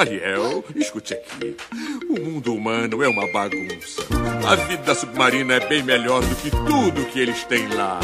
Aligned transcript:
Ariel, 0.00 0.64
escute 0.74 1.12
aqui. 1.12 1.54
O 2.08 2.18
mundo 2.18 2.54
humano 2.54 3.02
é 3.02 3.08
uma 3.08 3.30
bagunça. 3.30 4.02
A 4.48 4.54
vida 4.54 4.94
submarina 4.94 5.56
é 5.56 5.60
bem 5.60 5.82
melhor 5.82 6.22
do 6.22 6.34
que 6.36 6.50
tudo 6.50 7.04
que 7.10 7.20
eles 7.20 7.44
têm 7.44 7.68
lá. 7.68 8.00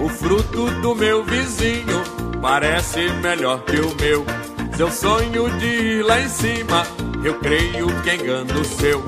O 0.00 0.08
fruto 0.08 0.70
do 0.80 0.94
meu 0.94 1.24
vizinho 1.24 2.04
parece 2.40 3.10
melhor 3.14 3.64
que 3.64 3.80
o 3.80 3.96
meu. 3.96 4.24
Seu 4.76 4.88
sonho 4.92 5.50
de 5.58 5.66
ir 5.66 6.04
lá 6.04 6.20
em 6.20 6.28
cima, 6.28 6.86
eu 7.24 7.34
creio 7.40 7.88
que 8.02 8.14
engano 8.14 8.64
seu. 8.64 9.02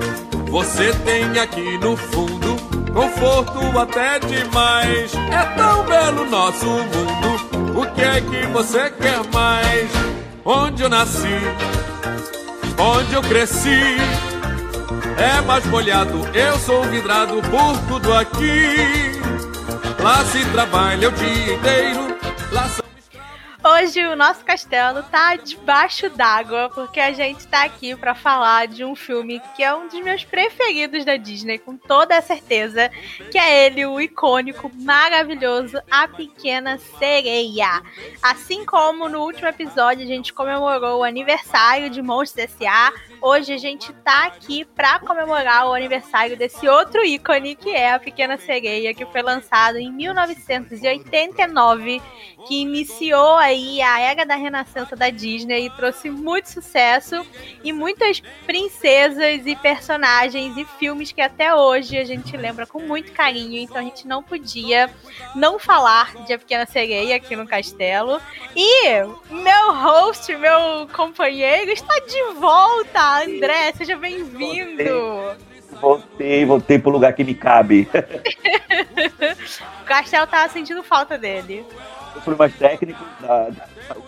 Você 0.49 0.93
tem 1.05 1.39
aqui 1.39 1.77
no 1.77 1.95
fundo 1.95 2.57
conforto 2.91 3.79
até 3.79 4.19
demais. 4.19 5.13
É 5.15 5.55
tão 5.55 5.85
belo 5.85 6.25
nosso 6.25 6.65
mundo. 6.65 7.79
O 7.79 7.95
que 7.95 8.01
é 8.01 8.19
que 8.19 8.47
você 8.47 8.89
quer 8.89 9.23
mais? 9.33 10.19
onde 10.49 10.81
eu 10.81 10.89
nasci, 10.89 11.27
onde 12.79 13.13
eu 13.13 13.21
cresci. 13.21 13.97
É 15.17 15.41
mais 15.41 15.65
molhado, 15.65 16.25
eu 16.33 16.57
sou 16.59 16.83
vidrado 16.83 17.41
por 17.49 17.77
tudo 17.87 18.13
aqui. 18.13 19.19
Lá 20.01 20.23
se 20.25 20.45
trabalha 20.45 21.09
o 21.09 21.11
dia 21.11 21.53
inteiro, 21.53 22.17
lá 22.51 22.69
são 22.69 22.88
Hoje 23.71 24.03
o 24.07 24.15
nosso 24.15 24.43
castelo 24.43 25.03
tá 25.03 25.35
debaixo 25.35 26.09
d'água, 26.09 26.71
porque 26.73 26.99
a 26.99 27.11
gente 27.11 27.45
tá 27.45 27.65
aqui 27.65 27.95
para 27.95 28.15
falar 28.15 28.67
de 28.67 28.83
um 28.83 28.95
filme 28.95 29.39
que 29.55 29.63
é 29.63 29.71
um 29.71 29.87
dos 29.87 30.01
meus 30.01 30.23
preferidos 30.23 31.05
da 31.05 31.17
Disney, 31.17 31.59
com 31.59 31.77
toda 31.77 32.17
a 32.17 32.21
certeza, 32.21 32.89
que 33.29 33.37
é 33.37 33.67
ele, 33.67 33.85
o 33.85 34.01
icônico, 34.01 34.71
maravilhoso 34.73 35.79
A 35.89 36.07
Pequena 36.07 36.79
Sereia. 36.97 37.83
Assim 38.23 38.65
como 38.65 39.07
no 39.07 39.21
último 39.21 39.47
episódio 39.47 40.03
a 40.03 40.07
gente 40.07 40.33
comemorou 40.33 41.01
o 41.01 41.03
aniversário 41.03 41.91
de 41.91 42.01
Monstros 42.01 42.45
S.A., 42.45 42.91
Hoje 43.21 43.51
a 43.51 43.57
gente 43.57 43.91
tá 43.91 44.27
aqui 44.27 44.63
para 44.63 44.97
comemorar 44.99 45.67
o 45.67 45.73
aniversário 45.73 46.37
desse 46.37 46.69
outro 46.69 47.03
ícone 47.03 47.53
que 47.53 47.69
é 47.69 47.91
a 47.91 47.99
Pequena 47.99 48.37
Sereia, 48.37 48.93
que 48.93 49.05
foi 49.05 49.21
lançado 49.21 49.77
em 49.77 49.91
1989, 49.91 52.01
que 52.47 52.61
iniciou 52.61 53.35
aí 53.35 53.81
a 53.81 53.99
era 53.99 54.25
da 54.25 54.35
renascença 54.35 54.95
da 54.95 55.09
Disney 55.09 55.65
e 55.65 55.69
trouxe 55.71 56.09
muito 56.09 56.49
sucesso 56.49 57.27
e 57.61 57.73
muitas 57.73 58.21
princesas 58.45 59.45
e 59.45 59.53
personagens 59.53 60.55
e 60.55 60.63
filmes 60.63 61.11
que 61.11 61.19
até 61.19 61.53
hoje 61.53 61.97
a 61.97 62.05
gente 62.05 62.37
lembra 62.37 62.65
com 62.65 62.79
muito 62.79 63.11
carinho, 63.11 63.57
então 63.57 63.75
a 63.77 63.83
gente 63.83 64.07
não 64.07 64.23
podia 64.23 64.89
não 65.35 65.59
falar 65.59 66.15
de 66.25 66.31
A 66.31 66.39
Pequena 66.39 66.65
Sereia 66.65 67.17
aqui 67.17 67.35
no 67.35 67.45
castelo. 67.45 68.21
E 68.55 69.03
meu 69.29 69.73
host, 69.73 70.33
meu 70.37 70.87
companheiro 70.93 71.69
está 71.71 71.99
de 71.99 72.23
volta 72.39 73.08
André, 73.17 73.73
seja 73.75 73.97
bem-vindo. 73.97 75.31
Voltei, 75.81 76.45
voltei 76.45 76.77
pro 76.77 76.91
lugar 76.91 77.13
que 77.13 77.23
me 77.23 77.33
cabe. 77.33 77.87
o 79.81 79.85
Castelo 79.85 80.27
tava 80.27 80.47
sentindo 80.49 80.83
falta 80.83 81.17
dele. 81.17 81.65
Eu 82.15 82.21
fui 82.21 82.35
mais 82.35 82.53
técnico 82.53 83.03
da, 83.21 83.49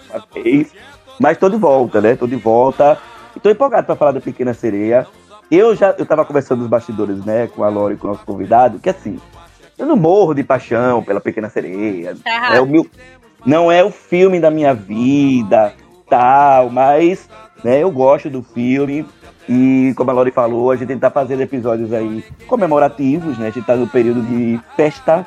da 0.09 0.25
vez, 0.33 0.73
mas 1.19 1.37
tô 1.37 1.49
de 1.49 1.57
volta, 1.57 1.99
né? 2.01 2.15
Tô 2.15 2.27
de 2.27 2.35
volta. 2.35 2.97
E 3.35 3.39
tô 3.39 3.49
empolgado 3.49 3.85
pra 3.85 3.95
falar 3.95 4.11
da 4.11 4.21
Pequena 4.21 4.53
Sereia. 4.53 5.07
Eu 5.49 5.75
já 5.75 5.95
eu 5.97 6.05
tava 6.05 6.23
conversando 6.23 6.59
nos 6.59 6.69
bastidores, 6.69 7.25
né, 7.25 7.47
com 7.47 7.63
a 7.63 7.69
Lore 7.69 7.95
e 7.95 7.97
com 7.97 8.07
o 8.07 8.11
nosso 8.11 8.25
convidado, 8.25 8.79
que 8.79 8.89
assim, 8.89 9.19
eu 9.77 9.85
não 9.85 9.97
morro 9.97 10.33
de 10.33 10.43
paixão 10.43 11.03
pela 11.03 11.19
Pequena 11.19 11.49
Sereia. 11.49 12.15
Ah. 12.25 12.55
É 12.55 12.61
o 12.61 12.65
meu, 12.65 12.87
não 13.45 13.69
é 13.71 13.83
o 13.83 13.91
filme 13.91 14.39
da 14.39 14.49
minha 14.49 14.73
vida, 14.73 15.73
tal, 16.09 16.69
mas 16.69 17.27
né? 17.63 17.81
Eu 17.81 17.91
gosto 17.91 18.29
do 18.29 18.41
filme 18.41 19.05
e, 19.49 19.93
como 19.95 20.11
a 20.11 20.13
Lori 20.13 20.31
falou, 20.31 20.71
a 20.71 20.75
gente 20.75 20.93
está 20.93 21.09
fazendo 21.09 21.41
episódios 21.41 21.91
aí 21.93 22.23
comemorativos, 22.47 23.37
né? 23.37 23.47
A 23.47 23.49
gente 23.49 23.59
está 23.59 23.75
no 23.75 23.87
período 23.87 24.21
de 24.21 24.59
festa. 24.75 25.25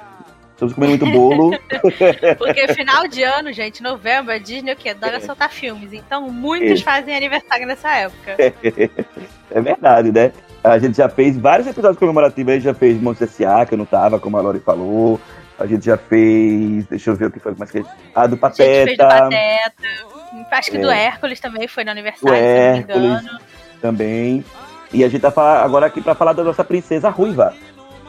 Estamos 0.52 0.72
comendo 0.72 1.04
muito 1.04 1.18
bolo. 1.18 1.50
Porque 2.38 2.68
final 2.74 3.08
de 3.08 3.24
ano, 3.24 3.52
gente, 3.52 3.82
novembro, 3.82 4.32
a 4.32 4.38
Disney 4.38 4.72
o 4.72 4.76
quê? 4.76 4.90
Adora 4.90 5.16
é. 5.16 5.20
soltar 5.20 5.50
filmes. 5.50 5.92
Então, 5.92 6.30
muitos 6.30 6.80
é. 6.80 6.84
fazem 6.84 7.16
aniversário 7.16 7.66
nessa 7.66 7.90
época. 7.94 8.36
É 9.50 9.60
verdade, 9.60 10.10
né? 10.10 10.32
A 10.64 10.78
gente 10.78 10.96
já 10.96 11.08
fez 11.08 11.38
vários 11.38 11.68
episódios 11.68 11.96
comemorativos. 11.96 12.50
A 12.50 12.54
gente 12.54 12.64
já 12.64 12.74
fez 12.74 13.00
Monte 13.00 13.22
S.A., 13.22 13.64
que 13.64 13.74
eu 13.74 13.78
não 13.78 13.84
tava, 13.84 14.18
como 14.18 14.36
a 14.36 14.40
Lori 14.40 14.58
falou. 14.58 15.20
A 15.58 15.66
gente 15.66 15.86
já 15.86 15.96
fez. 15.96 16.86
Deixa 16.86 17.10
eu 17.10 17.16
ver 17.16 17.26
o 17.26 17.30
que 17.30 17.38
foi 17.38 17.54
mais 17.56 17.70
que. 17.70 17.84
A 18.14 18.26
do 18.26 18.36
Pateta. 18.36 18.62
A 18.62 18.66
gente 18.66 18.84
fez 18.84 18.98
do 18.98 19.08
Pateta. 19.08 20.14
Acho 20.50 20.70
que 20.70 20.76
é. 20.76 20.80
do 20.80 20.90
Hércules 20.90 21.40
também 21.40 21.68
foi 21.68 21.84
no 21.84 21.90
aniversário, 21.90 22.26
do 22.26 22.34
Hércules 22.34 23.22
também. 23.80 24.44
E 24.92 25.04
a 25.04 25.08
gente 25.08 25.20
tá 25.20 25.32
agora 25.62 25.86
aqui 25.86 26.00
para 26.00 26.14
falar 26.14 26.32
da 26.32 26.42
nossa 26.42 26.64
princesa 26.64 27.08
ruiva. 27.08 27.54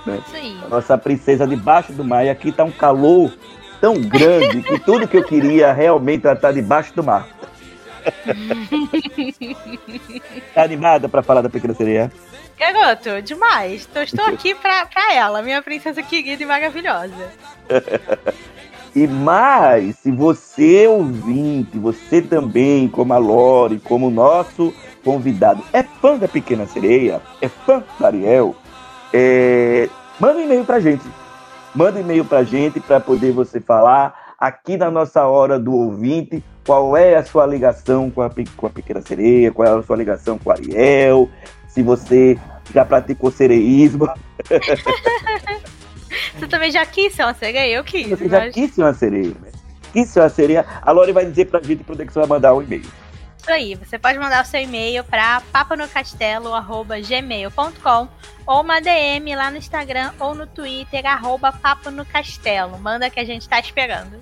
Né? 0.05 0.19
Sim. 0.31 0.59
A 0.63 0.69
nossa 0.69 0.97
princesa 0.97 1.47
debaixo 1.47 1.94
do 1.94 2.03
mar. 2.03 2.25
E 2.25 2.29
aqui 2.29 2.51
tá 2.51 2.63
um 2.63 2.72
calor 2.72 3.31
tão 3.81 4.00
grande 4.01 4.61
que 4.61 4.79
tudo 4.79 5.07
que 5.07 5.17
eu 5.17 5.23
queria 5.23 5.73
realmente 5.73 6.25
era 6.25 6.35
estar 6.35 6.51
debaixo 6.51 6.95
do 6.95 7.03
mar. 7.03 7.28
tá 10.53 10.63
animada 10.63 11.09
para 11.09 11.23
falar 11.23 11.41
da 11.41 11.50
Pequena 11.50 11.73
Sereia? 11.73 12.11
Garoto, 12.57 13.21
demais. 13.21 13.88
Então, 13.89 14.03
estou 14.03 14.25
aqui 14.25 14.55
pra 14.55 15.13
ela, 15.13 15.41
minha 15.41 15.61
princesa 15.61 16.01
querida 16.01 16.41
e 16.41 16.45
maravilhosa. 16.45 17.31
E 18.95 19.07
mais, 19.07 19.97
se 19.97 20.09
você 20.09 20.88
ouvinte, 20.88 21.77
você 21.77 22.21
também, 22.21 22.88
como 22.88 23.11
a 23.11 23.17
Lore, 23.17 23.77
como 23.77 24.07
o 24.07 24.09
nosso 24.09 24.73
convidado, 25.03 25.61
é 25.73 25.83
fã 25.83 26.17
da 26.17 26.29
Pequena 26.29 26.66
Sereia, 26.66 27.21
é 27.41 27.49
fã 27.49 27.83
da 27.99 28.07
Ariel, 28.07 28.55
é... 29.13 29.89
manda 30.17 30.39
um 30.39 30.43
e-mail 30.43 30.63
pra 30.63 30.79
gente. 30.79 31.03
Manda 31.75 31.99
um 31.99 32.03
e-mail 32.03 32.23
pra 32.23 32.45
gente 32.45 32.79
para 32.79 33.01
poder 33.01 33.33
você 33.33 33.59
falar 33.59 34.35
aqui 34.39 34.77
na 34.77 34.89
nossa 34.89 35.25
hora 35.25 35.59
do 35.59 35.73
ouvinte 35.73 36.41
qual 36.66 36.95
é 36.95 37.16
a 37.16 37.23
sua 37.23 37.45
ligação 37.45 38.09
com 38.09 38.22
a, 38.22 38.29
com 38.55 38.66
a 38.66 38.69
Pequena 38.69 39.01
Sereia, 39.01 39.51
qual 39.51 39.67
é 39.67 39.77
a 39.77 39.83
sua 39.83 39.97
ligação 39.97 40.37
com 40.37 40.51
a 40.51 40.53
Ariel, 40.53 41.29
se 41.75 41.83
você 41.83 42.39
já 42.73 42.83
praticou 42.85 43.29
sereísmo. 43.29 44.09
Você 46.39 46.47
também 46.47 46.71
já 46.71 46.85
quis 46.85 47.13
ser 47.13 47.23
uma 47.23 47.33
sereia? 47.33 47.75
Eu 47.77 47.83
quis. 47.83 48.07
Você 48.09 48.27
mas... 48.27 48.31
já 48.31 48.49
quis 48.51 48.73
ser 48.73 48.83
uma 48.83 48.93
sereia. 48.93 49.33
Né? 49.41 49.51
Quis 49.93 50.09
ser 50.09 50.19
uma 50.21 50.29
sereia. 50.29 50.65
A 50.81 50.91
Lori 50.91 51.13
vai 51.13 51.25
dizer 51.25 51.45
pra 51.45 51.61
gente 51.61 51.83
pra 51.83 51.93
onde 51.93 52.03
é 52.03 52.05
que 52.05 52.13
você 52.13 52.19
vai 52.19 52.27
mandar 52.27 52.53
um 52.53 52.61
e-mail. 52.61 52.85
Isso 53.37 53.51
aí, 53.51 53.75
você 53.75 53.99
pode 53.99 54.19
mandar 54.19 54.43
o 54.43 54.45
seu 54.45 54.61
e-mail 54.61 55.03
para 55.03 55.41
paponocastelo.gmail.com 55.51 58.07
ou 58.45 58.61
uma 58.61 58.79
DM 58.81 59.35
lá 59.35 59.49
no 59.51 59.57
Instagram 59.57 60.11
ou 60.19 60.35
no 60.35 60.47
Twitter, 60.47 61.05
arroba 61.05 61.51
Papo 61.51 61.91
no 61.91 62.05
Castelo. 62.05 62.79
Manda 62.79 63.09
que 63.09 63.19
a 63.19 63.25
gente 63.25 63.47
tá 63.47 63.59
esperando. 63.59 64.19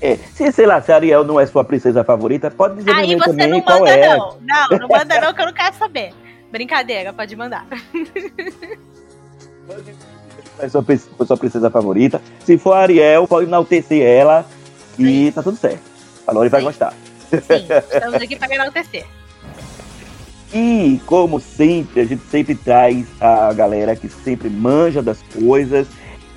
É, 0.00 0.16
se, 0.16 0.50
sei 0.52 0.66
lá, 0.66 0.82
se 0.82 0.90
a 0.90 0.96
Ariel 0.96 1.22
não 1.24 1.38
é 1.38 1.46
sua 1.46 1.62
princesa 1.64 2.02
favorita, 2.02 2.50
pode 2.50 2.74
dizer 2.76 2.90
Aí 2.92 3.14
você 3.14 3.30
também 3.30 3.48
não 3.48 3.60
qual 3.60 3.80
manda 3.80 3.92
é. 3.92 4.16
não. 4.16 4.38
Não, 4.40 4.68
não 4.78 4.88
manda 4.88 5.20
não 5.20 5.34
que 5.34 5.40
eu 5.40 5.46
não 5.46 5.52
quero 5.52 5.76
saber. 5.76 6.12
Brincadeira, 6.52 7.12
pode 7.14 7.34
mandar. 7.34 7.66
é 10.58 10.68
sua, 10.68 10.84
sua 11.26 11.36
princesa 11.38 11.70
favorita. 11.70 12.20
Se 12.44 12.58
for 12.58 12.74
a 12.74 12.80
Ariel, 12.80 13.26
pode 13.26 13.46
enaltecer 13.46 14.02
ela 14.02 14.44
e 14.98 15.26
Sim. 15.26 15.32
tá 15.32 15.42
tudo 15.42 15.56
certo. 15.56 15.80
A 16.26 16.32
Lori 16.32 16.50
vai 16.50 16.60
gostar. 16.60 16.92
Sim, 17.30 17.38
estamos 17.90 18.20
aqui 18.20 18.36
para 18.36 18.54
enaltecer. 18.54 19.06
E, 20.52 21.00
como 21.06 21.40
sempre, 21.40 22.02
a 22.02 22.04
gente 22.04 22.22
sempre 22.30 22.54
traz 22.54 23.06
a 23.18 23.50
galera 23.54 23.96
que 23.96 24.06
sempre 24.10 24.50
manja 24.50 25.00
das 25.00 25.22
coisas. 25.22 25.86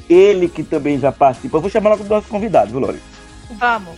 Ele 0.10 0.48
que 0.48 0.64
também 0.64 0.98
já 0.98 1.12
participa. 1.12 1.58
Eu 1.58 1.62
vou 1.62 1.70
chamar 1.70 1.90
logo 1.90 2.06
do 2.06 2.10
nosso 2.10 2.30
convidado, 2.30 2.72
viu, 2.72 2.80
Lori? 2.80 3.02
Vamos. 3.52 3.96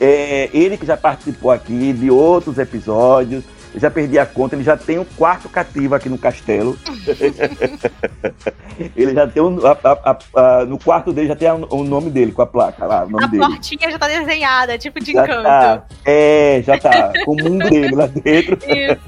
É, 0.00 0.50
ele 0.52 0.76
que 0.76 0.84
já 0.84 0.96
participou 0.96 1.52
aqui 1.52 1.92
de 1.92 2.10
outros 2.10 2.58
episódios. 2.58 3.44
Eu 3.74 3.80
já 3.80 3.90
perdi 3.90 4.18
a 4.18 4.26
conta, 4.26 4.54
ele 4.54 4.64
já 4.64 4.76
tem 4.76 4.98
um 4.98 5.04
quarto 5.04 5.48
cativo 5.48 5.94
aqui 5.94 6.08
no 6.08 6.18
castelo. 6.18 6.76
ele 8.94 9.14
já 9.14 9.26
tem 9.26 9.42
um, 9.42 9.58
a, 9.66 9.78
a, 9.82 10.18
a, 10.34 10.64
no 10.66 10.78
quarto 10.78 11.12
dele 11.12 11.28
já 11.28 11.36
tem 11.36 11.50
o 11.50 11.82
nome 11.82 12.10
dele 12.10 12.32
com 12.32 12.42
a 12.42 12.46
placa 12.46 12.84
lá. 12.84 13.02
a 13.02 13.26
dele. 13.26 13.44
portinha 13.44 13.90
já 13.90 13.98
tá 13.98 14.08
desenhada, 14.08 14.78
tipo 14.78 15.00
de 15.00 15.12
já 15.12 15.24
encanto. 15.24 15.42
Tá, 15.42 15.84
é, 16.04 16.62
já 16.64 16.78
tá. 16.78 17.12
com 17.24 17.32
o 17.32 17.36
mundo 17.36 17.70
dele 17.70 17.94
lá 17.94 18.06
dentro. 18.06 18.58
Isso. 18.66 19.00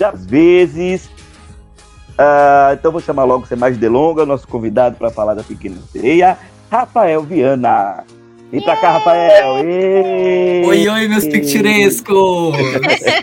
às 0.02 0.24
vezes 0.24 1.10
Uh, 2.20 2.74
então 2.74 2.92
vou 2.92 3.00
chamar 3.00 3.24
logo, 3.24 3.46
sem 3.46 3.56
mais 3.56 3.78
delonga, 3.78 4.26
nosso 4.26 4.46
convidado 4.46 4.96
para 4.96 5.10
falar 5.10 5.32
da 5.32 5.42
Pequena 5.42 5.78
Sereia, 5.90 6.36
Rafael 6.70 7.22
Viana. 7.22 8.04
Vem 8.50 8.60
pra 8.62 8.76
cá, 8.76 8.92
Rafael! 8.94 9.64
Oi, 10.66 10.88
oi, 10.88 11.08
meus 11.08 11.24
picturescos! 11.24 12.56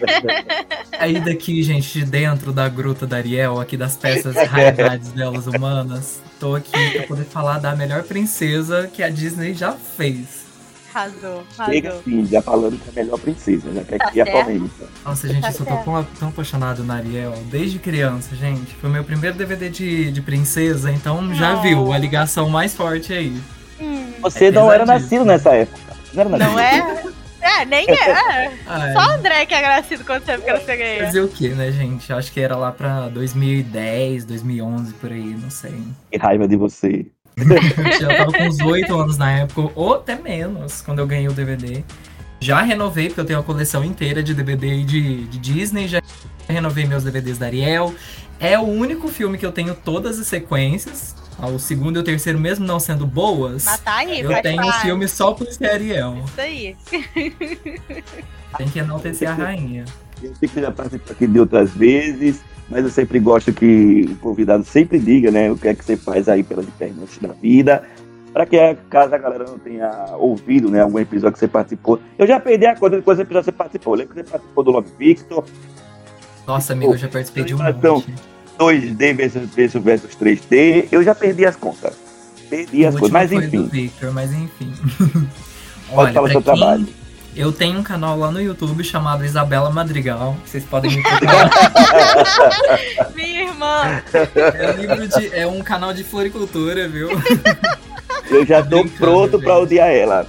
Aí 0.98 1.20
daqui, 1.20 1.62
gente, 1.62 2.00
de 2.00 2.06
dentro 2.06 2.54
da 2.54 2.70
gruta 2.70 3.06
da 3.06 3.18
Ariel, 3.18 3.60
aqui 3.60 3.76
das 3.76 3.98
peças 3.98 4.36
raridades 4.36 5.12
delas 5.12 5.46
humanas, 5.46 6.22
tô 6.40 6.56
aqui 6.56 6.92
pra 6.92 7.04
poder 7.04 7.26
falar 7.26 7.60
da 7.60 7.76
melhor 7.76 8.04
princesa 8.04 8.90
que 8.92 9.04
a 9.04 9.10
Disney 9.10 9.54
já 9.54 9.74
fez. 9.74 10.48
Arrasou, 10.94 11.44
Chega 11.66 11.96
sim, 12.04 12.26
já 12.26 12.42
falando 12.42 12.80
que 12.80 12.88
é 12.88 12.92
a 13.02 13.04
melhor 13.04 13.20
princesa, 13.20 13.70
né? 13.70 13.84
Que 13.84 13.98
tá 13.98 14.06
aqui 14.06 14.20
é 14.22 14.24
a 14.24 14.44
polêmica. 14.44 14.86
Nossa, 15.06 15.28
gente, 15.28 15.42
tá 15.42 15.50
eu 15.50 15.54
sou 15.54 15.66
tão, 15.66 16.04
tão 16.20 16.30
apaixonado 16.30 16.84
na 16.84 16.96
Ariel 16.96 17.34
desde 17.52 17.78
criança, 17.78 18.34
gente. 18.36 18.74
Foi 18.76 18.90
meu 18.90 19.04
primeiro 19.04 19.38
DVD 19.38 19.70
de, 19.70 20.10
de 20.10 20.22
princesa, 20.22 20.92
então 20.92 21.36
já 21.36 21.56
viu 21.56 21.92
a 21.92 21.98
ligação 21.98 22.50
mais 22.50 22.74
forte 22.74 23.12
aí. 23.14 23.38
Hum. 23.80 24.14
Você 24.22 24.46
é 24.46 24.52
não 24.52 24.72
era 24.72 24.86
nascido 24.86 25.24
nessa 25.24 25.52
época. 25.56 25.96
Não, 26.14 26.22
era 26.22 26.30
nascido. 26.30 26.52
não 26.52 26.60
é? 26.60 27.04
É, 27.42 27.66
nem 27.66 27.90
é. 27.90 28.52
Ai. 28.66 28.92
Só 28.94 29.00
o 29.00 29.12
André 29.14 29.46
que 29.46 29.54
é 29.54 29.62
nascido 29.62 30.04
quando 30.04 30.24
você 30.24 30.38
que 30.38 30.52
você 30.52 30.78
ganhou. 30.78 31.06
Fazer 31.06 31.22
o 31.22 31.28
que, 31.28 31.50
né, 31.50 31.72
gente? 31.72 32.12
Acho 32.12 32.32
que 32.32 32.40
era 32.40 32.56
lá 32.56 32.72
pra 32.72 33.08
2010, 33.10 34.26
2011, 34.26 34.94
por 34.96 35.12
aí, 35.12 35.36
não 35.42 35.50
sei. 35.50 35.74
Que 36.12 36.18
raiva 36.18 36.48
de 36.48 36.56
você. 36.56 37.06
eu 37.38 38.18
tava 38.18 38.32
com 38.32 38.44
uns 38.44 38.60
8 38.60 38.96
anos 38.96 39.18
na 39.18 39.32
época, 39.32 39.72
ou 39.76 39.96
até 39.96 40.16
menos, 40.16 40.82
quando 40.82 41.00
eu 41.00 41.08
ganhei 41.08 41.28
o 41.28 41.34
DVD. 41.34 41.84
Já 42.40 42.62
renovei, 42.62 43.08
porque 43.08 43.22
eu 43.22 43.26
tenho 43.26 43.40
uma 43.40 43.46
coleção 43.46 43.84
inteira 43.84 44.22
de 44.22 44.34
DVD 44.34 44.84
de, 44.84 45.26
de 45.26 45.38
Disney, 45.40 45.88
já 45.88 46.02
renovei 46.48 46.86
meus 46.86 47.04
DVDs 47.04 47.38
da 47.38 47.48
Ariel. 47.48 47.94
É 48.40 48.58
o 48.58 48.64
único 48.64 49.08
filme 49.08 49.38
que 49.38 49.46
eu 49.46 49.52
tenho 49.52 49.74
todas 49.74 50.20
as 50.20 50.28
sequências. 50.28 51.16
O 51.40 51.60
segundo 51.60 51.98
e 51.98 52.00
o 52.00 52.04
terceiro, 52.04 52.40
mesmo 52.40 52.66
não 52.66 52.80
sendo 52.80 53.06
boas, 53.06 53.66
Mas 53.66 53.80
tá 53.82 53.98
aí, 53.98 54.22
eu 54.22 54.42
tenho 54.42 54.66
um 54.66 54.72
filme 54.74 55.08
só 55.08 55.34
por 55.34 55.46
ser 55.48 55.70
Ariel. 55.70 56.18
Isso 56.26 56.42
aí. 56.42 56.76
Tem 58.58 58.68
que 58.68 58.80
enaltecer 58.80 59.30
a 59.30 59.34
rainha. 59.34 59.86
Eu 60.22 60.34
sei 60.36 60.50
que 60.50 60.60
já 60.60 60.72
participou 60.72 61.12
aqui 61.14 61.28
de 61.28 61.40
outras 61.40 61.72
vezes, 61.72 62.42
mas 62.68 62.84
eu 62.84 62.90
sempre 62.90 63.20
gosto 63.20 63.54
que 63.54 64.10
o 64.10 64.16
convidado 64.16 64.64
sempre 64.64 64.98
diga, 64.98 65.30
né, 65.30 65.52
o 65.52 65.58
que 65.58 65.68
é 65.68 65.76
que 65.76 65.86
você 65.86 65.96
faz 65.96 66.28
aí 66.28 66.44
pela 66.44 66.64
internet 66.64 67.20
da 67.22 67.34
vida, 67.34 67.84
para 68.34 68.46
que 68.48 68.58
caso 68.90 69.14
a 69.14 69.18
galera 69.18 69.46
não 69.46 69.60
tenha 69.60 70.16
ouvido, 70.18 70.72
né, 70.72 70.82
algum 70.82 70.98
episódio 70.98 71.34
que 71.34 71.40
você 71.40 71.48
participou. 71.48 72.00
Eu 72.18 72.26
já 72.26 72.40
perdi 72.40 72.66
a 72.66 72.76
conta 72.76 72.98
de 72.98 73.04
quantos 73.04 73.22
episódios 73.22 73.46
você 73.46 73.52
participou. 73.52 73.94
Eu 73.94 74.00
lembro 74.00 74.16
que 74.16 74.24
você 74.24 74.30
participou 74.30 74.64
do 74.64 74.72
Love 74.72 74.90
Victor. 74.98 75.46
Nossa, 76.48 76.74
amigo, 76.74 76.94
eu 76.94 76.98
já 76.98 77.08
participei 77.08 77.44
de 77.44 77.54
um 77.54 77.60
monte. 77.60 78.14
2D 78.58 79.16
versus, 79.16 79.50
versus, 79.54 79.84
versus 79.84 80.16
3D, 80.16 80.88
eu 80.92 81.04
já 81.04 81.14
perdi 81.14 81.46
as 81.46 81.56
contas. 81.56 81.94
Perdi 82.50 82.86
as 82.86 82.94
coisas, 82.94 83.12
mas 83.12 83.32
enfim. 83.32 83.68
Victor, 83.68 84.12
mas 84.12 84.32
enfim. 84.34 84.74
Pode 85.94 86.14
falar 86.14 86.30
seu 86.30 86.42
quem... 86.42 86.56
trabalho. 86.56 86.88
Eu 87.36 87.52
tenho 87.52 87.80
um 87.80 87.84
canal 87.84 88.18
lá 88.18 88.32
no 88.32 88.42
YouTube 88.42 88.84
chamado 88.84 89.24
Isabela 89.24 89.70
Madrigal. 89.70 90.36
Vocês 90.44 90.64
podem 90.64 90.96
me 90.96 91.04
procurar. 91.04 91.52
Minha 93.16 93.44
irmã. 93.44 94.02
É, 94.12 95.08
de, 95.08 95.36
é, 95.36 95.46
um 95.46 95.62
canal 95.62 95.94
de 95.94 96.04
floricultura, 96.04 96.88
viu? 96.88 97.10
Eu 98.30 98.44
já 98.44 98.64
tô 98.64 98.84
pronto 98.86 99.40
pra 99.40 99.60
odiar 99.60 99.90
ela. 99.90 100.26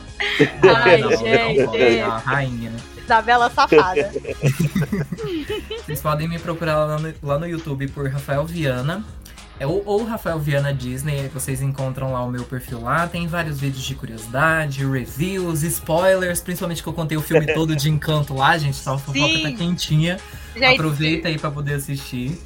Ai, 0.85 0.99
não, 0.99 1.11
gente. 1.11 1.65
Não, 1.65 1.75
é 1.75 2.03
a 2.03 2.19
rainha, 2.19 2.71
né? 2.71 2.77
Isabela 3.09 3.49
Safada. 3.49 4.13
Vocês 5.87 6.03
podem 6.03 6.29
me 6.29 6.39
procurar 6.39 6.85
lá 6.85 6.99
no, 6.99 7.15
lá 7.23 7.39
no 7.39 7.49
YouTube 7.49 7.89
por 7.89 8.07
Rafael 8.07 8.45
Viana. 8.45 9.03
É, 9.59 9.67
ou, 9.67 9.83
ou 9.87 10.05
Rafael 10.05 10.39
Viana 10.39 10.73
Disney, 10.73 11.29
vocês 11.35 11.61
encontram 11.61 12.13
lá 12.13 12.23
o 12.23 12.31
meu 12.31 12.45
perfil 12.45 12.81
lá. 12.81 13.09
Tem 13.09 13.27
vários 13.27 13.59
vídeos 13.59 13.83
de 13.83 13.95
curiosidade, 13.97 14.87
reviews, 14.87 15.65
spoilers, 15.65 16.41
principalmente 16.41 16.81
que 16.81 16.89
eu 16.89 16.93
contei 16.93 17.19
o 17.19 17.21
filme 17.21 17.53
todo 17.53 17.75
de 17.75 17.91
encanto 17.91 18.35
lá, 18.35 18.57
gente. 18.57 18.77
Só 18.77 18.95
a 18.95 18.99
fofoca 18.99 19.43
tá 19.43 19.51
quentinha. 19.51 20.19
Gente, 20.55 20.75
Aproveita 20.75 21.27
aí 21.27 21.39
para 21.39 21.51
poder 21.51 21.75
assistir. 21.75 22.39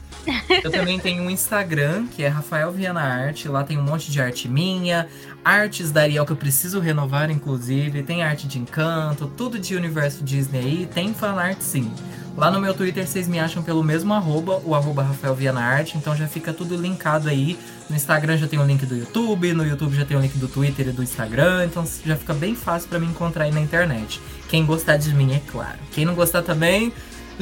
Eu 0.63 0.71
também 0.71 0.99
tenho 0.99 1.23
um 1.23 1.31
Instagram, 1.31 2.07
que 2.07 2.23
é 2.23 2.29
Rafael 2.29 2.71
Viana 2.71 3.01
Arte. 3.01 3.49
Lá 3.49 3.65
tem 3.65 3.79
um 3.79 3.83
monte 3.83 4.11
de 4.11 4.21
arte 4.21 4.49
minha, 4.49 5.09
artes 5.45 5.91
da 5.91 6.03
Ariel 6.03 6.25
que 6.25 6.33
eu 6.33 6.37
preciso 6.37 6.81
renovar, 6.81 7.31
inclusive. 7.31 8.03
Tem 8.03 8.23
arte 8.23 8.47
de 8.47 8.59
encanto, 8.59 9.31
tudo 9.37 9.59
de 9.59 9.75
universo 9.75 10.23
Disney 10.23 10.59
aí. 10.59 10.89
Tem 10.93 11.13
fanart 11.13 11.61
sim. 11.61 11.93
Lá 12.37 12.51
no 12.51 12.61
meu 12.61 12.73
Twitter 12.73 13.07
vocês 13.07 13.29
me 13.29 13.39
acham 13.39 13.63
pelo 13.63 13.85
mesmo 13.85 14.15
arroba, 14.15 14.61
o 14.65 14.75
arroba 14.75 15.03
Rafael 15.03 15.35
Viana 15.35 15.61
Arte, 15.61 15.99
então 15.99 16.17
já 16.17 16.27
fica 16.27 16.53
tudo 16.53 16.77
linkado 16.77 17.29
aí. 17.29 17.59
No 17.91 17.97
Instagram 17.97 18.39
já 18.39 18.49
tem 18.49 18.59
o 18.59 18.65
link 18.65 18.87
do 18.87 18.97
YouTube, 18.97 19.53
no 19.53 19.67
YouTube 19.67 19.95
já 19.95 20.05
tem 20.07 20.17
o 20.17 20.21
link 20.21 20.39
do 20.39 20.49
Twitter 20.49 20.89
e 20.89 20.93
do 20.93 21.03
Instagram, 21.03 21.67
então 21.67 21.87
já 22.07 22.17
fica 22.17 22.33
bem 22.33 22.55
fácil 22.55 22.89
para 22.89 22.99
me 22.99 23.07
encontrar 23.07 23.45
aí 23.45 23.53
na 23.53 23.61
internet. 23.61 24.19
Quem 24.49 24.65
gostar 24.65 24.97
de 24.97 25.15
mim, 25.15 25.35
é 25.35 25.43
claro. 25.51 25.79
Quem 25.91 26.07
não 26.07 26.15
gostar 26.15 26.41
também, 26.41 26.91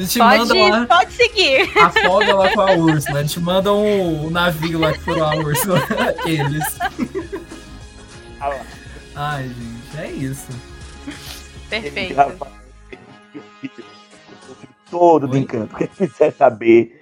a 0.01 0.05
gente 0.05 0.17
pode, 0.19 0.39
manda 0.39 0.77
lá. 0.77 0.85
Pode 0.85 1.13
seguir. 1.13 1.77
Afoga 1.77 2.35
lá 2.35 2.53
com 2.53 2.61
a 2.61 2.71
Úrsula. 2.73 3.19
A 3.19 3.21
gente 3.21 3.39
manda 3.39 3.73
um, 3.73 4.25
um 4.25 4.29
navio 4.29 4.79
lá 4.79 4.93
que 4.93 4.99
furou 4.99 5.23
a 5.23 5.35
Úrsula. 5.35 5.81
Eles. 6.25 6.79
Ai, 9.15 9.43
gente, 9.43 9.97
é 9.97 10.11
isso. 10.11 10.47
Perfeito. 11.69 12.15
Todo 14.89 15.27
do 15.27 15.37
encanto. 15.37 15.75
Quem 15.75 15.87
quiser 15.87 16.33
saber. 16.33 16.99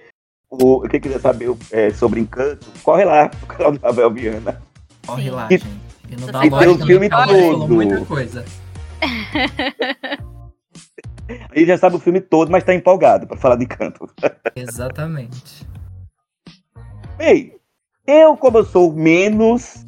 O, 0.50 0.80
quem 0.88 1.00
quiser 1.00 1.20
saber 1.20 1.56
é, 1.70 1.90
sobre 1.90 2.20
encanto, 2.20 2.66
corre 2.82 3.04
lá 3.04 3.28
pro 3.28 3.46
canal 3.46 3.72
do 3.72 3.80
Ravel 3.80 4.10
Viana. 4.10 4.60
Corre 5.06 5.30
lá, 5.30 5.48
gente. 5.48 5.64
E 6.08 6.16
não 6.16 6.26
dá 6.26 6.44
e 6.44 6.50
tem 6.50 6.68
o 6.68 6.86
filme 6.86 7.08
todo. 7.08 7.68
Muita 7.68 8.04
coisa. 8.04 8.44
Aí 11.54 11.66
já 11.66 11.76
sabe 11.78 11.96
o 11.96 12.00
filme 12.00 12.20
todo, 12.20 12.50
mas 12.50 12.64
tá 12.64 12.74
empolgado 12.74 13.26
para 13.26 13.36
falar 13.36 13.56
de 13.56 13.66
canto. 13.66 14.08
Exatamente. 14.56 15.66
Bem, 17.16 17.54
eu, 18.06 18.36
como 18.36 18.58
eu 18.58 18.64
sou 18.64 18.92
menos, 18.92 19.84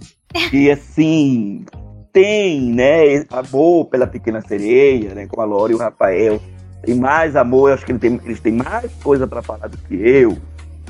e 0.53 0.71
assim, 0.71 1.65
tem, 2.13 2.61
né, 2.61 3.25
amor 3.31 3.87
pela 3.87 4.07
Pequena 4.07 4.41
Sereia, 4.41 5.15
né, 5.15 5.27
com 5.27 5.41
a 5.41 5.45
Lore 5.45 5.73
e 5.73 5.77
o 5.77 5.79
Rafael, 5.79 6.41
tem 6.83 6.95
mais 6.95 7.37
amor, 7.37 7.71
eu 7.71 7.75
acho 7.75 7.87
que 7.87 7.93
eles 7.93 8.41
têm 8.41 8.53
mais 8.53 8.93
coisa 9.03 9.27
para 9.27 9.41
falar 9.41 9.69
do 9.69 9.79
que 9.79 9.95
eu, 9.95 10.37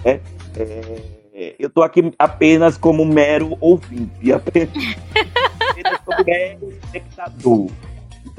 né? 0.05 0.21
É, 0.57 1.55
eu 1.59 1.71
tô 1.71 1.83
aqui 1.83 2.13
apenas 2.19 2.77
como 2.77 3.05
mero 3.05 3.57
ouvinte, 3.61 4.33
apenas, 4.33 4.69
apenas 5.71 6.01
como 6.05 6.25
mero 6.25 6.69
espectador. 6.71 7.71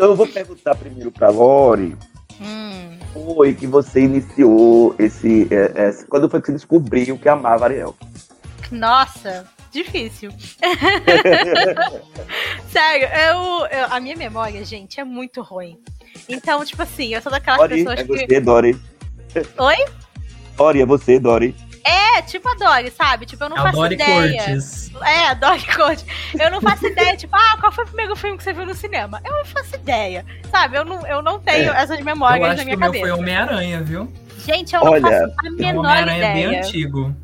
Então 0.03 0.11
eu 0.11 0.17
vou 0.17 0.27
perguntar 0.27 0.75
primeiro 0.75 1.09
para 1.13 1.29
Lore. 1.29 1.95
Hum. 2.41 2.97
Foi 3.13 3.53
que 3.53 3.65
você 3.65 4.01
iniciou 4.01 4.93
esse, 4.99 5.47
é, 5.49 5.87
esse, 5.87 6.05
Quando 6.07 6.29
foi 6.29 6.41
que 6.41 6.47
você 6.47 6.51
descobriu 6.51 7.17
que 7.17 7.29
amava 7.29 7.63
Ariel? 7.63 7.95
Nossa, 8.69 9.47
difícil. 9.71 10.29
Sério, 12.67 13.07
eu, 13.07 13.65
eu, 13.67 13.85
a 13.91 14.01
minha 14.01 14.17
memória, 14.17 14.65
gente, 14.65 14.99
é 14.99 15.05
muito 15.05 15.41
ruim. 15.41 15.79
Então, 16.27 16.65
tipo 16.65 16.81
assim, 16.81 17.13
eu 17.13 17.21
sou 17.21 17.31
daquelas 17.31 17.61
Dori, 17.61 17.75
pessoas 17.75 17.99
é 18.01 18.03
que. 18.03 18.27
Você, 18.27 18.41
Dori. 18.41 18.77
Oi? 19.57 19.85
Dori, 20.57 20.81
é 20.81 20.85
você, 20.85 21.17
Dori. 21.17 21.55
É, 21.83 22.21
tipo 22.21 22.47
a 22.47 22.53
Dory, 22.55 22.91
sabe? 22.91 23.25
Tipo, 23.25 23.43
eu 23.43 23.49
não 23.49 23.57
é 23.57 23.61
faço 23.61 23.75
Dory 23.75 23.95
ideia. 23.95 24.43
Cortes. 24.43 24.91
É, 25.01 25.27
a 25.27 25.33
Dory 25.33 25.65
Cortes. 25.75 26.05
Eu 26.39 26.49
não 26.49 26.61
faço 26.61 26.87
ideia, 26.87 27.17
tipo, 27.17 27.35
ah, 27.35 27.57
qual 27.59 27.71
foi 27.71 27.83
o 27.83 27.87
primeiro 27.87 28.15
filme 28.15 28.37
que 28.37 28.43
você 28.43 28.53
viu 28.53 28.65
no 28.65 28.73
cinema? 28.73 29.21
Eu 29.25 29.31
não 29.31 29.45
faço 29.45 29.75
ideia, 29.75 30.25
sabe? 30.49 30.77
Eu 30.77 30.85
não, 30.85 31.05
eu 31.05 31.21
não 31.21 31.39
tenho 31.39 31.71
é. 31.73 31.81
essas 31.81 31.99
memórias 31.99 32.57
na 32.57 32.63
minha 32.63 32.77
cabeça. 32.77 32.83
Eu 32.83 32.87
acho 32.87 32.91
que 32.91 32.97
o 32.99 33.05
meu 33.05 33.15
foi 33.15 33.19
Homem-Aranha, 33.19 33.81
viu? 33.81 34.11
Gente, 34.45 34.75
eu 34.75 34.81
Olha, 34.81 35.01
não 35.01 35.09
faço 35.09 35.35
a 35.45 35.51
menor 35.51 35.79
Homem-Aranha 35.79 36.17
ideia. 36.17 36.49
bem 36.49 36.59
antigo. 36.59 37.15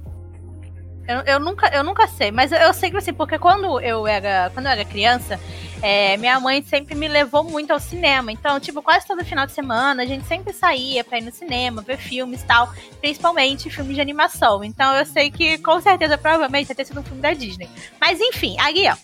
Eu, 1.07 1.21
eu, 1.21 1.39
nunca, 1.39 1.67
eu 1.69 1.83
nunca 1.83 2.07
sei, 2.07 2.31
mas 2.31 2.51
eu, 2.51 2.59
eu 2.59 2.71
sei 2.71 2.91
que 2.91 2.97
assim, 2.97 3.13
porque 3.13 3.39
quando 3.39 3.79
eu 3.79 4.05
era, 4.05 4.51
quando 4.53 4.67
eu 4.67 4.71
era 4.71 4.85
criança, 4.85 5.39
é, 5.81 6.17
minha 6.17 6.39
mãe 6.39 6.61
sempre 6.61 6.95
me 6.95 7.07
levou 7.07 7.43
muito 7.43 7.71
ao 7.71 7.79
cinema. 7.79 8.31
Então, 8.31 8.59
tipo, 8.59 8.81
quase 8.81 9.07
todo 9.07 9.23
final 9.23 9.45
de 9.45 9.53
semana 9.53 10.03
a 10.03 10.05
gente 10.05 10.25
sempre 10.25 10.53
saía 10.53 11.03
pra 11.03 11.17
ir 11.17 11.23
no 11.23 11.31
cinema, 11.31 11.81
ver 11.81 11.97
filmes 11.97 12.41
e 12.41 12.45
tal, 12.45 12.73
principalmente 12.99 13.69
filmes 13.69 13.95
de 13.95 14.01
animação. 14.01 14.63
Então 14.63 14.93
eu 14.95 15.05
sei 15.05 15.31
que 15.31 15.57
com 15.59 15.79
certeza, 15.81 16.17
provavelmente, 16.17 16.67
vai 16.67 16.75
ter 16.75 16.85
sido 16.85 16.99
um 16.99 17.03
filme 17.03 17.21
da 17.21 17.33
Disney. 17.33 17.69
Mas 17.99 18.19
enfim, 18.19 18.55
aí 18.59 18.87
ó. 18.89 18.95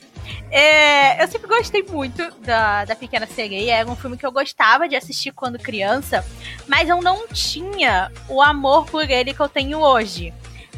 É, 0.49 1.21
eu 1.23 1.27
sempre 1.27 1.47
gostei 1.47 1.83
muito 1.83 2.31
da, 2.41 2.83
da 2.85 2.95
Pequena 2.95 3.27
Sereia. 3.27 3.75
Era 3.75 3.89
um 3.89 3.95
filme 3.95 4.17
que 4.17 4.25
eu 4.25 4.31
gostava 4.31 4.87
de 4.87 4.95
assistir 4.95 5.31
quando 5.31 5.59
criança, 5.59 6.25
mas 6.67 6.89
eu 6.89 7.01
não 7.01 7.27
tinha 7.27 8.11
o 8.27 8.41
amor 8.41 8.85
por 8.85 9.09
ele 9.09 9.33
que 9.33 9.39
eu 9.39 9.49
tenho 9.49 9.79
hoje. 9.79 10.33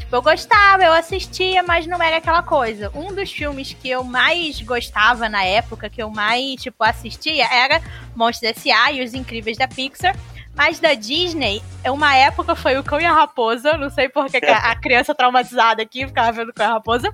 Eu 0.10 0.22
gostava, 0.22 0.84
eu 0.84 0.94
assistia, 0.94 1.62
mas 1.64 1.86
não 1.86 2.02
era 2.02 2.18
aquela 2.18 2.42
coisa. 2.42 2.90
Um 2.96 3.14
dos 3.14 3.30
filmes 3.30 3.74
que 3.74 3.90
eu 3.90 4.04
mais 4.06 4.62
gostava 4.62 5.28
na 5.28 5.44
época, 5.44 5.90
que 5.90 6.02
eu 6.02 6.10
mais, 6.10 6.62
tipo, 6.62 6.82
assistia, 6.84 7.46
era 7.46 7.82
Monstros 8.16 8.52
S.A. 8.52 8.92
e 8.94 9.04
Os 9.04 9.14
Incríveis 9.14 9.58
da 9.58 9.68
Pixar. 9.68 10.16
Mas 10.56 10.80
da 10.80 10.96
Disney, 10.96 11.62
uma 11.86 12.16
época 12.16 12.56
foi 12.56 12.80
o 12.80 12.84
Cão 12.84 13.00
e 13.00 13.06
a 13.06 13.14
Raposa. 13.14 13.78
Não 13.78 13.92
sei 13.92 14.10
porque 14.10 14.40
que 14.40 14.48
a, 14.48 14.72
a 14.72 14.76
criança 14.82 15.14
traumatizada 15.14 15.84
aqui 15.84 16.08
ficava 16.08 16.32
vendo 16.32 16.50
o 16.50 16.54
Cão 16.54 16.66
e 16.66 16.70
a 16.70 16.74
Raposa. 16.74 17.14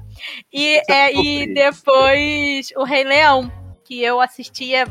E, 0.52 0.82
é, 0.90 1.14
e 1.14 1.54
depois 1.54 2.70
o 2.78 2.86
Rei 2.86 3.04
Leão, 3.04 3.52
que 3.84 4.02
eu 4.02 4.22
assistia 4.22 4.88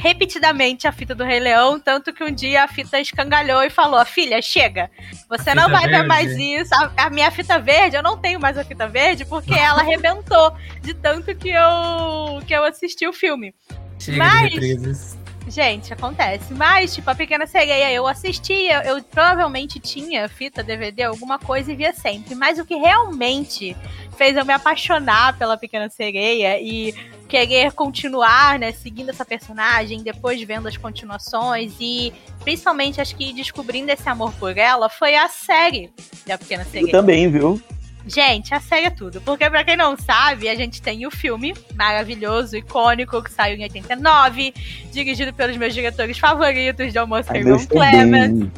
repetidamente 0.00 0.88
a 0.88 0.92
fita 0.92 1.14
do 1.14 1.24
Rei 1.24 1.38
Leão, 1.38 1.78
tanto 1.78 2.12
que 2.12 2.24
um 2.24 2.32
dia 2.32 2.64
a 2.64 2.68
fita 2.68 2.98
escangalhou 2.98 3.62
e 3.62 3.70
falou: 3.70 4.04
Filha, 4.06 4.40
chega, 4.40 4.90
você 5.28 5.54
não 5.54 5.68
vai 5.68 5.82
verde. 5.82 5.98
ver 5.98 6.06
mais 6.06 6.36
isso. 6.36 6.74
A, 6.74 7.06
a, 7.06 7.10
minha 7.10 7.30
fita 7.30 7.58
verde, 7.58 7.96
eu 7.96 8.02
não 8.02 8.16
tenho 8.16 8.40
mais 8.40 8.56
a 8.56 8.64
fita 8.64 8.88
verde, 8.88 9.24
porque 9.26 9.52
ela 9.58 9.82
arrebentou 9.82 10.54
de 10.80 10.94
tanto 10.94 11.34
que 11.34 11.50
eu, 11.50 12.42
que 12.46 12.54
eu 12.54 12.64
assisti 12.64 13.06
o 13.06 13.12
filme. 13.12 13.54
Chega 13.98 14.16
Mas, 14.18 15.18
Gente, 15.48 15.92
acontece. 15.92 16.52
Mas, 16.54 16.94
tipo, 16.94 17.10
a 17.10 17.14
Pequena 17.14 17.46
Sereia 17.46 17.90
eu 17.90 18.06
assistia, 18.06 18.84
eu 18.84 19.02
provavelmente 19.02 19.80
tinha 19.80 20.28
fita, 20.28 20.62
DVD, 20.62 21.04
alguma 21.04 21.38
coisa 21.38 21.72
e 21.72 21.76
via 21.76 21.92
sempre. 21.92 22.34
Mas 22.36 22.58
o 22.58 22.64
que 22.64 22.76
realmente 22.76 23.76
fez 24.16 24.36
eu 24.36 24.44
me 24.44 24.52
apaixonar 24.52 25.36
pela 25.36 25.56
Pequena 25.56 25.90
Sereia 25.90 26.60
e 26.60 26.94
querer 27.30 27.72
continuar, 27.72 28.58
né, 28.58 28.72
seguindo 28.72 29.10
essa 29.10 29.24
personagem, 29.24 30.02
depois 30.02 30.42
vendo 30.42 30.66
as 30.66 30.76
continuações 30.76 31.72
e 31.80 32.12
principalmente 32.42 33.00
acho 33.00 33.14
que 33.14 33.32
descobrindo 33.32 33.92
esse 33.92 34.08
amor 34.08 34.32
por 34.32 34.58
ela 34.58 34.88
foi 34.88 35.14
a 35.14 35.28
série 35.28 35.90
da 36.26 36.36
Pequena 36.36 36.64
Sereia. 36.64 36.88
Eu 36.88 36.90
também, 36.90 37.30
viu? 37.30 37.62
Gente, 38.06 38.52
a 38.52 38.60
série 38.60 38.86
é 38.86 38.90
tudo. 38.90 39.20
Porque, 39.20 39.48
pra 39.48 39.62
quem 39.62 39.76
não 39.76 39.96
sabe, 39.96 40.48
a 40.48 40.54
gente 40.54 40.82
tem 40.82 41.06
o 41.06 41.10
filme 41.10 41.54
maravilhoso, 41.76 42.56
icônico, 42.56 43.22
que 43.22 43.30
saiu 43.30 43.56
em 43.56 43.62
89, 43.62 44.52
dirigido 44.90 45.32
pelos 45.32 45.56
meus 45.56 45.72
diretores 45.72 46.18
favoritos, 46.18 46.92
John 46.92 47.06
Musker 47.06 47.36
e 47.36 47.50
Ron 47.50 47.66
Clement. 47.66 48.50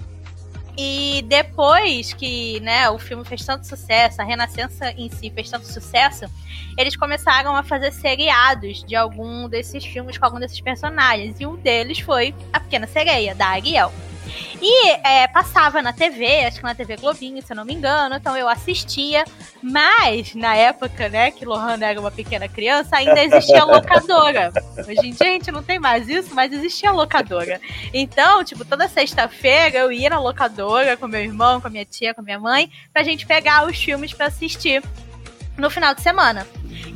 E 0.76 1.23
depois 1.29 2.14
que 2.14 2.59
né, 2.61 2.88
o 2.88 2.99
filme 2.99 3.25
fez 3.25 3.45
tanto 3.45 3.67
sucesso, 3.67 4.23
a 4.23 4.25
Renascença 4.25 4.91
em 4.93 5.11
si 5.11 5.31
fez 5.31 5.50
tanto 5.50 5.67
sucesso, 5.67 6.25
eles 6.79 6.97
começaram 6.97 7.55
a 7.55 7.62
fazer 7.62 7.93
seriados 7.93 8.83
de 8.83 8.97
algum 8.97 9.49
desses 9.49 9.85
filmes 9.85 10.17
com 10.17 10.25
algum 10.25 10.41
desses 10.41 10.61
personagens. 10.61 11.38
E 11.38 11.47
um 11.47 11.57
deles 11.57 12.00
foi 12.00 12.35
A 12.52 12.59
Pequena 12.59 12.87
Sereia, 12.87 13.35
da 13.35 13.49
Ariel. 13.49 13.93
E 14.61 14.91
é, 15.05 15.26
passava 15.29 15.83
na 15.83 15.93
TV, 15.93 16.45
acho 16.45 16.59
que 16.59 16.64
na 16.64 16.75
TV 16.75 16.97
Globinho, 16.97 17.43
se 17.43 17.52
eu 17.52 17.57
não 17.57 17.64
me 17.64 17.75
engano, 17.75 18.14
então 18.14 18.37
eu 18.37 18.49
assistia. 18.49 19.25
Mas, 19.62 20.35
na 20.35 20.55
época, 20.55 21.09
né, 21.09 21.31
que 21.31 21.45
Lohana 21.45 21.87
era 21.87 22.00
uma 22.00 22.11
pequena 22.11 22.49
criança, 22.49 22.97
ainda 22.97 23.23
existia 23.23 23.64
locadora. 23.64 24.52
Hoje 24.79 25.09
em 25.09 25.12
dia 25.12 25.29
a 25.29 25.33
gente 25.33 25.50
não 25.50 25.62
tem 25.62 25.79
mais 25.79 26.09
isso, 26.09 26.35
mas 26.35 26.52
existia 26.52 26.93
locadora. 26.93 27.61
Então, 27.93 28.45
tipo, 28.45 28.64
toda 28.64 28.88
sexta-feira 28.88 29.79
eu 29.79 29.93
ia 29.93 30.11
na 30.11 30.21
locadora 30.21 30.97
com 30.97 31.07
meu 31.07 31.21
irmão, 31.21 31.61
com 31.61 31.67
a 31.67 31.71
minha 31.71 31.85
tia, 31.85 32.14
com 32.14 32.21
a 32.21 32.25
minha 32.25 32.38
mãe, 32.38 32.71
pra 32.93 33.02
gente 33.02 33.26
pegar 33.26 33.67
os 33.67 33.76
filmes 33.76 34.12
para 34.12 34.26
assistir 34.26 34.83
no 35.56 35.71
final 35.71 35.94
de 35.94 36.02
semana. 36.02 36.47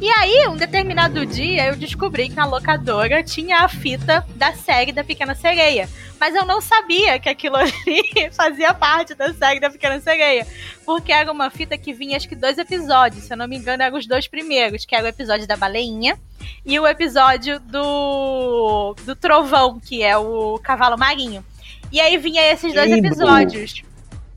E 0.00 0.10
aí, 0.10 0.46
um 0.48 0.56
determinado 0.56 1.24
dia, 1.24 1.68
eu 1.68 1.76
descobri 1.76 2.28
que 2.28 2.34
na 2.34 2.44
locadora 2.44 3.22
tinha 3.22 3.60
a 3.60 3.68
fita 3.68 4.26
da 4.34 4.52
série 4.52 4.92
da 4.92 5.02
Pequena 5.02 5.34
Sereia. 5.34 5.88
Mas 6.20 6.34
eu 6.34 6.44
não 6.44 6.60
sabia 6.60 7.18
que 7.18 7.28
aquilo 7.28 7.56
ali 7.56 8.30
fazia 8.32 8.74
parte 8.74 9.14
da 9.14 9.32
série 9.32 9.60
da 9.60 9.70
Pequena 9.70 9.98
Sereia. 10.00 10.46
Porque 10.84 11.12
era 11.12 11.30
uma 11.32 11.50
fita 11.50 11.78
que 11.78 11.92
vinha, 11.92 12.16
acho 12.16 12.28
que 12.28 12.36
dois 12.36 12.58
episódios. 12.58 13.24
Se 13.24 13.32
eu 13.32 13.36
não 13.36 13.48
me 13.48 13.56
engano, 13.56 13.82
eram 13.82 13.96
os 13.96 14.06
dois 14.06 14.28
primeiros, 14.28 14.84
que 14.84 14.94
era 14.94 15.04
o 15.04 15.08
episódio 15.08 15.46
da 15.46 15.56
baleinha 15.56 16.18
e 16.64 16.78
o 16.78 16.86
episódio 16.86 17.58
do, 17.60 18.94
do 19.04 19.16
trovão, 19.16 19.80
que 19.80 20.02
é 20.02 20.16
o 20.16 20.58
cavalo 20.62 20.98
marinho. 20.98 21.44
E 21.90 22.00
aí 22.00 22.18
vinha 22.18 22.42
esses 22.52 22.74
dois 22.74 22.90
episódios. 22.90 23.82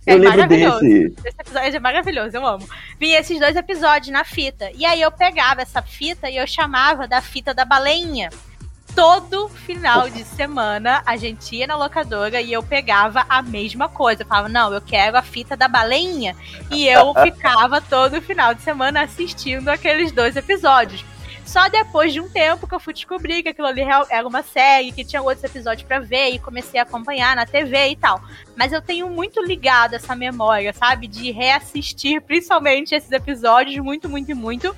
É 0.09 0.15
eu 0.15 0.23
maravilhoso. 0.23 0.79
Desse. 0.79 1.15
Esse 1.25 1.41
episódio 1.41 1.75
é 1.75 1.79
maravilhoso, 1.79 2.35
eu 2.35 2.45
amo. 2.45 2.67
Vinha 2.99 3.19
esses 3.19 3.39
dois 3.39 3.55
episódios 3.55 4.11
na 4.11 4.23
fita. 4.23 4.71
E 4.73 4.85
aí 4.85 5.01
eu 5.01 5.11
pegava 5.11 5.61
essa 5.61 5.81
fita 5.81 6.29
e 6.29 6.37
eu 6.37 6.47
chamava 6.47 7.07
da 7.07 7.21
fita 7.21 7.53
da 7.53 7.63
baleinha. 7.63 8.29
Todo 8.95 9.47
final 9.49 10.09
de 10.09 10.23
semana 10.23 11.03
a 11.05 11.15
gente 11.15 11.55
ia 11.55 11.67
na 11.67 11.77
locadora 11.77 12.41
e 12.41 12.51
eu 12.51 12.63
pegava 12.63 13.23
a 13.29 13.41
mesma 13.41 13.87
coisa. 13.87 14.23
Eu 14.23 14.27
falava, 14.27 14.49
não, 14.49 14.73
eu 14.73 14.81
quero 14.81 15.15
a 15.15 15.21
fita 15.21 15.55
da 15.55 15.67
baleinha. 15.67 16.35
E 16.71 16.87
eu 16.87 17.13
ficava 17.21 17.79
todo 17.79 18.21
final 18.21 18.55
de 18.55 18.63
semana 18.63 19.03
assistindo 19.03 19.69
aqueles 19.69 20.11
dois 20.11 20.35
episódios. 20.35 21.05
Só 21.49 21.67
depois 21.67 22.13
de 22.13 22.21
um 22.21 22.29
tempo 22.29 22.67
que 22.67 22.75
eu 22.75 22.79
fui 22.79 22.93
descobrir 22.93 23.41
que 23.41 23.49
aquilo 23.49 23.65
ali 23.65 23.81
era 23.81 24.27
uma 24.27 24.43
série, 24.43 24.91
que 24.91 25.03
tinha 25.03 25.19
outros 25.19 25.43
episódios 25.43 25.81
para 25.81 25.99
ver 25.99 26.29
e 26.29 26.37
comecei 26.37 26.79
a 26.79 26.83
acompanhar 26.83 27.35
na 27.35 27.43
TV 27.43 27.87
e 27.87 27.95
tal. 27.95 28.21
Mas 28.55 28.71
eu 28.71 28.79
tenho 28.79 29.09
muito 29.09 29.43
ligado 29.43 29.95
essa 29.95 30.15
memória, 30.15 30.71
sabe? 30.73 31.07
De 31.07 31.31
reassistir 31.31 32.21
principalmente 32.21 32.93
esses 32.93 33.11
episódios 33.11 33.83
muito, 33.83 34.07
muito, 34.07 34.35
muito 34.35 34.77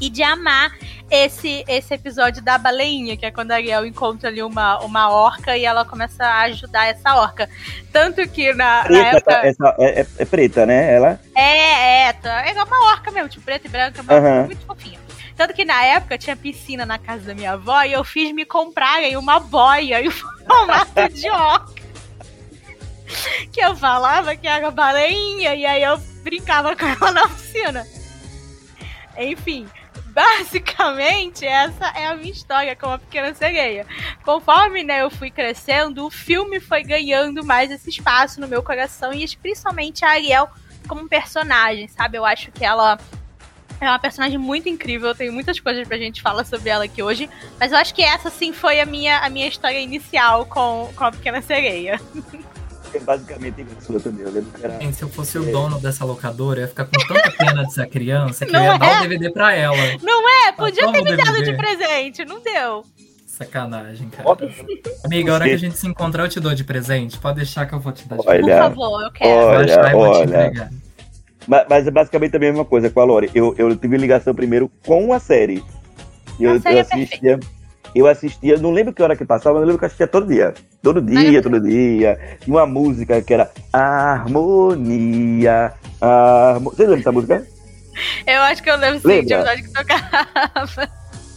e 0.00 0.08
de 0.08 0.22
amar 0.22 0.72
esse 1.10 1.64
esse 1.66 1.92
episódio 1.94 2.40
da 2.44 2.56
baleinha, 2.58 3.16
que 3.16 3.26
é 3.26 3.32
quando 3.32 3.50
a 3.50 3.56
Ariel 3.56 3.84
encontra 3.84 4.28
ali 4.28 4.40
uma, 4.40 4.78
uma 4.84 5.10
orca 5.10 5.56
e 5.56 5.64
ela 5.64 5.84
começa 5.84 6.24
a 6.24 6.42
ajudar 6.42 6.86
essa 6.86 7.16
orca. 7.16 7.50
Tanto 7.92 8.24
que 8.28 8.54
na, 8.54 8.84
preta, 8.84 9.02
na 9.02 9.08
época... 9.08 9.34
Essa, 9.48 9.74
é, 9.80 10.00
é, 10.02 10.06
é, 10.18 10.24
preta, 10.24 10.64
né? 10.64 10.94
Ela? 10.94 11.20
É, 11.34 12.06
é, 12.06 12.12
tá, 12.12 12.46
é 12.46 12.52
uma 12.52 12.92
orca 12.92 13.10
mesmo, 13.10 13.28
tipo 13.28 13.44
preta 13.44 13.66
e 13.66 13.70
branca, 13.70 14.00
uhum. 14.00 14.44
muito 14.44 14.64
fofinha. 14.64 15.07
Tanto 15.38 15.54
que 15.54 15.64
na 15.64 15.84
época 15.84 16.18
tinha 16.18 16.34
piscina 16.34 16.84
na 16.84 16.98
casa 16.98 17.26
da 17.26 17.34
minha 17.34 17.52
avó 17.52 17.80
e 17.84 17.92
eu 17.92 18.02
fiz 18.02 18.32
me 18.32 18.44
comprarem 18.44 19.16
uma 19.16 19.38
boia 19.38 20.00
e 20.00 20.08
um 20.08 20.10
formato 20.44 21.08
de 21.14 21.30
orca. 21.30 21.78
Que 23.52 23.60
eu 23.60 23.76
falava 23.76 24.34
que 24.34 24.48
era 24.48 24.68
baleinha 24.72 25.54
e 25.54 25.64
aí 25.64 25.84
eu 25.84 25.96
brincava 26.24 26.74
com 26.74 26.84
ela 26.84 27.12
na 27.12 27.28
piscina. 27.28 27.86
Enfim, 29.16 29.68
basicamente 30.08 31.46
essa 31.46 31.86
é 31.96 32.08
a 32.08 32.16
minha 32.16 32.32
história 32.32 32.74
com 32.74 32.90
a 32.90 32.98
Pequena 32.98 33.32
Sereia. 33.32 33.86
Conforme 34.24 34.82
né, 34.82 35.02
eu 35.02 35.10
fui 35.10 35.30
crescendo, 35.30 36.04
o 36.04 36.10
filme 36.10 36.58
foi 36.58 36.82
ganhando 36.82 37.44
mais 37.44 37.70
esse 37.70 37.90
espaço 37.90 38.40
no 38.40 38.48
meu 38.48 38.60
coração 38.60 39.12
e 39.12 39.24
principalmente 39.36 40.04
a 40.04 40.10
Ariel 40.10 40.50
como 40.88 41.08
personagem, 41.08 41.86
sabe? 41.86 42.18
Eu 42.18 42.24
acho 42.24 42.50
que 42.50 42.64
ela 42.64 42.98
é 43.80 43.88
uma 43.88 43.98
personagem 43.98 44.38
muito 44.38 44.68
incrível, 44.68 45.14
tem 45.14 45.30
muitas 45.30 45.60
coisas 45.60 45.86
pra 45.86 45.96
gente 45.96 46.20
falar 46.20 46.44
sobre 46.44 46.68
ela 46.68 46.84
aqui 46.84 47.02
hoje, 47.02 47.28
mas 47.58 47.72
eu 47.72 47.78
acho 47.78 47.94
que 47.94 48.02
essa 48.02 48.30
sim 48.30 48.52
foi 48.52 48.80
a 48.80 48.86
minha, 48.86 49.18
a 49.18 49.30
minha 49.30 49.46
história 49.46 49.78
inicial 49.78 50.46
com, 50.46 50.90
com 50.94 51.04
a 51.04 51.12
Pequena 51.12 51.40
Sereia. 51.40 52.00
É 52.92 52.98
basicamente 53.00 53.66
isso 53.78 54.00
também. 54.00 54.24
Eu 54.24 54.32
lembro 54.32 54.50
que 54.50 54.64
era... 54.64 54.92
Se 54.92 55.02
eu 55.02 55.08
fosse 55.08 55.38
o 55.38 55.44
dono 55.52 55.78
dessa 55.78 56.04
locadora, 56.04 56.60
eu 56.60 56.62
ia 56.62 56.68
ficar 56.68 56.86
com 56.86 56.92
tanta 57.06 57.30
pena 57.32 57.62
dessa 57.64 57.86
criança 57.86 58.46
que 58.46 58.52
não 58.52 58.64
eu 58.64 58.72
ia 58.72 58.76
é? 58.76 58.78
dar 58.78 58.98
o 58.98 59.02
DVD 59.02 59.30
pra 59.30 59.54
ela. 59.54 59.76
Não 60.02 60.46
é? 60.46 60.52
Podia 60.52 60.90
ter 60.90 61.02
me 61.02 61.16
dado 61.16 61.42
de 61.42 61.52
presente, 61.54 62.24
não 62.24 62.40
deu. 62.40 62.84
Sacanagem, 63.26 64.08
cara. 64.08 64.28
Amiga, 65.04 65.30
a 65.30 65.34
hora 65.34 65.44
que 65.44 65.52
a 65.54 65.58
gente 65.58 65.78
se 65.78 65.86
encontrar, 65.86 66.24
eu 66.24 66.28
te 66.28 66.40
dou 66.40 66.54
de 66.54 66.64
presente. 66.64 67.18
Pode 67.18 67.36
deixar 67.36 67.66
que 67.66 67.74
eu 67.74 67.78
vou 67.78 67.92
te 67.92 68.08
dar 68.08 68.16
de 68.16 68.26
olha, 68.26 68.40
Por 68.40 68.58
favor, 68.58 69.02
eu 69.04 69.12
quero. 69.12 69.30
Olha, 69.30 69.80
olha. 69.80 69.90
vou 69.92 70.12
te 70.12 70.22
entregar. 70.22 70.70
Mas, 71.48 71.66
mas, 71.68 71.86
é 71.86 71.90
basicamente 71.90 72.36
a 72.36 72.38
mesma 72.38 72.64
coisa 72.64 72.90
com 72.90 73.00
a 73.00 73.04
Lore. 73.04 73.30
Eu, 73.34 73.54
eu 73.56 73.74
tive 73.74 73.96
ligação 73.96 74.34
primeiro 74.34 74.70
com 74.86 75.12
a 75.12 75.18
série. 75.18 75.64
Eu, 76.38 76.52
a 76.52 76.60
série 76.60 76.74
eu 76.74 76.78
é 76.78 76.80
assistia. 76.82 77.32
É 77.32 77.58
eu 77.94 78.06
assistia, 78.06 78.58
não 78.58 78.70
lembro 78.70 78.92
que 78.92 79.02
hora 79.02 79.16
que 79.16 79.24
passava, 79.24 79.54
mas 79.54 79.62
eu 79.62 79.66
lembro 79.66 79.78
que 79.78 79.84
eu 79.84 79.86
assistia 79.86 80.06
todo 80.06 80.26
dia. 80.26 80.52
Todo 80.82 81.00
dia, 81.00 81.42
todo 81.42 81.60
dia. 81.60 82.18
Tinha 82.40 82.56
uma 82.56 82.66
música 82.66 83.20
que 83.22 83.32
era 83.32 83.50
Harmonia. 83.72 85.72
Harmo... 86.00 86.70
Você 86.70 86.82
lembra 86.82 86.96
dessa 86.98 87.12
música? 87.12 87.46
Eu 88.24 88.40
acho 88.42 88.62
que 88.62 88.70
eu 88.70 88.76
lembro 88.76 89.00
sim, 89.00 89.22
de 89.22 89.34
verdade 89.34 89.60
que 89.60 89.72
tocava. 89.72 90.88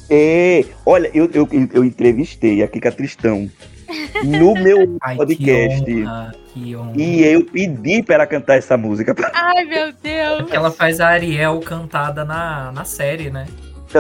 É, 0.07 0.63
olha, 0.85 1.09
eu, 1.11 1.27
eu, 1.33 1.49
eu 1.73 1.83
entrevistei 1.83 2.61
a 2.61 2.67
Kika 2.67 2.91
Tristão 2.91 3.49
no 4.23 4.53
meu 4.53 4.95
Ai, 5.01 5.15
podcast. 5.15 5.83
Que 5.83 6.03
honra, 6.03 6.35
que 6.53 6.75
honra. 6.75 6.93
E 6.95 7.23
eu 7.23 7.45
pedi 7.45 8.03
pra 8.03 8.15
ela 8.15 8.27
cantar 8.27 8.57
essa 8.57 8.77
música. 8.77 9.15
Ai, 9.33 9.65
meu 9.65 9.91
Deus. 9.93 10.37
Porque 10.41 10.55
ela 10.55 10.71
faz 10.71 10.99
a 10.99 11.07
Ariel 11.07 11.59
cantada 11.61 12.25
na, 12.25 12.71
na 12.71 12.83
série, 12.83 13.29
né? 13.29 13.47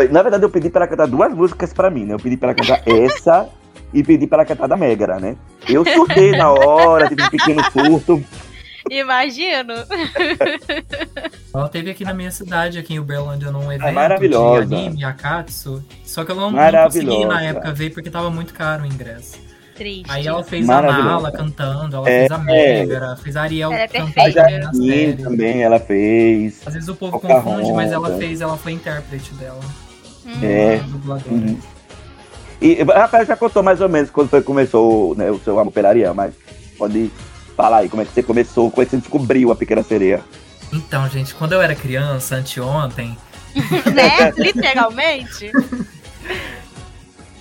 Na 0.09 0.21
verdade, 0.21 0.43
eu 0.43 0.49
pedi 0.49 0.69
pra 0.69 0.81
ela 0.81 0.89
cantar 0.89 1.07
duas 1.07 1.33
músicas 1.33 1.73
pra 1.73 1.89
mim, 1.89 2.05
né? 2.05 2.13
Eu 2.13 2.19
pedi 2.19 2.37
pra 2.37 2.49
ela 2.49 2.55
cantar 2.55 2.81
essa 2.87 3.49
e 3.93 4.03
pedi 4.03 4.27
pra 4.27 4.39
ela 4.39 4.45
cantar 4.45 4.67
da 4.67 4.77
Megara, 4.77 5.19
né? 5.19 5.35
Eu 5.67 5.85
surtei 5.85 6.31
na 6.31 6.51
hora, 6.51 7.07
tive 7.07 7.23
um 7.23 7.29
pequeno 7.29 7.63
surto. 7.71 8.23
Imagino. 8.89 9.73
Ela 11.53 11.69
teve 11.69 11.91
aqui 11.91 12.03
na 12.03 12.13
minha 12.13 12.31
cidade, 12.31 12.79
aqui 12.79 12.95
em 12.95 12.99
Uberlândia, 12.99 13.51
num 13.51 13.71
evento 13.71 13.89
é 13.89 13.91
maravilhosa. 13.91 14.65
de 14.65 14.75
anime, 14.75 15.03
Akatsu. 15.03 15.83
Só 16.03 16.23
que 16.23 16.31
eu 16.31 16.35
não, 16.35 16.49
não 16.49 16.83
consegui 16.85 17.25
na 17.25 17.43
época 17.43 17.71
ver 17.73 17.91
porque 17.91 18.09
tava 18.09 18.29
muito 18.29 18.53
caro 18.53 18.83
o 18.83 18.85
ingresso. 18.85 19.37
Triste. 19.81 20.05
Aí 20.09 20.27
ela 20.27 20.43
fez 20.43 20.69
a 20.69 20.81
Nala 20.81 21.31
cantando, 21.31 21.95
ela 21.95 22.09
é, 22.09 22.19
fez 22.19 22.31
a 22.31 22.37
Megara, 22.37 23.15
fez 23.15 23.35
a 23.35 23.41
Ariel 23.41 23.73
é 23.73 23.87
cantando 23.87 24.35
na 24.35 24.73
série. 24.73 25.13
também 25.15 25.63
ela 25.63 25.79
fez. 25.79 26.61
Às 26.65 26.73
vezes 26.73 26.89
o 26.89 26.95
povo 26.95 27.19
confunde, 27.19 27.71
mas 27.73 27.91
ela 27.91 28.17
fez, 28.17 28.41
ela 28.41 28.57
foi 28.57 28.73
intérprete 28.73 29.33
dela. 29.33 29.59
Hum. 30.25 30.39
É. 30.43 30.81
Uhum. 31.29 31.59
E 32.61 32.83
Rafael 32.83 33.25
já 33.25 33.35
contou 33.35 33.63
mais 33.63 33.81
ou 33.81 33.89
menos 33.89 34.11
quando 34.11 34.29
foi 34.29 34.41
que 34.41 34.45
começou 34.45 35.15
né, 35.15 35.31
o 35.31 35.39
seu 35.39 35.57
amor 35.57 35.71
pela 35.71 35.89
Ariel, 35.89 36.13
mas 36.13 36.33
Pode 36.81 37.11
falar 37.55 37.77
aí 37.77 37.89
como 37.89 38.01
é 38.01 38.05
que 38.05 38.11
você 38.11 38.23
começou, 38.23 38.71
como 38.71 38.81
é 38.81 38.85
que 38.85 38.89
você 38.89 38.97
descobriu 38.97 39.51
a 39.51 39.55
Pequena 39.55 39.83
Sereia. 39.83 40.19
Então, 40.73 41.07
gente, 41.07 41.35
quando 41.35 41.53
eu 41.53 41.61
era 41.61 41.75
criança, 41.75 42.37
anteontem, 42.37 43.15
né? 43.93 44.31
Literalmente. 44.35 45.51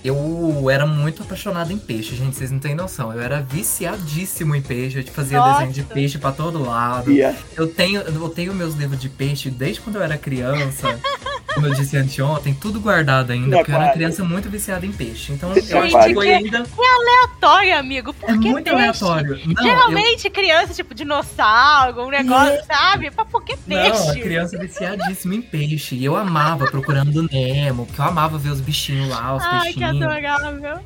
eu 0.03 0.69
era 0.69 0.85
muito 0.85 1.21
apaixonado 1.21 1.71
em 1.71 1.77
peixe, 1.77 2.15
gente. 2.15 2.35
Vocês 2.35 2.51
não 2.51 2.59
têm 2.59 2.75
noção. 2.75 3.13
Eu 3.13 3.21
era 3.21 3.41
viciadíssimo 3.41 4.55
em 4.55 4.61
peixe. 4.61 4.99
Eu 4.99 5.13
fazia 5.13 5.37
Nossa. 5.37 5.65
desenho 5.65 5.73
de 5.73 5.83
peixe 5.83 6.17
pra 6.17 6.31
todo 6.31 6.63
lado. 6.63 7.11
Ia. 7.11 7.35
Eu 7.55 7.67
tenho, 7.67 8.01
eu 8.01 8.29
tenho 8.29 8.53
meus 8.53 8.75
livros 8.75 8.99
de 8.99 9.09
peixe 9.09 9.49
desde 9.49 9.81
quando 9.81 9.97
eu 9.97 10.01
era 10.01 10.17
criança. 10.17 10.99
Como 11.53 11.67
eu 11.67 11.73
disse 11.73 11.97
anteontem, 11.97 12.53
tudo 12.53 12.79
guardado 12.79 13.31
ainda, 13.31 13.57
porque 13.57 13.71
eu 13.71 13.75
era 13.75 13.91
criança 13.93 14.23
muito 14.23 14.49
viciada 14.49 14.85
em 14.85 14.91
peixe. 14.91 15.33
Então 15.33 15.53
Gente, 15.53 15.71
eu 15.71 15.79
acho 15.81 15.99
que 16.07 16.13
foi 16.13 16.25
que- 16.27 16.33
ainda. 16.33 16.63
Aleatório, 17.01 17.77
amigo. 17.77 18.13
Por 18.13 18.29
É 18.29 18.33
que 18.33 18.39
muito 18.49 18.63
peixe? 18.63 18.77
aleatório. 18.77 19.39
Não, 19.45 19.53
eu- 19.55 19.63
Geralmente, 19.63 20.29
criança, 20.29 20.73
tipo, 20.73 20.93
dinossauro, 20.93 22.03
um 22.05 22.09
negócio, 22.09 22.63
sabe? 22.65 23.11
Pra 23.11 23.25
por 23.25 23.43
que 23.43 23.55
Não, 23.67 23.77
a 23.77 23.81
peixe? 23.91 24.19
criança 24.21 24.57
viciadíssima 24.57 25.35
em 25.35 25.41
peixe. 25.41 25.95
E 25.95 26.05
eu 26.05 26.15
amava 26.15 26.65
procurando 26.69 27.23
Nemo, 27.31 27.85
porque 27.85 27.99
eu 28.01 28.05
amava 28.05 28.37
ver 28.37 28.49
os 28.49 28.61
bichinhos 28.61 29.09
lá, 29.09 29.35
os 29.35 29.43
Ai, 29.43 29.73
que 29.73 29.79
peixinhos. 29.79 30.03
adorável. 30.03 30.79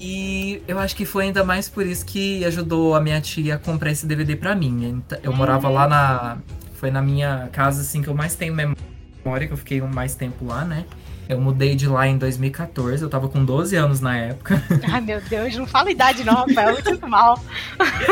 E 0.00 0.60
eu 0.66 0.78
acho 0.78 0.96
que 0.96 1.04
foi 1.04 1.24
ainda 1.26 1.44
mais 1.44 1.68
por 1.68 1.86
isso 1.86 2.04
que 2.04 2.44
ajudou 2.44 2.94
a 2.94 3.00
minha 3.00 3.20
tia 3.20 3.54
a 3.54 3.58
comprar 3.58 3.90
esse 3.90 4.04
DVD 4.04 4.34
pra 4.34 4.54
mim. 4.54 4.84
Então, 5.06 5.18
Eu 5.22 5.32
morava 5.32 5.68
lá 5.68 5.86
na. 5.86 6.36
Foi 6.74 6.90
na 6.90 7.00
minha 7.00 7.48
casa, 7.52 7.82
assim, 7.82 8.02
que 8.02 8.08
eu 8.08 8.14
mais 8.14 8.34
tenho 8.34 8.52
memória, 8.52 8.82
que 9.22 9.52
eu 9.52 9.56
fiquei 9.56 9.80
mais 9.80 10.14
tempo 10.14 10.44
lá, 10.44 10.64
né? 10.64 10.84
Eu 11.28 11.40
mudei 11.40 11.74
de 11.74 11.86
lá 11.86 12.06
em 12.06 12.18
2014, 12.18 13.02
eu 13.02 13.08
tava 13.08 13.28
com 13.28 13.44
12 13.44 13.76
anos 13.76 14.00
na 14.00 14.16
época. 14.16 14.62
Ai, 14.90 15.00
meu 15.00 15.20
Deus, 15.20 15.56
não 15.56 15.66
fala 15.66 15.90
idade 15.90 16.24
não, 16.24 16.34
Rafael. 16.34 16.76
Eu 16.76 16.84
sinto 16.84 17.08
mal. 17.08 17.42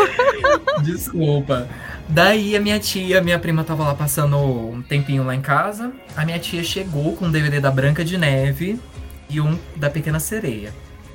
Desculpa. 0.82 1.68
Daí 2.08 2.56
a 2.56 2.60
minha 2.60 2.78
tia, 2.78 3.20
minha 3.20 3.38
prima 3.38 3.62
tava 3.62 3.84
lá 3.84 3.94
passando 3.94 4.36
um 4.38 4.82
tempinho 4.82 5.24
lá 5.24 5.34
em 5.34 5.40
casa. 5.40 5.92
A 6.16 6.24
minha 6.24 6.38
tia 6.38 6.62
chegou 6.62 7.16
com 7.16 7.26
um 7.26 7.30
DVD 7.30 7.60
da 7.60 7.70
Branca 7.70 8.04
de 8.04 8.16
Neve 8.16 8.80
e 9.28 9.40
um 9.40 9.58
da 9.76 9.90
Pequena 9.90 10.18
Sereia. 10.18 10.72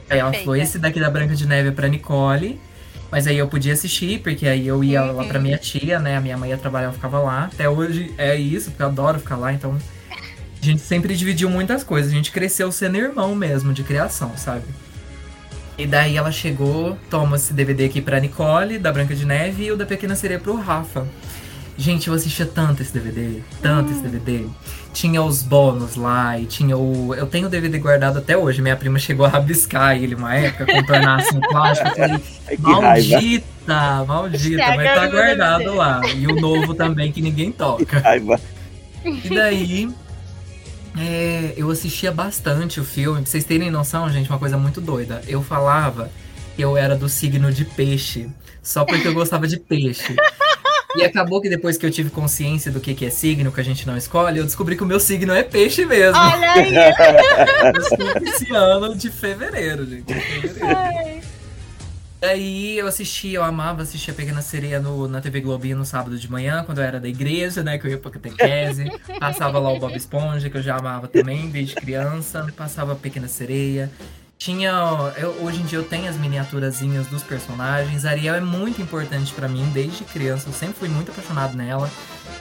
Aí 0.09 0.19
ela 0.19 0.31
falou: 0.31 0.45
Perfeita. 0.45 0.63
esse 0.63 0.79
daqui 0.79 0.99
da 0.99 1.09
Branca 1.09 1.35
de 1.35 1.47
Neve 1.47 1.69
é 1.69 1.71
pra 1.71 1.87
Nicole. 1.87 2.59
Mas 3.15 3.27
aí 3.27 3.37
eu 3.37 3.47
podia 3.47 3.71
assistir, 3.71 4.19
porque 4.19 4.45
aí 4.45 4.67
eu 4.67 4.83
ia 4.83 5.01
lá 5.01 5.21
Uhum. 5.23 5.27
pra 5.29 5.39
minha 5.39 5.57
tia, 5.57 6.01
né? 6.01 6.17
A 6.17 6.19
minha 6.19 6.37
mãe 6.37 6.49
ia 6.49 6.57
trabalhar, 6.57 6.87
eu 6.87 6.91
ficava 6.91 7.17
lá. 7.19 7.45
Até 7.45 7.69
hoje 7.69 8.13
é 8.17 8.35
isso, 8.35 8.71
porque 8.71 8.83
eu 8.83 8.87
adoro 8.87 9.19
ficar 9.19 9.37
lá, 9.37 9.53
então. 9.53 9.77
A 10.61 10.65
gente 10.65 10.81
sempre 10.81 11.15
dividiu 11.15 11.49
muitas 11.49 11.81
coisas. 11.81 12.11
A 12.11 12.13
gente 12.13 12.29
cresceu 12.29 12.69
sendo 12.73 12.97
irmão 12.97 13.33
mesmo, 13.33 13.71
de 13.71 13.83
criação, 13.83 14.33
sabe? 14.35 14.65
E 15.77 15.87
daí 15.87 16.17
ela 16.17 16.29
chegou, 16.29 16.97
toma 17.09 17.37
esse 17.37 17.53
DVD 17.53 17.85
aqui 17.85 18.01
pra 18.01 18.19
Nicole, 18.19 18.77
da 18.77 18.91
Branca 18.91 19.15
de 19.15 19.25
Neve, 19.25 19.63
e 19.63 19.71
o 19.71 19.77
da 19.77 19.85
Pequena 19.85 20.13
Sereia 20.17 20.37
pro 20.39 20.57
Rafa. 20.57 21.07
Gente, 21.77 22.09
eu 22.09 22.13
assistia 22.13 22.45
tanto 22.45 22.81
esse 22.81 22.91
DVD, 22.91 23.39
tanto 23.61 23.93
esse 23.93 24.01
DVD. 24.01 24.45
Tinha 24.95 25.21
os 25.21 25.43
bônus 25.43 25.97
lá, 25.97 26.39
e 26.39 26.45
tinha 26.45 26.77
o. 26.77 27.13
Eu 27.13 27.27
tenho 27.27 27.47
o 27.47 27.49
DVD 27.49 27.77
guardado 27.77 28.17
até 28.17 28.37
hoje. 28.37 28.61
Minha 28.61 28.77
prima 28.77 28.97
chegou 28.97 29.25
a 29.25 29.29
rabiscar 29.29 29.97
ele 29.97 30.15
uma 30.15 30.33
época, 30.33 30.65
contornar 30.65 31.19
assim 31.19 31.37
plástico. 31.41 31.89
Eu 31.89 31.95
falei, 31.95 32.23
raiva. 32.47 32.81
maldita, 32.81 34.05
maldita, 34.07 34.75
mas 34.77 34.95
tá 34.95 35.05
o 35.05 35.11
guardado 35.11 35.75
lá. 35.75 36.01
E 36.15 36.25
o 36.25 36.39
novo 36.39 36.73
também, 36.73 37.11
que 37.11 37.21
ninguém 37.21 37.51
toca. 37.51 38.01
E 39.23 39.29
daí, 39.29 39.87
é, 40.97 41.53
eu 41.57 41.69
assistia 41.69 42.11
bastante 42.11 42.79
o 42.79 42.85
filme. 42.85 43.21
Pra 43.21 43.29
vocês 43.29 43.43
terem 43.43 43.69
noção, 43.69 44.09
gente, 44.09 44.29
uma 44.29 44.39
coisa 44.39 44.57
muito 44.57 44.79
doida. 44.79 45.21
Eu 45.27 45.43
falava 45.43 46.09
que 46.55 46.61
eu 46.61 46.77
era 46.77 46.95
do 46.95 47.09
signo 47.09 47.51
de 47.51 47.65
peixe, 47.65 48.29
só 48.63 48.85
porque 48.85 49.07
eu 49.07 49.13
gostava 49.13 49.45
de 49.45 49.59
peixe. 49.59 50.15
E 50.97 51.03
acabou 51.03 51.41
que 51.41 51.49
depois 51.49 51.77
que 51.77 51.85
eu 51.85 51.91
tive 51.91 52.09
consciência 52.09 52.71
do 52.71 52.79
que, 52.79 52.93
que 52.93 53.05
é 53.05 53.09
signo, 53.09 53.51
que 53.51 53.61
a 53.61 53.63
gente 53.63 53.85
não 53.85 53.97
escolhe, 53.97 54.39
eu 54.39 54.45
descobri 54.45 54.75
que 54.75 54.83
o 54.83 54.85
meu 54.85 54.99
signo 54.99 55.33
é 55.33 55.43
peixe 55.43 55.85
mesmo. 55.85 56.17
Olha 56.17 56.51
aí. 56.51 56.73
Esse 58.23 58.53
ano 58.53 58.95
de 58.95 59.09
fevereiro, 59.09 59.85
gente. 59.85 60.05
de 60.05 60.19
fevereiro. 60.19 60.77
Ai. 60.77 61.21
Daí 62.25 62.79
eu 62.79 62.87
assisti, 62.87 63.33
eu 63.33 63.43
amava 63.43 63.83
assistir 63.83 64.09
a 64.09 64.13
Pequena 64.13 64.41
Sereia 64.41 64.79
no, 64.79 65.07
na 65.07 65.21
TV 65.21 65.41
Globinho 65.41 65.77
no 65.77 65.85
sábado 65.85 66.17
de 66.17 66.31
manhã, 66.31 66.63
quando 66.63 66.79
eu 66.79 66.83
era 66.83 66.99
da 66.99 67.07
igreja, 67.07 67.61
né? 67.61 67.77
Que 67.77 67.85
eu 67.85 67.91
ia 67.91 67.97
pra 67.99 68.09
catequese. 68.09 68.91
Passava 69.19 69.59
lá 69.59 69.71
o 69.71 69.79
Bob 69.79 69.95
Esponja, 69.95 70.49
que 70.49 70.57
eu 70.57 70.61
já 70.61 70.75
amava 70.75 71.07
também, 71.07 71.49
desde 71.49 71.75
criança. 71.75 72.47
Passava 72.57 72.93
a 72.93 72.95
Pequena 72.95 73.27
Sereia. 73.27 73.91
Tinha. 74.37 74.69
eu- 75.17 75.35
hoje 75.41 75.61
em 75.61 75.65
dia 75.65 75.79
eu 75.79 75.83
tenho 75.83 76.09
as 76.09 76.17
miniaturazinhas 76.17 77.07
dos 77.07 77.23
personagens. 77.23 78.05
A 78.05 78.11
Ariel 78.11 78.35
é 78.35 78.41
muito 78.41 78.81
importante 78.81 79.33
pra 79.33 79.47
mim, 79.47 79.69
desde 79.73 80.03
criança. 80.03 80.49
Eu 80.49 80.53
sempre 80.53 80.75
fui 80.77 80.89
muito 80.89 81.11
apaixonado 81.11 81.55
nela. 81.55 81.89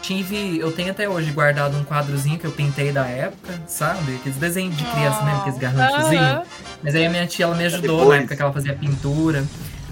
Tive. 0.03 0.59
Eu 0.59 0.71
tenho 0.73 0.91
até 0.91 1.09
hoje 1.09 1.31
guardado 1.31 1.77
um 1.77 1.85
quadrozinho 1.85 2.39
que 2.39 2.45
eu 2.45 2.51
pintei 2.51 2.93
da 2.93 3.07
época, 3.07 3.55
sabe? 3.67 4.17
Aqueles 4.17 4.37
desenhos 4.37 4.77
de 4.77 4.85
criança 4.85 5.23
mesmo, 5.23 5.41
aqueles 5.41 5.59
garranchozinhos. 5.59 6.23
Aham. 6.25 6.43
Mas 6.83 6.95
aí 6.95 7.07
a 7.07 7.11
minha 7.11 7.27
tia 7.27 7.45
ela 7.47 7.55
me 7.55 7.65
ajudou 7.65 7.99
Depois. 7.99 8.09
na 8.09 8.17
época 8.17 8.37
que 8.37 8.43
ela 8.43 8.53
fazia 8.53 8.75
pintura. 8.75 9.45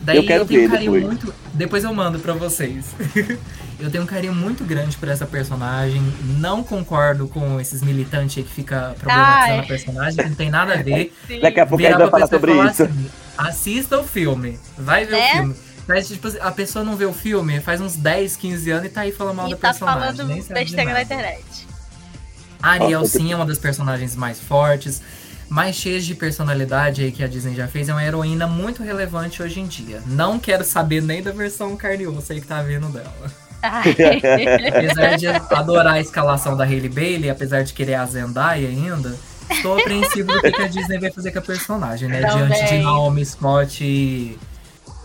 Daí 0.03 0.17
Eu 0.17 0.27
quero 0.27 0.45
tenho 0.45 0.61
um 0.61 0.65
ver 0.65 0.71
carinho 0.71 0.93
depois. 0.93 1.07
muito. 1.07 1.35
Depois 1.55 1.85
eu 1.85 1.95
mando 1.95 2.19
pra 2.19 2.33
vocês. 2.35 2.87
eu 3.81 3.91
tenho 3.91 4.05
um 4.05 4.07
carinho 4.07 4.35
muito 4.35 4.65
grande 4.65 4.97
por 4.97 5.09
essa 5.09 5.27
personagem. 5.27 6.03
Não 6.39 6.63
concordo 6.63 7.27
com 7.29 7.61
esses 7.61 7.83
militantes 7.83 8.39
aí 8.39 8.45
que 8.45 8.51
fica 8.53 8.95
problematizando 8.99 9.53
Ai. 9.53 9.59
a 9.61 9.63
personagem, 9.67 10.17
que 10.23 10.29
não 10.29 10.37
tem 10.37 10.51
nada 10.51 10.75
a 10.75 10.83
ver. 10.83 11.13
Sim. 11.27 11.41
Daqui 11.41 11.61
a 11.61 11.67
pouco 11.67 11.85
a 11.85 11.89
gente 11.89 11.99
vai 11.99 12.09
pra 12.09 12.11
falar 12.11 12.29
pessoa 12.29 12.39
e 12.39 12.41
sobre 12.41 12.53
falar 12.57 12.71
isso. 12.71 12.83
assim, 12.85 13.11
assista 13.39 13.99
o 14.01 14.05
filme. 14.05 14.59
Vai 14.79 15.05
ver 15.05 15.13
Né? 15.17 15.29
o 15.31 15.37
filme. 15.37 15.57
Mas, 15.89 16.07
tipo, 16.09 16.29
a 16.41 16.53
pessoa 16.53 16.85
não 16.85 16.95
vê 16.97 17.05
o 17.05 17.13
filme 17.13 17.61
faz 17.61 17.81
uns 17.81 17.97
10, 17.97 18.37
15 18.37 18.71
anos 18.71 18.87
e 18.87 18.89
tá 18.89 19.01
aí 19.01 19.11
falando 19.11 19.37
mal 19.37 19.49
E 19.49 19.51
da 19.51 19.57
tá 19.57 19.69
personagem. 19.69 20.01
falando 20.01 20.17
sabe 20.29 20.41
de 20.43 20.49
besteira 20.55 20.93
na 20.93 21.03
internet. 21.03 21.67
A 22.63 22.71
Ariel 22.71 23.01
Nossa, 23.01 23.19
sim 23.19 23.33
é 23.33 23.37
uma 23.37 23.45
das 23.45 23.59
personagens 23.59 24.15
mais 24.15 24.39
fortes, 24.39 25.03
mais 25.49 25.75
cheias 25.75 26.05
de 26.05 26.15
personalidade 26.15 27.03
aí 27.03 27.11
que 27.11 27.25
a 27.25 27.27
Disney 27.27 27.57
já 27.57 27.67
fez. 27.67 27.89
É 27.89 27.93
uma 27.93 28.05
heroína 28.05 28.47
muito 28.47 28.81
relevante 28.85 29.43
hoje 29.43 29.59
em 29.59 29.67
dia. 29.67 30.01
Não 30.07 30.39
quero 30.39 30.63
saber 30.65 31.03
nem 31.03 31.21
da 31.21 31.33
versão 31.33 31.77
carne 31.77 32.05
e 32.05 32.07
osso 32.07 32.33
aí 32.33 32.41
que 32.41 32.47
tá 32.47 32.63
vindo 32.63 32.87
dela. 32.87 33.13
Apesar 33.62 35.16
de 35.16 35.27
adorar 35.29 35.94
a 35.94 36.01
escalação 36.01 36.57
da 36.57 36.64
Hailey 36.64 36.88
Bailey, 36.88 37.31
apesar 37.31 37.62
de 37.62 37.72
querer 37.72 37.94
a 37.94 38.07
Zendaya 38.07 38.68
ainda, 38.68 39.14
estou 39.51 39.79
apreensivo 39.79 40.33
do 40.33 40.40
que 40.40 40.53
que 40.53 40.62
a 40.62 40.68
Disney 40.68 40.98
vai 40.98 41.11
fazer 41.11 41.31
com 41.33 41.38
a 41.38 41.42
personagem, 41.42 42.09
né? 42.09 42.20
Também. 42.20 42.46
Diante 42.48 42.68
de 42.75 42.79
Naomi 42.83 43.25
Scott 43.25 43.85
e, 43.85 44.38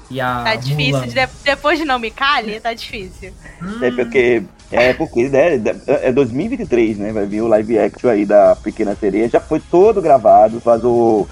e 0.10 0.22
a 0.22 0.44
Tá 0.44 0.56
difícil. 0.56 0.94
Mulan. 1.00 1.08
de- 1.08 1.30
depois 1.44 1.80
de 1.80 1.86
não 1.86 2.00
me 2.00 2.12
cale, 2.12 2.60
tá 2.60 2.74
difícil. 2.74 3.32
Hum, 3.62 3.80
É 3.84 3.92
porque, 3.92 4.44
é 4.72 4.94
porque 4.94 5.30
né, 5.30 5.62
é 5.88 6.12
2023, 6.12 6.98
né? 6.98 7.12
Vai 7.12 7.26
vir 7.26 7.42
o 7.42 7.48
live 7.48 7.78
action 7.80 8.10
aí 8.10 8.26
da 8.26 8.56
Pequena 8.56 8.96
Sereia. 8.96 9.30
Já 9.30 9.40
foi 9.40 9.60
todo 9.60 10.02
gravado, 10.02 10.60
vazou. 10.64 11.28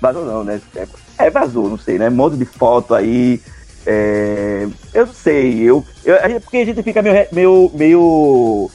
Vazou 0.00 0.24
não, 0.26 0.44
né? 0.44 0.60
É, 0.74 0.86
é, 1.18 1.30
vazou, 1.30 1.68
não 1.70 1.78
sei, 1.78 1.98
né? 1.98 2.08
Um 2.08 2.12
monte 2.12 2.36
de 2.36 2.44
foto 2.44 2.94
aí. 2.94 3.40
É, 3.86 4.66
eu 4.92 5.06
não 5.06 5.14
sei, 5.14 5.60
eu, 5.62 5.84
eu, 6.04 6.16
é 6.16 6.40
porque 6.40 6.56
a 6.58 6.64
gente 6.64 6.82
fica 6.82 7.00
meio, 7.02 7.26
meio, 7.32 7.70
meio, 7.74 8.70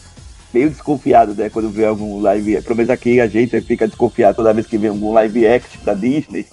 meio 0.54 0.70
desconfiado, 0.70 1.34
né? 1.36 1.50
Quando 1.50 1.70
vê 1.70 1.86
algum 1.86 2.22
live, 2.22 2.62
pelo 2.62 2.76
menos 2.78 2.90
aqui 2.90 3.20
a 3.20 3.28
gente 3.28 3.60
fica 3.62 3.88
desconfiado 3.88 4.38
toda 4.38 4.54
vez 4.54 4.66
que 4.68 4.78
vê 4.78 4.88
algum 4.88 5.12
live 5.14 5.46
action 5.48 5.82
da 5.84 5.94
Disney, 5.94 6.46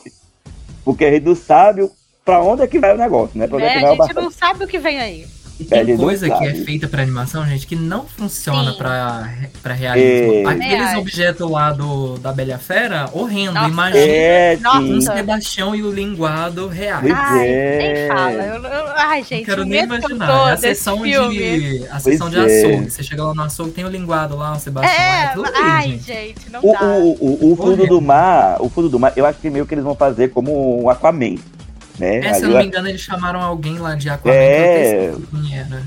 porque 0.85 1.05
a 1.05 1.11
gente 1.13 1.25
não 1.25 1.35
sabe 1.37 1.89
pra 2.25 2.43
onde 2.43 2.63
é 2.63 2.67
que 2.67 2.79
vai 2.79 2.95
o 2.95 2.99
negócio, 2.99 3.39
né? 3.39 3.47
Pra 3.47 3.57
onde 3.57 3.67
é 3.67 3.69
Né? 3.69 3.73
que 3.75 3.79
A 3.79 3.81
vai 3.81 3.91
o 3.91 3.93
gente 3.95 3.99
bastante. 3.99 4.25
não 4.25 4.31
sabe 4.31 4.65
o 4.65 4.69
que 4.69 4.79
vem 4.79 4.99
aí. 5.01 5.27
E 5.61 5.67
É, 5.71 5.81
a 5.81 5.85
tem 5.85 5.97
coisa 5.97 6.31
que 6.31 6.45
é 6.47 6.55
feita 6.55 6.87
pra 6.87 7.03
animação, 7.03 7.45
gente, 7.47 7.67
que 7.67 7.75
não 7.75 8.07
funciona 8.07 8.73
pra 8.75 9.29
realismo. 9.75 10.49
É. 10.49 10.53
Aqueles 10.53 10.95
objetos 10.97 11.51
lá 11.51 11.73
do, 11.73 12.17
da 12.19 12.33
Bela 12.33 12.59
Fera, 12.59 13.09
horrendo. 13.13 13.55
Nossa. 13.55 13.69
Imagina 13.69 14.01
É, 14.07 14.59
um 14.81 15.01
Sebastião 15.01 15.75
e 15.75 15.83
o 15.83 15.91
linguado 15.91 16.69
reais. 16.69 17.01
Pois 17.03 17.13
Ai, 17.17 17.49
é. 17.49 17.79
nem 17.79 18.09
fala. 18.17 18.33
Eu, 18.33 18.63
eu- 18.63 18.87
ai, 18.97 19.23
gente, 19.25 19.39
Não 19.41 19.45
quero 19.45 19.63
o 19.63 19.65
nem 19.65 19.83
imaginar. 19.83 20.49
É 20.49 20.53
a 20.53 20.57
sessão 20.57 21.03
filme. 21.03 21.37
de. 21.37 21.87
A 21.91 21.99
sessão 21.99 22.31
de 22.31 22.37
Pois 22.37 22.53
é. 22.53 22.59
açougue. 22.67 22.91
Você 22.91 23.03
chega 23.03 23.25
lá 23.25 23.35
no 23.35 23.43
açougue, 23.43 23.71
tem 23.73 23.85
o 23.85 23.89
linguado 23.89 24.37
lá, 24.37 24.53
o 24.53 24.61
Sebastião. 24.61 24.95
É, 24.95 25.25
aquilo 25.25 25.45
ali, 25.47 25.55
ai, 25.61 25.89
gente. 25.91 26.05
gente, 26.05 26.51
não 26.51 26.61
O, 26.63 26.73
dá. 26.73 26.85
o, 26.85 27.11
o, 27.49 27.53
o 27.53 27.57
fundo 27.57 27.87
do 27.87 28.01
mar, 28.01 28.57
o 28.61 28.69
fundo 28.69 28.89
do 28.89 28.99
mar, 28.99 29.13
eu 29.17 29.27
acho 29.27 29.39
que 29.41 29.51
meio 29.51 29.67
que 29.67 29.75
eles 29.75 29.85
vão 29.85 29.95
fazer 29.95 30.29
como 30.29 30.83
um 30.85 30.89
Aquaman, 30.89 31.35
né? 31.99 32.19
É, 32.19 32.35
se 32.35 32.43
eu 32.45 32.51
não 32.51 32.59
me 32.59 32.67
engano, 32.67 32.89
eles 32.89 33.01
chamaram 33.01 33.41
alguém 33.41 33.79
lá 33.79 33.95
de 33.95 34.09
Aquaman 34.09 34.35
É. 34.35 34.59
que 34.59 34.97
eu 34.97 35.11
esqueci 35.21 35.27
quem 35.49 35.59
era. 35.59 35.83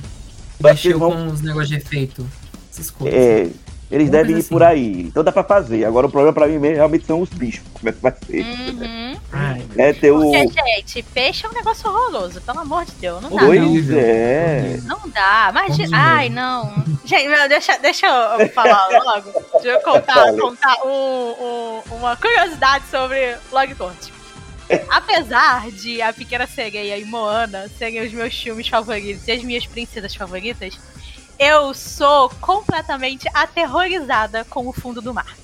Que 0.58 0.64
Mexeu 0.64 0.92
eles 0.92 1.00
vão- 1.00 1.12
com 1.12 1.28
os 1.28 1.42
negócios 1.42 1.70
de 1.70 1.76
efeito. 1.78 2.28
Essas 2.72 2.90
coisas. 2.92 3.20
é, 3.20 3.50
eles 3.92 4.08
Uma 4.08 4.12
devem 4.12 4.38
ir 4.40 4.44
por 4.44 4.64
assim. 4.64 4.72
aí. 4.74 5.02
Então 5.02 5.24
dá 5.24 5.32
pra 5.32 5.44
fazer. 5.44 5.84
Agora 5.86 6.08
o 6.08 6.10
problema 6.12 6.32
pra 6.34 6.48
mim 6.48 6.58
mesmo 6.60 6.76
realmente 6.78 7.06
são 7.06 7.20
os 7.22 7.30
bichos. 7.30 7.64
Como 7.74 7.90
é 7.90 7.92
que 7.92 8.00
vai 8.02 8.14
ser? 8.26 8.42
Uhum. 8.44 9.18
Ai, 9.34 9.66
É 9.78 9.92
ter 9.94 10.12
o. 10.12 10.20
Porque, 10.22 10.48
gente, 10.48 11.04
peixe 11.14 11.46
é 11.46 11.50
um 11.50 11.54
negócio 11.54 11.90
horroroso, 11.90 12.40
pelo 12.42 12.60
amor 12.60 12.86
de 12.86 12.92
Deus. 12.94 13.22
Não 13.22 13.30
dá, 13.32 13.46
Pois 13.46 13.88
não. 13.88 13.98
é. 13.98 14.80
Não 14.84 15.00
dá. 15.10 15.48
Imagina. 15.52 15.98
Ai, 15.98 16.30
não. 16.30 16.72
Gente, 17.04 17.48
deixa, 17.50 17.78
deixa 17.80 18.06
eu 18.40 18.50
falar 18.50 18.88
logo. 19.04 19.32
Deixa 19.54 19.68
eu 19.68 19.82
contar, 19.82 20.32
contar 20.34 20.76
um- 20.86 21.36
um- 21.90 21.96
uma 21.98 22.16
curiosidade 22.16 22.86
sobre 22.90 23.36
Logcourt. 23.52 24.10
Apesar 24.90 25.70
de 25.72 26.02
A 26.02 26.14
Pequena 26.14 26.48
Sereia 26.48 26.98
e 26.98 27.06
Moana 27.06 27.70
serem 27.78 28.02
os 28.02 28.12
meus 28.12 28.34
filmes 28.34 28.68
favoritos 28.68 29.28
e 29.28 29.32
as 29.32 29.44
minhas 29.44 29.66
princesas 29.66 30.16
favoritas, 30.16 30.78
eu 31.38 31.74
sou 31.74 32.30
completamente 32.42 33.28
aterrorizada 33.34 34.46
com 34.46 34.68
o 34.68 34.74
fundo 34.74 35.02
do 35.02 35.14
mar. 35.14 35.36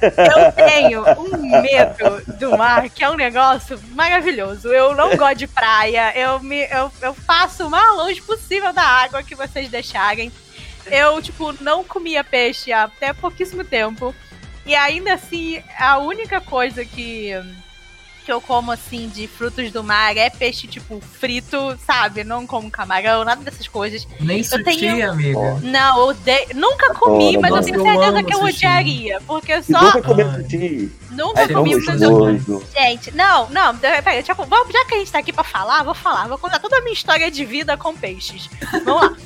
Eu 0.00 0.52
tenho 0.52 1.02
um 1.18 1.62
medo 1.62 2.22
do 2.38 2.56
mar, 2.56 2.88
que 2.90 3.02
é 3.02 3.10
um 3.10 3.16
negócio 3.16 3.80
maravilhoso. 3.92 4.68
Eu 4.68 4.94
não 4.94 5.16
gosto 5.16 5.36
de 5.36 5.46
praia, 5.46 6.12
eu, 6.16 6.40
me, 6.40 6.66
eu, 6.66 6.90
eu 7.00 7.14
faço 7.14 7.66
o 7.66 7.70
mais 7.70 7.96
longe 7.96 8.20
possível 8.22 8.72
da 8.72 8.82
água 8.82 9.22
que 9.22 9.34
vocês 9.34 9.68
deixarem. 9.68 10.30
Eu, 10.86 11.20
tipo, 11.20 11.52
não 11.62 11.82
comia 11.82 12.22
peixe 12.22 12.72
há 12.72 12.84
até 12.84 13.12
pouquíssimo 13.12 13.64
tempo. 13.64 14.14
E 14.64 14.74
ainda 14.74 15.14
assim, 15.14 15.62
a 15.78 15.98
única 15.98 16.40
coisa 16.40 16.84
que 16.84 17.32
que 18.26 18.32
eu 18.32 18.40
como, 18.40 18.72
assim, 18.72 19.08
de 19.08 19.28
frutos 19.28 19.70
do 19.70 19.84
mar 19.84 20.16
é 20.16 20.28
peixe, 20.28 20.66
tipo, 20.66 21.00
frito, 21.00 21.78
sabe? 21.86 22.24
Não 22.24 22.44
como 22.44 22.68
camarão, 22.68 23.24
nada 23.24 23.40
dessas 23.40 23.68
coisas. 23.68 24.06
Nem 24.18 24.42
sushi, 24.42 24.64
tenho... 24.64 25.12
amiga. 25.12 25.60
Não, 25.62 26.08
odeio. 26.08 26.48
Nunca 26.56 26.92
comi, 26.92 27.38
mas 27.38 27.54
eu 27.54 27.62
tenho 27.62 27.80
certeza 27.80 28.22
que 28.24 28.34
eu 28.34 28.42
odiaria. 28.42 29.20
Porque 29.24 29.62
só. 29.62 29.80
nunca 29.80 30.02
comi 30.02 30.24
sushi. 30.24 30.92
Nunca 31.12 31.40
é 31.42 31.48
comi, 31.48 31.76
mas 31.76 32.02
eu... 32.02 32.64
Gente, 32.76 33.14
não, 33.14 33.48
não, 33.48 33.76
peraí, 33.78 34.24
já, 34.24 34.34
vamos, 34.34 34.72
já 34.72 34.84
que 34.86 34.94
a 34.94 34.98
gente 34.98 35.12
tá 35.12 35.20
aqui 35.20 35.32
pra 35.32 35.44
falar, 35.44 35.84
vou 35.84 35.94
falar. 35.94 36.26
Vou 36.26 36.36
contar 36.36 36.58
toda 36.58 36.78
a 36.78 36.80
minha 36.80 36.94
história 36.94 37.30
de 37.30 37.44
vida 37.44 37.76
com 37.76 37.94
peixes. 37.94 38.50
Vamos 38.84 39.02
lá. 39.02 39.16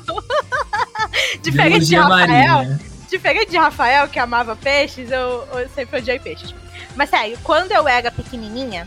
Diferente 1.42 1.84
de 1.84 1.96
Rafael. 1.96 2.26
Marinha. 2.26 2.80
Diferente 3.10 3.50
de 3.50 3.58
Rafael, 3.58 4.08
que 4.08 4.18
amava 4.18 4.56
peixes, 4.56 5.10
eu, 5.10 5.46
eu 5.52 5.68
sempre 5.74 5.98
odiei 5.98 6.18
peixes. 6.18 6.54
Mas 6.96 7.10
sério, 7.10 7.38
quando 7.42 7.72
eu 7.72 7.86
era 7.86 8.10
pequenininha, 8.10 8.86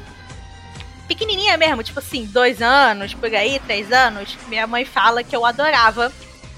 pequenininha 1.08 1.58
mesmo, 1.58 1.84
tipo 1.84 2.00
assim, 2.00 2.26
dois 2.26 2.62
anos, 2.62 3.13
por 3.13 3.34
aí, 3.34 3.60
três 3.60 3.92
anos, 3.92 4.38
minha 4.48 4.68
mãe 4.68 4.86
fala 4.86 5.24
que 5.24 5.36
eu 5.36 5.46
adorava 5.46 6.12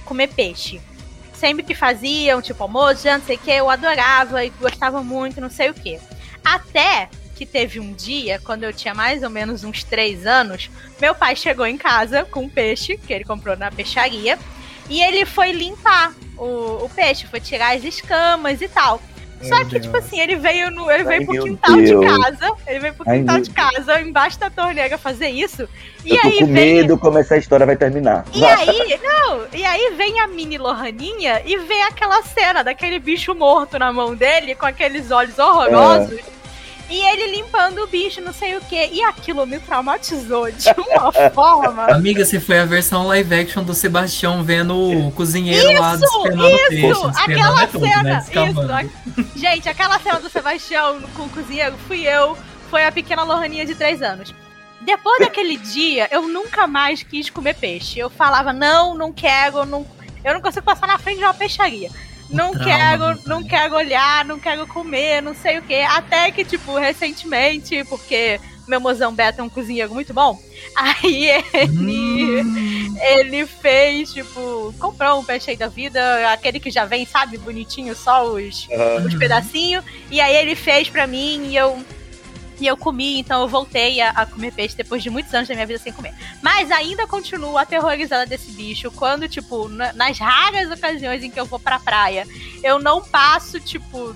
comer 0.06 0.28
peixe. 0.28 0.82
Sempre 1.34 1.64
que 1.64 1.76
faziam, 1.76 2.42
tipo, 2.42 2.64
almoço, 2.64 3.04
já 3.04 3.18
não 3.18 3.26
sei 3.26 3.36
o 3.36 3.40
que, 3.40 3.52
eu 3.52 3.70
adorava 3.70 4.44
e 4.46 4.50
gostava 4.50 5.04
muito, 5.04 5.42
não 5.42 5.50
sei 5.50 5.70
o 5.70 5.74
que. 5.74 6.00
Até 6.44 7.10
que 7.36 7.46
teve 7.46 7.80
um 7.80 7.94
dia, 7.94 8.40
quando 8.44 8.64
eu 8.64 8.72
tinha 8.72 8.94
mais 8.94 9.22
ou 9.22 9.30
menos 9.30 9.64
uns 9.64 9.84
três 9.84 10.26
anos, 10.26 10.70
meu 11.00 11.14
pai 11.14 11.36
chegou 11.36 11.66
em 11.66 11.78
casa 11.78 12.24
com 12.24 12.44
um 12.44 12.50
peixe 12.50 12.98
que 12.98 13.12
ele 13.12 13.26
comprou 13.26 13.58
na 13.58 13.70
peixaria 13.70 14.40
e 14.90 15.02
ele 15.02 15.26
foi 15.26 15.52
limpar 15.52 16.14
o, 16.38 16.86
o 16.86 16.90
peixe, 16.96 17.28
foi 17.28 17.42
tirar 17.42 17.76
as 17.76 17.84
escamas 17.84 18.62
e 18.62 18.70
tal. 18.70 19.02
Só 19.42 19.64
que, 19.66 19.80
tipo 19.80 19.96
assim, 19.98 20.20
ele 20.20 20.36
veio 20.36 20.72
no. 20.72 20.90
Ele 20.90 21.04
veio 21.04 21.20
Ai, 21.20 21.26
pro 21.26 21.44
quintal 21.44 21.76
Deus. 21.76 21.90
de 21.90 22.08
casa. 22.08 22.52
Ele 22.68 22.80
veio 22.80 22.94
pro 22.94 23.06
quintal 23.06 23.36
Ai, 23.36 23.42
de 23.42 23.50
casa, 23.52 24.02
embaixo 24.02 24.40
da 24.40 24.50
torneira 24.50 24.98
fazer 24.98 25.28
isso. 25.30 25.68
E 26.04 26.16
eu 26.16 26.22
tô 26.22 26.28
aí 26.28 26.40
com 26.40 26.46
vem... 26.46 26.54
medo 26.76 26.98
como 26.98 27.18
essa 27.18 27.38
história 27.38 27.66
vai 27.66 27.76
terminar. 27.76 28.26
E 28.34 28.46
aí, 28.46 29.00
não, 29.04 29.42
e 29.54 29.64
aí 29.64 29.94
vem 29.96 30.20
a 30.20 30.28
mini 30.28 30.58
Lohaninha 30.58 31.42
e 31.46 31.58
vê 31.58 31.82
aquela 31.82 32.22
cena 32.24 32.64
daquele 32.64 33.00
bicho 33.00 33.34
morto 33.36 33.78
na 33.78 33.92
mão 33.92 34.16
dele, 34.16 34.56
com 34.56 34.66
aqueles 34.66 35.12
olhos 35.12 35.38
horrorosos. 35.38 36.20
É. 36.20 36.35
E 36.90 37.02
ele 37.02 37.38
limpando 37.38 37.80
o 37.80 37.88
bicho, 37.88 38.22
não 38.22 38.34
sei 38.34 38.56
o 38.56 38.62
que. 38.62 38.90
E 38.92 39.02
aquilo 39.04 39.46
me 39.46 39.60
traumatizou 39.60 40.52
de 40.52 40.70
uma 40.78 41.12
forma. 41.32 41.86
Amiga, 41.86 42.24
se 42.26 42.40
foi 42.40 42.60
a 42.60 42.66
versão 42.66 43.08
live 43.08 43.34
action 43.34 43.64
do 43.64 43.74
Sebastião 43.74 44.44
vendo 44.44 44.76
o 44.76 45.12
cozinheiro 45.12 45.72
isso, 45.72 45.82
lá 45.82 45.96
despenando 45.96 46.56
isso, 46.56 46.70
peixe. 46.70 47.24
Aquela 47.24 47.64
é 47.64 47.68
cena, 47.68 48.04
né? 48.04 48.90
isso. 49.18 49.40
Gente, 49.40 49.70
aquela 49.70 50.00
cena 50.00 50.20
do 50.20 50.30
Sebastião 50.30 51.02
com 51.16 51.24
o 51.24 51.30
cozinheiro 51.30 51.76
fui 51.88 52.08
eu, 52.08 52.38
foi 52.70 52.86
a 52.86 52.92
pequena 52.92 53.24
Lohaninha 53.24 53.66
de 53.66 53.74
3 53.74 54.02
anos. 54.02 54.34
Depois 54.82 55.20
daquele 55.20 55.58
dia, 55.58 56.08
eu 56.12 56.28
nunca 56.28 56.68
mais 56.68 57.02
quis 57.02 57.30
comer 57.32 57.56
peixe. 57.56 57.98
Eu 57.98 58.10
falava, 58.10 58.54
não, 58.54 58.94
não 58.94 59.12
quero, 59.12 59.66
não, 59.66 59.84
eu 60.24 60.36
não 60.36 60.42
consigo 60.42 60.64
passar 60.64 60.86
na 60.86 61.00
frente 61.00 61.18
de 61.18 61.24
uma 61.24 61.34
peixaria 61.34 61.90
não 62.30 62.52
Trauma, 62.52 62.66
quero, 62.66 63.20
não 63.26 63.44
quero 63.44 63.76
olhar, 63.76 64.26
não 64.26 64.40
quero 64.40 64.66
comer, 64.68 65.22
não 65.22 65.36
sei 65.36 65.60
o 65.60 65.62
que. 65.62 65.82
Até 65.82 66.32
que, 66.32 66.44
tipo, 66.44 66.78
recentemente, 66.78 67.84
porque 67.86 68.40
meu 68.68 68.80
mozão 68.80 69.14
Beto 69.14 69.42
é 69.42 69.44
um 69.44 69.50
cozinheiro 69.50 69.94
muito 69.94 70.14
bom. 70.14 70.40
Aí 70.76 71.30
ele, 71.54 72.42
hum. 72.42 72.96
ele 73.00 73.46
fez, 73.46 74.12
tipo, 74.12 74.74
comprou 74.80 75.20
um 75.20 75.24
peixe 75.24 75.56
da 75.56 75.68
vida, 75.68 76.32
aquele 76.32 76.60
que 76.60 76.72
já 76.72 76.86
vem, 76.86 77.06
sabe, 77.06 77.38
bonitinho, 77.38 77.96
só 77.96 78.26
os, 78.26 78.68
uhum. 78.68 79.06
os 79.06 79.16
pedacinhos. 79.16 79.84
E 80.10 80.20
aí 80.20 80.36
ele 80.36 80.56
fez 80.56 80.90
pra 80.90 81.08
mim 81.08 81.48
e 81.48 81.56
eu 81.56 81.84
e 82.60 82.68
eu 82.68 82.78
comi, 82.78 83.20
então 83.20 83.42
eu 83.42 83.48
voltei 83.48 84.02
a, 84.02 84.12
a, 84.12 84.26
comer 84.26 84.52
peixe 84.52 84.76
depois 84.76 85.02
de 85.04 85.10
muitos 85.10 85.34
anos 85.34 85.48
da 85.48 85.54
minha 85.54 85.66
vida 85.66 85.80
sem 85.80 85.92
comer. 85.92 86.14
Mas 86.42 86.72
ainda 86.72 87.08
continuo 87.08 87.58
aterrorizada 87.58 88.26
desse 88.26 88.52
bicho. 88.52 88.92
Quando, 88.92 89.28
tipo, 89.28 89.68
na, 89.68 89.94
nas 89.94 90.18
raras 90.18 90.70
ocasiões 90.72 91.24
em 91.24 91.32
que 91.32 91.40
eu 91.40 91.46
vou 91.46 91.60
pra 91.60 91.80
praia, 91.80 92.28
eu 92.64 92.80
não 92.80 93.04
passo, 93.04 93.60
tipo, 93.60 94.16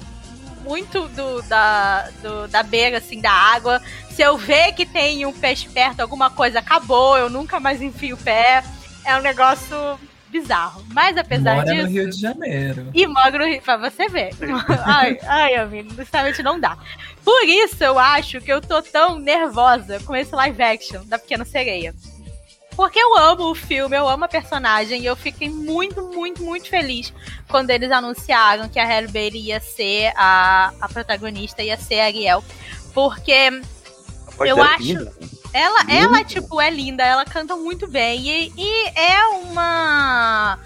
muito 0.63 1.07
do, 1.09 1.41
da, 1.43 2.09
do, 2.21 2.47
da 2.47 2.63
beira, 2.63 2.97
assim, 2.97 3.19
da 3.19 3.31
água. 3.31 3.81
Se 4.11 4.21
eu 4.21 4.37
ver 4.37 4.73
que 4.73 4.85
tem 4.85 5.25
um 5.25 5.33
peixe 5.33 5.67
perto, 5.69 6.01
alguma 6.01 6.29
coisa, 6.29 6.59
acabou, 6.59 7.17
eu 7.17 7.29
nunca 7.29 7.59
mais 7.59 7.81
enfio 7.81 8.15
o 8.15 8.19
pé. 8.19 8.63
É 9.05 9.17
um 9.17 9.21
negócio 9.21 9.99
bizarro. 10.29 10.83
Mas 10.93 11.17
apesar 11.17 11.57
Mora 11.57 11.71
disso. 11.71 11.87
no 11.87 11.91
Rio 11.91 12.09
de 12.09 12.19
Janeiro. 12.19 12.89
E 12.93 13.07
mora 13.07 13.37
no 13.37 13.45
Rio, 13.45 13.61
pra 13.61 13.77
você 13.77 14.07
ver. 14.07 14.31
ai, 14.85 15.19
ai, 15.23 15.55
amigo, 15.55 15.93
justamente 15.95 16.41
não 16.41 16.59
dá. 16.59 16.77
Por 17.23 17.43
isso 17.43 17.83
eu 17.83 17.99
acho 17.99 18.39
que 18.41 18.51
eu 18.51 18.61
tô 18.61 18.81
tão 18.81 19.19
nervosa 19.19 19.99
com 20.01 20.15
esse 20.15 20.33
live 20.33 20.61
action 20.61 21.03
da 21.05 21.19
Pequena 21.19 21.45
Sereia. 21.45 21.93
Porque 22.75 22.97
eu 22.97 23.17
amo 23.17 23.51
o 23.51 23.55
filme, 23.55 23.97
eu 23.97 24.07
amo 24.07 24.23
a 24.23 24.27
personagem 24.29 25.01
e 25.01 25.05
eu 25.05 25.15
fiquei 25.15 25.49
muito, 25.49 26.01
muito, 26.13 26.41
muito 26.41 26.69
feliz 26.69 27.13
quando 27.49 27.71
eles 27.71 27.91
anunciaram 27.91 28.69
que 28.69 28.79
a 28.79 28.85
Halle 28.85 29.09
Berry 29.09 29.39
ia 29.39 29.59
ser 29.59 30.13
a, 30.15 30.71
a 30.79 30.87
protagonista, 30.87 31.61
ia 31.61 31.75
ser 31.75 31.99
a 31.99 32.05
Ariel. 32.05 32.41
Porque 32.93 33.61
eu 34.39 34.63
acho. 34.63 34.83
Linda. 34.83 35.13
Ela, 35.51 35.85
ela, 35.89 36.23
tipo, 36.23 36.61
é 36.61 36.69
linda, 36.69 37.03
ela 37.03 37.25
canta 37.25 37.55
muito 37.55 37.87
bem 37.87 38.21
e, 38.27 38.53
e 38.55 38.87
é 38.95 39.25
uma 39.27 40.59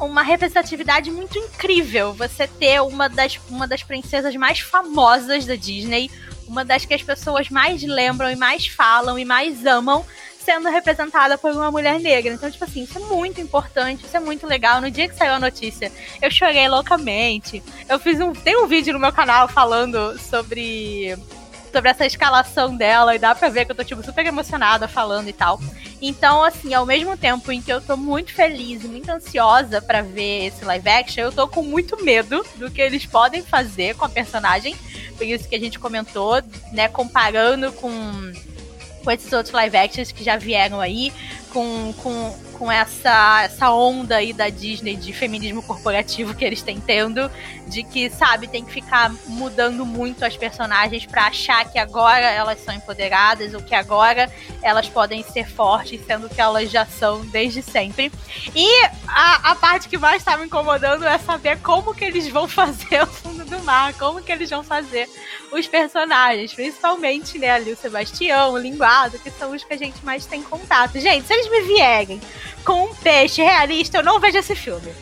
uma 0.00 0.22
representatividade 0.22 1.10
muito 1.10 1.36
incrível 1.36 2.12
você 2.12 2.46
ter 2.46 2.80
uma 2.80 3.08
das, 3.08 3.38
uma 3.50 3.66
das 3.66 3.82
princesas 3.82 4.34
mais 4.36 4.60
famosas 4.60 5.44
da 5.44 5.56
Disney, 5.56 6.10
uma 6.46 6.64
das 6.64 6.84
que 6.84 6.94
as 6.94 7.02
pessoas 7.02 7.50
mais 7.50 7.82
lembram 7.82 8.30
e 8.30 8.36
mais 8.36 8.66
falam 8.66 9.18
e 9.18 9.24
mais 9.24 9.66
amam, 9.66 10.04
sendo 10.38 10.68
representada 10.70 11.36
por 11.36 11.52
uma 11.52 11.70
mulher 11.70 12.00
negra. 12.00 12.32
Então, 12.32 12.50
tipo 12.50 12.64
assim, 12.64 12.84
isso 12.84 12.96
é 12.96 13.02
muito 13.02 13.40
importante, 13.40 14.06
isso 14.06 14.16
é 14.16 14.20
muito 14.20 14.46
legal. 14.46 14.80
No 14.80 14.90
dia 14.90 15.08
que 15.08 15.14
saiu 15.14 15.34
a 15.34 15.40
notícia, 15.40 15.92
eu 16.22 16.30
chorei 16.30 16.66
loucamente. 16.68 17.62
Eu 17.88 17.98
fiz 17.98 18.18
um. 18.20 18.32
Tem 18.32 18.56
um 18.56 18.66
vídeo 18.66 18.94
no 18.94 18.98
meu 19.00 19.12
canal 19.12 19.46
falando 19.48 20.18
sobre 20.18 21.18
sobre 21.70 21.90
essa 21.90 22.06
escalação 22.06 22.76
dela 22.76 23.14
e 23.14 23.18
dá 23.18 23.34
pra 23.34 23.48
ver 23.48 23.64
que 23.64 23.72
eu 23.72 23.76
tô, 23.76 23.84
tipo, 23.84 24.02
super 24.02 24.24
emocionada 24.26 24.88
falando 24.88 25.28
e 25.28 25.32
tal. 25.32 25.60
Então, 26.00 26.42
assim, 26.42 26.74
ao 26.74 26.86
mesmo 26.86 27.16
tempo 27.16 27.50
em 27.50 27.60
que 27.60 27.72
eu 27.72 27.80
tô 27.80 27.96
muito 27.96 28.32
feliz 28.32 28.84
e 28.84 28.88
muito 28.88 29.10
ansiosa 29.10 29.82
para 29.82 30.02
ver 30.02 30.46
esse 30.46 30.64
live 30.64 30.88
action, 30.88 31.24
eu 31.24 31.32
tô 31.32 31.48
com 31.48 31.62
muito 31.62 32.02
medo 32.04 32.44
do 32.56 32.70
que 32.70 32.80
eles 32.80 33.04
podem 33.04 33.42
fazer 33.42 33.96
com 33.96 34.04
a 34.04 34.08
personagem. 34.08 34.76
Por 35.16 35.26
isso 35.26 35.48
que 35.48 35.56
a 35.56 35.60
gente 35.60 35.78
comentou, 35.78 36.42
né, 36.72 36.88
comparando 36.88 37.72
com 37.72 37.90
com 39.08 39.12
esses 39.12 39.32
outros 39.32 39.54
live 39.54 39.76
actions 39.76 40.12
que 40.12 40.22
já 40.22 40.36
vieram 40.36 40.80
aí, 40.80 41.12
com, 41.52 41.92
com, 41.94 42.36
com 42.54 42.70
essa, 42.70 43.42
essa 43.44 43.70
onda 43.70 44.16
aí 44.16 44.32
da 44.32 44.48
Disney 44.48 44.96
de 44.96 45.12
feminismo 45.12 45.62
corporativo 45.62 46.34
que 46.34 46.44
eles 46.44 46.62
têm 46.62 46.80
tendo, 46.80 47.30
de 47.66 47.82
que, 47.82 48.10
sabe, 48.10 48.48
tem 48.48 48.64
que 48.64 48.72
ficar 48.72 49.12
mudando 49.26 49.84
muito 49.84 50.24
as 50.24 50.36
personagens 50.36 51.06
para 51.06 51.26
achar 51.26 51.70
que 51.70 51.78
agora 51.78 52.24
elas 52.24 52.62
são 52.64 52.74
empoderadas 52.74 53.54
ou 53.54 53.62
que 53.62 53.74
agora 53.74 54.30
elas 54.62 54.88
podem 54.88 55.22
ser 55.22 55.48
fortes, 55.48 56.00
sendo 56.06 56.28
que 56.28 56.40
elas 56.40 56.70
já 56.70 56.84
são 56.86 57.24
desde 57.26 57.62
sempre. 57.62 58.10
E 58.54 58.84
a, 59.06 59.52
a 59.52 59.54
parte 59.54 59.88
que 59.88 59.98
mais 59.98 60.22
está 60.22 60.36
me 60.36 60.46
incomodando 60.46 61.04
é 61.04 61.18
saber 61.18 61.58
como 61.60 61.94
que 61.94 62.04
eles 62.04 62.28
vão 62.28 62.46
fazer 62.48 63.02
o 63.02 63.06
fundo 63.06 63.44
do 63.44 63.62
mar, 63.62 63.92
como 63.94 64.22
que 64.22 64.32
eles 64.32 64.50
vão 64.50 64.62
fazer 64.62 65.08
os 65.52 65.66
personagens, 65.66 66.52
principalmente, 66.52 67.38
né, 67.38 67.50
ali 67.50 67.72
o 67.72 67.76
Sebastião, 67.76 68.52
o 68.52 68.58
Linguado, 68.58 69.18
que 69.18 69.30
são 69.30 69.52
os 69.52 69.64
que 69.64 69.72
a 69.72 69.78
gente 69.78 70.04
mais 70.04 70.26
tem 70.26 70.42
contato. 70.42 70.98
Gente, 71.00 71.26
eles 71.38 71.50
me 71.50 71.74
vierem 71.74 72.20
com 72.64 72.84
um 72.84 72.94
peixe 72.94 73.42
realista, 73.42 73.98
eu 73.98 74.04
não 74.04 74.20
vejo 74.20 74.38
esse 74.38 74.54
filme. 74.54 74.92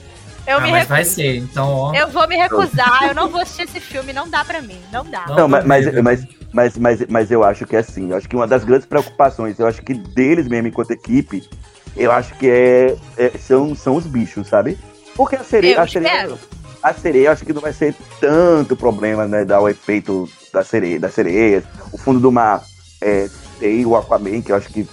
Eu 0.46 0.58
ah, 0.58 0.60
me 0.60 0.70
mas 0.70 0.82
recuso. 0.82 0.88
vai 0.88 1.04
ser, 1.04 1.36
então, 1.38 1.68
ó. 1.68 1.94
Eu 1.94 2.08
vou 2.08 2.28
me 2.28 2.36
recusar, 2.36 3.08
eu 3.08 3.14
não 3.14 3.28
vou 3.30 3.40
assistir 3.40 3.62
esse 3.62 3.80
filme, 3.80 4.12
não 4.12 4.28
dá 4.28 4.44
pra 4.44 4.62
mim, 4.62 4.80
não 4.92 5.04
dá. 5.04 5.26
Não, 5.28 5.48
mas, 5.48 5.64
mas, 5.64 6.02
mas, 6.02 6.26
mas, 6.52 6.78
mas, 6.78 7.06
mas 7.08 7.30
eu 7.30 7.42
acho 7.42 7.66
que 7.66 7.74
é 7.74 7.80
assim, 7.80 8.10
eu 8.10 8.16
acho 8.16 8.28
que 8.28 8.36
uma 8.36 8.46
das 8.46 8.62
grandes 8.62 8.86
preocupações, 8.86 9.58
eu 9.58 9.66
acho 9.66 9.82
que 9.82 9.94
deles 9.94 10.46
mesmo, 10.46 10.68
enquanto 10.68 10.92
equipe, 10.92 11.48
eu 11.96 12.12
acho 12.12 12.34
que 12.34 12.48
é, 12.48 12.96
é 13.16 13.30
são, 13.38 13.74
são 13.74 13.96
os 13.96 14.06
bichos, 14.06 14.46
sabe? 14.46 14.78
Porque 15.16 15.34
a 15.34 15.42
sereia, 15.42 15.82
a 15.82 15.86
sereia, 15.88 16.38
a 16.82 16.94
sereia, 16.94 17.32
acho 17.32 17.44
que 17.44 17.52
não 17.52 17.62
vai 17.62 17.72
ser 17.72 17.94
tanto 18.20 18.76
problema, 18.76 19.26
né? 19.26 19.44
Dar 19.44 19.60
o 19.60 19.68
efeito 19.68 20.28
da 20.52 20.62
sereia, 20.62 21.00
das 21.00 21.14
sereias. 21.14 21.64
O 21.90 21.98
fundo 21.98 22.20
do 22.20 22.30
mar 22.30 22.62
é, 23.00 23.28
tem 23.58 23.84
o 23.84 23.96
Aquaman, 23.96 24.42
que 24.42 24.52
eu 24.52 24.56
acho 24.56 24.68
que 24.68 24.86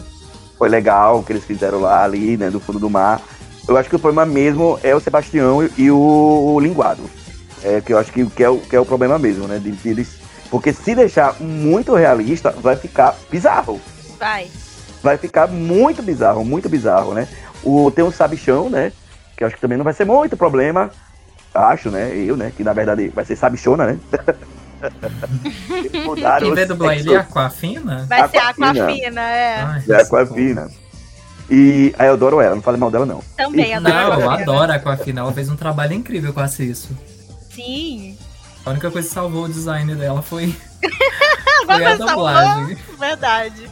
foi 0.58 0.70
legal 0.70 1.24
que 1.24 1.32
eles 1.32 1.44
fizeram 1.44 1.82
lá 1.82 2.04
ali, 2.04 2.38
né? 2.38 2.50
Do 2.50 2.60
fundo 2.60 2.80
do 2.80 2.90
mar. 2.90 3.22
Eu 3.68 3.78
acho 3.78 3.90
que 3.90 3.96
o 3.96 4.00
problema 4.00 4.26
mesmo 4.26 4.80
é 4.84 4.94
o 4.96 5.00
Sebastião 5.00 5.68
e 5.78 5.90
o, 5.90 6.54
o 6.56 6.60
Linguado. 6.60 7.04
É, 7.64 7.80
que 7.80 7.94
eu 7.94 7.98
acho 7.98 8.12
que, 8.12 8.26
que, 8.26 8.44
é 8.44 8.50
o, 8.50 8.60
que 8.60 8.76
é 8.76 8.80
o 8.80 8.86
problema 8.86 9.18
mesmo, 9.18 9.48
né? 9.48 9.58
De, 9.58 9.72
de 9.72 9.90
eles, 9.90 10.18
porque 10.50 10.74
se 10.74 10.94
deixar 10.94 11.40
muito 11.40 11.96
realista, 11.96 12.52
vai 12.52 12.76
ficar 12.76 13.16
bizarro. 13.32 13.80
Vai. 14.20 14.50
Vai 15.02 15.18
ficar 15.18 15.48
muito 15.48 16.04
bizarro, 16.04 16.44
muito 16.44 16.70
bizarro, 16.70 17.14
né? 17.14 17.28
O, 17.64 17.90
tem 17.90 18.04
o 18.04 18.12
Sabichão, 18.12 18.70
né? 18.70 18.92
Que 19.38 19.44
eu 19.44 19.48
acho 19.48 19.56
que 19.56 19.62
também 19.62 19.78
não 19.78 19.86
vai 19.86 19.94
ser 19.94 20.06
muito 20.06 20.36
problema. 20.36 20.92
Acho, 21.54 21.90
né? 21.90 22.14
Eu, 22.16 22.36
né? 22.36 22.52
Que 22.56 22.64
na 22.64 22.74
verdade 22.74 23.08
vai 23.10 23.24
ser 23.24 23.36
Sabichona, 23.36 23.86
né? 23.86 24.00
Quem 26.40 26.54
vai 26.54 26.66
dublar 26.66 26.98
ele 26.98 27.14
é 27.14 27.18
Aquafina? 27.18 28.06
Vai 28.08 28.30
ser 28.30 28.38
Aquafina, 28.38 29.22
é. 29.22 29.62
Ai, 29.62 29.84
é 29.90 29.96
Aquafina. 29.96 30.70
E 31.50 31.94
aí 31.98 32.08
eu 32.08 32.14
adoro 32.14 32.42
ela, 32.42 32.56
não 32.56 32.62
falei 32.62 32.80
mal 32.80 32.90
dela, 32.92 33.06
não. 33.06 33.22
Também 33.38 33.72
e, 33.72 33.74
adoro. 33.74 33.94
Não, 33.94 34.22
eu 34.22 34.30
adoro 34.30 34.72
a 34.72 34.76
Aquafina, 34.76 35.22
ela 35.22 35.34
fez 35.34 35.50
um 35.50 35.56
trabalho 35.56 35.94
incrível 35.94 36.34
com 36.34 36.40
a 36.40 36.48
Cisso. 36.48 36.98
Sim. 37.54 38.18
A 38.66 38.72
única 38.72 38.90
coisa 38.90 39.08
que 39.08 39.14
salvou 39.14 39.46
o 39.46 39.50
design 39.50 39.94
dela 39.96 40.22
foi, 40.22 40.56
foi 41.66 41.86
a 41.86 41.96
dublagem. 41.96 42.78
Verdade. 42.98 43.70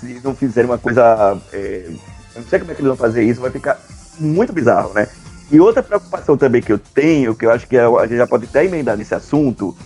Se 0.00 0.20
não 0.24 0.34
fizerem 0.34 0.68
uma 0.68 0.78
coisa. 0.78 1.38
É, 1.52 1.84
eu 2.34 2.42
não 2.42 2.48
sei 2.48 2.58
como 2.58 2.72
é 2.72 2.74
que 2.74 2.80
eles 2.80 2.88
vão 2.88 2.96
fazer 2.96 3.22
isso, 3.22 3.40
vai 3.40 3.50
ficar 3.50 3.78
muito 4.18 4.52
bizarro, 4.52 4.92
né? 4.94 5.08
E 5.50 5.60
outra 5.60 5.82
preocupação 5.82 6.36
também 6.36 6.62
que 6.62 6.72
eu 6.72 6.78
tenho, 6.78 7.34
que 7.34 7.44
eu 7.44 7.50
acho 7.50 7.66
que 7.66 7.76
a 7.76 8.06
gente 8.06 8.16
já 8.16 8.26
pode 8.26 8.44
até 8.44 8.64
emendar 8.64 8.96
nesse 8.96 9.14
assunto, 9.14 9.76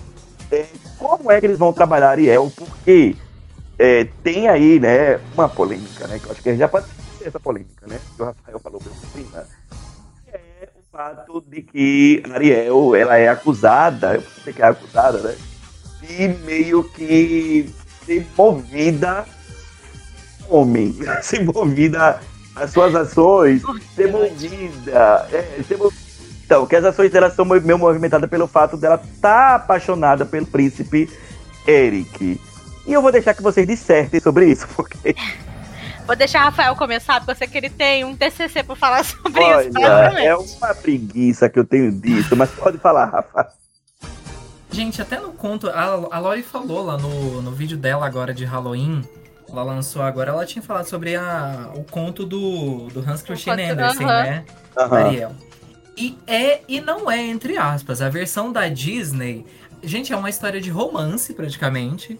é 0.53 0.66
como 0.98 1.33
é 1.33 1.40
que 1.40 1.46
eles 1.46 1.59
vão 1.59 1.72
trabalhar 1.72 2.11
Ariel, 2.11 2.53
porque 2.55 3.16
é, 3.79 4.05
tem 4.22 4.46
aí, 4.46 4.79
né, 4.79 5.18
uma 5.35 5.48
polêmica, 5.48 6.07
né, 6.07 6.18
que 6.18 6.27
eu 6.27 6.33
acho 6.33 6.42
que 6.42 6.48
a 6.50 6.53
gente 6.53 6.61
já 6.61 6.68
pode 6.68 6.87
ter 7.18 7.29
essa 7.29 7.40
polêmica, 7.40 7.87
né, 7.87 7.98
que 8.14 8.22
o 8.22 8.27
Rafael 8.27 8.59
falou 8.59 8.81
por 8.81 8.92
cima, 9.12 9.46
é 10.33 10.68
o 10.77 10.96
fato 10.96 11.42
de 11.48 11.62
que 11.62 12.22
Ariel, 12.31 12.94
ela 12.94 13.16
é 13.16 13.29
acusada, 13.29 14.16
eu 14.16 14.22
sei 14.44 14.53
que 14.53 14.61
é 14.61 14.66
acusada, 14.66 15.18
né, 15.18 15.35
de 16.03 16.29
meio 16.44 16.85
que 16.85 17.72
ser 18.05 18.27
movida 18.37 19.24
homem, 20.48 20.94
ser 21.22 21.42
movida 21.42 22.20
as 22.56 22.70
suas 22.70 22.94
ações, 22.94 23.62
ser 23.94 24.10
movida. 24.10 25.28
É, 25.32 25.62
ser 25.62 25.78
Então, 26.44 26.66
que 26.66 26.76
as 26.76 26.84
ações 26.84 27.10
dela 27.10 27.30
são 27.30 27.44
meio 27.44 27.78
movimentadas 27.78 28.28
pelo 28.30 28.46
fato 28.46 28.76
dela 28.76 28.94
estar 28.94 29.10
tá 29.20 29.54
apaixonada 29.56 30.24
pelo 30.24 30.46
príncipe 30.46 31.10
Eric. 31.66 32.40
E 32.86 32.92
eu 32.92 33.02
vou 33.02 33.10
deixar 33.10 33.34
que 33.34 33.42
vocês 33.42 33.66
dissertem 33.66 34.20
sobre 34.20 34.46
isso, 34.46 34.68
porque. 34.76 35.16
Vou 36.06 36.14
deixar 36.14 36.42
o 36.42 36.44
Rafael 36.44 36.76
começar, 36.76 37.18
porque 37.18 37.32
eu 37.32 37.36
sei 37.36 37.48
que 37.48 37.56
ele 37.56 37.70
tem 37.70 38.04
um 38.04 38.14
TCC 38.14 38.62
para 38.62 38.76
falar 38.76 39.04
sobre 39.04 39.42
Olha, 39.42 39.66
isso. 39.66 39.78
É 39.78 40.36
uma 40.36 40.74
preguiça 40.74 41.48
que 41.48 41.58
eu 41.58 41.64
tenho 41.64 41.90
disso, 41.90 42.36
mas 42.36 42.50
pode 42.50 42.76
falar, 42.76 43.06
Rafa. 43.06 43.48
Gente, 44.70 45.00
até 45.00 45.18
no 45.18 45.32
conto, 45.32 45.68
a, 45.68 45.84
a 46.10 46.18
Lori 46.18 46.42
falou 46.42 46.84
lá 46.84 46.98
no, 46.98 47.40
no 47.40 47.52
vídeo 47.52 47.78
dela 47.78 48.04
agora 48.04 48.34
de 48.34 48.44
Halloween 48.44 49.02
ela 49.54 49.72
lançou 49.72 50.02
agora, 50.02 50.30
ela 50.30 50.44
tinha 50.44 50.62
falado 50.62 50.86
sobre 50.86 51.16
a, 51.16 51.70
o 51.74 51.84
conto 51.84 52.26
do, 52.26 52.88
do 52.88 53.00
Hans 53.00 53.22
Christian 53.22 53.54
Andersen, 53.54 54.06
uh 54.06 54.10
-huh. 54.10 54.22
né? 54.22 54.44
Uh 54.76 54.80
-huh. 54.80 55.06
Ariel. 55.06 55.32
E 55.96 56.18
é 56.26 56.60
e 56.68 56.80
não 56.80 57.10
é, 57.10 57.22
entre 57.22 57.56
aspas. 57.56 58.02
A 58.02 58.08
versão 58.08 58.52
da 58.52 58.68
Disney, 58.68 59.46
gente, 59.82 60.12
é 60.12 60.16
uma 60.16 60.28
história 60.28 60.60
de 60.60 60.70
romance, 60.70 61.32
praticamente. 61.32 62.18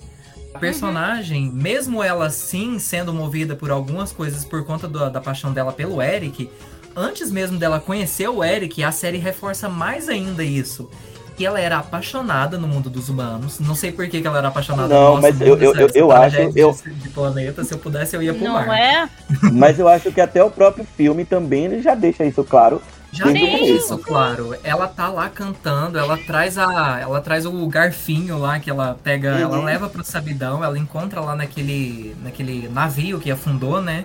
A 0.55 0.59
personagem, 0.59 1.49
uhum. 1.49 1.55
mesmo 1.55 2.03
ela 2.03 2.31
sim 2.31 2.79
sendo 2.79 3.13
movida 3.13 3.57
por 3.57 3.73
algumas 3.73 4.13
coisas 4.13 4.45
por 4.45 4.65
conta 4.65 4.87
do, 4.87 5.11
da 5.11 5.21
paixão 5.21 5.53
dela 5.53 5.73
pelo 5.73 6.01
Eric, 6.01 6.49
antes 6.95 7.31
mesmo 7.33 7.59
dela 7.59 7.81
conhecer 7.81 8.29
o 8.29 8.45
Eric, 8.45 8.85
a 8.85 8.93
série 8.93 9.19
reforça 9.19 9.69
mais 9.69 10.09
ainda 10.09 10.45
isso 10.45 10.89
que 11.37 11.45
ela 11.45 11.61
era 11.61 11.79
apaixonada 11.79 12.57
no 12.59 12.69
mundo 12.69 12.89
dos 12.89 13.09
humanos. 13.09 13.59
Não 13.59 13.75
sei 13.75 13.91
por 13.93 14.07
que, 14.09 14.21
que 14.21 14.27
ela 14.27 14.39
era 14.39 14.49
apaixonada 14.49 14.89
não, 14.89 15.17
no 15.17 15.23
mas 15.23 15.35
mundo, 15.35 15.47
eu, 15.47 15.59
eu, 15.59 15.75
eu, 15.75 15.89
eu 15.95 16.13
acho 16.13 16.37
eu... 16.55 16.77
de 16.87 17.09
planeta. 17.09 17.65
Se 17.65 17.75
eu 17.75 17.79
pudesse, 17.79 18.17
eu 18.17 18.23
ia 18.23 18.33
pro 18.33 18.45
não 18.45 18.53
mar. 18.55 18.79
É? 18.79 19.09
Mas 19.53 19.79
eu 19.79 19.89
acho 19.89 20.13
que 20.13 20.21
até 20.21 20.43
o 20.43 20.51
próprio 20.51 20.87
filme 20.97 21.25
também 21.25 21.65
ele 21.65 21.83
já 21.83 21.95
deixa 21.95 22.25
isso 22.25 22.45
claro. 22.45 22.81
Já 23.13 23.27
deixa 23.27 23.65
isso 23.65 23.99
claro. 23.99 24.57
Ela 24.65 24.89
tá 24.89 25.09
lá 25.09 25.29
cantando, 25.29 25.99
ela 25.99 26.17
traz 26.17 26.59
a, 26.59 26.99
ela 27.01 27.21
traz 27.21 27.47
o 27.47 27.67
garfinho 27.69 28.39
lá 28.39 28.59
que 28.59 28.69
ela 28.69 28.99
pega, 29.03 29.35
uhum. 29.35 29.41
ela 29.41 29.63
leva 29.63 29.89
pro 29.89 30.05
sabidão, 30.05 30.65
ela 30.65 30.77
encontra 30.77 31.21
lá 31.21 31.37
naquele, 31.37 32.17
naquele 32.23 32.69
navio 32.69 33.21
que 33.21 33.31
afundou, 33.31 33.81
né? 33.81 34.05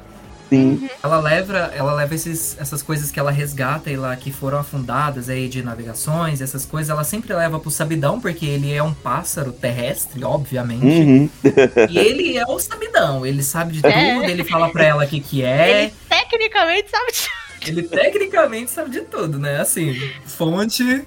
Sim. 0.49 0.71
Uhum. 0.71 0.89
Ela 1.03 1.19
leva, 1.19 1.57
ela 1.75 1.93
leva 1.93 2.15
esses, 2.15 2.57
essas 2.59 2.81
coisas 2.81 3.12
que 3.12 3.19
ela 3.19 3.31
resgata 3.31 3.89
e 3.89 3.95
lá 3.95 4.15
que 4.15 4.31
foram 4.31 4.57
afundadas 4.57 5.29
aí 5.29 5.47
de 5.47 5.62
navegações, 5.62 6.41
essas 6.41 6.65
coisas, 6.65 6.89
ela 6.89 7.03
sempre 7.03 7.33
leva 7.33 7.59
pro 7.59 7.69
Sabidão, 7.69 8.19
porque 8.19 8.45
ele 8.45 8.73
é 8.73 8.81
um 8.81 8.93
pássaro 8.93 9.51
terrestre, 9.51 10.23
obviamente. 10.23 10.85
Uhum. 10.85 11.29
e 11.89 11.97
ele 11.97 12.38
é 12.38 12.45
o 12.45 12.59
Sabidão, 12.59 13.25
ele 13.25 13.43
sabe 13.43 13.73
de 13.73 13.85
é. 13.85 14.15
tudo, 14.15 14.29
ele 14.29 14.43
fala 14.43 14.69
pra 14.69 14.83
ela 14.83 15.05
o 15.05 15.07
que, 15.07 15.19
que 15.19 15.43
é. 15.43 15.83
Ele 15.83 15.93
tecnicamente 16.09 16.89
sabe 16.89 17.12
de 17.12 17.19
tudo. 17.21 17.39
Ele 17.67 17.83
tecnicamente 17.83 18.71
sabe 18.71 18.89
de 18.89 19.01
tudo, 19.01 19.38
né? 19.38 19.59
Assim, 19.59 19.93
fonte. 20.25 20.83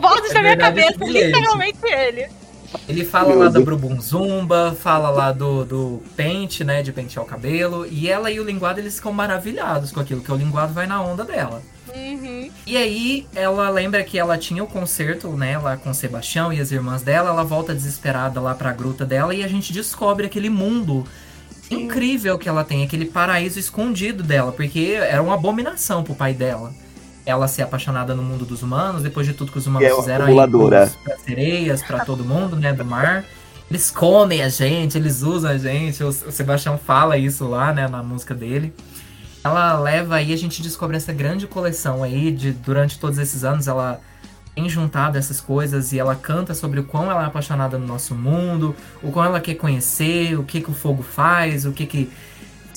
Vozes 0.00 0.34
da 0.34 0.42
minha 0.42 0.56
cabeça, 0.56 1.04
literalmente 1.04 1.78
ele. 1.84 2.39
Ele 2.88 3.04
fala 3.04 3.34
lá 3.34 3.48
do 3.48 3.64
Brubum 3.64 4.00
Zumba, 4.00 4.76
fala 4.78 5.10
lá 5.10 5.32
do, 5.32 5.64
do 5.64 6.02
pente, 6.16 6.64
né? 6.64 6.82
De 6.82 6.92
pentear 6.92 7.24
o 7.24 7.28
cabelo. 7.28 7.86
E 7.86 8.08
ela 8.08 8.30
e 8.30 8.38
o 8.38 8.44
linguado, 8.44 8.80
eles 8.80 8.96
ficam 8.96 9.12
maravilhados 9.12 9.92
com 9.92 10.00
aquilo, 10.00 10.20
que 10.20 10.30
o 10.30 10.36
linguado 10.36 10.72
vai 10.72 10.86
na 10.86 11.02
onda 11.02 11.24
dela. 11.24 11.62
Uhum. 11.94 12.50
E 12.66 12.76
aí, 12.76 13.26
ela 13.34 13.68
lembra 13.70 14.04
que 14.04 14.18
ela 14.18 14.38
tinha 14.38 14.62
o 14.62 14.66
concerto, 14.66 15.28
né, 15.30 15.58
lá 15.58 15.76
com 15.76 15.90
o 15.90 15.94
Sebastião 15.94 16.52
e 16.52 16.60
as 16.60 16.70
irmãs 16.70 17.02
dela. 17.02 17.30
Ela 17.30 17.44
volta 17.44 17.74
desesperada 17.74 18.40
lá 18.40 18.54
pra 18.54 18.72
gruta 18.72 19.04
dela 19.04 19.34
e 19.34 19.42
a 19.42 19.48
gente 19.48 19.72
descobre 19.72 20.26
aquele 20.26 20.48
mundo 20.48 21.04
Sim. 21.62 21.84
incrível 21.84 22.38
que 22.38 22.48
ela 22.48 22.64
tem, 22.64 22.84
aquele 22.84 23.06
paraíso 23.06 23.58
escondido 23.58 24.22
dela, 24.22 24.52
porque 24.52 24.96
era 25.00 25.22
uma 25.22 25.34
abominação 25.34 26.04
pro 26.04 26.14
pai 26.14 26.34
dela 26.34 26.72
ela 27.24 27.46
ser 27.46 27.62
apaixonada 27.62 28.14
no 28.14 28.22
mundo 28.22 28.44
dos 28.44 28.62
humanos, 28.62 29.02
depois 29.02 29.26
de 29.26 29.32
tudo 29.32 29.52
que 29.52 29.58
os 29.58 29.66
humanos 29.66 29.88
é 29.88 29.94
fizeram 29.94 30.26
aí 30.26 30.34
pra 31.04 31.18
sereias, 31.18 31.82
para 31.82 32.04
todo 32.04 32.24
mundo, 32.24 32.56
né, 32.56 32.72
do 32.72 32.84
mar. 32.84 33.24
Eles 33.70 33.90
comem 33.90 34.42
a 34.42 34.48
gente, 34.48 34.98
eles 34.98 35.22
usam 35.22 35.50
a 35.50 35.56
gente. 35.56 36.02
O, 36.02 36.08
o 36.08 36.12
Sebastião 36.12 36.76
fala 36.76 37.16
isso 37.16 37.46
lá, 37.46 37.72
né, 37.72 37.86
na 37.86 38.02
música 38.02 38.34
dele. 38.34 38.74
Ela 39.44 39.78
leva 39.78 40.16
aí, 40.16 40.32
a 40.32 40.36
gente 40.36 40.60
descobre 40.60 40.96
essa 40.96 41.12
grande 41.12 41.46
coleção 41.46 42.02
aí, 42.02 42.30
de 42.30 42.52
durante 42.52 42.98
todos 42.98 43.18
esses 43.18 43.44
anos 43.44 43.68
ela 43.68 44.00
tem 44.54 44.68
juntado 44.68 45.16
essas 45.16 45.40
coisas 45.40 45.92
e 45.92 45.98
ela 45.98 46.14
canta 46.14 46.54
sobre 46.54 46.80
o 46.80 46.84
quão 46.84 47.10
ela 47.10 47.22
é 47.22 47.26
apaixonada 47.26 47.78
no 47.78 47.86
nosso 47.86 48.14
mundo, 48.14 48.74
o 49.02 49.10
quão 49.10 49.24
ela 49.24 49.40
quer 49.40 49.54
conhecer, 49.54 50.38
o 50.38 50.42
que 50.42 50.60
que 50.60 50.70
o 50.70 50.74
fogo 50.74 51.02
faz, 51.02 51.64
o 51.64 51.72
que 51.72 51.86
que 51.86 52.10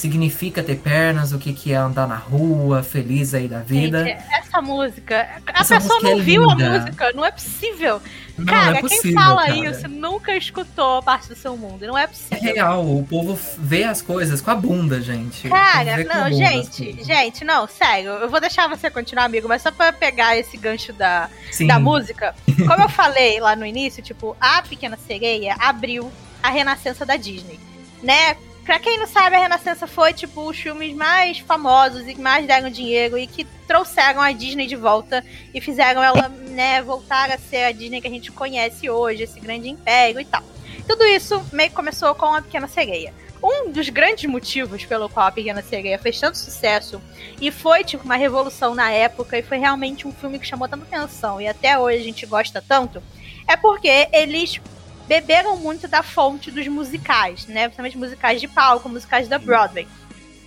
significa 0.04 0.62
ter 0.62 0.76
pernas, 0.76 1.32
o 1.32 1.40
que, 1.40 1.54
que 1.54 1.72
é 1.72 1.78
andar 1.78 2.06
na 2.06 2.18
rua, 2.18 2.84
feliz 2.84 3.34
aí 3.34 3.48
da 3.48 3.60
vida. 3.60 4.04
Gente, 4.04 4.22
essa 4.34 4.62
música, 4.62 5.42
a 5.48 5.62
essa 5.62 5.76
pessoa 5.76 5.96
música 5.96 6.14
não 6.14 6.20
é 6.20 6.22
viu 6.22 6.42
linda. 6.42 6.66
a 6.66 6.80
música, 6.80 7.14
não 7.14 7.26
é 7.26 7.32
possível. 7.32 8.02
Não, 8.38 8.46
cara, 8.46 8.78
é 8.78 8.82
possível, 8.82 9.04
quem 9.04 9.14
fala 9.14 9.46
cara. 9.46 9.56
isso 9.56 9.88
nunca 9.88 10.36
escutou 10.36 11.02
parte 11.04 11.30
do 11.30 11.36
seu 11.36 11.56
mundo, 11.56 11.88
não 11.88 11.98
é 11.98 12.06
possível. 12.06 12.38
É 12.38 12.54
real, 12.54 12.86
o 12.86 13.06
povo 13.08 13.40
vê 13.58 13.86
as 13.86 14.02
coisas 14.02 14.42
com 14.42 14.52
a 14.52 14.56
bunda, 14.56 15.00
gente. 15.00 15.48
Cara, 15.48 16.04
não, 16.04 16.34
gente, 16.34 17.02
gente, 17.02 17.46
não, 17.46 17.66
sério, 17.66 18.10
eu 18.10 18.30
vou 18.30 18.42
deixar 18.42 18.68
você 18.68 18.90
continuar, 18.90 19.24
amigo, 19.24 19.48
mas 19.48 19.62
só 19.62 19.72
pra 19.72 19.94
pegar 19.94 20.38
esse 20.38 20.58
gancho 20.58 20.92
da, 20.92 21.30
da 21.66 21.80
música, 21.80 22.36
como 22.68 22.84
eu 22.84 22.90
falei 22.90 23.40
lá 23.40 23.56
no 23.56 23.66
início, 23.66 24.04
tipo, 24.04 24.36
a 24.42 24.62
Pequena 24.64 24.98
Sereia 25.08 25.56
abriu 25.60 26.12
a 26.42 26.50
renascença 26.50 27.06
da 27.06 27.16
Disney, 27.16 27.58
né? 28.02 28.36
Pra 28.64 28.80
quem 28.80 28.98
não 28.98 29.06
sabe, 29.08 29.36
a 29.36 29.40
Renascença 29.40 29.86
foi, 29.86 30.14
tipo, 30.14 30.50
os 30.50 30.58
filmes 30.58 30.96
mais 30.96 31.40
famosos 31.40 32.08
e 32.08 32.16
que 32.16 32.22
mais 32.22 32.48
deram 32.48 32.70
dinheiro 32.70 33.18
e 33.18 33.28
que 33.28 33.44
trouxeram 33.68 34.22
a 34.22 34.32
Disney 34.32 34.68
de 34.68 34.78
volta 34.78 35.24
e 35.54 35.60
fizeram 35.60 36.02
ela, 36.02 36.30
né, 36.30 36.82
voltar 36.82 37.30
a 37.30 37.38
ser 37.38 37.66
a 37.66 37.72
Disney 37.74 38.00
que 38.00 38.08
a 38.08 38.12
gente 38.12 38.32
conhece 38.32 38.90
hoje, 38.90 39.24
esse 39.24 39.38
grande 39.40 39.68
império 39.70 40.22
e 40.22 40.26
tal. 40.26 40.42
Tudo 40.88 41.04
isso 41.04 41.44
meio 41.52 41.70
que 41.70 41.76
começou 41.76 42.16
com 42.16 42.34
A 42.34 42.42
Pequena 42.42 42.68
Sereia. 42.68 43.14
Um 43.44 43.70
dos 43.70 43.90
grandes 43.90 44.30
motivos 44.30 44.86
pelo 44.86 45.10
qual 45.10 45.28
A 45.28 45.32
Pequena 45.32 45.62
Sereia 45.62 46.00
fez 46.00 46.18
tanto 46.18 46.38
sucesso 46.38 47.02
e 47.42 47.52
foi, 47.52 47.84
tipo, 47.84 48.06
uma 48.06 48.16
revolução 48.16 48.74
na 48.74 48.90
época 48.92 49.38
e 49.38 49.44
foi 49.44 49.58
realmente 49.58 50.08
um 50.08 50.14
filme 50.14 50.40
que 50.40 50.48
chamou 50.48 50.70
tanta 50.70 50.86
atenção 50.86 51.42
e 51.42 51.48
até 51.50 51.78
hoje 51.78 51.98
a 51.98 52.04
gente 52.04 52.26
gosta 52.26 52.64
tanto, 52.66 53.04
é 53.46 53.58
porque 53.58 54.08
eles 54.14 54.62
beberam 55.08 55.58
muito 55.58 55.88
da 55.88 56.02
fonte 56.02 56.52
dos 56.52 56.68
musicais, 56.68 57.46
né? 57.48 57.64
Principalmente 57.64 57.98
musicais 57.98 58.40
de 58.40 58.48
palco, 58.48 58.90
musicais 58.90 59.28
da 59.28 59.38
Broadway. 59.38 59.88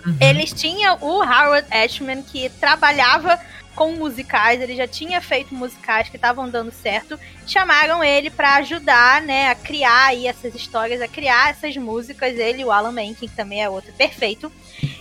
Uhum. 0.05 0.17
Eles 0.21 0.53
tinham 0.53 0.99
o 1.01 1.23
Howard 1.23 1.67
Ashman, 1.71 2.23
que 2.23 2.49
trabalhava 2.49 3.39
com 3.77 3.93
musicais, 3.93 4.61
ele 4.61 4.75
já 4.75 4.89
tinha 4.89 5.21
feito 5.21 5.55
musicais 5.55 6.09
que 6.09 6.17
estavam 6.17 6.49
dando 6.49 6.73
certo, 6.73 7.21
chamaram 7.47 8.03
ele 8.03 8.31
para 8.31 8.57
ajudar, 8.57 9.21
né, 9.21 9.51
a 9.51 9.55
criar 9.55 10.07
aí 10.07 10.27
essas 10.27 10.55
histórias, 10.55 11.03
a 11.03 11.07
criar 11.07 11.51
essas 11.51 11.77
músicas, 11.77 12.37
ele 12.39 12.65
o 12.65 12.73
Alan 12.73 12.91
Menken, 12.91 13.29
que 13.29 13.37
também 13.37 13.63
é 13.63 13.69
outro 13.69 13.93
perfeito. 13.93 14.51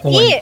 E, 0.03 0.41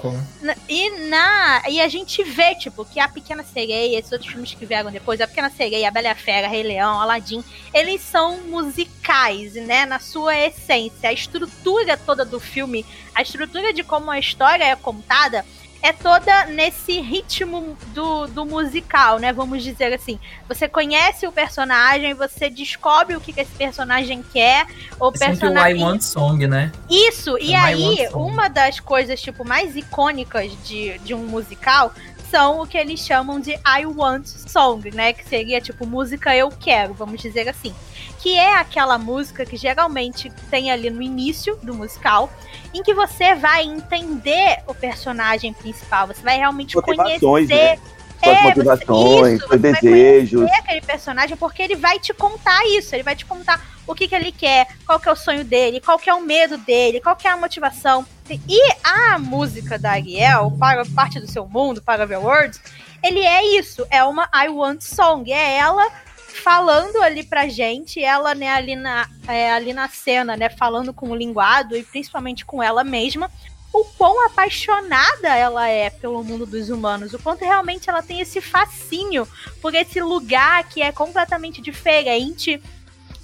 e, 0.68 0.90
na, 1.08 1.64
e 1.70 1.80
a 1.80 1.88
gente 1.88 2.24
vê, 2.24 2.56
tipo, 2.56 2.84
que 2.84 3.00
a 3.00 3.08
Pequena 3.08 3.44
Sereia, 3.44 3.98
esses 3.98 4.12
outros 4.12 4.32
filmes 4.32 4.54
que 4.54 4.66
vieram 4.66 4.92
depois, 4.92 5.22
a 5.22 5.28
Pequena 5.28 5.50
Sereia, 5.50 5.88
a 5.88 5.92
Bela 5.92 6.12
a 6.12 6.16
Fera, 6.16 6.48
Rei 6.48 6.64
Leão, 6.64 7.00
Aladdin, 7.00 7.44
eles 7.74 8.02
são 8.02 8.42
musicais, 8.42 9.54
né, 9.54 9.86
na 9.86 10.00
sua 10.00 10.36
essência. 10.36 11.10
A 11.10 11.14
estrutura 11.14 11.96
toda 11.98 12.26
do 12.26 12.40
filme, 12.40 12.84
a 13.14 13.22
estrutura 13.22 13.72
de 13.72 13.84
como 13.84 14.12
a 14.12 14.20
história 14.20 14.64
é 14.64 14.76
contada, 14.76 15.46
é 15.84 15.92
toda 15.92 16.46
nesse 16.46 17.02
ritmo 17.02 17.78
do, 17.88 18.26
do 18.28 18.46
musical, 18.46 19.20
né? 19.20 19.34
Vamos 19.34 19.62
dizer 19.62 19.94
assim. 19.94 20.18
Você 20.48 20.70
conhece 20.70 21.28
o 21.28 21.32
personagem, 21.32 22.14
você 22.14 22.50
descobre 22.50 23.18
o 23.18 23.22
que, 23.22 23.34
que 23.34 23.42
esse 23.42 23.52
personagem 23.52 24.24
quer. 24.32 24.66
O 24.98 25.10
é 25.10 25.12
personagem. 25.12 25.76
o 25.76 25.78
I 25.78 25.84
Want 25.84 26.02
Song, 26.02 26.48
né? 26.48 26.72
Isso, 26.90 27.38
é 27.38 27.42
e 27.42 27.54
aí, 27.54 28.08
uma 28.14 28.48
das 28.48 28.80
coisas, 28.80 29.22
tipo, 29.22 29.46
mais 29.46 29.76
icônicas 29.76 30.52
de, 30.64 30.98
de 31.00 31.14
um 31.14 31.26
musical 31.26 31.94
são 32.34 32.62
o 32.62 32.66
que 32.66 32.80
eles 32.80 33.00
chamam 33.00 33.40
de 33.40 33.52
I 33.52 33.86
Want 33.86 34.26
Song, 34.26 34.90
né? 34.90 35.14
Que 35.14 35.24
seria 35.24 35.62
tipo 35.62 35.86
música 35.86 36.36
eu 36.36 36.50
quero, 36.50 36.92
vamos 36.92 37.22
dizer 37.22 37.48
assim. 37.48 37.72
Que 38.18 38.36
é 38.36 38.56
aquela 38.56 38.98
música 38.98 39.46
que 39.46 39.56
geralmente 39.56 40.32
tem 40.50 40.72
ali 40.72 40.90
no 40.90 41.00
início 41.00 41.56
do 41.62 41.76
musical, 41.76 42.32
em 42.74 42.82
que 42.82 42.92
você 42.92 43.36
vai 43.36 43.64
entender 43.64 44.64
o 44.66 44.74
personagem 44.74 45.54
principal, 45.54 45.73
você 46.08 46.22
vai 46.22 46.38
realmente 46.38 46.76
conhecer. 46.82 47.46
Né? 47.48 47.80
Suas 48.24 48.38
é, 48.38 48.44
motivações, 48.44 49.40
seus 49.40 49.62
desejos. 49.62 50.50
aquele 50.54 50.82
personagem 50.82 51.36
porque 51.36 51.62
ele 51.62 51.76
vai 51.76 52.00
te 52.00 52.14
contar 52.14 52.66
isso, 52.68 52.96
ele 52.96 53.04
vai 53.04 53.16
te 53.16 53.26
contar 53.26 53.62
o 53.86 53.94
que, 53.94 54.08
que 54.08 54.16
ele 54.16 54.32
quer, 54.32 54.68
qual 54.86 54.98
que 54.98 55.10
é 55.10 55.12
o 55.12 55.16
sonho 55.16 55.44
dele, 55.44 55.82
qual 55.82 56.00
que 56.00 56.10
é 56.10 56.14
o 56.14 56.22
medo 56.22 56.58
dele, 56.58 57.02
qual 57.02 57.16
que 57.18 57.28
é 57.28 57.32
a 57.32 57.38
motivação. 57.38 58.06
E 58.30 58.74
a 58.82 59.20
música 59.20 59.78
da 59.78 59.92
Ariel, 59.92 60.52
para 60.58 60.86
parte 60.86 61.20
do 61.20 61.30
seu 61.30 61.46
mundo, 61.46 61.82
para 61.82 62.08
The 62.08 62.18
Words, 62.18 62.62
ele 63.04 63.20
é 63.20 63.58
isso, 63.58 63.86
é 63.92 64.02
uma 64.04 64.30
I 64.34 64.48
Want 64.48 64.82
Song, 64.82 65.30
é 65.30 65.58
ela 65.58 65.86
falando 66.34 67.02
ali 67.04 67.24
pra 67.24 67.48
gente, 67.48 68.04
ela, 68.04 68.34
né, 68.34 68.50
ali 68.50 68.76
na, 68.76 69.08
é, 69.28 69.52
ali 69.52 69.74
na 69.74 69.88
cena, 69.88 70.36
né, 70.36 70.50
falando 70.50 70.94
com 70.94 71.10
o 71.10 71.16
linguado 71.16 71.76
e 71.76 71.84
principalmente 71.84 72.46
com 72.46 72.64
ela 72.64 72.84
mesma, 72.84 73.30
o 73.74 73.84
quão 73.84 74.26
apaixonada 74.28 75.36
ela 75.36 75.68
é 75.68 75.90
pelo 75.90 76.24
mundo 76.24 76.46
dos 76.46 76.70
humanos, 76.70 77.14
o 77.14 77.20
quanto 77.20 77.44
realmente 77.44 77.90
ela 77.90 78.04
tem 78.04 78.20
esse 78.20 78.40
fascínio 78.40 79.28
por 79.62 79.74
esse 79.74 80.00
lugar 80.00 80.70
que 80.70 80.82
é 80.82 80.92
completamente 80.92 81.60
diferente 81.60 82.62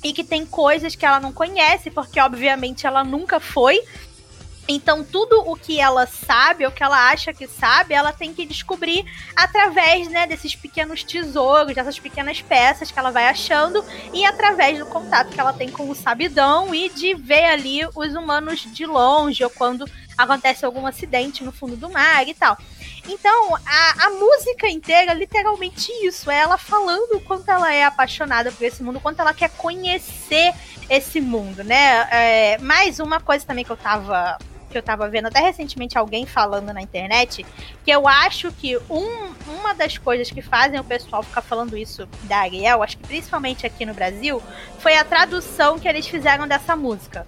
e 0.03 0.11
que 0.11 0.23
tem 0.23 0.45
coisas 0.45 0.95
que 0.95 1.05
ela 1.05 1.19
não 1.19 1.31
conhece, 1.31 1.91
porque 1.91 2.19
obviamente 2.19 2.87
ela 2.87 3.03
nunca 3.03 3.39
foi, 3.39 3.79
então, 4.71 5.03
tudo 5.03 5.41
o 5.49 5.55
que 5.55 5.79
ela 5.79 6.05
sabe, 6.05 6.63
ou 6.63 6.71
que 6.71 6.83
ela 6.83 7.09
acha 7.09 7.33
que 7.33 7.47
sabe, 7.47 7.95
ela 7.95 8.13
tem 8.13 8.35
que 8.35 8.45
descobrir 8.45 9.03
através, 9.35 10.07
né, 10.09 10.27
desses 10.27 10.55
pequenos 10.55 11.03
tesouros, 11.03 11.73
dessas 11.73 11.97
pequenas 11.97 12.39
peças 12.39 12.91
que 12.91 12.99
ela 12.99 13.09
vai 13.09 13.27
achando, 13.27 13.83
e 14.13 14.23
através 14.23 14.77
do 14.77 14.85
contato 14.85 15.31
que 15.31 15.39
ela 15.39 15.53
tem 15.53 15.71
com 15.71 15.89
o 15.89 15.95
sabidão 15.95 16.73
e 16.73 16.87
de 16.87 17.15
ver 17.15 17.45
ali 17.45 17.79
os 17.95 18.13
humanos 18.13 18.59
de 18.71 18.85
longe, 18.85 19.43
ou 19.43 19.49
quando 19.49 19.89
acontece 20.19 20.65
algum 20.65 20.85
acidente 20.85 21.45
no 21.45 21.51
fundo 21.51 21.77
do 21.77 21.89
mar 21.89 22.27
e 22.27 22.33
tal. 22.33 22.57
Então, 23.07 23.55
a, 23.55 24.05
a 24.05 24.09
música 24.09 24.67
inteira 24.67 25.13
é 25.13 25.15
literalmente 25.15 25.91
isso. 26.05 26.29
É 26.29 26.39
ela 26.39 26.57
falando 26.57 27.15
o 27.15 27.21
quanto 27.21 27.49
ela 27.49 27.73
é 27.73 27.85
apaixonada 27.85 28.51
por 28.51 28.63
esse 28.65 28.83
mundo, 28.83 28.97
o 28.97 29.01
quanto 29.01 29.21
ela 29.21 29.33
quer 29.33 29.49
conhecer 29.51 30.53
esse 30.89 31.21
mundo, 31.21 31.63
né? 31.63 32.07
É, 32.11 32.57
mais 32.57 32.99
uma 32.99 33.21
coisa 33.21 33.45
também 33.45 33.63
que 33.63 33.71
eu 33.71 33.77
tava 33.77 34.37
que 34.69 34.77
eu 34.77 34.83
tava 34.83 35.09
vendo 35.09 35.25
até 35.25 35.39
recentemente 35.39 35.97
alguém 35.97 36.27
falando 36.27 36.71
na 36.71 36.79
internet, 36.79 37.43
que 37.83 37.89
eu 37.89 38.07
acho 38.07 38.51
que 38.51 38.77
um, 38.87 39.33
uma 39.47 39.73
das 39.73 39.97
coisas 39.97 40.29
que 40.29 40.43
fazem 40.43 40.79
o 40.79 40.83
pessoal 40.83 41.23
ficar 41.23 41.41
falando 41.41 41.75
isso 41.75 42.07
da 42.25 42.41
Ariel, 42.41 42.83
acho 42.83 42.97
que 42.97 43.07
principalmente 43.07 43.65
aqui 43.65 43.83
no 43.83 43.95
Brasil, 43.95 44.39
foi 44.77 44.95
a 44.95 45.03
tradução 45.03 45.79
que 45.79 45.87
eles 45.87 46.07
fizeram 46.07 46.47
dessa 46.47 46.75
música. 46.75 47.25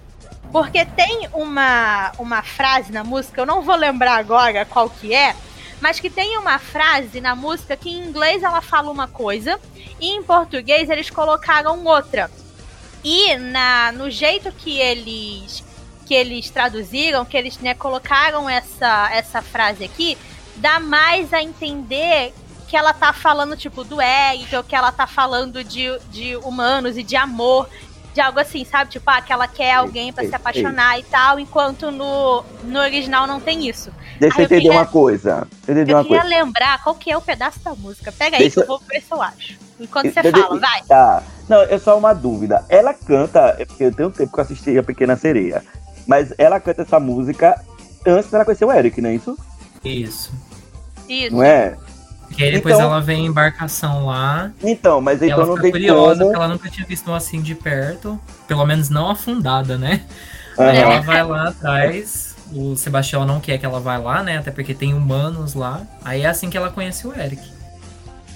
Porque 0.52 0.84
tem 0.84 1.28
uma, 1.32 2.12
uma 2.18 2.42
frase 2.42 2.92
na 2.92 3.02
música, 3.02 3.40
eu 3.40 3.46
não 3.46 3.62
vou 3.62 3.74
lembrar 3.74 4.16
agora 4.16 4.66
qual 4.66 4.90
que 4.90 5.14
é, 5.14 5.34
mas 5.80 5.98
que 5.98 6.10
tem 6.10 6.36
uma 6.36 6.58
frase 6.58 7.20
na 7.20 7.34
música 7.34 7.76
que 7.76 7.88
em 7.88 8.06
inglês 8.06 8.42
ela 8.42 8.60
fala 8.60 8.90
uma 8.90 9.08
coisa 9.08 9.58
e 9.98 10.10
em 10.10 10.22
português 10.22 10.90
eles 10.90 11.08
colocaram 11.08 11.82
outra. 11.84 12.30
E 13.02 13.34
na, 13.36 13.90
no 13.92 14.10
jeito 14.10 14.52
que 14.52 14.78
eles 14.78 15.64
que 16.06 16.14
eles 16.14 16.50
traduziram, 16.50 17.24
que 17.24 17.36
eles 17.36 17.58
né, 17.58 17.74
colocaram 17.74 18.50
essa, 18.50 19.08
essa 19.12 19.40
frase 19.40 19.84
aqui, 19.84 20.18
dá 20.56 20.78
mais 20.78 21.32
a 21.32 21.42
entender 21.42 22.34
que 22.68 22.76
ela 22.76 22.92
tá 22.92 23.12
falando, 23.12 23.56
tipo, 23.56 23.84
do 23.84 24.00
Eric, 24.00 24.54
ou 24.56 24.64
que 24.64 24.74
ela 24.74 24.90
tá 24.90 25.06
falando 25.06 25.62
de, 25.62 25.98
de 26.10 26.36
humanos 26.36 26.96
e 26.96 27.02
de 27.02 27.16
amor, 27.16 27.68
de 28.12 28.20
algo 28.20 28.38
assim, 28.38 28.64
sabe? 28.64 28.90
Tipo, 28.90 29.10
ah, 29.10 29.20
que 29.20 29.32
ela 29.32 29.48
quer 29.48 29.74
alguém 29.74 30.12
para 30.12 30.26
se 30.26 30.34
apaixonar 30.34 30.98
e 30.98 31.02
tal, 31.04 31.38
enquanto 31.38 31.90
no, 31.90 32.44
no 32.64 32.78
original 32.80 33.26
não 33.26 33.40
tem 33.40 33.68
isso. 33.68 33.90
Deixa 34.18 34.40
eu 34.40 34.44
entender 34.44 34.62
queria, 34.62 34.78
uma 34.78 34.86
coisa. 34.86 35.48
Eu 35.66 35.74
uma 35.74 35.84
queria 35.84 36.04
coisa. 36.04 36.24
lembrar 36.24 36.82
qual 36.82 36.94
que 36.94 37.10
é 37.10 37.16
o 37.16 37.20
pedaço 37.20 37.58
da 37.60 37.74
música. 37.74 38.12
Pega 38.12 38.36
aí 38.36 38.42
Deixa... 38.42 38.56
que 38.56 38.60
eu 38.62 38.66
vou 38.66 38.78
ver 38.88 39.00
se 39.00 39.12
eu 39.12 39.22
acho. 39.22 39.58
Enquanto 39.80 40.12
você 40.12 40.30
fala, 40.30 40.58
vai. 40.58 40.82
Tá. 40.82 41.22
Não, 41.48 41.62
é 41.62 41.78
só 41.78 41.98
uma 41.98 42.12
dúvida. 42.12 42.64
Ela 42.68 42.94
canta, 42.94 43.56
é 43.58 43.64
porque 43.64 43.84
eu 43.84 43.92
tenho 43.92 44.10
tempo 44.10 44.32
que 44.32 44.38
eu 44.38 44.44
assisti 44.44 44.78
a 44.78 44.82
Pequena 44.82 45.16
Sereia. 45.16 45.64
Mas 46.06 46.32
ela 46.38 46.60
canta 46.60 46.82
essa 46.82 47.00
música 47.00 47.60
antes 48.06 48.30
dela 48.30 48.44
conhecer 48.44 48.64
o 48.64 48.72
Eric, 48.72 49.00
não 49.00 49.10
é 49.10 49.14
isso? 49.14 49.36
Isso. 49.84 50.32
Isso. 51.08 51.34
Não 51.34 51.42
é? 51.42 51.76
Porque 52.32 52.44
aí 52.44 52.52
depois 52.52 52.74
então, 52.74 52.86
ela 52.86 52.98
vem 52.98 53.26
em 53.26 53.28
embarcação 53.28 54.06
lá. 54.06 54.50
Então, 54.62 55.02
mas 55.02 55.20
então 55.20 55.36
ela 55.36 55.46
não 55.46 55.60
tem 55.60 55.70
curiosa, 55.70 56.20
como... 56.20 56.30
porque 56.30 56.36
ela 56.36 56.48
nunca 56.48 56.70
tinha 56.70 56.86
visto 56.86 57.10
um 57.10 57.14
assim 57.14 57.42
de 57.42 57.54
perto. 57.54 58.18
Pelo 58.48 58.64
menos 58.64 58.88
não 58.88 59.10
afundada, 59.10 59.76
né? 59.76 60.00
Uhum. 60.56 60.64
Ela 60.64 61.00
vai 61.02 61.22
lá 61.22 61.48
atrás. 61.50 62.34
O 62.54 62.74
Sebastião 62.74 63.26
não 63.26 63.38
quer 63.38 63.58
que 63.58 63.66
ela 63.66 63.78
vá 63.80 63.98
lá, 63.98 64.22
né? 64.22 64.38
Até 64.38 64.50
porque 64.50 64.72
tem 64.72 64.94
humanos 64.94 65.52
lá. 65.52 65.82
Aí 66.02 66.22
é 66.22 66.26
assim 66.26 66.48
que 66.48 66.56
ela 66.56 66.70
conhece 66.70 67.06
o 67.06 67.14
Eric. 67.14 67.42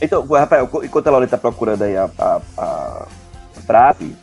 Então, 0.00 0.26
Rafael, 0.26 0.68
enquanto 0.84 1.06
a 1.06 1.10
Laura 1.10 1.26
tá 1.26 1.38
procurando 1.38 1.82
aí 1.82 1.96
a, 1.96 2.10
a, 2.18 2.40
a 2.58 3.06
frase, 3.66 4.14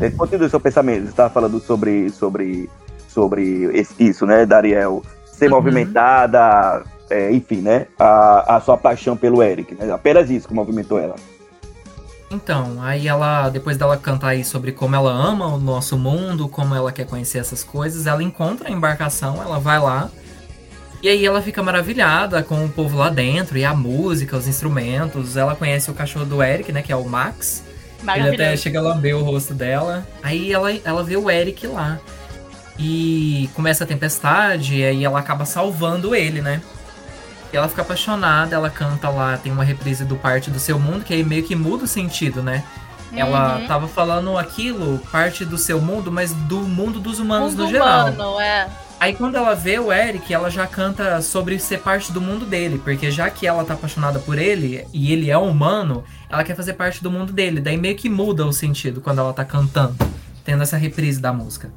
é, 0.00 0.10
continue 0.10 0.46
o 0.46 0.50
seu 0.50 0.58
pensamento. 0.58 1.04
Você 1.04 1.10
estava 1.10 1.30
falando 1.30 1.60
sobre, 1.60 2.10
sobre 2.10 2.68
sobre 3.08 3.86
isso, 3.98 4.26
né, 4.26 4.44
Dariel? 4.44 5.02
Ser 5.24 5.46
uhum. 5.50 5.58
movimentada, 5.58 6.82
é, 7.10 7.32
enfim, 7.32 7.56
né? 7.56 7.86
A, 7.98 8.56
a 8.56 8.60
sua 8.60 8.76
paixão 8.76 9.16
pelo 9.16 9.42
Eric, 9.42 9.74
né? 9.74 9.92
Apenas 9.92 10.30
isso 10.30 10.48
que 10.48 10.54
movimentou 10.54 10.98
ela. 10.98 11.16
Então, 12.30 12.80
aí 12.80 13.08
ela, 13.08 13.48
depois 13.48 13.76
dela 13.76 13.96
cantar 13.96 14.28
aí 14.28 14.44
sobre 14.44 14.70
como 14.70 14.94
ela 14.94 15.10
ama 15.10 15.46
o 15.48 15.58
nosso 15.58 15.98
mundo, 15.98 16.48
como 16.48 16.74
ela 16.74 16.92
quer 16.92 17.04
conhecer 17.04 17.38
essas 17.38 17.64
coisas, 17.64 18.06
ela 18.06 18.22
encontra 18.22 18.68
a 18.68 18.72
embarcação, 18.72 19.42
ela 19.42 19.58
vai 19.58 19.80
lá. 19.80 20.08
E 21.02 21.08
aí 21.08 21.26
ela 21.26 21.42
fica 21.42 21.60
maravilhada 21.62 22.42
com 22.42 22.64
o 22.64 22.68
povo 22.68 22.98
lá 22.98 23.08
dentro, 23.08 23.58
e 23.58 23.64
a 23.64 23.74
música, 23.74 24.36
os 24.36 24.46
instrumentos. 24.46 25.36
Ela 25.36 25.56
conhece 25.56 25.90
o 25.90 25.94
cachorro 25.94 26.24
do 26.24 26.42
Eric, 26.42 26.70
né, 26.70 26.82
que 26.82 26.92
é 26.92 26.96
o 26.96 27.04
Max. 27.04 27.64
Ele 28.16 28.34
até 28.34 28.56
chega 28.56 28.78
a 28.78 28.82
lamber 28.82 29.16
o 29.16 29.22
rosto 29.22 29.52
dela. 29.52 30.06
Aí 30.22 30.52
ela, 30.52 30.72
ela 30.84 31.02
vê 31.02 31.16
o 31.16 31.28
Eric 31.28 31.66
lá. 31.66 31.98
E 32.78 33.50
começa 33.54 33.84
a 33.84 33.86
tempestade, 33.86 34.76
e 34.76 34.84
aí 34.84 35.04
ela 35.04 35.18
acaba 35.18 35.44
salvando 35.44 36.14
ele, 36.14 36.40
né? 36.40 36.62
E 37.52 37.56
ela 37.56 37.68
fica 37.68 37.82
apaixonada, 37.82 38.54
ela 38.54 38.70
canta 38.70 39.08
lá, 39.08 39.36
tem 39.36 39.50
uma 39.50 39.64
reprise 39.64 40.04
do 40.04 40.16
Parte 40.16 40.50
do 40.50 40.58
Seu 40.58 40.78
Mundo, 40.78 41.04
que 41.04 41.12
aí 41.12 41.24
meio 41.24 41.42
que 41.42 41.56
muda 41.56 41.84
o 41.84 41.88
sentido, 41.88 42.42
né? 42.42 42.64
Uhum. 43.12 43.18
Ela 43.18 43.60
tava 43.66 43.88
falando 43.88 44.38
aquilo, 44.38 44.98
parte 45.10 45.44
do 45.44 45.58
seu 45.58 45.80
mundo, 45.80 46.12
mas 46.12 46.32
do 46.32 46.60
mundo 46.60 47.00
dos 47.00 47.18
humanos 47.18 47.50
mundo 47.52 47.64
no 47.64 47.70
geral. 47.70 48.12
Humano, 48.12 48.40
é. 48.40 48.68
Aí 49.00 49.14
quando 49.14 49.34
ela 49.34 49.54
vê 49.54 49.78
o 49.78 49.92
Eric, 49.92 50.32
ela 50.32 50.50
já 50.50 50.66
canta 50.66 51.20
sobre 51.22 51.58
ser 51.58 51.80
parte 51.80 52.12
do 52.12 52.20
mundo 52.20 52.44
dele, 52.44 52.78
porque 52.78 53.10
já 53.10 53.30
que 53.30 53.46
ela 53.46 53.64
tá 53.64 53.74
apaixonada 53.74 54.18
por 54.18 54.38
ele 54.38 54.86
e 54.92 55.12
ele 55.12 55.30
é 55.30 55.38
humano, 55.38 56.04
ela 56.28 56.44
quer 56.44 56.54
fazer 56.54 56.74
parte 56.74 57.02
do 57.02 57.10
mundo 57.10 57.32
dele. 57.32 57.60
Daí 57.60 57.76
meio 57.76 57.96
que 57.96 58.08
muda 58.08 58.44
o 58.44 58.52
sentido 58.52 59.00
quando 59.00 59.20
ela 59.20 59.32
tá 59.32 59.44
cantando, 59.44 59.96
tendo 60.44 60.62
essa 60.62 60.76
reprise 60.76 61.20
da 61.20 61.32
música. 61.32 61.72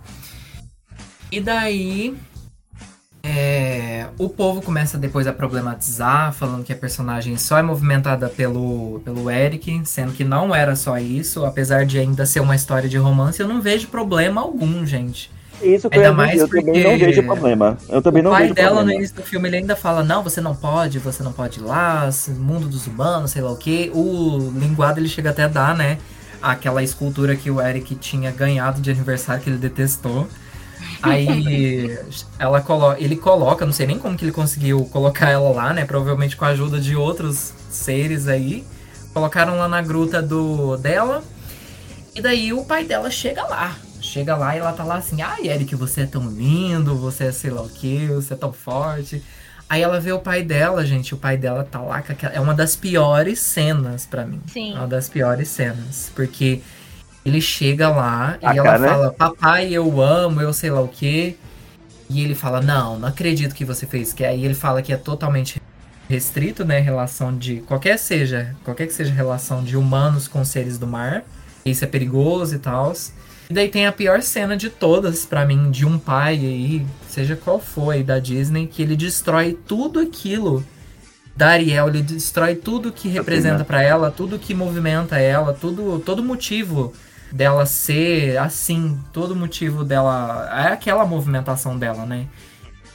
E 1.32 1.39
daí. 1.39 2.15
É, 3.26 4.07
o 4.17 4.28
povo 4.28 4.61
começa 4.61 4.97
depois 4.97 5.26
a 5.28 5.32
problematizar, 5.32 6.34
falando 6.34 6.65
que 6.65 6.74
a 6.74 6.76
personagem 6.76 7.38
só 7.38 7.57
é 7.57 7.61
movimentada 7.61 8.28
pelo, 8.28 8.99
pelo 9.05 9.32
Eric, 9.32 9.82
sendo 9.86 10.11
que 10.11 10.26
não 10.26 10.53
era 10.53 10.76
só 10.76 10.97
isso, 10.97 11.45
apesar 11.45 11.86
de 11.86 11.97
ainda 11.97 12.26
ser 12.26 12.41
uma 12.41 12.53
história 12.53 12.89
de 12.89 12.97
romance, 12.97 13.39
eu 13.39 13.47
não 13.47 13.61
vejo 13.61 13.88
problema 13.88 14.41
algum, 14.41 14.86
gente. 14.86 15.32
Isso 15.61 15.89
que 15.89 15.97
eu, 15.97 16.01
Ainda 16.01 16.09
ia 16.09 16.13
mais 16.13 16.39
eu 16.41 16.47
também 16.49 16.65
porque 16.65 16.84
não 16.84 16.97
vejo 16.97 17.24
problema. 17.24 17.78
Eu 17.88 18.01
também 18.01 18.21
o 18.21 18.26
não 18.26 18.32
pai 18.32 18.41
vejo 18.43 18.53
dela 18.53 18.69
no 18.69 18.76
problema. 18.78 18.99
início 18.99 19.15
do 19.15 19.24
filme 19.24 19.47
ele 19.47 19.57
ainda 19.57 19.76
fala: 19.76 20.03
Não, 20.03 20.21
você 20.21 20.41
não 20.41 20.53
pode, 20.53 20.99
você 20.99 21.24
não 21.24 21.32
pode 21.32 21.59
ir 21.59 21.63
lá, 21.63 22.09
mundo 22.38 22.67
dos 22.67 22.88
humanos, 22.88 23.32
sei 23.32 23.41
lá 23.41 23.51
o 23.51 23.55
que. 23.55 23.89
O 23.93 24.51
linguado 24.57 24.99
ele 24.99 25.07
chega 25.07 25.30
até 25.30 25.43
a 25.43 25.47
dar, 25.47 25.74
né? 25.74 25.97
Aquela 26.41 26.84
escultura 26.84 27.36
que 27.38 27.49
o 27.49 27.61
Eric 27.61 27.95
tinha 27.95 28.32
ganhado 28.32 28.82
de 28.82 28.91
aniversário 28.91 29.41
que 29.41 29.49
ele 29.49 29.57
detestou. 29.57 30.28
Aí 31.01 31.97
ela 32.39 32.61
colo 32.61 32.95
ele 32.97 33.15
coloca, 33.15 33.65
não 33.65 33.73
sei 33.73 33.88
nem 33.88 33.99
como 33.99 34.17
que 34.17 34.23
ele 34.23 34.31
conseguiu 34.31 34.86
colocar 34.86 35.29
ela 35.29 35.49
lá, 35.51 35.73
né? 35.73 35.86
Provavelmente 35.86 36.38
com 36.38 36.45
a 36.45 36.49
ajuda 36.49 36.79
de 36.79 36.95
outros 36.95 37.53
seres 37.69 38.27
aí. 38.27 38.65
Colocaram 39.13 39.57
lá 39.57 39.67
na 39.67 39.81
gruta 39.81 40.21
do 40.21 40.77
dela. 40.77 41.23
E 42.15 42.21
daí 42.21 42.53
o 42.53 42.63
pai 42.63 42.84
dela 42.84 43.09
chega 43.09 43.43
lá. 43.43 43.75
Chega 43.99 44.36
lá 44.36 44.55
e 44.55 44.59
ela 44.59 44.73
tá 44.73 44.84
lá 44.84 44.95
assim, 44.95 45.21
ai 45.21 45.47
Eric, 45.47 45.75
você 45.75 46.01
é 46.01 46.05
tão 46.05 46.29
lindo, 46.29 46.95
você 46.95 47.25
é 47.25 47.31
sei 47.31 47.51
lá 47.51 47.61
o 47.61 47.69
que, 47.69 48.07
você 48.07 48.34
é 48.34 48.38
tão 48.38 48.51
forte. 48.53 49.23
Aí 49.69 49.81
ela 49.81 49.99
vê 49.99 50.11
o 50.11 50.19
pai 50.19 50.43
dela, 50.43 50.86
gente, 50.86 51.13
o 51.15 51.17
pai 51.17 51.36
dela 51.38 51.63
tá 51.63 51.79
lá. 51.79 52.03
É 52.31 52.39
uma 52.39 52.53
das 52.53 52.75
piores 52.75 53.39
cenas 53.39 54.05
pra 54.05 54.25
mim. 54.25 54.41
Sim. 54.47 54.73
Uma 54.73 54.88
das 54.88 55.09
piores 55.09 55.47
cenas. 55.47 56.11
Porque 56.13 56.61
ele 57.26 57.39
chega 57.39 57.89
lá 57.89 58.38
A 58.41 58.53
e 58.53 58.57
ela 58.57 58.63
cara, 58.63 58.80
né? 58.80 58.88
fala, 58.89 59.11
papai, 59.11 59.71
eu 59.71 60.01
amo, 60.01 60.41
eu 60.41 60.51
sei 60.51 60.69
lá 60.69 60.82
o 60.82 60.88
que. 60.88 61.38
E 62.09 62.21
ele 62.21 62.36
fala, 62.36 62.61
não, 62.61 62.99
não 62.99 63.07
acredito 63.07 63.55
que 63.55 63.63
você 63.63 63.86
fez. 63.86 64.13
Que 64.13 64.26
aí 64.26 64.43
ele 64.43 64.53
fala 64.53 64.82
que 64.82 64.91
é 64.91 64.97
totalmente 64.97 65.61
restrito, 66.09 66.65
né? 66.65 66.80
Relação 66.80 67.36
de 67.36 67.57
qualquer 67.61 67.97
seja, 67.97 68.55
qualquer 68.63 68.88
que 68.88 68.93
seja 68.93 69.13
relação 69.13 69.63
de 69.63 69.78
humanos 69.78 70.28
com 70.28 70.43
seres 70.43 70.78
do 70.78 70.86
mar. 70.86 71.24
Isso 71.65 71.84
é 71.86 71.88
perigoso 71.88 72.55
e 72.55 72.59
tal. 72.59 72.93
E 73.49 73.53
daí 73.53 73.69
tem 73.69 73.88
a 73.88 73.91
pior 73.91 74.21
cena 74.21 74.57
de 74.57 74.69
todas, 74.69 75.26
pra 75.26 75.45
mim, 75.45 75.71
de 75.71 75.86
um 75.86 75.97
pai 75.97 76.36
aí, 76.36 76.86
seja 77.07 77.36
qual 77.36 77.59
for 77.59 77.91
aí 77.91 78.03
da 78.03 78.19
Disney, 78.19 78.67
que 78.67 78.82
ele 78.82 78.95
destrói 78.95 79.57
tudo 79.65 79.99
aquilo 79.99 80.65
da 81.36 81.49
Ariel, 81.49 81.88
ele 81.88 82.01
destrói 82.01 82.55
tudo 82.55 82.91
que 82.91 83.07
representa 83.07 83.65
pra 83.65 83.82
ela, 83.82 84.11
tudo 84.11 84.38
que 84.38 84.53
movimenta 84.53 85.17
ela, 85.17 85.53
tudo, 85.53 85.99
todo 85.99 86.24
motivo 86.24 86.93
dela 87.34 87.65
ser 87.65 88.38
assim, 88.38 88.99
todo 89.11 89.36
motivo 89.36 89.84
dela, 89.84 90.47
é 90.53 90.67
aquela 90.67 91.03
movimentação 91.03 91.77
dela, 91.77 92.05
né? 92.05 92.27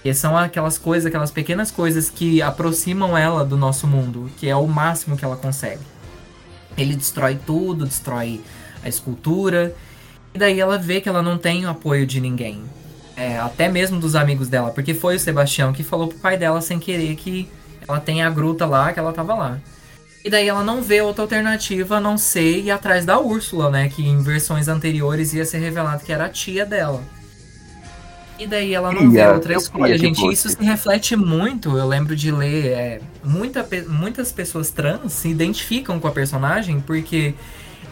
E 0.04 0.14
são 0.14 0.38
aquelas 0.38 0.78
coisas, 0.78 1.06
aquelas 1.06 1.32
pequenas 1.32 1.72
coisas 1.72 2.08
que 2.08 2.40
aproximam 2.40 3.18
ela 3.18 3.44
do 3.44 3.56
nosso 3.56 3.84
mundo, 3.88 4.30
que 4.36 4.48
é 4.48 4.54
o 4.54 4.64
máximo 4.64 5.16
que 5.16 5.24
ela 5.24 5.36
consegue. 5.36 5.82
Ele 6.76 6.94
destrói 6.94 7.36
tudo, 7.44 7.84
destrói 7.84 8.40
a 8.84 8.88
escultura, 8.88 9.74
e 10.32 10.38
daí 10.38 10.60
ela 10.60 10.78
vê 10.78 11.00
que 11.00 11.08
ela 11.08 11.20
não 11.20 11.36
tem 11.36 11.66
o 11.66 11.70
apoio 11.70 12.06
de 12.06 12.20
ninguém. 12.20 12.62
É, 13.16 13.40
até 13.40 13.68
mesmo 13.68 13.98
dos 13.98 14.14
amigos 14.14 14.46
dela, 14.46 14.70
porque 14.70 14.94
foi 14.94 15.16
o 15.16 15.20
Sebastião 15.20 15.72
que 15.72 15.82
falou 15.82 16.06
pro 16.06 16.18
pai 16.18 16.38
dela 16.38 16.60
sem 16.60 16.78
querer 16.78 17.16
que 17.16 17.50
ela 17.88 17.98
tem 17.98 18.22
a 18.22 18.30
gruta 18.30 18.64
lá, 18.64 18.92
que 18.92 19.00
ela 19.00 19.12
tava 19.12 19.34
lá. 19.34 19.58
E 20.28 20.30
daí 20.30 20.46
ela 20.46 20.62
não 20.62 20.82
vê 20.82 21.00
outra 21.00 21.24
alternativa 21.24 21.96
a 21.96 22.00
não 22.00 22.18
ser 22.18 22.58
ir 22.58 22.70
atrás 22.70 23.06
da 23.06 23.18
Úrsula, 23.18 23.70
né? 23.70 23.88
Que 23.88 24.06
em 24.06 24.20
versões 24.20 24.68
anteriores 24.68 25.32
ia 25.32 25.42
ser 25.42 25.56
revelado 25.56 26.04
que 26.04 26.12
era 26.12 26.26
a 26.26 26.28
tia 26.28 26.66
dela. 26.66 27.02
E 28.38 28.46
daí 28.46 28.74
ela 28.74 28.92
não 28.92 29.10
vê 29.10 29.20
Ia, 29.20 29.32
outra 29.32 29.54
escolha, 29.54 29.96
gente. 29.96 30.22
Isso 30.30 30.50
se 30.50 30.62
reflete 30.62 31.16
muito. 31.16 31.78
Eu 31.78 31.88
lembro 31.88 32.14
de 32.14 32.30
ler. 32.30 32.66
é, 32.66 33.00
muita 33.24 33.66
muitas 33.88 34.30
pessoas 34.30 34.70
trans 34.70 35.14
se 35.14 35.30
identificam 35.30 35.98
com 35.98 36.06
a 36.06 36.12
personagem 36.12 36.78
porque 36.78 37.34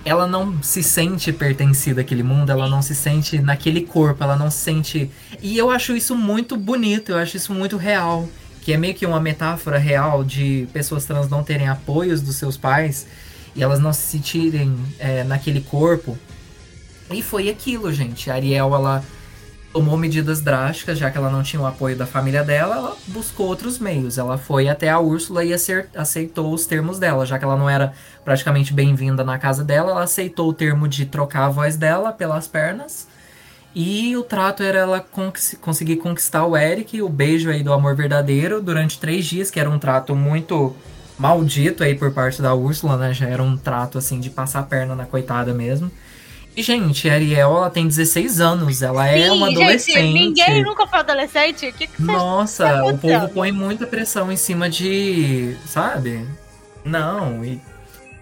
ela 0.04 0.26
não 0.26 0.62
se 0.62 0.82
sente 0.82 1.32
pertencida 1.32 2.02
àquele 2.02 2.22
mundo, 2.22 2.50
ela 2.50 2.68
não 2.68 2.82
se 2.82 2.94
sente 2.94 3.38
naquele 3.38 3.80
corpo, 3.80 4.22
ela 4.22 4.36
não 4.36 4.50
se 4.50 4.58
sente. 4.58 5.10
E 5.40 5.56
eu 5.56 5.70
acho 5.70 5.96
isso 5.96 6.14
muito 6.14 6.54
bonito, 6.54 7.12
eu 7.12 7.16
acho 7.16 7.38
isso 7.38 7.54
muito 7.54 7.78
real. 7.78 8.28
Que 8.66 8.72
é 8.72 8.76
meio 8.76 8.96
que 8.96 9.06
uma 9.06 9.20
metáfora 9.20 9.78
real 9.78 10.24
de 10.24 10.66
pessoas 10.72 11.04
trans 11.04 11.28
não 11.28 11.44
terem 11.44 11.68
apoios 11.68 12.20
dos 12.20 12.34
seus 12.34 12.56
pais 12.56 13.06
e 13.54 13.62
elas 13.62 13.78
não 13.78 13.92
se 13.92 14.00
sentirem 14.00 14.76
é, 14.98 15.22
naquele 15.22 15.60
corpo. 15.60 16.18
E 17.12 17.22
foi 17.22 17.48
aquilo, 17.48 17.92
gente. 17.92 18.28
A 18.28 18.34
Ariel, 18.34 18.74
ela 18.74 19.04
tomou 19.72 19.96
medidas 19.96 20.40
drásticas, 20.40 20.98
já 20.98 21.12
que 21.12 21.16
ela 21.16 21.30
não 21.30 21.44
tinha 21.44 21.62
o 21.62 21.64
apoio 21.64 21.96
da 21.96 22.06
família 22.06 22.42
dela, 22.42 22.74
ela 22.74 22.96
buscou 23.06 23.46
outros 23.46 23.78
meios. 23.78 24.18
Ela 24.18 24.36
foi 24.36 24.68
até 24.68 24.90
a 24.90 24.98
Úrsula 24.98 25.44
e 25.44 25.52
aceitou 25.94 26.52
os 26.52 26.66
termos 26.66 26.98
dela, 26.98 27.24
já 27.24 27.38
que 27.38 27.44
ela 27.44 27.56
não 27.56 27.70
era 27.70 27.92
praticamente 28.24 28.74
bem-vinda 28.74 29.22
na 29.22 29.38
casa 29.38 29.62
dela, 29.62 29.92
ela 29.92 30.02
aceitou 30.02 30.48
o 30.48 30.52
termo 30.52 30.88
de 30.88 31.06
trocar 31.06 31.44
a 31.44 31.50
voz 31.50 31.76
dela 31.76 32.10
pelas 32.10 32.48
pernas. 32.48 33.06
E 33.78 34.16
o 34.16 34.22
trato 34.22 34.62
era 34.62 34.78
ela 34.78 35.06
conseguir 35.60 35.96
conquistar 35.96 36.46
o 36.46 36.56
Eric, 36.56 37.02
o 37.02 37.10
beijo 37.10 37.50
aí 37.50 37.62
do 37.62 37.74
amor 37.74 37.94
verdadeiro, 37.94 38.62
durante 38.62 38.98
três 38.98 39.26
dias, 39.26 39.50
que 39.50 39.60
era 39.60 39.68
um 39.68 39.78
trato 39.78 40.16
muito 40.16 40.74
maldito 41.18 41.84
aí 41.84 41.94
por 41.94 42.10
parte 42.10 42.40
da 42.40 42.54
Úrsula, 42.54 42.96
né? 42.96 43.12
Já 43.12 43.26
era 43.26 43.42
um 43.42 43.54
trato 43.54 43.98
assim 43.98 44.18
de 44.18 44.30
passar 44.30 44.60
a 44.60 44.62
perna 44.62 44.94
na 44.96 45.04
coitada 45.04 45.52
mesmo. 45.52 45.90
E, 46.56 46.62
gente, 46.62 47.06
a 47.10 47.12
Ariel, 47.12 47.54
ela 47.54 47.68
tem 47.68 47.86
16 47.86 48.40
anos, 48.40 48.80
ela 48.80 49.06
é 49.08 49.30
uma 49.30 49.48
Sim, 49.48 49.56
adolescente. 49.56 49.94
gente, 49.94 50.14
ninguém 50.14 50.64
nunca 50.64 50.86
foi 50.86 50.98
adolescente. 51.00 51.70
Que, 51.72 51.86
que 51.86 52.02
Nossa, 52.02 52.64
tá 52.64 52.84
o 52.86 52.96
povo 52.96 53.28
põe 53.28 53.52
muita 53.52 53.86
pressão 53.86 54.32
em 54.32 54.36
cima 54.36 54.70
de. 54.70 55.54
Sabe? 55.66 56.26
Não, 56.82 57.44
e. 57.44 57.60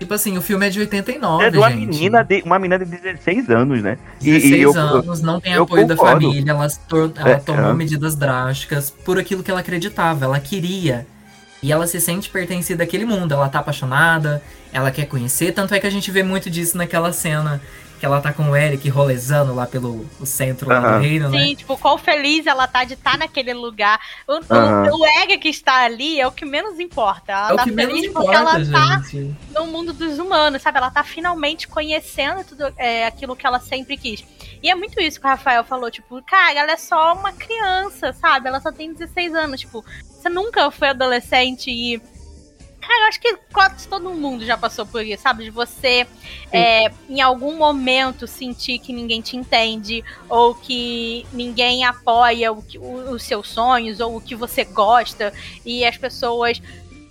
Tipo 0.04 0.12
assim, 0.14 0.36
o 0.36 0.42
filme 0.42 0.66
é 0.66 0.68
de 0.70 0.78
89, 0.80 1.44
É 1.44 1.50
de 1.50 1.56
uma 1.56 1.70
gente. 1.70 1.86
menina, 1.86 2.22
de, 2.22 2.42
uma 2.44 2.58
menina 2.58 2.78
de 2.84 2.84
16 2.84 3.48
anos, 3.48 3.82
né? 3.82 3.96
E- 4.20 4.24
16 4.32 4.52
e 4.52 4.60
eu- 4.60 4.78
anos, 4.78 5.22
não 5.22 5.40
tem 5.40 5.54
apoio 5.54 5.86
da 5.86 5.96
concordo. 5.96 6.26
família, 6.28 6.50
ela, 6.50 6.68
se 6.68 6.78
tor- 6.80 7.10
ela 7.16 7.30
É, 7.30 7.34
tomou 7.36 7.70
é. 7.70 7.72
medidas 7.72 8.14
drásticas 8.14 8.90
por 8.90 9.18
aquilo 9.18 9.42
que 9.42 9.50
ela 9.50 9.60
acreditava, 9.60 10.26
ela 10.26 10.38
queria. 10.38 11.06
E 11.62 11.72
ela 11.72 11.86
se 11.86 11.98
sente 12.02 12.28
pertencida 12.28 12.84
àquele 12.84 13.06
mundo, 13.06 13.32
ela 13.32 13.48
tá 13.48 13.60
apaixonada, 13.60 14.42
ela 14.70 14.90
quer 14.90 15.06
conhecer, 15.06 15.52
tanto 15.52 15.74
é 15.74 15.80
que 15.80 15.86
a 15.86 15.90
gente 15.90 16.10
vê 16.10 16.22
muito 16.22 16.50
disso 16.50 16.76
naquela 16.76 17.10
cena 17.14 17.62
que 18.04 18.06
ela 18.06 18.20
tá 18.20 18.34
com 18.34 18.50
o 18.50 18.54
Eric 18.56 18.86
rolezando 18.90 19.54
lá 19.54 19.66
pelo 19.66 20.04
o 20.20 20.26
centro 20.26 20.68
do 20.68 20.98
reino, 20.98 21.30
né? 21.30 21.38
Sim, 21.38 21.54
tipo, 21.54 21.78
quão 21.78 21.96
feliz 21.96 22.46
ela 22.46 22.68
tá 22.68 22.84
de 22.84 22.92
estar 22.92 23.16
naquele 23.16 23.54
lugar. 23.54 23.98
O, 24.28 24.34
o- 24.34 24.44
Aham. 24.50 24.90
o 24.94 25.06
Ega 25.22 25.38
que 25.38 25.48
está 25.48 25.84
ali 25.84 26.20
é 26.20 26.26
o 26.26 26.30
que 26.30 26.44
menos 26.44 26.78
importa. 26.78 27.32
Ela 27.32 27.50
É 27.50 27.52
o 27.54 27.56
tá 27.56 27.64
feliz 27.64 27.76
menos 27.76 28.06
porque 28.08 28.08
importa, 28.08 28.34
ela 28.36 28.52
tá 28.52 29.02
gente. 29.02 29.34
no 29.54 29.66
mundo 29.68 29.94
dos 29.94 30.18
humanos, 30.18 30.60
sabe? 30.60 30.76
Ela 30.76 30.90
tá 30.90 31.02
finalmente 31.02 31.66
conhecendo 31.66 32.44
tudo 32.44 32.64
é, 32.76 33.06
aquilo 33.06 33.34
que 33.34 33.46
ela 33.46 33.58
sempre 33.58 33.96
quis. 33.96 34.22
E 34.62 34.68
é 34.70 34.74
muito 34.74 35.00
isso 35.00 35.18
que 35.18 35.26
o 35.26 35.30
Rafael 35.30 35.64
falou, 35.64 35.90
tipo, 35.90 36.22
cara, 36.24 36.58
ela 36.60 36.72
é 36.72 36.76
só 36.76 37.14
uma 37.14 37.32
criança, 37.32 38.12
sabe? 38.12 38.48
Ela 38.48 38.60
só 38.60 38.70
tem 38.70 38.92
16 38.92 39.34
anos, 39.34 39.60
tipo, 39.60 39.82
você 40.02 40.28
nunca 40.28 40.70
foi 40.70 40.88
adolescente 40.90 41.70
e. 41.70 42.02
Cara, 42.86 43.04
eu 43.04 43.08
acho 43.08 43.20
que 43.20 43.36
quase 43.52 43.88
todo 43.88 44.10
mundo 44.10 44.44
já 44.44 44.58
passou 44.58 44.84
por 44.84 45.04
isso, 45.04 45.22
sabe? 45.22 45.44
De 45.44 45.50
você, 45.50 46.06
é, 46.52 46.90
em 47.08 47.20
algum 47.20 47.56
momento, 47.56 48.26
sentir 48.26 48.78
que 48.78 48.92
ninguém 48.92 49.20
te 49.22 49.36
entende, 49.36 50.04
ou 50.28 50.54
que 50.54 51.26
ninguém 51.32 51.84
apoia 51.84 52.52
o 52.52 52.62
que- 52.62 52.78
o- 52.78 53.10
os 53.12 53.22
seus 53.22 53.48
sonhos, 53.48 54.00
ou 54.00 54.16
o 54.16 54.20
que 54.20 54.34
você 54.34 54.64
gosta, 54.64 55.32
e 55.64 55.84
as 55.84 55.96
pessoas 55.96 56.60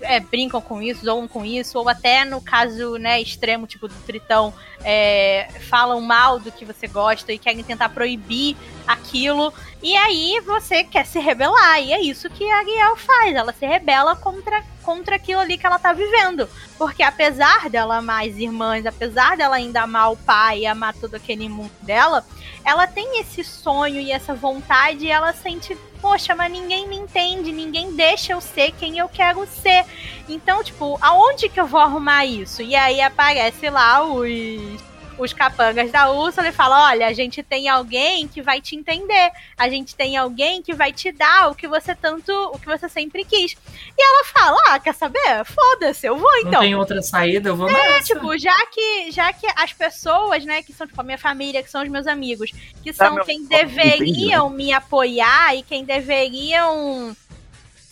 é, 0.04 0.20
brincam 0.20 0.62
com 0.62 0.82
isso, 0.82 1.06
zoam 1.06 1.28
com 1.28 1.44
isso, 1.44 1.80
ou 1.80 1.90
até 1.90 2.24
no 2.26 2.42
caso 2.42 2.98
né, 2.98 3.20
extremo, 3.22 3.66
tipo 3.66 3.88
do 3.88 3.96
Tritão, 4.06 4.54
é, 4.84 5.48
falam 5.70 6.00
mal 6.02 6.40
do 6.40 6.52
que 6.52 6.66
você 6.66 6.88
gosta 6.88 7.32
e 7.32 7.38
querem 7.38 7.64
tentar 7.64 7.90
proibir 7.90 8.56
aquilo. 8.88 9.54
E 9.82 9.96
aí 9.96 10.40
você 10.46 10.84
quer 10.84 11.06
se 11.06 11.20
rebelar. 11.20 11.82
E 11.82 11.94
é 11.94 12.02
isso 12.02 12.30
que 12.30 12.50
a 12.50 12.58
Ariel 12.58 12.96
faz. 12.96 13.36
Ela 13.36 13.54
se 13.54 13.66
rebela 13.66 14.16
contra, 14.16 14.64
contra 14.82 15.16
aquilo 15.16 15.42
ali 15.42 15.58
que 15.58 15.66
ela 15.66 15.80
tá 15.80 15.94
vivendo. 15.94 16.48
Porque 16.78 17.04
apesar 17.04 17.70
dela 17.70 17.98
amar 17.98 18.28
as 18.28 18.38
irmãs, 18.38 18.86
apesar 18.86 19.38
dela 19.38 19.56
ainda 19.56 19.82
amar 19.82 20.12
o 20.12 20.18
pai 20.18 20.60
e 20.60 20.66
amar 20.66 20.94
todo 20.94 21.16
aquele 21.16 21.50
mundo 21.50 21.72
dela, 21.82 22.26
ela 22.66 22.88
tem 22.88 23.20
esse 23.20 23.44
sonho 23.44 24.00
e 24.00 24.12
essa 24.12 24.34
vontade 24.34 25.06
e 25.06 25.12
ela 25.12 25.34
sente, 25.34 25.78
poxa, 26.02 26.36
mas 26.36 26.52
ninguém 26.52 26.88
me 26.88 26.96
entende, 26.96 27.52
ninguém 27.52 27.94
deixa 27.94 28.34
eu 28.34 28.42
ser 28.42 28.72
quem 28.74 28.98
eu 28.98 29.10
quero 29.10 29.46
ser. 29.48 29.86
Então, 30.30 30.64
tipo, 30.64 30.98
aonde 31.02 31.50
que 31.50 31.60
eu 31.60 31.68
vou 31.68 31.80
arrumar 31.80 32.26
isso? 32.26 32.62
E 32.62 32.76
aí 32.76 33.02
aparece 33.02 33.70
lá 33.70 34.04
os 34.04 34.93
os 35.18 35.34
capangas 35.34 35.92
da 35.92 36.12
Úrsula 36.12 36.48
e 36.48 36.52
fala: 36.52 36.88
Olha, 36.90 37.08
a 37.08 37.14
gente 37.14 37.42
tem 37.44 37.68
alguém 37.70 38.28
que 38.28 38.42
vai 38.42 38.60
te 38.62 38.76
entender, 38.76 39.32
a 39.58 39.70
gente 39.70 39.96
tem 39.96 40.18
alguém 40.18 40.62
que 40.62 40.74
vai 40.74 40.92
te 40.92 41.12
dar 41.12 41.50
o 41.52 41.56
que 41.56 41.68
você 41.68 41.94
tanto, 41.96 42.32
o 42.54 42.60
que 42.60 42.66
você 42.66 42.88
sempre 42.90 43.24
quis. 43.26 43.54
E 43.98 44.02
ela 44.04 44.24
fala: 44.26 44.62
Ah, 44.68 44.80
quer 44.80 44.94
saber? 44.94 45.44
Foda-se, 45.46 46.06
eu 46.08 46.18
vou 46.18 46.32
Não 46.32 46.40
então. 46.50 46.62
tem 46.62 46.76
outra 46.76 47.02
saída, 47.02 47.50
eu 47.50 47.56
vou 47.56 47.70
É, 47.70 47.74
nessa. 47.74 48.14
tipo, 48.14 48.38
já 48.38 48.56
que, 48.68 49.12
já 49.12 49.32
que 49.34 49.48
as 49.56 49.72
pessoas, 49.74 50.44
né, 50.46 50.62
que 50.64 50.74
são 50.74 50.88
tipo 50.88 51.00
a 51.00 51.04
minha 51.04 51.18
família, 51.18 51.62
que 51.64 51.70
são 51.70 51.84
os 51.84 51.90
meus 51.90 52.08
amigos, 52.08 52.52
que 52.84 52.92
Tá, 52.94 53.06
são 53.08 53.16
meu- 53.16 53.26
quem 53.26 53.40
entendi, 53.40 53.64
deveriam 53.66 54.50
me 54.50 54.74
apoiar 54.74 55.56
e 55.56 55.64
quem 55.64 55.84
deveriam. 55.84 57.16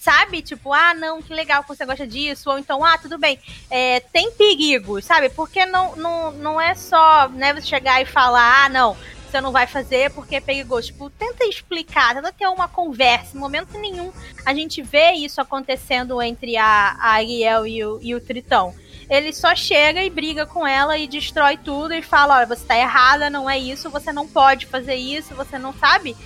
Sabe? 0.02 0.42
Tipo, 0.42 0.74
ah, 0.74 0.96
não, 0.96 1.22
que 1.22 1.32
legal 1.32 1.62
que 1.62 1.70
você 1.70 1.86
gosta 1.86 2.08
disso. 2.08 2.50
Ou 2.50 2.58
então, 2.58 2.84
ah, 2.84 2.98
tudo 2.98 3.20
bem. 3.20 3.38
É, 3.70 4.00
tem 4.00 4.32
perigo, 4.32 5.00
sabe? 5.00 5.30
Porque 5.30 5.64
não, 5.64 5.96
não, 5.96 6.32
não 6.32 6.60
é 6.60 6.74
só, 6.74 7.30
né, 7.30 7.54
você 7.54 7.68
chegar 7.68 8.02
e 8.02 8.06
falar, 8.06 8.66
ah, 8.66 8.70
não, 8.70 8.98
você 9.30 9.40
não 9.40 9.52
vai 9.52 9.68
fazer 9.68 10.10
porque 10.10 10.38
é 10.38 10.42
perigoso. 10.42 10.88
Tipo, 10.88 11.08
tenta 11.12 11.46
explicar, 11.46 12.16
tenta 12.16 12.34
ter 12.34 12.48
uma 12.48 12.68
conversa. 12.68 13.38
Em 13.38 13.40
momento 13.40 13.78
nenhum 13.78 14.12
a 14.44 14.56
gente 14.56 14.82
vê 14.82 15.12
isso 15.12 15.40
acontecendo 15.40 16.20
entre 16.20 16.58
a, 16.58 16.98
a 17.00 17.12
Ariel 17.12 17.68
e 17.68 17.86
o, 17.86 18.00
e 18.02 18.16
o 18.16 18.20
Tritão. 18.20 18.74
Ele 19.08 19.32
só 19.32 19.56
chega 19.56 20.04
e 20.04 20.10
briga 20.10 20.48
com 20.48 20.66
ela 20.66 20.98
e 20.98 21.08
destrói 21.08 21.58
tudo 21.58 21.94
e 21.94 22.02
fala: 22.02 22.38
olha, 22.38 22.48
você 22.48 22.66
tá 22.66 22.76
errada, 22.76 23.30
não 23.30 23.48
é 23.48 23.60
isso, 23.60 23.88
você 23.88 24.12
não 24.12 24.28
pode 24.28 24.66
fazer 24.66 24.96
isso, 24.96 25.36
você 25.36 25.60
não 25.60 25.72
sabe. 25.74 26.18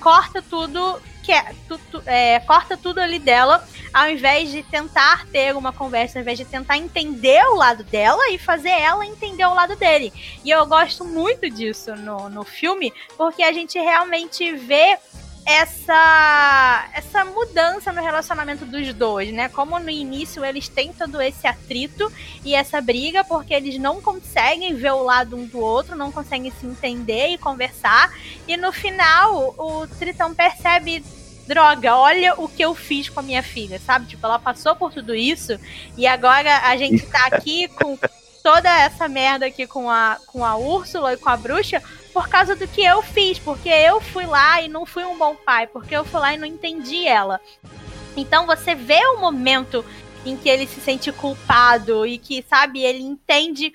Corta 0.00 0.40
tudo 0.40 0.98
que 1.24 1.32
é, 1.32 1.54
tu, 1.66 1.78
tu, 1.90 2.02
é, 2.04 2.38
corta 2.40 2.76
tudo 2.76 2.98
ali 2.98 3.18
dela, 3.18 3.66
ao 3.92 4.10
invés 4.10 4.50
de 4.50 4.62
tentar 4.62 5.26
ter 5.28 5.56
uma 5.56 5.72
conversa, 5.72 6.18
ao 6.18 6.22
invés 6.22 6.36
de 6.36 6.44
tentar 6.44 6.76
entender 6.76 7.42
o 7.46 7.54
lado 7.54 7.82
dela 7.82 8.30
e 8.30 8.38
fazer 8.38 8.68
ela 8.68 9.06
entender 9.06 9.46
o 9.46 9.54
lado 9.54 9.74
dele. 9.74 10.12
E 10.44 10.50
eu 10.50 10.66
gosto 10.66 11.02
muito 11.02 11.48
disso 11.48 11.96
no, 11.96 12.28
no 12.28 12.44
filme, 12.44 12.92
porque 13.16 13.42
a 13.42 13.52
gente 13.52 13.78
realmente 13.78 14.52
vê 14.52 14.98
essa 15.46 16.88
essa 16.94 17.24
mudança 17.24 17.92
no 17.92 18.02
relacionamento 18.02 18.64
dos 18.64 18.92
dois, 18.94 19.32
né? 19.32 19.48
Como 19.48 19.78
no 19.78 19.90
início 19.90 20.44
eles 20.44 20.68
têm 20.68 20.92
todo 20.92 21.20
esse 21.20 21.46
atrito 21.46 22.10
e 22.44 22.54
essa 22.54 22.80
briga 22.80 23.22
porque 23.24 23.52
eles 23.52 23.78
não 23.78 24.00
conseguem 24.00 24.74
ver 24.74 24.92
o 24.92 25.02
lado 25.02 25.36
um 25.36 25.46
do 25.46 25.58
outro, 25.58 25.94
não 25.94 26.10
conseguem 26.10 26.50
se 26.50 26.66
entender 26.66 27.28
e 27.28 27.38
conversar. 27.38 28.12
E 28.48 28.56
no 28.56 28.72
final 28.72 29.54
o 29.58 29.86
Tritão 29.86 30.34
percebe 30.34 31.04
droga, 31.46 31.94
olha 31.94 32.34
o 32.40 32.48
que 32.48 32.64
eu 32.64 32.74
fiz 32.74 33.08
com 33.08 33.20
a 33.20 33.22
minha 33.22 33.42
filha, 33.42 33.78
sabe? 33.78 34.06
Tipo, 34.06 34.26
ela 34.26 34.38
passou 34.38 34.74
por 34.74 34.92
tudo 34.92 35.14
isso 35.14 35.58
e 35.96 36.06
agora 36.06 36.58
a 36.68 36.76
gente 36.76 37.04
tá 37.06 37.26
aqui 37.26 37.68
com 37.68 37.98
toda 38.42 38.70
essa 38.80 39.08
merda 39.08 39.46
aqui 39.46 39.66
com 39.66 39.88
a, 39.88 40.18
com 40.26 40.44
a 40.44 40.56
Úrsula 40.56 41.14
e 41.14 41.16
com 41.16 41.28
a 41.28 41.36
bruxa 41.36 41.82
por 42.14 42.28
causa 42.28 42.54
do 42.54 42.68
que 42.68 42.84
eu 42.84 43.02
fiz, 43.02 43.40
porque 43.40 43.68
eu 43.68 44.00
fui 44.00 44.24
lá 44.24 44.62
e 44.62 44.68
não 44.68 44.86
fui 44.86 45.04
um 45.04 45.18
bom 45.18 45.34
pai, 45.34 45.66
porque 45.66 45.96
eu 45.96 46.04
fui 46.04 46.20
lá 46.20 46.32
e 46.32 46.38
não 46.38 46.46
entendi 46.46 47.08
ela. 47.08 47.40
Então 48.16 48.46
você 48.46 48.72
vê 48.72 49.04
o 49.08 49.20
momento 49.20 49.84
em 50.24 50.36
que 50.36 50.48
ele 50.48 50.64
se 50.64 50.80
sente 50.80 51.10
culpado 51.10 52.06
e 52.06 52.16
que, 52.16 52.40
sabe, 52.48 52.84
ele 52.84 53.02
entende 53.02 53.72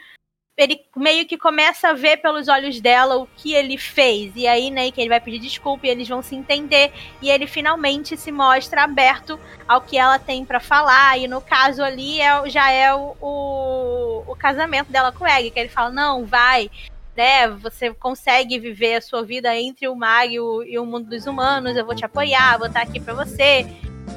ele 0.58 0.78
meio 0.94 1.26
que 1.26 1.38
começa 1.38 1.88
a 1.88 1.94
ver 1.94 2.18
pelos 2.18 2.50
olhos 2.50 2.82
dela 2.82 3.16
o 3.16 3.26
que 3.38 3.54
ele 3.54 3.78
fez. 3.78 4.34
E 4.36 4.46
aí, 4.46 4.70
né, 4.70 4.92
que 4.92 5.00
ele 5.00 5.08
vai 5.08 5.22
pedir 5.22 5.40
desculpa 5.40 5.88
e 5.88 5.90
eles 5.90 6.08
vão 6.08 6.22
se 6.22 6.36
entender. 6.36 6.92
E 7.22 7.30
ele 7.30 7.48
finalmente 7.48 8.18
se 8.18 8.30
mostra 8.30 8.84
aberto 8.84 9.40
ao 9.66 9.80
que 9.80 9.98
ela 9.98 10.20
tem 10.20 10.44
para 10.44 10.60
falar. 10.60 11.18
E 11.18 11.30
no 11.30 11.40
caso 11.40 11.82
ali 11.82 12.20
é, 12.20 12.50
já 12.50 12.70
é 12.72 12.94
o, 12.94 13.16
o, 13.22 14.24
o 14.28 14.36
casamento 14.36 14.92
dela 14.92 15.14
com 15.14 15.24
o 15.24 15.28
Egg, 15.28 15.50
que 15.50 15.60
ele 15.62 15.70
fala: 15.70 15.92
não, 15.92 16.26
vai. 16.26 16.70
Né, 17.16 17.50
você 17.50 17.94
consegue 17.94 18.58
viver 18.58 18.96
a 18.96 19.02
sua 19.02 19.24
vida 19.24 19.54
entre 19.54 19.88
o 19.90 19.96
mar 19.96 20.26
e 20.26 20.40
o, 20.40 20.64
e 20.64 20.80
o 20.80 20.86
mundo 20.86 21.10
dos 21.10 21.26
humanos, 21.26 21.76
eu 21.76 21.86
vou 21.86 21.94
te 21.94 22.06
apoiar, 22.06 22.58
vou 22.58 22.68
estar 22.68 22.82
aqui 22.82 23.00
para 23.00 23.14
você. 23.14 23.68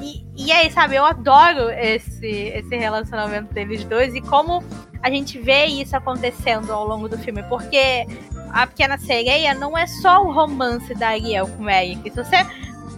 E, 0.01 0.23
e 0.35 0.51
aí, 0.51 0.71
sabe, 0.71 0.95
eu 0.95 1.05
adoro 1.05 1.69
esse, 1.69 2.25
esse 2.25 2.75
relacionamento 2.75 3.53
deles 3.53 3.83
dois 3.83 4.15
e 4.15 4.21
como 4.21 4.63
a 5.01 5.09
gente 5.09 5.37
vê 5.37 5.65
isso 5.65 5.95
acontecendo 5.97 6.71
ao 6.71 6.87
longo 6.87 7.09
do 7.09 7.17
filme, 7.17 7.43
porque 7.43 8.05
a 8.51 8.65
Pequena 8.65 8.97
Sereia 8.97 9.53
não 9.53 9.77
é 9.77 9.85
só 9.85 10.23
o 10.23 10.31
romance 10.31 10.93
da 10.93 11.09
Ariel 11.09 11.47
com 11.47 11.63
o 11.63 11.69
Eric. 11.69 12.09
Se 12.09 12.15
você 12.15 12.37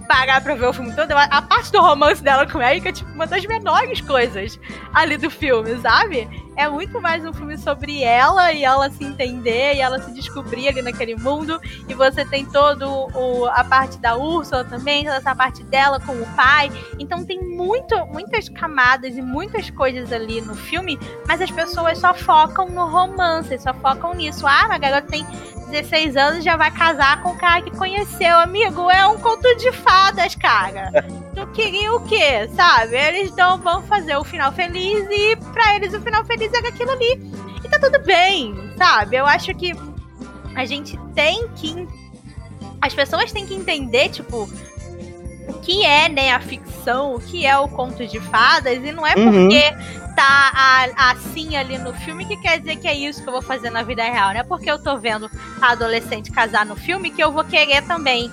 parar 0.07 0.41
pra 0.41 0.53
ver 0.53 0.67
o 0.67 0.73
filme 0.73 0.93
todo, 0.93 1.11
a 1.11 1.41
parte 1.41 1.71
do 1.71 1.81
romance 1.81 2.21
dela 2.21 2.45
com 2.45 2.59
o 2.59 2.61
Eric 2.61 2.87
é 2.87 2.91
tipo 2.91 3.09
uma 3.11 3.25
das 3.25 3.43
menores 3.45 4.01
coisas 4.01 4.59
ali 4.93 5.17
do 5.17 5.31
filme, 5.31 5.79
sabe? 5.81 6.27
É 6.55 6.69
muito 6.69 7.01
mais 7.01 7.25
um 7.25 7.33
filme 7.33 7.57
sobre 7.57 8.01
ela 8.01 8.53
e 8.53 8.63
ela 8.63 8.89
se 8.89 9.03
entender 9.03 9.75
e 9.75 9.81
ela 9.81 10.01
se 10.01 10.13
descobrir 10.13 10.69
ali 10.69 10.81
naquele 10.81 11.15
mundo. 11.15 11.59
E 11.87 11.93
você 11.93 12.23
tem 12.23 12.45
todo 12.45 13.09
o, 13.13 13.45
a 13.45 13.63
parte 13.63 13.97
da 13.97 14.15
Úrsula 14.15 14.63
também, 14.63 15.07
essa 15.07 15.35
parte 15.35 15.63
dela 15.63 15.99
com 15.99 16.13
o 16.13 16.25
pai. 16.35 16.71
Então 16.97 17.25
tem 17.25 17.41
muito, 17.41 17.95
muitas 18.07 18.47
camadas 18.47 19.17
e 19.17 19.21
muitas 19.21 19.69
coisas 19.69 20.13
ali 20.13 20.39
no 20.39 20.55
filme, 20.55 20.97
mas 21.27 21.41
as 21.41 21.51
pessoas 21.51 21.97
só 21.97 22.13
focam 22.13 22.69
no 22.69 22.85
romance, 22.85 23.57
só 23.59 23.73
focam 23.73 24.13
nisso. 24.13 24.47
Ah, 24.47 24.67
a 24.69 24.77
garota 24.77 25.07
tem 25.07 25.25
16 25.69 26.15
anos 26.15 26.43
já 26.43 26.55
vai 26.55 26.71
casar 26.71 27.21
com 27.21 27.29
o 27.29 27.37
cara 27.37 27.61
que 27.61 27.71
conheceu. 27.71 28.37
Amigo, 28.37 28.89
é 28.89 29.05
um 29.07 29.17
conto 29.17 29.55
de 29.57 29.71
fadas, 29.71 30.35
cara. 30.35 30.91
Tu 31.33 31.47
queria 31.47 31.93
o 31.93 31.99
quê, 32.01 32.47
sabe? 32.55 32.95
Eles 32.95 33.35
não 33.35 33.57
vão 33.57 33.81
fazer 33.83 34.15
o 34.15 34.23
final 34.23 34.51
feliz 34.51 35.05
e 35.09 35.35
pra 35.53 35.75
eles 35.75 35.93
o 35.93 36.01
final 36.01 36.23
feliz 36.23 36.44
é 36.53 36.67
aquilo 36.67 36.91
ali. 36.91 37.21
E 37.63 37.69
tá 37.69 37.79
tudo 37.79 37.99
bem, 38.03 38.55
sabe? 38.77 39.15
Eu 39.17 39.25
acho 39.25 39.53
que 39.55 39.73
a 40.55 40.65
gente 40.65 40.97
tem 41.13 41.47
que. 41.55 41.87
As 42.81 42.93
pessoas 42.93 43.31
têm 43.31 43.45
que 43.45 43.53
entender, 43.55 44.09
tipo, 44.09 44.47
o 45.47 45.53
que 45.61 45.83
é, 45.85 46.07
né, 46.09 46.31
a 46.31 46.39
ficção, 46.39 47.15
o 47.15 47.19
que 47.19 47.45
é 47.45 47.57
o 47.57 47.67
conto 47.67 48.05
de 48.05 48.19
fadas, 48.19 48.83
e 48.83 48.91
não 48.91 49.05
é 49.05 49.15
Uhum. 49.15 49.31
porque 49.47 49.61
tá 50.15 50.51
a- 50.53 51.11
assim 51.11 51.55
ali 51.57 51.77
no 51.77 51.93
filme 51.93 52.25
que 52.25 52.37
quer 52.37 52.59
dizer 52.59 52.77
que 52.77 52.87
é 52.87 52.93
isso 52.93 53.21
que 53.21 53.27
eu 53.27 53.33
vou 53.33 53.41
fazer 53.41 53.69
na 53.69 53.83
vida 53.83 54.03
real, 54.03 54.29
não 54.33 54.39
é 54.39 54.43
porque 54.43 54.69
eu 54.69 54.81
tô 54.81 54.97
vendo 54.97 55.29
a 55.61 55.71
adolescente 55.71 56.31
casar 56.31 56.65
no 56.65 56.75
filme 56.75 57.11
que 57.11 57.21
eu 57.23 57.31
vou 57.31 57.43
querer 57.43 57.81
também 57.83 58.31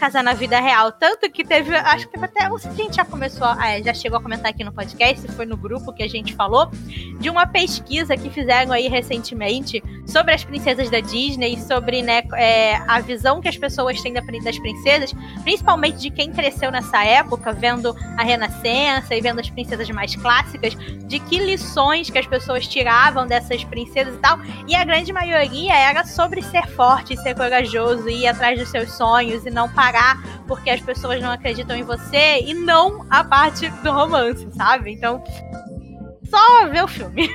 casar 0.00 0.24
na 0.24 0.32
vida 0.32 0.58
real. 0.58 0.90
Tanto 0.90 1.30
que 1.30 1.44
teve, 1.44 1.76
acho 1.76 2.06
que 2.06 2.12
teve 2.12 2.24
até, 2.24 2.46
a 2.46 2.74
gente 2.74 2.96
já 2.96 3.04
começou, 3.04 3.46
é, 3.60 3.82
já 3.82 3.92
chegou 3.92 4.18
a 4.18 4.22
comentar 4.22 4.50
aqui 4.50 4.64
no 4.64 4.72
podcast, 4.72 5.30
foi 5.32 5.44
no 5.44 5.58
grupo 5.58 5.92
que 5.92 6.02
a 6.02 6.08
gente 6.08 6.34
falou, 6.34 6.70
de 7.20 7.28
uma 7.28 7.46
pesquisa 7.46 8.16
que 8.16 8.30
fizeram 8.30 8.72
aí 8.72 8.88
recentemente 8.88 9.82
sobre 10.06 10.32
as 10.32 10.42
princesas 10.42 10.88
da 10.88 11.00
Disney, 11.00 11.60
sobre 11.60 12.00
né, 12.00 12.22
é, 12.34 12.76
a 12.88 12.98
visão 13.00 13.42
que 13.42 13.48
as 13.48 13.58
pessoas 13.58 14.00
têm 14.00 14.14
das 14.14 14.58
princesas, 14.58 15.12
principalmente 15.42 15.98
de 15.98 16.10
quem 16.10 16.32
cresceu 16.32 16.70
nessa 16.70 17.04
época, 17.04 17.52
vendo 17.52 17.94
a 18.16 18.22
Renascença 18.22 19.14
e 19.14 19.20
vendo 19.20 19.40
as 19.40 19.50
princesas 19.50 19.88
mais 19.90 20.16
clássicas, 20.16 20.74
de 21.06 21.20
que 21.20 21.38
lições 21.38 22.08
que 22.08 22.18
as 22.18 22.26
pessoas 22.26 22.66
tiravam 22.66 23.26
dessas 23.26 23.62
princesas 23.64 24.14
e 24.14 24.18
tal. 24.18 24.38
E 24.66 24.74
a 24.74 24.82
grande 24.82 25.12
maioria 25.12 25.74
era 25.74 26.04
sobre 26.04 26.40
ser 26.40 26.66
forte, 26.68 27.16
ser 27.18 27.34
corajoso, 27.34 28.08
ir 28.08 28.26
atrás 28.26 28.58
dos 28.58 28.70
seus 28.70 28.92
sonhos 28.92 29.44
e 29.44 29.50
não 29.50 29.68
parar 29.68 29.89
porque 30.46 30.70
as 30.70 30.80
pessoas 30.80 31.20
não 31.20 31.30
acreditam 31.30 31.76
em 31.76 31.82
você 31.82 32.42
e 32.44 32.54
não 32.54 33.06
a 33.10 33.22
parte 33.24 33.68
do 33.68 33.92
romance, 33.92 34.48
sabe? 34.56 34.92
Então, 34.92 35.22
só 36.28 36.68
ver 36.68 36.84
o 36.84 36.88
filme. 36.88 37.30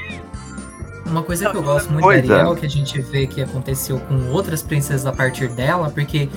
Uma 1.06 1.22
coisa 1.22 1.50
que 1.52 1.56
eu 1.56 1.64
gosto 1.64 1.92
muito 1.92 2.06
da 2.06 2.16
é. 2.16 2.18
Ariel, 2.18 2.56
que 2.56 2.66
a 2.66 2.70
gente 2.70 3.00
vê 3.00 3.28
que 3.28 3.42
aconteceu 3.42 4.00
com 4.00 4.32
outras 4.32 4.64
princesas 4.64 5.06
a 5.06 5.12
partir 5.12 5.50
dela, 5.50 5.90
porque 5.90 6.30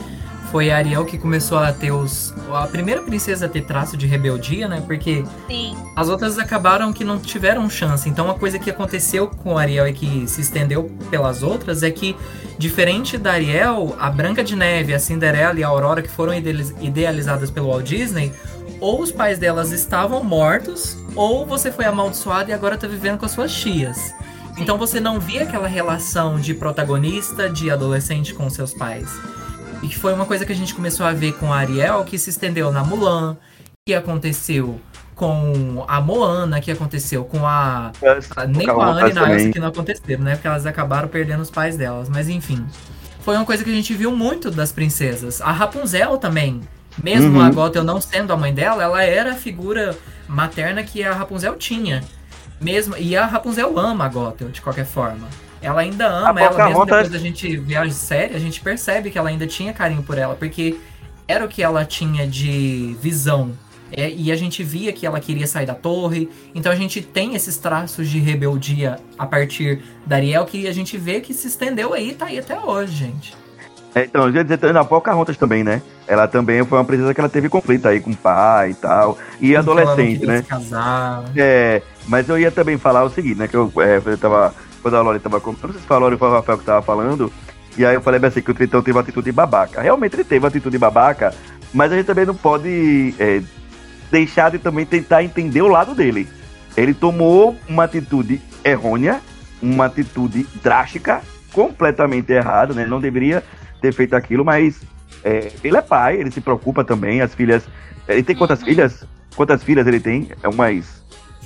foi 0.50 0.70
a 0.70 0.76
Ariel 0.76 1.04
que 1.04 1.18
começou 1.18 1.58
a 1.58 1.72
ter 1.72 1.90
os. 1.90 2.34
A 2.52 2.66
primeira 2.66 3.02
princesa 3.02 3.46
a 3.46 3.48
ter 3.48 3.62
traço 3.62 3.96
de 3.96 4.06
rebeldia, 4.06 4.66
né? 4.66 4.82
Porque 4.86 5.24
Sim. 5.48 5.76
as 5.94 6.08
outras 6.08 6.38
acabaram 6.38 6.92
que 6.92 7.04
não 7.04 7.18
tiveram 7.18 7.68
chance. 7.68 8.08
Então, 8.08 8.24
uma 8.24 8.34
coisa 8.34 8.58
que 8.58 8.70
aconteceu 8.70 9.28
com 9.28 9.58
a 9.58 9.62
Ariel 9.62 9.86
e 9.88 9.92
que 9.92 10.26
se 10.26 10.40
estendeu 10.40 10.90
pelas 11.10 11.42
outras 11.42 11.82
é 11.82 11.90
que, 11.90 12.16
diferente 12.58 13.18
da 13.18 13.32
Ariel, 13.32 13.94
a 13.98 14.10
Branca 14.10 14.42
de 14.42 14.56
Neve, 14.56 14.94
a 14.94 14.98
Cinderela 14.98 15.58
e 15.58 15.64
a 15.64 15.68
Aurora, 15.68 16.02
que 16.02 16.10
foram 16.10 16.34
idealiz- 16.34 16.74
idealizadas 16.80 17.50
pelo 17.50 17.68
Walt 17.68 17.84
Disney, 17.84 18.32
ou 18.80 19.02
os 19.02 19.10
pais 19.12 19.38
delas 19.38 19.72
estavam 19.72 20.22
mortos, 20.22 20.96
ou 21.14 21.44
você 21.44 21.70
foi 21.70 21.84
amaldiçoado 21.84 22.50
e 22.50 22.52
agora 22.52 22.76
tá 22.78 22.86
vivendo 22.86 23.18
com 23.18 23.26
as 23.26 23.32
suas 23.32 23.52
tias. 23.52 24.14
Então 24.56 24.78
você 24.78 24.98
não 24.98 25.20
via 25.20 25.42
aquela 25.44 25.68
relação 25.68 26.40
de 26.40 26.54
protagonista, 26.54 27.48
de 27.48 27.70
adolescente 27.70 28.34
com 28.34 28.48
seus 28.50 28.72
pais. 28.74 29.08
E 29.82 29.88
que 29.88 29.96
foi 29.98 30.12
uma 30.12 30.26
coisa 30.26 30.44
que 30.44 30.52
a 30.52 30.56
gente 30.56 30.74
começou 30.74 31.06
a 31.06 31.12
ver 31.12 31.32
com 31.34 31.52
a 31.52 31.58
Ariel, 31.58 32.04
que 32.04 32.18
se 32.18 32.30
estendeu 32.30 32.72
na 32.72 32.82
Mulan, 32.82 33.36
que 33.86 33.94
aconteceu 33.94 34.80
com 35.14 35.84
a 35.88 36.00
Moana, 36.00 36.60
que 36.60 36.70
aconteceu 36.70 37.24
com 37.24 37.44
a. 37.46 37.90
a- 38.36 38.46
nem 38.46 38.66
com 38.74 38.80
a 38.82 38.86
Anne 39.04 39.12
e 39.48 39.52
que 39.52 39.58
não 39.58 39.68
aconteceram, 39.68 40.22
né? 40.24 40.32
Porque 40.34 40.46
elas 40.46 40.66
acabaram 40.66 41.08
perdendo 41.08 41.40
os 41.40 41.50
pais 41.50 41.76
delas. 41.76 42.08
Mas 42.08 42.28
enfim. 42.28 42.64
Foi 43.20 43.36
uma 43.36 43.44
coisa 43.44 43.62
que 43.64 43.70
a 43.70 43.72
gente 43.74 43.92
viu 43.94 44.10
muito 44.14 44.50
das 44.50 44.72
princesas. 44.72 45.40
A 45.40 45.50
Rapunzel 45.52 46.16
também. 46.18 46.60
Mesmo 47.02 47.38
Uhum. 47.38 47.44
a 47.44 47.50
Gothel 47.50 47.84
não 47.84 48.00
sendo 48.00 48.32
a 48.32 48.36
mãe 48.36 48.52
dela, 48.54 48.82
ela 48.82 49.02
era 49.04 49.32
a 49.32 49.36
figura 49.36 49.96
materna 50.28 50.82
que 50.82 51.02
a 51.04 51.12
Rapunzel 51.12 51.54
tinha. 51.56 52.02
Mesmo, 52.60 52.96
e 52.98 53.16
a 53.16 53.26
Rapunzel 53.26 53.78
ama 53.78 54.04
a 54.04 54.08
Gothel, 54.08 54.48
de 54.48 54.60
qualquer 54.60 54.86
forma. 54.86 55.28
Ela 55.60 55.80
ainda 55.80 56.06
ama 56.06 56.26
A 56.26 56.28
ela, 56.28 56.32
mesmo 56.34 56.50
Pocahontas- 56.50 56.86
depois 57.04 57.10
da 57.10 57.18
gente 57.18 57.56
ver 57.56 57.76
a 57.76 57.90
série, 57.90 58.34
a 58.34 58.38
gente 58.38 58.60
percebe 58.60 59.10
que 59.10 59.18
ela 59.18 59.28
ainda 59.28 59.46
tinha 59.46 59.72
carinho 59.72 60.02
por 60.02 60.16
ela, 60.18 60.34
porque 60.34 60.76
era 61.26 61.44
o 61.44 61.48
que 61.48 61.62
ela 61.62 61.84
tinha 61.84 62.26
de 62.26 62.96
visão. 63.00 63.52
É, 63.90 64.10
e 64.10 64.30
a 64.30 64.36
gente 64.36 64.62
via 64.62 64.92
que 64.92 65.06
ela 65.06 65.18
queria 65.18 65.46
sair 65.46 65.64
da 65.64 65.74
torre. 65.74 66.28
Então 66.54 66.70
a 66.70 66.74
gente 66.76 67.00
tem 67.00 67.34
esses 67.34 67.56
traços 67.56 68.08
de 68.08 68.18
rebeldia 68.18 68.98
a 69.18 69.24
partir 69.24 69.82
da 70.04 70.16
Ariel 70.16 70.44
que 70.44 70.68
a 70.68 70.72
gente 70.72 70.98
vê 70.98 71.20
que 71.20 71.32
se 71.32 71.46
estendeu 71.48 71.94
aí 71.94 72.10
e 72.10 72.14
tá 72.14 72.26
aí 72.26 72.38
até 72.38 72.58
hoje, 72.58 72.92
gente. 72.94 73.34
É, 73.94 74.04
então, 74.04 74.26
eu 74.28 74.34
ia 74.34 74.42
dizer 74.44 74.58
também 74.58 74.74
na 74.74 74.84
Pocahontas 74.84 75.38
também, 75.38 75.64
né? 75.64 75.80
Ela 76.06 76.28
também 76.28 76.62
foi 76.64 76.76
uma 76.78 76.84
princesa 76.84 77.14
que 77.14 77.20
ela 77.20 77.28
teve 77.30 77.48
conflito 77.48 77.88
aí 77.88 77.98
com 77.98 78.10
o 78.10 78.16
pai 78.16 78.70
e 78.72 78.74
tal. 78.74 79.16
E 79.40 79.50
Então, 79.54 79.60
adolescente, 79.60 80.26
né? 80.26 80.38
Se 80.42 80.44
casar. 80.44 81.24
É, 81.34 81.80
mas 82.08 82.28
eu 82.28 82.38
ia 82.38 82.50
também 82.50 82.76
falar 82.78 83.04
o 83.04 83.10
seguinte, 83.10 83.38
né? 83.38 83.46
Que 83.46 83.56
eu, 83.56 83.70
é, 83.76 84.02
eu 84.04 84.18
tava. 84.18 84.54
Quando 84.82 84.96
a 84.96 85.02
Lori 85.02 85.18
tava. 85.20 85.40
com- 85.40 85.50
Eu 85.50 85.58
não 85.62 85.72
sei 85.72 85.80
se 85.80 85.86
foi 85.86 86.16
foi 86.16 86.28
o 86.28 86.32
Rafael 86.32 86.58
que 86.58 86.64
tava 86.64 86.82
falando. 86.82 87.32
E 87.76 87.84
aí 87.86 87.94
eu 87.94 88.00
falei 88.00 88.20
assim 88.24 88.40
que 88.40 88.50
o 88.50 88.54
Tritão 88.54 88.82
teve 88.82 88.96
uma 88.96 89.02
atitude 89.02 89.30
babaca. 89.30 89.80
Realmente 89.80 90.16
ele 90.16 90.24
teve 90.24 90.40
uma 90.44 90.48
atitude 90.48 90.76
babaca, 90.78 91.32
mas 91.72 91.92
a 91.92 91.96
gente 91.96 92.06
também 92.06 92.26
não 92.26 92.34
pode 92.34 93.14
é, 93.20 93.40
deixar 94.10 94.50
de 94.50 94.58
também 94.58 94.84
tentar 94.84 95.22
entender 95.22 95.62
o 95.62 95.68
lado 95.68 95.94
dele. 95.94 96.26
Ele 96.76 96.92
tomou 96.94 97.56
uma 97.68 97.84
atitude 97.84 98.40
errônea, 98.64 99.20
uma 99.62 99.84
atitude 99.86 100.46
drástica, 100.62 101.20
completamente 101.52 102.32
errada, 102.32 102.74
né? 102.74 102.82
Ele 102.82 102.90
não 102.90 103.00
deveria 103.00 103.44
ter 103.80 103.92
feito 103.92 104.14
aquilo, 104.16 104.44
mas 104.44 104.80
é, 105.22 105.52
ele 105.62 105.76
é 105.76 105.82
pai, 105.82 106.16
ele 106.16 106.30
se 106.30 106.40
preocupa 106.40 106.82
também. 106.82 107.20
As 107.20 107.34
filhas. 107.34 107.64
Ele 108.08 108.22
tem 108.22 108.34
quantas 108.34 108.62
filhas? 108.62 109.04
Quantas 109.36 109.62
filhas 109.62 109.86
ele 109.86 110.00
tem? 110.00 110.30
É 110.42 110.48
umas. 110.48 110.97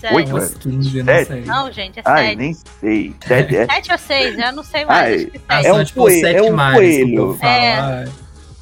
Sete. 0.02 0.14
Oito, 0.16 0.30
Umas 0.32 0.54
15, 0.54 1.02
não 1.04 1.24
sei. 1.24 1.40
Não, 1.42 1.70
gente, 1.70 2.00
é 2.00 2.02
Ai, 2.04 2.24
sete. 2.24 2.36
nem 2.36 2.54
sei. 2.54 3.14
Sete, 3.24 3.56
é? 3.56 3.66
sete 3.66 3.92
ou 3.92 3.98
seis, 3.98 4.36
eu 4.36 4.52
não 4.52 4.64
sei 4.64 4.84
mais. 4.84 5.28
Ai, 5.48 5.64
é, 5.64 5.72
um 5.72 5.84
tipo, 5.84 6.00
coelho, 6.00 6.26
é 6.26 6.42
um 6.42 6.56
coelho. 6.74 7.38
É. 7.40 8.04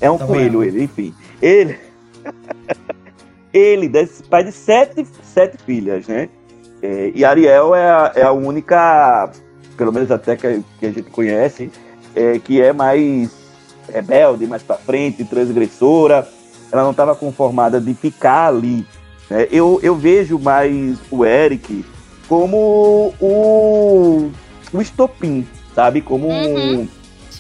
é 0.03 0.11
um 0.11 0.17
então, 0.17 0.27
coelho, 0.27 0.63
é. 0.63 0.67
ele, 0.67 0.83
enfim. 0.83 1.15
Ele. 1.41 1.79
ele, 3.55 3.91
pai 4.29 4.45
de 4.45 4.53
sete, 4.53 5.07
sete 5.23 5.57
filhas, 5.65 6.07
né? 6.07 6.29
É, 6.83 7.11
e 7.15 7.25
Ariel 7.25 7.75
é 7.75 7.91
a, 7.91 8.13
é 8.17 8.23
a 8.23 8.33
única, 8.33 9.31
pelo 9.79 9.95
menos 9.95 10.11
até 10.11 10.37
que, 10.37 10.63
que 10.79 10.85
a 10.85 10.93
gente 10.93 11.09
conhece, 11.11 11.73
é, 12.15 12.39
que 12.39 12.61
é 12.61 12.75
mais 12.75 13.31
rebelde, 13.91 14.47
mais 14.47 14.63
para 14.63 14.77
frente, 14.77 15.25
transgressora. 15.25 16.29
Ela 16.71 16.83
não 16.83 16.91
estava 16.91 17.17
conformada 17.17 17.81
de 17.81 17.95
ficar 17.95 18.49
ali. 18.49 18.87
Né? 19.31 19.47
Eu, 19.51 19.79
eu 19.83 19.95
vejo 19.95 20.39
mais 20.39 20.99
o 21.11 21.25
Eric 21.25 21.85
como 22.29 23.15
o, 23.21 24.31
o 24.73 24.81
estopim, 24.83 25.47
sabe? 25.75 26.01
Como, 26.01 26.29
uhum. 26.29 26.89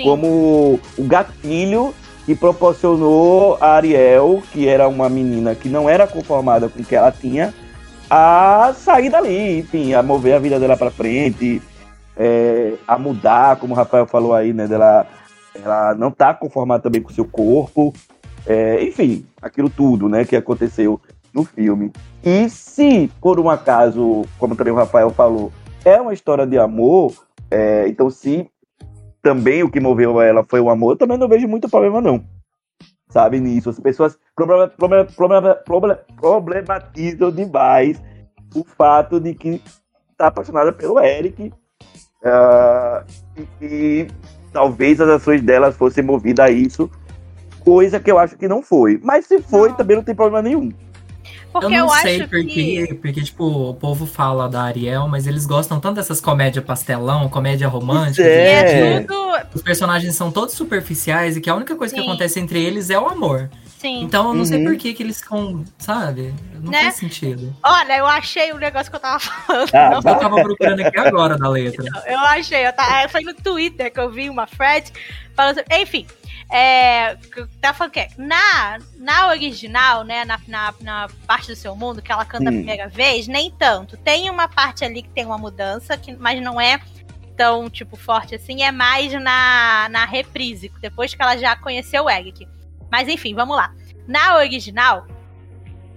como 0.02 0.80
o 0.96 1.04
gatilho 1.04 1.92
que 2.24 2.34
proporcionou 2.34 3.58
a 3.60 3.74
Ariel, 3.74 4.42
que 4.52 4.68
era 4.68 4.88
uma 4.88 5.08
menina 5.08 5.54
que 5.54 5.68
não 5.68 5.88
era 5.88 6.06
conformada 6.06 6.68
com 6.68 6.80
o 6.80 6.84
que 6.84 6.94
ela 6.94 7.10
tinha, 7.10 7.52
a 8.08 8.72
sair 8.76 9.10
dali, 9.10 9.58
enfim, 9.58 9.94
a 9.94 10.02
mover 10.02 10.34
a 10.34 10.38
vida 10.38 10.58
dela 10.58 10.76
para 10.76 10.90
frente, 10.90 11.62
é, 12.16 12.74
a 12.86 12.98
mudar, 12.98 13.56
como 13.56 13.72
o 13.72 13.76
Rafael 13.76 14.06
falou 14.06 14.34
aí, 14.34 14.52
né? 14.52 14.66
Dela, 14.66 15.06
ela 15.54 15.94
não 15.94 16.10
tá 16.10 16.34
conformada 16.34 16.82
também 16.82 17.00
com 17.00 17.10
o 17.10 17.14
seu 17.14 17.24
corpo, 17.24 17.92
é, 18.46 18.82
enfim, 18.82 19.24
aquilo 19.40 19.70
tudo, 19.70 20.08
né, 20.08 20.24
que 20.24 20.34
aconteceu 20.34 21.00
no 21.32 21.44
filme. 21.44 21.92
E 22.24 22.48
se, 22.48 23.10
por 23.20 23.38
um 23.38 23.48
acaso, 23.48 24.22
como 24.38 24.56
também 24.56 24.72
o 24.72 24.76
Rafael 24.76 25.10
falou, 25.10 25.52
é 25.84 26.00
uma 26.00 26.12
história 26.12 26.46
de 26.46 26.58
amor, 26.58 27.12
é, 27.50 27.86
então 27.88 28.10
se 28.10 28.48
também 29.22 29.62
o 29.62 29.70
que 29.70 29.80
moveu 29.80 30.20
ela 30.20 30.44
foi 30.44 30.60
o 30.60 30.70
amor, 30.70 30.92
eu 30.92 30.96
também 30.96 31.18
não 31.18 31.28
vejo 31.28 31.46
muito 31.46 31.68
problema, 31.68 32.00
não 32.00 32.22
sabe, 33.10 33.40
nisso. 33.40 33.70
As 33.70 33.78
pessoas 33.78 34.18
problem, 34.34 34.68
problem, 34.76 35.06
problem, 35.64 35.96
problematizam 36.16 37.30
demais 37.30 38.00
o 38.54 38.64
fato 38.64 39.20
de 39.20 39.34
que 39.34 39.62
está 40.10 40.28
apaixonada 40.28 40.72
pelo 40.72 40.98
Eric 40.98 41.52
uh, 42.22 43.04
e, 43.60 43.64
e, 43.64 44.06
talvez 44.52 45.00
as 45.00 45.08
ações 45.08 45.42
delas 45.42 45.76
fossem 45.76 46.02
movidas 46.02 46.46
a 46.46 46.50
isso, 46.50 46.90
coisa 47.64 48.00
que 48.00 48.10
eu 48.10 48.18
acho 48.18 48.36
que 48.36 48.48
não 48.48 48.62
foi. 48.62 49.00
Mas 49.02 49.26
se 49.26 49.40
foi, 49.42 49.68
não. 49.68 49.76
também 49.76 49.96
não 49.96 50.04
tem 50.04 50.14
problema 50.14 50.42
nenhum. 50.42 50.72
Porque 51.52 51.66
eu 51.66 51.70
não 51.70 51.78
eu 51.78 51.88
sei 51.88 52.26
porque, 52.26 52.46
que... 52.46 52.94
porque, 52.94 53.22
tipo, 53.22 53.44
o 53.44 53.74
povo 53.74 54.06
fala 54.06 54.48
da 54.48 54.62
Ariel, 54.62 55.08
mas 55.08 55.26
eles 55.26 55.46
gostam 55.46 55.80
tanto 55.80 55.96
dessas 55.96 56.20
comédias 56.20 56.64
pastelão, 56.64 57.28
comédia 57.28 57.66
romântica. 57.66 58.22
É. 58.22 58.94
é 58.94 59.00
tudo... 59.00 59.20
Os 59.54 59.62
personagens 59.62 60.14
são 60.14 60.30
todos 60.30 60.54
superficiais 60.54 61.36
e 61.36 61.40
que 61.40 61.50
a 61.50 61.54
única 61.54 61.74
coisa 61.74 61.94
Sim. 61.94 62.02
que 62.02 62.08
acontece 62.08 62.38
entre 62.38 62.62
eles 62.62 62.88
é 62.88 62.98
o 62.98 63.08
amor. 63.08 63.50
Sim. 63.80 64.02
Então 64.02 64.26
eu 64.28 64.34
não 64.34 64.40
uhum. 64.40 64.44
sei 64.44 64.62
por 64.62 64.76
que, 64.76 64.92
que 64.92 65.02
eles 65.02 65.20
ficam, 65.20 65.64
sabe? 65.78 66.34
Não 66.60 66.70
né? 66.70 66.82
faz 66.82 66.96
sentido. 66.96 67.56
Olha, 67.62 67.96
eu 67.96 68.06
achei 68.06 68.52
o 68.52 68.58
negócio 68.58 68.90
que 68.90 68.96
eu 68.96 69.00
tava 69.00 69.18
falando. 69.18 69.70
Ah, 69.72 69.92
eu 69.94 70.02
tava 70.02 70.42
procurando 70.42 70.80
aqui 70.80 70.98
agora 71.00 71.38
da 71.38 71.48
letra. 71.50 71.86
Eu 72.06 72.18
achei, 72.18 72.66
eu 72.66 72.72
tava, 72.74 73.08
foi 73.08 73.22
no 73.22 73.32
Twitter 73.32 73.90
que 73.90 73.98
eu 73.98 74.10
vi 74.10 74.28
uma 74.28 74.46
thread 74.46 74.92
falando 75.34 75.62
Enfim, 75.72 76.06
é, 76.50 77.16
tá 77.60 77.72
falando 77.72 77.92
que 77.92 78.08
na, 78.18 78.78
na 78.96 79.28
original, 79.28 80.02
né, 80.02 80.24
na, 80.24 80.40
na, 80.48 80.74
na, 80.80 81.08
parte 81.26 81.46
do 81.46 81.56
seu 81.56 81.76
mundo, 81.76 82.02
que 82.02 82.10
ela 82.10 82.24
canta 82.24 82.44
hum. 82.44 82.48
a 82.48 82.52
primeira 82.52 82.88
vez, 82.88 83.28
nem 83.28 83.50
tanto. 83.52 83.96
Tem 83.96 84.28
uma 84.28 84.48
parte 84.48 84.84
ali 84.84 85.02
que 85.02 85.10
tem 85.10 85.24
uma 85.24 85.38
mudança, 85.38 85.96
que, 85.96 86.12
mas 86.16 86.42
não 86.42 86.60
é 86.60 86.80
tão, 87.36 87.70
tipo, 87.70 87.96
forte 87.96 88.34
assim, 88.34 88.62
é 88.62 88.72
mais 88.72 89.12
na, 89.12 89.88
na 89.90 90.04
reprise, 90.04 90.70
depois 90.80 91.14
que 91.14 91.22
ela 91.22 91.38
já 91.38 91.54
conheceu 91.54 92.04
o 92.04 92.10
Eric. 92.10 92.46
Mas 92.90 93.08
enfim, 93.08 93.34
vamos 93.34 93.56
lá. 93.56 93.72
Na 94.06 94.36
original, 94.36 95.06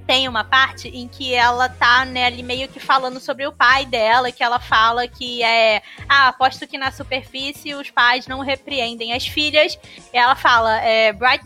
tem 0.05 0.27
uma 0.27 0.43
parte 0.43 0.87
em 0.87 1.07
que 1.07 1.33
ela 1.33 1.69
tá, 1.69 2.05
né, 2.05 2.25
ali 2.25 2.43
meio 2.43 2.67
que 2.67 2.79
falando 2.79 3.19
sobre 3.19 3.45
o 3.47 3.51
pai 3.51 3.85
dela, 3.85 4.31
que 4.31 4.43
ela 4.43 4.59
fala 4.59 5.07
que 5.07 5.43
é. 5.43 5.81
Ah, 6.07 6.29
aposto 6.29 6.67
que 6.67 6.77
na 6.77 6.91
superfície 6.91 7.73
os 7.73 7.89
pais 7.89 8.27
não 8.27 8.39
repreendem 8.39 9.13
as 9.13 9.25
filhas. 9.25 9.77
E 10.13 10.17
ela 10.17 10.35
fala, 10.35 10.79
é, 10.81 11.11
bright, 11.13 11.43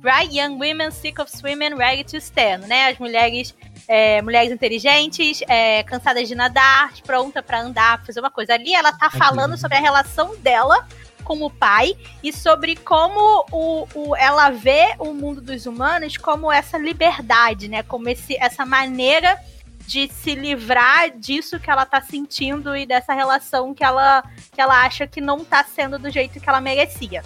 bright 0.00 0.36
young 0.36 0.58
women 0.58 0.90
sick 0.90 1.20
of 1.20 1.30
swimming, 1.30 1.74
ready 1.74 2.04
to 2.04 2.16
stand, 2.16 2.66
né? 2.66 2.88
As 2.88 2.98
mulheres. 2.98 3.54
É, 3.88 4.22
mulheres 4.22 4.52
inteligentes, 4.52 5.42
é, 5.48 5.82
cansadas 5.82 6.28
de 6.28 6.34
nadar, 6.36 6.92
pronta 7.04 7.42
para 7.42 7.60
andar, 7.60 8.04
fazer 8.04 8.20
uma 8.20 8.30
coisa. 8.30 8.54
Ali 8.54 8.72
ela 8.72 8.92
tá 8.92 9.10
falando 9.10 9.56
sobre 9.56 9.78
a 9.78 9.80
relação 9.80 10.36
dela 10.36 10.86
com 11.30 11.44
o 11.44 11.50
pai 11.50 11.96
e 12.24 12.32
sobre 12.32 12.74
como 12.74 13.46
o, 13.52 13.86
o, 13.94 14.16
ela 14.16 14.50
vê 14.50 14.96
o 14.98 15.14
mundo 15.14 15.40
dos 15.40 15.64
humanos 15.64 16.16
como 16.16 16.50
essa 16.50 16.76
liberdade, 16.76 17.68
né? 17.68 17.84
Como 17.84 18.08
esse, 18.08 18.36
essa 18.36 18.66
maneira 18.66 19.38
de 19.86 20.08
se 20.08 20.34
livrar 20.34 21.16
disso 21.16 21.60
que 21.60 21.70
ela 21.70 21.86
tá 21.86 22.00
sentindo 22.00 22.76
e 22.76 22.84
dessa 22.84 23.14
relação 23.14 23.72
que 23.72 23.84
ela, 23.84 24.24
que 24.52 24.60
ela 24.60 24.84
acha 24.84 25.06
que 25.06 25.20
não 25.20 25.44
tá 25.44 25.62
sendo 25.62 26.00
do 26.00 26.10
jeito 26.10 26.40
que 26.40 26.48
ela 26.48 26.60
merecia. 26.60 27.22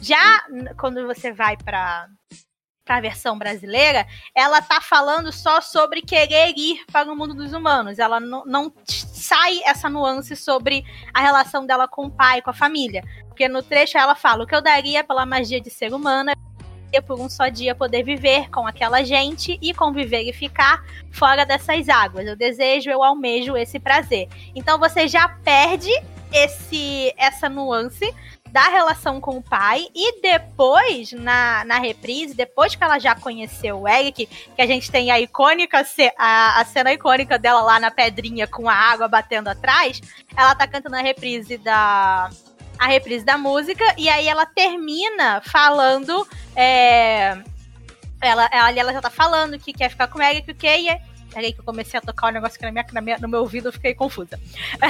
Já 0.00 0.42
quando 0.78 1.06
você 1.06 1.30
vai 1.30 1.54
para 1.58 2.08
a 2.88 3.00
versão 3.00 3.38
brasileira, 3.38 4.06
ela 4.34 4.62
tá 4.62 4.80
falando 4.80 5.30
só 5.30 5.60
sobre 5.60 6.00
querer 6.00 6.54
ir 6.56 6.84
para 6.90 7.10
o 7.10 7.16
mundo 7.16 7.34
dos 7.34 7.52
humanos. 7.52 7.98
Ela 7.98 8.18
não 8.18 8.72
sai 8.86 9.60
essa 9.64 9.88
nuance 9.88 10.36
sobre 10.36 10.84
a 11.14 11.20
relação 11.20 11.64
dela 11.64 11.86
com 11.86 12.06
o 12.06 12.10
pai, 12.10 12.42
com 12.42 12.50
a 12.50 12.54
família. 12.54 13.02
Porque 13.42 13.52
no 13.52 13.60
trecho 13.60 13.98
ela 13.98 14.14
fala: 14.14 14.44
o 14.44 14.46
que 14.46 14.54
eu 14.54 14.62
daria 14.62 15.02
pela 15.02 15.26
magia 15.26 15.60
de 15.60 15.68
ser 15.68 15.92
humana 15.92 16.32
por 17.08 17.18
um 17.18 17.28
só 17.28 17.48
dia 17.48 17.74
poder 17.74 18.04
viver 18.04 18.50
com 18.50 18.66
aquela 18.66 19.02
gente 19.02 19.58
e 19.60 19.72
conviver 19.72 20.22
e 20.28 20.32
ficar 20.32 20.84
fora 21.10 21.44
dessas 21.44 21.88
águas. 21.88 22.26
Eu 22.26 22.36
desejo, 22.36 22.90
eu 22.90 23.02
almejo 23.02 23.56
esse 23.56 23.80
prazer. 23.80 24.28
Então 24.54 24.78
você 24.78 25.08
já 25.08 25.26
perde 25.26 25.90
esse 26.32 27.12
essa 27.16 27.48
nuance 27.48 28.14
da 28.52 28.68
relação 28.68 29.20
com 29.20 29.38
o 29.38 29.42
pai 29.42 29.88
e 29.94 30.20
depois 30.20 31.12
na, 31.12 31.64
na 31.64 31.78
reprise, 31.78 32.34
depois 32.34 32.76
que 32.76 32.84
ela 32.84 32.98
já 32.98 33.16
conheceu 33.16 33.80
o 33.80 33.88
Eric, 33.88 34.26
que 34.26 34.62
a 34.62 34.66
gente 34.66 34.88
tem 34.90 35.10
a 35.10 35.18
icônica 35.18 35.84
a, 36.16 36.60
a 36.60 36.64
cena 36.66 36.92
icônica 36.92 37.38
dela 37.38 37.62
lá 37.62 37.80
na 37.80 37.90
pedrinha 37.90 38.46
com 38.46 38.68
a 38.68 38.74
água 38.74 39.08
batendo 39.08 39.48
atrás, 39.48 40.00
ela 40.36 40.54
tá 40.54 40.66
cantando 40.68 40.94
a 40.94 41.00
reprise 41.00 41.56
da 41.56 42.30
a 42.82 42.86
reprise 42.86 43.24
da 43.24 43.38
música, 43.38 43.84
e 43.96 44.08
aí 44.08 44.26
ela 44.26 44.44
termina 44.44 45.40
falando. 45.42 46.26
É, 46.56 47.38
ela, 48.20 48.48
ela, 48.52 48.72
ela 48.72 48.92
já 48.92 49.00
tá 49.00 49.10
falando 49.10 49.56
que 49.58 49.72
quer 49.72 49.88
ficar 49.88 50.08
com 50.08 50.18
o 50.18 50.22
Eric, 50.22 50.50
o 50.50 50.54
que? 50.54 50.66
E 50.66 51.12
Peraí 51.32 51.52
que 51.52 51.60
eu 51.60 51.64
comecei 51.64 51.98
a 51.98 52.02
tocar 52.02 52.28
um 52.28 52.32
negócio 52.32 52.58
que 52.58 52.64
na 52.64 52.72
minha, 52.72 52.84
na 52.92 53.00
minha, 53.00 53.18
no 53.18 53.28
meu 53.28 53.40
ouvido 53.40 53.68
eu 53.68 53.72
fiquei 53.72 53.94
confusa. 53.94 54.38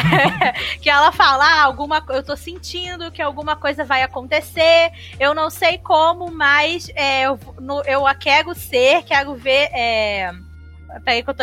que 0.81 0.91
ela 0.91 1.13
fala, 1.13 1.45
ah, 1.45 1.63
alguma, 1.63 2.05
eu 2.09 2.23
tô 2.23 2.35
sentindo 2.35 3.13
que 3.13 3.23
alguma 3.23 3.55
coisa 3.55 3.85
vai 3.85 4.03
acontecer, 4.03 4.91
eu 5.21 5.35
não 5.35 5.51
sei 5.51 5.79
como, 5.79 6.33
mas 6.33 6.91
é, 6.97 7.27
eu, 7.27 7.39
no, 7.61 7.83
eu 7.83 8.07
a 8.07 8.15
quero 8.15 8.55
ser, 8.55 9.05
quero 9.05 9.35
ver... 9.35 9.69
É, 9.73 10.33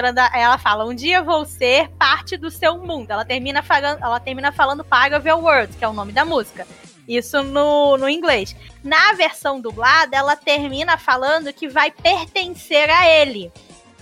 Lendo, 0.02 0.20
ela 0.34 0.58
fala, 0.58 0.86
um 0.86 0.93
dia 0.93 1.22
vou 1.22 1.45
ser 1.45 1.89
parte 1.97 2.38
do 2.38 2.52
seu 2.52 2.78
mundo. 2.78 3.12
Ela 3.12 3.26
termina 3.26 3.62
falando, 3.62 4.02
ela 4.02 4.20
termina 4.20 4.52
falando 4.52 4.84
Part 4.84 5.14
of 5.14 5.28
Your 5.28 5.43
World, 5.43 5.76
que 5.76 5.84
é 5.84 5.88
o 5.88 5.93
nome 5.93 6.12
da 6.12 6.26
música. 6.26 6.68
Isso 7.08 7.41
no, 7.41 7.97
no 7.97 8.08
inglês. 8.08 8.56
Na 8.84 9.14
versão 9.14 9.60
dublada, 9.60 10.16
ela 10.16 10.36
termina 10.36 10.97
falando 10.97 11.52
que 11.52 11.68
vai 11.68 11.89
pertencer 11.89 12.89
a 12.89 13.08
ele. 13.08 13.52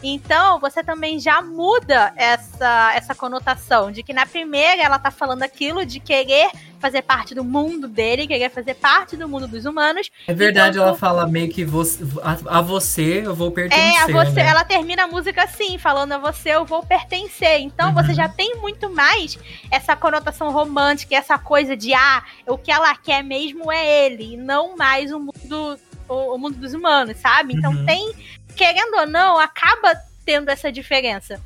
Então, 0.02 0.60
você 0.60 0.84
também 0.84 1.20
já 1.20 1.41
muda 1.41 2.14
essa, 2.16 2.93
essa 2.93 3.16
conotação 3.16 3.91
de 3.91 4.04
que 4.04 4.14
na 4.14 4.26
primeira 4.26 4.82
ela 4.82 5.00
tá 5.00 5.10
falando 5.10 5.43
aquilo 5.43 5.86
de 5.86 6.00
querer 6.00 6.50
fazer 6.80 7.02
parte 7.02 7.34
do 7.34 7.43
mundo 7.43 7.88
dele, 7.88 8.28
querer 8.28 8.50
fazer 8.50 8.76
parte 8.76 9.18
do 9.18 9.28
mundo 9.28 9.48
dos 9.48 9.66
humanos. 9.66 10.10
É 10.28 10.34
verdade, 10.34 10.78
ela 10.78 10.95
fala 10.95 11.28
meio 11.28 11.50
que 11.50 11.66
você, 11.66 12.04
a, 12.22 12.60
a, 12.60 12.62
você 12.62 13.26
eu 13.26 13.34
vou 13.36 13.52
pertencer. 13.52 13.84
É, 13.84 14.04
a 14.04 14.08
você, 14.08 14.43
né? 14.43 14.48
ela 14.48 14.64
termina 14.64 15.04
a 15.04 15.08
música 15.08 15.43
assim, 15.43 15.78
falando 15.78 16.14
a 16.14 16.18
você 16.18 16.50
eu 16.50 16.66
vou 16.66 16.84
pertencer. 16.84 17.60
Então 17.60 17.89
uhum. 17.89 17.95
você 17.95 18.14
já 18.14 18.30
tem 18.30 18.56
muito 18.58 18.89
mais 18.89 19.38
essa 19.72 19.95
conotação 19.95 20.52
romântica, 20.52 21.16
essa 21.16 21.38
coisa 21.38 21.76
de 21.76 21.93
ah, 21.93 22.24
o 22.45 22.58
que 22.58 22.72
ela 22.72 22.95
quer 22.95 23.24
mesmo 23.24 23.72
é 23.72 24.06
ele, 24.06 24.34
e 24.34 24.38
não 24.38 24.78
mais 24.78 25.12
o 25.12 25.20
mundo 25.20 25.80
o, 26.10 26.36
o 26.36 26.38
mundo 26.38 26.58
dos 26.58 26.74
humanos, 26.74 27.18
sabe? 27.18 27.54
Então 27.54 27.72
uhum. 27.72 27.86
tem, 27.86 28.14
querendo 28.58 28.95
ou 28.95 29.05
não, 29.05 29.38
acaba 29.38 29.95
tendo 30.26 30.49
essa 30.49 30.72
diferença. 30.72 31.39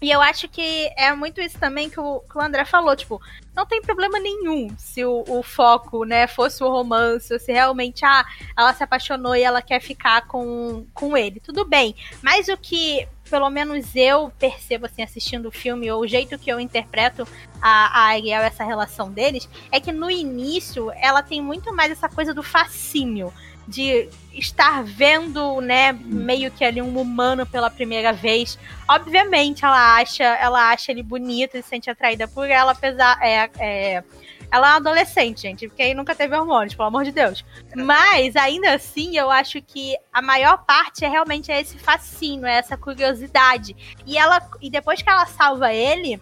E 0.00 0.10
eu 0.10 0.20
acho 0.20 0.48
que 0.48 0.88
é 0.96 1.12
muito 1.12 1.40
isso 1.40 1.58
também 1.58 1.90
que 1.90 1.98
o, 1.98 2.20
que 2.20 2.38
o 2.38 2.40
André 2.40 2.64
falou, 2.64 2.94
tipo, 2.94 3.20
não 3.54 3.66
tem 3.66 3.82
problema 3.82 4.20
nenhum 4.20 4.68
se 4.78 5.04
o, 5.04 5.24
o, 5.26 5.42
foco, 5.42 6.04
né, 6.04 6.28
fosse 6.28 6.62
o 6.62 6.70
romance, 6.70 7.32
ou 7.32 7.40
se 7.40 7.52
realmente, 7.52 8.04
ah, 8.04 8.24
ela 8.56 8.72
se 8.72 8.84
apaixonou 8.84 9.34
e 9.34 9.42
ela 9.42 9.60
quer 9.60 9.80
ficar 9.80 10.22
com, 10.28 10.86
com 10.94 11.16
ele. 11.16 11.40
Tudo 11.40 11.64
bem. 11.64 11.96
Mas 12.22 12.46
o 12.46 12.56
que, 12.56 13.08
pelo 13.28 13.50
menos 13.50 13.96
eu 13.96 14.32
percebo, 14.38 14.86
assim, 14.86 15.02
assistindo 15.02 15.46
o 15.46 15.52
filme, 15.52 15.90
ou 15.90 16.02
o 16.02 16.06
jeito 16.06 16.38
que 16.38 16.50
eu 16.50 16.60
interpreto 16.60 17.26
a, 17.60 17.86
a 17.86 18.00
Ariel, 18.10 18.42
essa 18.42 18.62
relação 18.62 19.10
deles, 19.10 19.48
é 19.72 19.80
que 19.80 19.90
no 19.90 20.08
início 20.08 20.92
ela 20.92 21.24
tem 21.24 21.42
muito 21.42 21.74
mais 21.74 21.90
essa 21.90 22.08
coisa 22.08 22.32
do 22.32 22.42
fascínio 22.42 23.32
de 23.68 24.08
estar 24.32 24.82
vendo, 24.82 25.60
né, 25.60 25.92
meio 25.92 26.50
que 26.50 26.64
ali 26.64 26.80
um 26.80 26.98
humano 26.98 27.44
pela 27.44 27.68
primeira 27.68 28.12
vez. 28.12 28.58
Obviamente, 28.88 29.64
ela 29.64 29.96
acha, 29.96 30.24
ela 30.24 30.70
acha 30.70 30.90
ele 30.90 31.02
bonito 31.02 31.56
e 31.56 31.62
se 31.62 31.68
sente 31.68 31.90
atraída 31.90 32.26
por 32.26 32.48
ela, 32.48 32.72
apesar 32.72 33.18
é, 33.22 33.50
é 33.58 34.04
ela 34.50 34.66
é 34.66 34.70
uma 34.70 34.76
adolescente, 34.76 35.42
gente, 35.42 35.68
porque 35.68 35.82
aí 35.82 35.94
nunca 35.94 36.14
teve 36.14 36.34
hormônios, 36.34 36.74
pelo 36.74 36.88
amor 36.88 37.04
de 37.04 37.12
Deus. 37.12 37.44
Mas 37.76 38.34
ainda 38.34 38.74
assim, 38.74 39.16
eu 39.16 39.30
acho 39.30 39.60
que 39.60 39.94
a 40.10 40.22
maior 40.22 40.64
parte 40.64 41.04
é 41.04 41.08
realmente 41.08 41.52
esse 41.52 41.76
fascínio, 41.78 42.46
é 42.46 42.54
essa 42.54 42.76
curiosidade. 42.76 43.76
E 44.06 44.16
ela 44.16 44.40
e 44.60 44.70
depois 44.70 45.02
que 45.02 45.10
ela 45.10 45.26
salva 45.26 45.72
ele, 45.72 46.18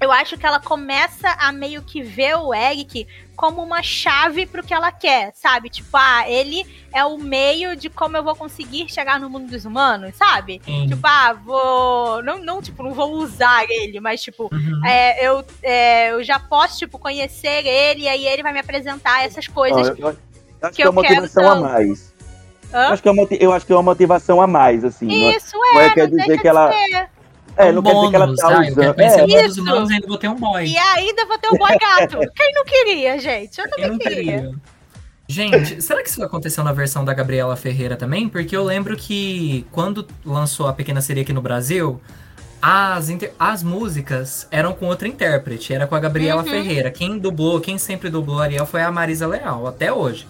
eu 0.00 0.12
acho 0.12 0.36
que 0.36 0.46
ela 0.46 0.60
começa 0.60 1.30
a 1.38 1.50
meio 1.52 1.82
que 1.82 2.02
ver 2.02 2.36
o 2.36 2.54
Eric 2.54 3.06
como 3.34 3.62
uma 3.62 3.82
chave 3.82 4.46
pro 4.46 4.62
que 4.62 4.72
ela 4.72 4.90
quer, 4.90 5.30
sabe? 5.34 5.68
Tipo, 5.68 5.90
ah, 5.94 6.28
ele 6.28 6.66
é 6.92 7.04
o 7.04 7.18
meio 7.18 7.76
de 7.76 7.90
como 7.90 8.16
eu 8.16 8.24
vou 8.24 8.34
conseguir 8.34 8.88
chegar 8.88 9.20
no 9.20 9.28
mundo 9.28 9.50
dos 9.50 9.64
humanos, 9.64 10.14
sabe? 10.16 10.60
Sim. 10.64 10.88
Tipo, 10.88 11.06
ah, 11.06 11.34
vou. 11.34 12.22
Não, 12.22 12.38
não, 12.38 12.62
tipo, 12.62 12.82
não 12.82 12.92
vou 12.92 13.12
usar 13.12 13.64
ele, 13.68 14.00
mas, 14.00 14.22
tipo, 14.22 14.48
uhum. 14.50 14.86
é, 14.86 15.26
eu, 15.26 15.44
é, 15.62 16.12
eu 16.12 16.24
já 16.24 16.38
posso, 16.38 16.78
tipo, 16.78 16.98
conhecer 16.98 17.66
ele 17.66 18.02
e 18.02 18.08
aí 18.08 18.26
ele 18.26 18.42
vai 18.42 18.52
me 18.52 18.60
apresentar 18.60 19.24
essas 19.24 19.46
coisas. 19.46 19.88
eu, 19.88 19.96
eu 19.96 20.08
acho 20.08 20.18
que, 20.70 20.76
que 20.76 20.82
é 20.82 20.88
uma 20.88 21.02
motivação 21.02 21.50
a 21.50 21.56
mais. 21.56 22.16
Eu 22.72 22.80
acho, 22.80 23.02
que 23.02 23.08
é 23.08 23.12
uma, 23.12 23.28
eu 23.30 23.52
acho 23.52 23.66
que 23.66 23.72
é 23.72 23.76
uma 23.76 23.82
motivação 23.82 24.40
a 24.40 24.46
mais, 24.46 24.84
assim. 24.84 25.06
Isso, 25.08 25.56
não, 25.56 25.80
é, 25.80 25.88
não 25.88 25.94
quer 25.94 26.08
dizer 26.08 26.40
que 26.40 26.48
ela. 26.48 26.70
É, 27.56 27.72
não 27.72 27.82
bônus, 27.82 28.10
quer 28.10 28.10
dizer 28.10 28.10
que 28.10 28.16
ela 28.16 28.36
tá 28.36 28.46
ah, 28.46 28.60
usando. 28.60 28.82
Eu 28.82 28.94
quero 28.94 29.32
é. 29.32 29.48
dos 29.48 29.58
humanos 29.58 29.90
ainda 29.90 30.06
vou 30.06 30.18
ter 30.18 30.28
um 30.28 30.34
boy. 30.34 30.66
E 30.66 30.76
ainda 30.76 31.26
vou 31.26 31.38
ter 31.38 31.48
um 31.48 31.56
boy 31.56 31.78
gato. 31.78 32.18
Quem 32.36 32.52
não 32.52 32.64
queria, 32.64 33.18
gente? 33.18 33.58
Eu 33.58 33.70
também 33.70 33.98
queria. 33.98 34.16
queria. 34.16 34.54
Gente, 35.28 35.82
será 35.82 36.02
que 36.02 36.08
isso 36.08 36.22
aconteceu 36.22 36.62
na 36.62 36.72
versão 36.72 37.04
da 37.04 37.12
Gabriela 37.12 37.56
Ferreira 37.56 37.96
também? 37.96 38.28
Porque 38.28 38.56
eu 38.56 38.62
lembro 38.62 38.96
que 38.96 39.66
quando 39.72 40.06
lançou 40.24 40.68
a 40.68 40.72
Pequena 40.72 41.00
Sereia 41.00 41.24
aqui 41.24 41.32
no 41.32 41.42
Brasil, 41.42 42.00
as, 42.62 43.08
as 43.38 43.62
músicas 43.62 44.46
eram 44.50 44.72
com 44.72 44.86
outra 44.86 45.08
intérprete, 45.08 45.74
era 45.74 45.86
com 45.86 45.94
a 45.94 46.00
Gabriela 46.00 46.42
uhum. 46.42 46.48
Ferreira. 46.48 46.90
Quem 46.90 47.18
dublou, 47.18 47.60
quem 47.60 47.76
sempre 47.76 48.08
dublou 48.08 48.40
a 48.40 48.44
Ariel 48.44 48.66
foi 48.66 48.82
a 48.82 48.92
Marisa 48.92 49.26
Leal, 49.26 49.66
até 49.66 49.92
hoje. 49.92 50.26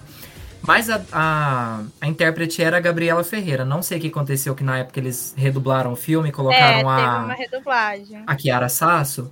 Mas 0.62 0.90
a, 0.90 1.00
a, 1.12 1.82
a, 2.00 2.06
intérprete 2.06 2.62
era 2.62 2.76
a 2.76 2.80
Gabriela 2.80 3.22
Ferreira. 3.22 3.64
Não 3.64 3.82
sei 3.82 3.98
o 3.98 4.00
que 4.00 4.08
aconteceu, 4.08 4.54
que 4.54 4.64
na 4.64 4.78
época 4.78 4.98
eles 4.98 5.34
redublaram 5.36 5.92
o 5.92 5.96
filme 5.96 6.28
e 6.28 6.32
colocaram 6.32 6.78
é, 6.78 6.82
a. 6.82 7.18
uma 7.24 7.34
redublagem. 7.34 8.22
A 8.26 8.34
Kiara 8.34 8.68
Sasso. 8.68 9.30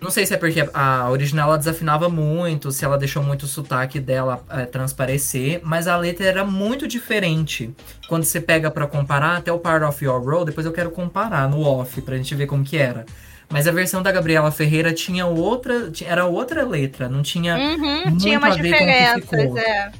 Não 0.00 0.10
sei 0.10 0.24
se 0.24 0.32
é 0.32 0.36
porque 0.38 0.66
a 0.72 1.10
original 1.10 1.48
ela 1.48 1.58
desafinava 1.58 2.08
muito, 2.08 2.72
se 2.72 2.86
ela 2.86 2.96
deixou 2.96 3.22
muito 3.22 3.42
o 3.42 3.46
sotaque 3.46 4.00
dela 4.00 4.42
é, 4.48 4.64
transparecer, 4.64 5.60
mas 5.62 5.86
a 5.86 5.96
letra 5.96 6.24
era 6.24 6.42
muito 6.42 6.88
diferente. 6.88 7.74
Quando 8.08 8.24
você 8.24 8.40
pega 8.40 8.70
para 8.70 8.86
comparar, 8.86 9.36
até 9.36 9.52
o 9.52 9.58
Part 9.58 9.84
of 9.84 10.02
Your 10.02 10.24
Road, 10.24 10.46
depois 10.46 10.64
eu 10.64 10.72
quero 10.72 10.90
comparar 10.90 11.46
no 11.50 11.60
off 11.60 12.00
pra 12.00 12.16
gente 12.16 12.34
ver 12.34 12.46
como 12.46 12.64
que 12.64 12.78
era. 12.78 13.04
Mas 13.50 13.66
a 13.66 13.72
versão 13.72 14.02
da 14.02 14.10
Gabriela 14.10 14.50
Ferreira 14.50 14.92
tinha 14.94 15.26
outra, 15.26 15.92
era 16.06 16.24
outra 16.24 16.64
letra, 16.64 17.08
não 17.08 17.20
tinha 17.20 17.56
uhum, 17.56 18.04
muito 18.06 18.22
tinha 18.22 18.38
umas 18.38 18.54
a 18.54 18.62
ver 18.62 18.72
diferenças, 18.72 19.24
com 19.24 19.36
o 19.36 19.38
que 19.38 19.42
ficou. 19.42 19.58
É. 19.58 19.92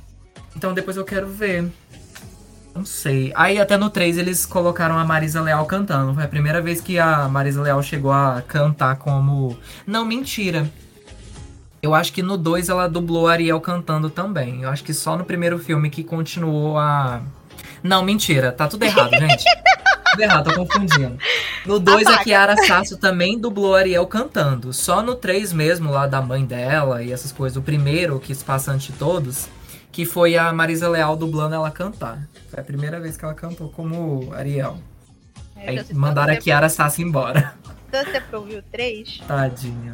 Então 0.57 0.75
depois 0.75 0.97
eu 0.97 1.05
quero 1.05 1.29
ver. 1.29 1.71
Não 2.75 2.85
sei. 2.85 3.33
Aí 3.35 3.59
até 3.59 3.77
no 3.77 3.91
3 3.91 4.19
eles 4.19 4.47
colocaram 4.47 4.99
a 4.99 5.05
Marisa 5.05 5.41
Leal 5.41 5.65
cantando. 5.67 6.15
Foi 6.15 6.25
a 6.25 6.29
primeira 6.29 6.61
vez 6.63 6.81
que 6.81 6.99
a 6.99 7.29
Marisa 7.29 7.61
Leal 7.63 7.83
chegou 7.83 8.13
a 8.13 8.43
cantar 8.47 8.97
como. 8.97 9.57
Não, 9.87 10.05
mentira. 10.05 10.71
Eu 11.83 11.95
acho 11.95 12.13
que 12.13 12.23
no 12.23 12.37
2 12.37 12.69
ela 12.69 12.89
dublou 12.89 13.27
Ariel 13.27 13.61
cantando 13.61 14.11
também. 14.11 14.63
Eu 14.63 14.69
acho 14.69 14.85
que 14.85 14.93
só 14.93 15.17
no 15.17 15.25
primeiro 15.25 15.59
filme 15.59 15.91
que 15.91 16.05
continuou 16.05 16.79
a. 16.79 17.23
Não, 17.83 18.05
mentira. 18.05 18.53
Tá 18.53 18.69
tudo 18.69 18.85
errado, 18.85 19.11
gente. 19.19 19.45
tudo 20.11 20.23
errado, 20.23 20.51
tô 20.51 20.57
confundindo. 20.57 21.19
No 21.67 21.81
2 21.81 22.07
a 22.07 22.19
Kiara 22.19 22.57
Sasso 22.67 22.97
também 22.99 23.39
dublou 23.39 23.75
Ariel 23.75 24.07
cantando. 24.07 24.73
Só 24.73 25.03
no 25.03 25.15
3 25.15 25.53
mesmo, 25.53 25.91
lá 25.91 26.07
da 26.07 26.21
mãe 26.21 26.45
dela 26.45 27.03
e 27.03 27.13
essas 27.13 27.33
coisas. 27.33 27.57
O 27.57 27.63
primeiro, 27.63 28.21
que 28.21 28.35
se 28.35 28.45
passa 28.45 28.73
antes 28.73 28.89
de 28.89 28.93
todos 28.93 29.49
que 29.93 30.05
foi 30.05 30.37
a 30.37 30.53
Marisa 30.53 30.89
Leal 30.89 31.17
dublando 31.17 31.55
ela 31.55 31.71
cantar. 31.71 32.29
Foi 32.49 32.61
a 32.61 32.65
primeira 32.65 33.01
vez 33.01 33.17
que 33.17 33.25
ela 33.25 33.35
cantou 33.35 33.69
como 33.71 34.33
Ariel. 34.35 34.79
É, 35.57 35.71
Aí 35.71 35.85
mandaram 35.93 36.33
a 36.33 36.37
Kiara 36.37 36.69
Sassi 36.69 37.03
embora. 37.03 37.55
Então 37.89 38.05
você 38.05 38.37
ouviu 38.37 38.63
três? 38.71 39.21
Tadinha. 39.27 39.93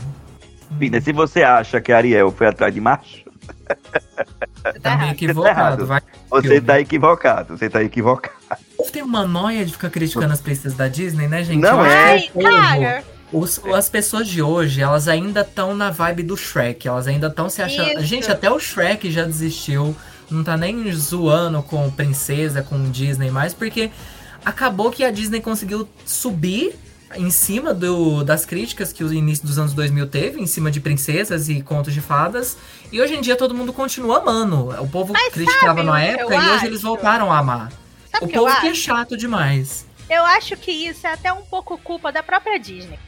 Pina, 0.79 1.01
se 1.01 1.13
você 1.13 1.43
acha 1.43 1.81
que 1.81 1.93
a 1.93 1.97
Ariel 1.97 2.31
foi 2.31 2.47
atrás 2.47 2.75
de 2.75 2.81
macho. 2.81 3.25
Você 4.65 4.81
tá, 4.81 4.99
tá 4.99 5.11
equivocado. 5.13 5.87
Vai 5.87 6.03
você 6.29 6.61
tá 6.61 6.81
equivocado, 6.81 7.57
você 7.57 7.71
tá 7.71 7.83
equivocado. 7.83 8.35
Tem 8.93 9.03
uma 9.03 9.27
noia 9.27 9.65
de 9.65 9.73
ficar 9.73 9.91
criticando 9.91 10.33
as 10.33 10.41
princesas 10.41 10.77
da 10.77 10.89
Disney, 10.89 11.29
né, 11.29 11.43
gente? 11.45 11.61
Não 11.61 11.85
é. 11.85 12.29
Ai, 12.45 12.81
cara. 12.81 13.05
Os, 13.33 13.61
as 13.75 13.89
pessoas 13.89 14.29
de 14.29 14.41
hoje, 14.41 14.81
elas 14.81 15.09
ainda 15.09 15.41
estão 15.41 15.75
na 15.75 15.91
vibe 15.91 16.23
do 16.23 16.37
Shrek. 16.37 16.87
Elas 16.87 17.07
ainda 17.07 17.27
estão 17.27 17.51
se 17.51 17.61
achando. 17.61 17.93
Isso. 17.93 18.05
Gente, 18.05 18.31
até 18.31 18.51
o 18.51 18.59
Shrek 18.59 19.11
já 19.11 19.25
desistiu. 19.25 19.97
Não 20.31 20.43
tá 20.43 20.57
nem 20.57 20.91
zoando 20.93 21.63
com 21.63 21.91
princesa, 21.91 22.63
com 22.63 22.91
Disney 22.91 23.31
mais, 23.31 23.55
porque 23.55 23.91
acabou 24.45 24.91
que 24.91 25.05
a 25.05 25.11
Disney 25.11 25.41
conseguiu 25.41 25.89
subir 26.05 26.75
em 27.15 27.31
cima 27.31 27.73
do, 27.73 28.25
das 28.25 28.45
críticas 28.45 28.93
que 28.93 29.05
o 29.05 29.13
início 29.13 29.47
dos 29.47 29.59
anos 29.59 29.73
2000 29.73 30.07
teve, 30.09 30.41
em 30.41 30.47
cima 30.47 30.71
de 30.71 30.81
princesas 30.81 31.49
e 31.49 31.63
contos 31.63 31.95
de 31.95 32.01
fadas. 32.01 32.57
E 32.91 33.01
hoje 33.01 33.15
em 33.15 33.21
dia 33.21 33.37
todo 33.37 33.55
mundo 33.55 33.73
continua 33.73 34.19
amando. 34.19 34.71
O 34.83 34.89
povo 34.89 35.13
Mas 35.13 35.33
criticava 35.33 35.83
na 35.83 36.03
época 36.03 36.35
e 36.35 36.39
hoje 36.39 36.49
acho? 36.51 36.67
eles 36.67 36.83
voltaram 36.83 37.33
a 37.33 37.39
amar. 37.39 37.73
Sabe 38.11 38.27
o 38.27 38.29
povo 38.29 38.61
que 38.61 38.69
é 38.69 38.75
chato 38.75 39.17
demais. 39.17 39.87
Eu 40.09 40.25
acho 40.25 40.57
que 40.57 40.71
isso 40.71 41.07
é 41.07 41.13
até 41.13 41.33
um 41.33 41.43
pouco 41.43 41.79
culpa 41.79 42.11
da 42.13 42.23
própria 42.23 42.59
Disney. 42.59 42.99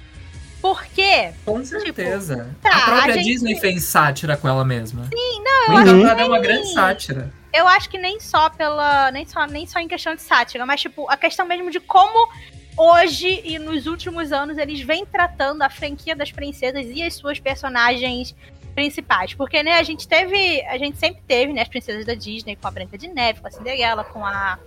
Por 0.61 0.85
quê? 0.87 1.33
Com 1.45 1.63
tipo, 1.63 1.81
certeza. 1.81 2.37
Tipo, 2.37 2.55
tá, 2.63 2.71
a 2.71 2.85
própria 2.85 3.15
a 3.15 3.17
gente... 3.17 3.27
Disney 3.27 3.61
fez 3.61 3.85
sátira 3.85 4.37
com 4.37 4.49
ela 4.49 4.65
mesma. 4.65 5.05
Sim, 5.05 5.43
não, 5.43 5.67
eu 5.67 5.75
o 5.75 5.77
acho 5.77 6.17
que. 6.17 6.23
é 6.23 6.25
uma 6.25 6.41
grande 6.41 6.73
sátira. 6.73 7.33
Eu 7.53 7.67
acho 7.67 7.89
que 7.89 7.99
nem 7.99 8.21
só 8.21 8.51
pela. 8.51 9.11
Nem 9.11 9.27
só, 9.27 9.47
nem 9.47 9.67
só 9.67 9.79
em 9.79 9.89
questão 9.89 10.15
de 10.15 10.23
sátira, 10.23 10.67
mas, 10.67 10.81
tipo, 10.81 11.09
a 11.09 11.17
questão 11.17 11.47
mesmo 11.47 11.71
de 11.71 11.81
como 11.81 12.29
hoje 12.77 13.41
e 13.45 13.59
nos 13.59 13.87
últimos 13.87 14.33
anos 14.33 14.57
eles 14.57 14.81
vêm 14.81 15.05
tratando 15.05 15.63
a 15.63 15.71
franquia 15.71 16.15
das 16.15 16.31
princesas 16.31 16.87
e 16.87 17.03
as 17.03 17.15
suas 17.15 17.41
personagens 17.41 18.35
principais. 18.75 19.35
Porque, 19.35 19.63
né, 19.63 19.79
a 19.79 19.83
gente 19.83 20.07
teve. 20.07 20.63
A 20.67 20.77
gente 20.79 20.99
sempre 20.99 21.23
teve, 21.27 21.53
né, 21.53 21.63
as 21.63 21.69
princesas 21.69 22.05
da 22.05 22.15
Disney 22.15 22.57
com 22.57 22.69
a 22.69 22.71
Branca 22.71 22.99
de 22.99 23.09
Neve, 23.09 23.41
com 23.41 23.49
a 23.49 23.51
Cinderela, 23.51 24.05
com 24.05 24.25
a. 24.25 24.59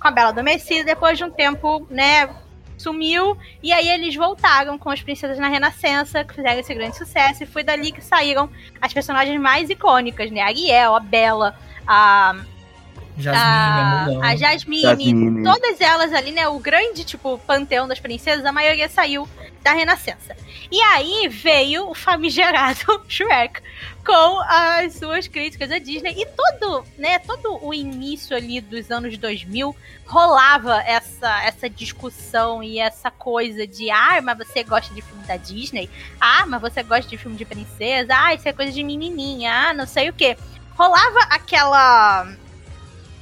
Com 0.00 0.06
a 0.06 0.10
Bela 0.12 0.28
Adormecida, 0.28 0.84
depois 0.84 1.18
de 1.18 1.24
um 1.24 1.30
tempo, 1.30 1.84
né, 1.90 2.28
sumiu, 2.82 3.36
e 3.62 3.72
aí 3.72 3.88
eles 3.88 4.14
voltaram 4.14 4.78
com 4.78 4.90
as 4.90 5.02
princesas 5.02 5.38
na 5.38 5.48
Renascença, 5.48 6.24
que 6.24 6.34
fizeram 6.34 6.60
esse 6.60 6.74
grande 6.74 6.96
sucesso, 6.96 7.42
e 7.42 7.46
foi 7.46 7.62
dali 7.62 7.92
que 7.92 8.00
saíram 8.00 8.48
as 8.80 8.92
personagens 8.92 9.40
mais 9.40 9.70
icônicas, 9.70 10.30
né? 10.30 10.40
A 10.40 10.46
Ariel, 10.46 10.94
a 10.94 11.00
Bela, 11.00 11.56
a 11.86 12.36
Jasmine, 13.18 13.44
a, 13.44 14.04
Mulan. 14.06 14.26
a 14.26 14.36
Jasmine, 14.36 14.82
Jasmine. 14.82 15.42
todas 15.42 15.80
elas 15.80 16.12
ali, 16.12 16.30
né? 16.30 16.48
O 16.48 16.58
grande, 16.58 17.04
tipo, 17.04 17.38
panteão 17.38 17.88
das 17.88 18.00
princesas, 18.00 18.44
a 18.44 18.52
maioria 18.52 18.88
saiu 18.88 19.28
da 19.62 19.72
Renascença. 19.72 20.36
E 20.70 20.80
aí 20.80 21.28
veio 21.28 21.90
o 21.90 21.94
famigerado 21.94 23.02
Shrek 23.08 23.60
com 24.04 24.40
as 24.48 24.94
suas 24.94 25.28
críticas 25.28 25.70
à 25.70 25.78
Disney 25.78 26.14
e 26.16 26.26
todo, 26.26 26.82
né, 26.96 27.18
todo 27.18 27.58
o 27.62 27.74
início 27.74 28.34
ali 28.34 28.58
dos 28.58 28.90
anos 28.90 29.18
2000 29.18 29.76
rolava 30.06 30.80
essa 30.80 31.44
essa 31.44 31.68
discussão 31.68 32.62
e 32.62 32.78
essa 32.78 33.10
coisa 33.10 33.66
de 33.66 33.90
ah, 33.90 34.18
mas 34.22 34.38
você 34.38 34.64
gosta 34.64 34.94
de 34.94 35.02
filme 35.02 35.22
da 35.24 35.36
Disney? 35.36 35.90
Ah, 36.18 36.46
mas 36.46 36.60
você 36.60 36.82
gosta 36.82 37.08
de 37.10 37.18
filme 37.18 37.36
de 37.36 37.44
princesa? 37.44 38.14
Ah, 38.14 38.34
isso 38.34 38.48
é 38.48 38.52
coisa 38.54 38.72
de 38.72 38.82
menininha. 38.82 39.52
Ah, 39.52 39.74
não 39.74 39.86
sei 39.86 40.08
o 40.08 40.12
quê. 40.14 40.38
Rolava 40.74 41.18
aquela 41.28 42.26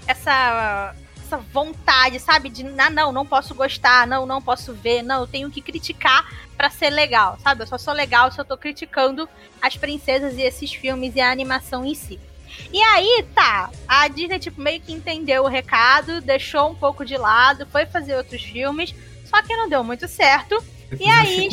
essa 0.06 0.94
essa 1.26 1.36
vontade, 1.38 2.20
sabe? 2.20 2.48
De, 2.48 2.64
ah, 2.78 2.88
não, 2.88 3.10
não 3.10 3.26
posso 3.26 3.54
gostar, 3.54 4.06
não, 4.06 4.24
não 4.24 4.40
posso 4.40 4.72
ver, 4.72 5.02
não, 5.02 5.22
eu 5.22 5.26
tenho 5.26 5.50
que 5.50 5.60
criticar 5.60 6.24
pra 6.56 6.70
ser 6.70 6.90
legal, 6.90 7.36
sabe? 7.42 7.62
Eu 7.62 7.66
só 7.66 7.76
sou 7.76 7.92
legal 7.92 8.30
se 8.30 8.40
eu 8.40 8.44
tô 8.44 8.56
criticando 8.56 9.28
as 9.60 9.76
princesas 9.76 10.36
e 10.36 10.42
esses 10.42 10.72
filmes 10.72 11.14
e 11.16 11.20
a 11.20 11.30
animação 11.30 11.84
em 11.84 11.94
si. 11.94 12.18
E 12.72 12.80
aí, 12.80 13.24
tá, 13.34 13.70
a 13.86 14.08
Disney, 14.08 14.38
tipo, 14.38 14.60
meio 14.60 14.80
que 14.80 14.92
entendeu 14.92 15.44
o 15.44 15.48
recado, 15.48 16.20
deixou 16.20 16.70
um 16.70 16.74
pouco 16.74 17.04
de 17.04 17.16
lado, 17.16 17.66
foi 17.66 17.84
fazer 17.86 18.16
outros 18.16 18.42
filmes, 18.42 18.94
só 19.24 19.42
que 19.42 19.56
não 19.56 19.68
deu 19.68 19.82
muito 19.84 20.08
certo. 20.08 20.54
Eu 20.90 20.98
E 20.98 21.10
aí. 21.10 21.48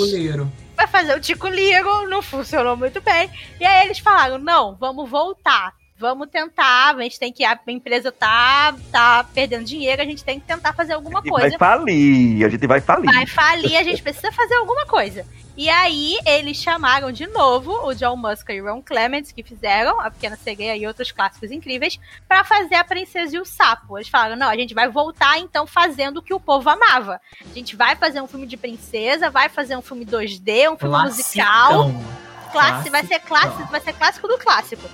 Vai 0.75 0.87
fazer 0.87 1.15
o 1.15 1.19
Tico 1.19 1.47
Ligo, 1.47 2.07
não 2.07 2.21
funcionou 2.21 2.75
muito 2.75 3.01
bem. 3.01 3.29
E 3.59 3.65
aí 3.65 3.85
eles 3.85 3.99
falaram: 3.99 4.37
não, 4.37 4.75
vamos 4.75 5.09
voltar. 5.09 5.73
Vamos 5.97 6.27
tentar, 6.29 6.95
a 6.95 7.01
gente 7.01 7.19
tem 7.19 7.31
que. 7.31 7.45
A 7.45 7.57
empresa 7.67 8.11
tá, 8.11 8.75
tá 8.91 9.25
perdendo 9.33 9.63
dinheiro, 9.63 10.01
a 10.01 10.05
gente 10.05 10.23
tem 10.23 10.39
que 10.39 10.45
tentar 10.45 10.73
fazer 10.73 10.93
alguma 10.93 11.21
coisa 11.21 11.57
vai 11.57 11.57
falir, 11.57 12.45
a 12.45 12.49
gente 12.49 12.67
vai 12.67 12.81
falir. 12.81 13.05
vai 13.05 13.25
falir, 13.27 13.77
a 13.77 13.83
gente 13.83 14.01
precisa 14.01 14.31
fazer 14.31 14.55
alguma 14.55 14.85
coisa. 14.85 15.25
E 15.55 15.69
aí, 15.69 16.17
eles 16.25 16.57
chamaram 16.57 17.11
de 17.11 17.27
novo 17.27 17.71
o 17.87 17.93
John 17.93 18.17
Musker 18.17 18.55
e 18.55 18.61
o 18.61 18.65
Ron 18.65 18.81
Clements, 18.81 19.31
que 19.31 19.43
fizeram 19.43 20.01
A 20.01 20.09
Pequena 20.09 20.35
Sereia 20.35 20.75
e 20.75 20.87
outros 20.87 21.11
clássicos 21.11 21.51
incríveis, 21.51 21.99
pra 22.27 22.43
fazer 22.43 22.73
A 22.73 22.83
Princesa 22.83 23.35
e 23.35 23.39
o 23.39 23.45
Sapo. 23.45 23.97
Eles 23.97 24.09
falaram: 24.09 24.35
não, 24.35 24.49
a 24.49 24.55
gente 24.55 24.73
vai 24.73 24.89
voltar 24.89 25.37
então 25.37 25.67
fazendo 25.67 26.17
o 26.17 26.21
que 26.23 26.33
o 26.33 26.39
povo 26.39 26.67
amava. 26.69 27.21
A 27.39 27.53
gente 27.53 27.75
vai 27.75 27.95
fazer 27.95 28.19
um 28.19 28.27
filme 28.27 28.47
de 28.47 28.57
princesa, 28.57 29.29
vai 29.29 29.47
fazer 29.47 29.77
um 29.77 29.81
filme 29.81 30.05
2D, 30.05 30.71
um 30.71 30.77
filme 30.77 31.03
musical. 31.03 31.91
Classicão. 31.91 32.23
Clássico, 32.51 32.91
vai 32.91 33.03
ser 33.05 33.19
clássico, 33.19 33.71
vai 33.71 33.81
ser 33.81 33.93
clássico 33.93 34.27
do 34.27 34.37
clássico. 34.37 34.89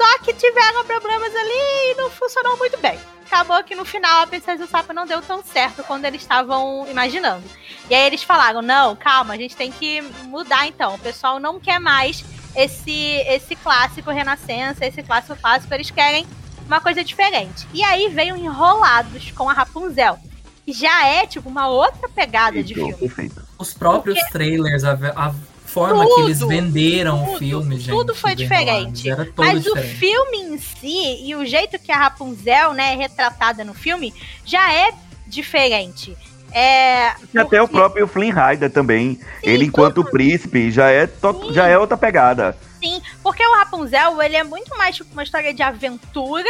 Só 0.00 0.18
que 0.20 0.32
tiveram 0.32 0.82
problemas 0.86 1.30
ali 1.36 1.90
e 1.90 1.94
não 1.98 2.08
funcionou 2.08 2.56
muito 2.56 2.78
bem. 2.78 2.98
Acabou 3.26 3.62
que 3.62 3.74
no 3.74 3.84
final 3.84 4.22
a 4.22 4.26
Princesa 4.26 4.62
e 4.62 4.64
o 4.64 4.68
Sapo 4.68 4.94
não 4.94 5.06
deu 5.06 5.20
tão 5.20 5.44
certo 5.44 5.84
quando 5.84 6.06
eles 6.06 6.22
estavam 6.22 6.86
imaginando. 6.88 7.44
E 7.90 7.94
aí 7.94 8.06
eles 8.06 8.22
falaram: 8.22 8.62
não, 8.62 8.96
calma, 8.96 9.34
a 9.34 9.36
gente 9.36 9.54
tem 9.54 9.70
que 9.70 10.00
mudar 10.24 10.66
então. 10.66 10.94
O 10.94 10.98
pessoal 10.98 11.38
não 11.38 11.60
quer 11.60 11.78
mais 11.78 12.24
esse, 12.56 13.16
esse 13.26 13.54
clássico 13.56 14.10
Renascença, 14.10 14.86
esse 14.86 15.02
clássico 15.02 15.36
clássico, 15.36 15.74
eles 15.74 15.90
querem 15.90 16.26
uma 16.64 16.80
coisa 16.80 17.04
diferente. 17.04 17.68
E 17.74 17.84
aí 17.84 18.08
veio 18.08 18.36
Enrolados 18.36 19.30
com 19.32 19.50
a 19.50 19.52
Rapunzel. 19.52 20.18
Que 20.64 20.72
já 20.72 21.06
é, 21.06 21.26
tipo, 21.26 21.46
uma 21.50 21.68
outra 21.68 22.08
pegada 22.08 22.62
de 22.62 22.72
filme. 22.72 22.94
Perfeito. 22.94 23.42
Os 23.58 23.74
próprios 23.74 24.18
trailers, 24.30 24.82
a, 24.82 24.92
a 25.14 25.34
forma 25.70 26.04
que 26.04 26.20
eles 26.22 26.38
Tudo, 26.40 26.48
venderam 26.48 27.18
tudo, 27.24 27.32
o 27.34 27.38
filme, 27.38 27.76
gente. 27.78 27.88
tudo 27.90 28.14
foi 28.14 28.34
diferente. 28.34 29.08
Era 29.08 29.24
todo 29.24 29.34
Mas 29.36 29.66
o 29.66 29.74
diferente. 29.74 29.94
filme 29.96 30.38
em 30.38 30.58
si 30.58 31.24
e 31.26 31.34
o 31.34 31.44
jeito 31.46 31.78
que 31.78 31.90
a 31.92 31.96
Rapunzel, 31.96 32.72
né, 32.72 32.94
é 32.94 32.96
retratada 32.96 33.64
no 33.64 33.72
filme, 33.74 34.12
já 34.44 34.72
é 34.72 34.92
diferente. 35.26 36.16
É. 36.52 37.12
E 37.32 37.38
até 37.38 37.62
o 37.62 37.68
próprio 37.68 38.06
Flynn 38.08 38.32
Rider 38.34 38.70
também. 38.70 39.20
ele, 39.42 39.66
enquanto 39.66 39.96
tudo. 39.96 40.10
príncipe, 40.10 40.70
já 40.70 40.90
é, 40.90 41.06
to- 41.06 41.44
Sim. 41.46 41.52
já 41.52 41.66
é 41.68 41.78
outra 41.78 41.96
pegada. 41.96 42.56
Sim, 42.82 43.00
porque 43.22 43.46
o 43.46 43.54
Rapunzel, 43.56 44.20
ele 44.22 44.36
é 44.36 44.42
muito 44.42 44.76
mais 44.76 44.96
tipo 44.96 45.12
uma 45.12 45.22
história 45.22 45.54
de 45.54 45.62
aventura 45.62 46.48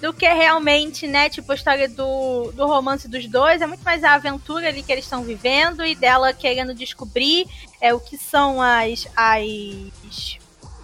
do 0.00 0.12
que 0.14 0.26
realmente, 0.28 1.06
né, 1.08 1.28
tipo 1.28 1.50
a 1.50 1.54
história 1.56 1.88
do, 1.88 2.52
do 2.52 2.64
romance 2.66 3.08
dos 3.08 3.26
dois, 3.26 3.60
é 3.60 3.66
muito 3.66 3.82
mais 3.82 4.04
a 4.04 4.14
aventura 4.14 4.68
ali 4.68 4.80
que 4.82 4.92
eles 4.92 5.04
estão 5.04 5.24
vivendo 5.24 5.84
e 5.84 5.94
dela 5.96 6.32
querendo 6.32 6.72
descobrir 6.72 7.46
é, 7.80 7.94
o 7.94 8.00
que 8.00 8.16
são 8.16 8.60
as, 8.60 9.06
as, 9.16 10.38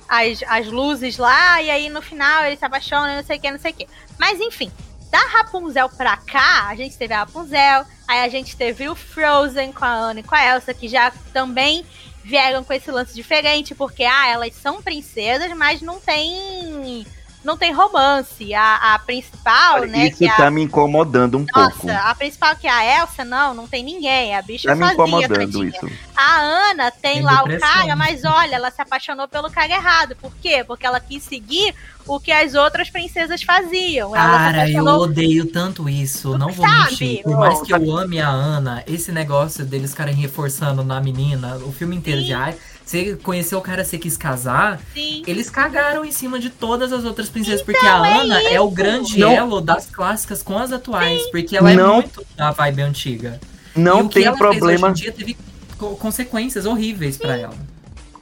as, 0.08 0.42
as 0.46 0.66
luzes 0.66 1.18
lá, 1.18 1.60
e 1.60 1.70
aí 1.70 1.88
no 1.88 2.02
final 2.02 2.44
eles 2.44 2.58
se 2.58 2.64
apaixonam, 2.64 3.16
não 3.16 3.24
sei 3.24 3.38
o 3.38 3.40
que, 3.40 3.50
não 3.50 3.58
sei 3.58 3.72
o 3.72 3.74
que. 3.74 3.88
Mas 4.18 4.40
enfim, 4.40 4.70
da 5.10 5.18
Rapunzel 5.18 5.88
pra 5.90 6.16
cá, 6.16 6.66
a 6.68 6.74
gente 6.74 6.96
teve 6.96 7.14
a 7.14 7.18
Rapunzel, 7.18 7.84
aí 8.06 8.20
a 8.20 8.28
gente 8.28 8.56
teve 8.56 8.88
o 8.88 8.94
Frozen 8.94 9.72
com 9.72 9.84
a 9.84 9.92
Anna 9.92 10.20
e 10.20 10.22
com 10.22 10.34
a 10.34 10.44
Elsa, 10.44 10.74
que 10.74 10.88
já 10.88 11.12
também 11.32 11.84
vieram 12.24 12.64
com 12.64 12.72
esse 12.72 12.90
lance 12.90 13.14
diferente, 13.14 13.74
porque 13.74 14.02
ah, 14.02 14.28
elas 14.28 14.54
são 14.54 14.82
princesas, 14.82 15.54
mas 15.56 15.82
não 15.82 16.00
tem 16.00 17.06
não 17.44 17.56
tem 17.56 17.72
romance. 17.72 18.52
A, 18.54 18.94
a 18.94 18.98
principal, 18.98 19.74
Olha, 19.82 19.86
né, 19.86 20.08
Isso 20.08 20.18
que 20.18 20.26
é 20.28 20.34
tá 20.34 20.46
a 20.46 20.50
me 20.50 20.62
incomodando 20.62 21.36
um 21.38 21.44
pouco. 21.44 21.86
nossa, 21.86 21.98
a 22.10 22.14
principal 22.14 22.56
que 22.56 22.66
é 22.66 22.70
a 22.70 23.00
Elsa, 23.02 23.24
não, 23.24 23.52
não 23.54 23.66
tem 23.68 23.84
ninguém. 23.84 24.34
A 24.34 24.42
bicha 24.42 24.68
Tá 24.68 24.74
me 24.74 24.80
sozinha, 24.80 24.94
incomodando 24.94 25.34
tadinha. 25.38 25.68
isso. 25.68 25.90
A 26.16 26.40
Ana 26.40 26.90
tem 26.90 27.14
Tem 27.14 27.22
lá 27.22 27.36
depressão. 27.42 27.68
o 27.68 27.72
cara, 27.72 27.96
mas 27.96 28.24
olha, 28.24 28.54
ela 28.56 28.70
se 28.70 28.80
apaixonou 28.80 29.28
pelo 29.28 29.50
cara 29.50 29.72
errado. 29.72 30.16
Por 30.16 30.32
quê? 30.36 30.64
Porque 30.66 30.86
ela 30.86 30.98
quis 31.00 31.22
seguir 31.22 31.74
o 32.06 32.18
que 32.20 32.30
as 32.32 32.54
outras 32.54 32.88
princesas 32.90 33.42
faziam. 33.42 34.12
Cara, 34.12 34.68
eu 34.70 34.84
odeio 34.84 35.46
tanto 35.46 35.88
isso. 35.88 36.36
Não 36.38 36.50
vou 36.50 36.66
Sabe? 36.66 36.90
mentir. 36.90 37.22
Por 37.22 37.36
mais 37.36 37.60
que 37.62 37.72
eu 37.72 37.96
ame 37.96 38.20
a 38.20 38.28
Ana, 38.28 38.82
esse 38.86 39.10
negócio 39.12 39.64
deles 39.64 39.90
ficarem 39.90 40.14
reforçando 40.14 40.82
na 40.84 41.00
menina 41.00 41.56
o 41.56 41.72
filme 41.72 41.96
inteiro 41.96 42.20
Sim. 42.20 42.26
de 42.26 42.34
ai, 42.34 42.56
você 42.84 43.16
conheceu 43.16 43.58
o 43.58 43.62
cara, 43.62 43.82
você 43.84 43.96
quis 43.98 44.16
casar. 44.16 44.74
assim. 44.90 45.22
Eles 45.26 45.48
cagaram 45.48 46.04
em 46.04 46.10
cima 46.12 46.38
de 46.38 46.50
todas 46.50 46.92
as 46.92 47.04
outras 47.04 47.28
princesas. 47.28 47.62
porque 47.62 47.78
Então, 47.78 48.02
a 48.02 48.08
é 48.08 48.18
Ana 48.20 48.42
é, 48.42 48.60
o 48.60 48.70
grande 48.70 49.18
Não. 49.18 49.30
elo 49.32 49.60
das 49.60 49.86
clássicas 49.86 50.42
com 50.42 50.58
as 50.58 50.70
atuais. 50.72 51.22
Porque 51.30 51.56
ela 51.56 51.70
é 51.72 51.74
Não. 51.74 51.94
muito 51.96 52.24
da 52.36 52.50
vibe 52.50 52.82
antiga. 52.82 53.40
e 53.74 53.80
Não 53.80 54.02
o 54.02 54.08
que 54.08 54.14
tem 54.16 54.24
ela 54.24 54.36
fez 54.36 54.48
problema. 54.58 54.88
hoje 54.90 55.00
em 55.00 55.02
dia 55.04 55.12
teve 55.12 55.36
co- 55.78 55.96
consequências 55.96 56.66
horríveis 56.66 57.16
pra 57.16 57.36
ela. 57.36 57.54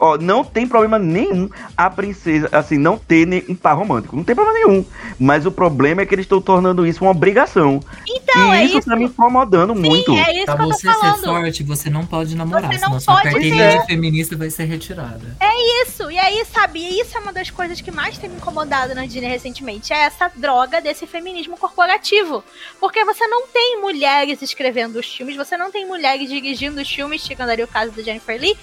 Ó, 0.05 0.19
não 0.19 0.43
tem 0.43 0.67
problema 0.67 0.99
nenhum 0.99 1.49
a 1.77 1.89
princesa, 1.89 2.49
assim, 2.51 2.77
não 2.77 2.99
ter 2.99 3.45
um 3.49 3.55
par 3.55 3.75
romântico. 3.77 4.17
Não 4.17 4.25
tem 4.25 4.35
problema 4.35 4.59
nenhum. 4.59 4.85
Mas 5.17 5.47
o 5.47 5.53
problema 5.53 6.03
é 6.03 6.07
que 6.07 6.13
eles 6.13 6.25
estão 6.25 6.41
tornando 6.41 6.85
isso 6.85 7.05
uma 7.05 7.13
obrigação. 7.13 7.79
Então, 8.09 8.53
e 8.53 8.57
é 8.57 8.65
isso, 8.65 8.79
isso. 8.79 8.89
tá 8.91 8.97
me 8.97 9.05
incomodando 9.05 9.77
muito. 9.77 10.13
É 10.13 10.35
isso 10.35 10.47
Pra 10.47 10.57
que 10.57 10.63
eu 10.63 10.67
tô 10.69 10.75
você 10.75 10.91
ser 10.91 10.95
falando. 10.99 11.23
forte, 11.23 11.63
você 11.63 11.89
não 11.89 12.05
pode 12.05 12.35
namorar, 12.35 12.63
Você 12.73 12.79
não 12.81 12.89
senão 12.89 13.01
sua 13.01 13.15
pode 13.15 13.31
carteirinha 13.31 13.71
ser. 13.71 13.79
de 13.79 13.87
feminista 13.87 14.37
vai 14.37 14.51
ser 14.51 14.65
retirada. 14.65 15.37
Isso, 15.85 16.11
e 16.11 16.19
aí, 16.19 16.45
sabe, 16.53 16.81
e 16.81 17.01
isso 17.01 17.17
é 17.17 17.21
uma 17.21 17.33
das 17.33 17.49
coisas 17.51 17.81
que 17.81 17.91
mais 17.93 18.19
tem 18.19 18.29
me 18.29 18.37
incomodado 18.37 18.95
na 18.97 19.07
Disney 19.07 19.29
recentemente, 19.29 19.93
é 19.93 19.99
essa 20.05 20.29
droga 20.35 20.81
desse 20.81 21.07
feminismo 21.07 21.57
corporativo. 21.57 22.43
Porque 22.81 23.05
você 23.05 23.27
não 23.29 23.47
tem 23.47 23.81
mulheres 23.81 24.43
escrevendo 24.43 24.97
os 24.99 25.07
filmes, 25.07 25.37
você 25.37 25.57
não 25.57 25.71
tem 25.71 25.87
mulheres 25.87 26.29
dirigindo 26.29 26.81
os 26.81 26.91
filmes, 26.91 27.23
chegando 27.23 27.51
ali 27.51 27.63
o 27.63 27.69
caso 27.69 27.93
da 27.93 28.03
Jennifer 28.03 28.41
Lee, 28.41 28.57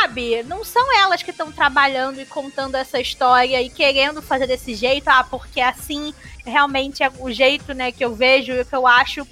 sabe? 0.00 0.42
Não 0.44 0.64
são 0.64 0.92
elas 0.98 1.22
que 1.22 1.30
estão 1.30 1.50
trabalhando 1.50 2.20
e 2.20 2.26
contando 2.26 2.74
essa 2.76 3.00
história 3.00 3.60
e 3.60 3.68
querendo 3.70 4.22
fazer 4.22 4.46
desse 4.46 4.74
jeito, 4.74 5.08
ah, 5.08 5.24
porque 5.24 5.60
assim 5.60 6.14
realmente 6.44 7.02
é 7.02 7.10
o 7.18 7.30
jeito, 7.30 7.74
né, 7.74 7.92
que 7.92 8.04
eu 8.04 8.14
vejo 8.14 8.52
e 8.52 8.64
que 8.64 8.74
eu 8.74 8.86
acho 8.86 9.26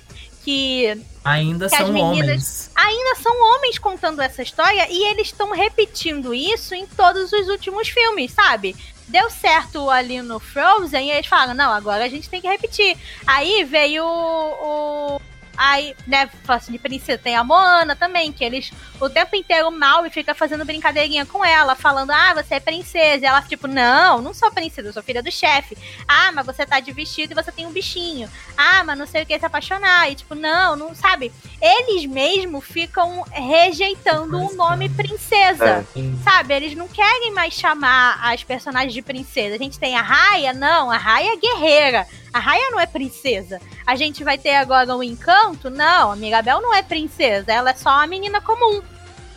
que 0.45 1.01
Ainda 1.25 1.69
Que 1.69 1.75
as 1.75 1.81
são 1.83 1.93
meninas- 1.93 2.21
homens. 2.23 2.71
ainda 2.75 3.15
são 3.17 3.33
homens 3.55 3.79
contando 3.79 4.23
essa 4.23 4.43
história 4.43 4.87
e 4.91 5.11
eles 5.11 5.27
estão 5.27 5.51
repetindo 5.51 6.33
isso 6.33 6.75
em 6.75 6.87
todos 6.87 7.31
os 7.33 7.49
últimos 7.49 7.89
filmes, 7.89 8.33
sabe? 8.33 8.75
Deu 9.09 9.29
certo 9.29 9.91
ali 9.91 10.23
no 10.23 10.39
Frozen 10.41 11.09
e 11.09 11.11
eles 11.11 11.27
falaram, 11.27 11.53
não, 11.55 11.71
agora 11.71 12.05
a 12.05 12.09
gente 12.09 12.31
tem 12.31 12.41
que 12.41 12.49
repetir. 12.49 12.97
Aí 13.27 13.63
veio 13.65 14.05
o. 14.07 15.17
o- 15.17 15.21
Aí, 15.61 15.97
né, 16.07 16.31
assim, 16.47 16.71
de 16.71 16.79
princesa, 16.79 17.19
tem 17.19 17.35
a 17.35 17.43
Moana 17.43 17.97
também, 17.97 18.33
que 18.33 18.45
eles 18.45 18.73
o 19.01 19.11
tempo 19.11 19.35
inteiro 19.35 19.69
mal 19.73 20.07
e 20.07 20.11
fica 20.11 20.33
fazendo 20.33 20.65
brincadeirinha 20.65 21.27
com 21.27 21.45
ela, 21.45 21.75
falando, 21.75 22.13
ah, 22.13 22.33
você 22.33 22.55
é 22.55 22.61
princesa. 22.61 23.25
E 23.25 23.27
ela, 23.27 23.43
tipo, 23.43 23.67
não, 23.67 24.23
não 24.23 24.33
sou 24.33 24.53
princesa, 24.53 24.89
eu 24.89 24.93
sou 24.93 25.03
filha 25.03 25.21
do 25.21 25.33
chefe. 25.33 25.77
Ah, 26.07 26.31
mas 26.31 26.47
você 26.47 26.65
tá 26.65 26.79
de 26.79 26.93
vestido 26.93 27.33
e 27.33 27.35
você 27.35 27.51
tem 27.51 27.67
um 27.67 27.73
bichinho. 27.73 28.31
Ah, 28.57 28.85
mas 28.85 28.97
não 28.97 29.07
sei 29.07 29.25
o 29.25 29.27
que 29.27 29.37
se 29.37 29.45
apaixonar. 29.45 30.09
E, 30.09 30.15
tipo, 30.15 30.37
não, 30.37 30.77
não 30.77 30.95
sabe 30.95 31.33
eles 31.61 32.07
mesmo 32.07 32.61
ficam 32.61 33.25
rejeitando 33.33 34.39
o 34.39 34.55
nome 34.55 34.89
princesa. 34.89 35.85
É. 35.97 36.23
Sabe? 36.23 36.55
Eles 36.55 36.75
não 36.75 36.87
querem 36.87 37.33
mais 37.33 37.55
chamar 37.55 38.19
as 38.23 38.45
personagens 38.45 38.93
de 38.93 39.03
princesa. 39.03 39.57
A 39.57 39.59
gente 39.59 39.79
tem 39.79 39.97
a 39.97 40.03
Raia, 40.03 40.53
não, 40.53 40.91
a 40.91 40.97
Raia 40.97 41.33
é 41.33 41.37
guerreira. 41.37 42.07
A 42.33 42.39
Raia 42.39 42.71
não 42.71 42.79
é 42.79 42.87
princesa. 42.87 43.61
A 43.87 43.97
gente 43.97 44.23
vai 44.23 44.39
ter 44.39 44.55
agora 44.55 44.95
o 44.95 45.03
Encanto? 45.03 45.48
Não, 45.71 46.13
a 46.13 46.17
Mirabel 46.17 46.61
não 46.61 46.75
é 46.75 46.83
princesa, 46.83 47.53
ela 47.53 47.71
é 47.71 47.75
só 47.75 47.91
uma 47.91 48.07
menina 48.07 48.41
comum. 48.41 48.83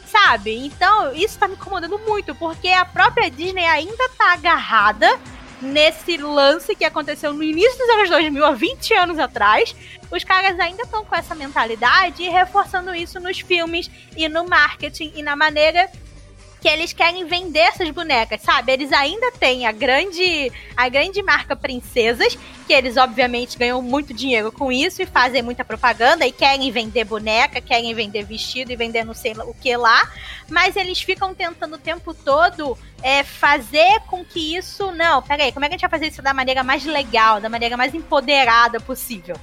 Sabe? 0.06 0.66
Então, 0.66 1.14
isso 1.14 1.40
tá 1.40 1.48
me 1.48 1.56
incomodando 1.56 1.98
muito, 2.00 2.36
porque 2.36 2.68
a 2.68 2.84
própria 2.84 3.32
Disney 3.32 3.66
ainda 3.66 4.10
tá 4.18 4.34
agarrada 4.34 5.08
nesse 5.62 6.18
lance 6.18 6.76
que 6.76 6.84
aconteceu 6.84 7.34
no 7.34 7.44
início 7.44 7.78
dos 7.78 7.90
anos 7.90 8.10
2000, 8.10 8.46
há 8.46 8.52
20 8.52 8.94
anos 8.96 9.20
atrás, 9.20 9.76
os 10.12 10.24
caras 10.24 10.60
ainda 10.60 10.84
estão 10.84 11.06
com 11.06 11.16
essa 11.16 11.36
mentalidade 11.36 12.24
e 12.24 12.30
reforçando 12.30 12.94
isso 12.94 13.20
nos 13.20 13.40
filmes 13.40 13.90
e 14.18 14.28
no 14.28 14.46
marketing 14.46 15.14
e 15.16 15.22
na 15.22 15.36
maneira 15.36 15.90
que 16.62 16.68
eles 16.68 16.94
querem 16.94 17.26
vender 17.26 17.60
essas 17.60 17.90
bonecas, 17.90 18.42
sabe? 18.42 18.72
Eles 18.72 18.94
ainda 18.94 19.32
têm 19.32 19.66
a 19.66 19.72
grande, 19.72 20.52
a 20.78 20.88
grande 20.88 21.24
marca 21.24 21.56
Princesas, 21.56 22.38
que 22.68 22.72
eles 22.72 22.98
obviamente 22.98 23.58
ganham 23.58 23.82
muito 23.82 24.14
dinheiro 24.14 24.52
com 24.52 24.72
isso 24.72 25.02
e 25.02 25.08
fazem 25.08 25.42
muita 25.42 25.66
propaganda 25.66 26.26
e 26.26 26.32
querem 26.32 26.72
vender 26.72 27.04
boneca, 27.04 27.60
querem 27.60 27.94
vender 27.96 28.24
vestido 28.24 28.72
e 28.72 28.76
vender 28.76 29.04
não 29.04 29.16
sei 29.16 29.34
o 29.34 29.56
que 29.56 29.76
lá, 29.76 30.08
mas 30.48 30.76
eles 30.76 31.02
ficam 31.02 31.34
tentando 31.34 31.76
o 31.76 31.80
tempo 31.80 32.14
todo 32.14 32.78
é, 33.02 33.24
fazer 33.24 34.00
com 34.02 34.24
que 34.24 34.56
isso. 34.56 34.92
Não, 34.92 35.20
peraí, 35.24 35.52
como 35.52 35.66
é 35.66 35.68
que 35.68 35.74
a 35.74 35.78
gente 35.78 35.90
vai 35.90 36.00
fazer 36.00 36.12
isso 36.12 36.22
da 36.22 36.34
maneira 36.34 36.64
mais 36.64 36.86
legal, 36.86 37.42
da 37.42 37.50
maneira 37.50 37.76
mais 37.76 37.96
empoderada 37.96 38.80
possível? 38.80 39.36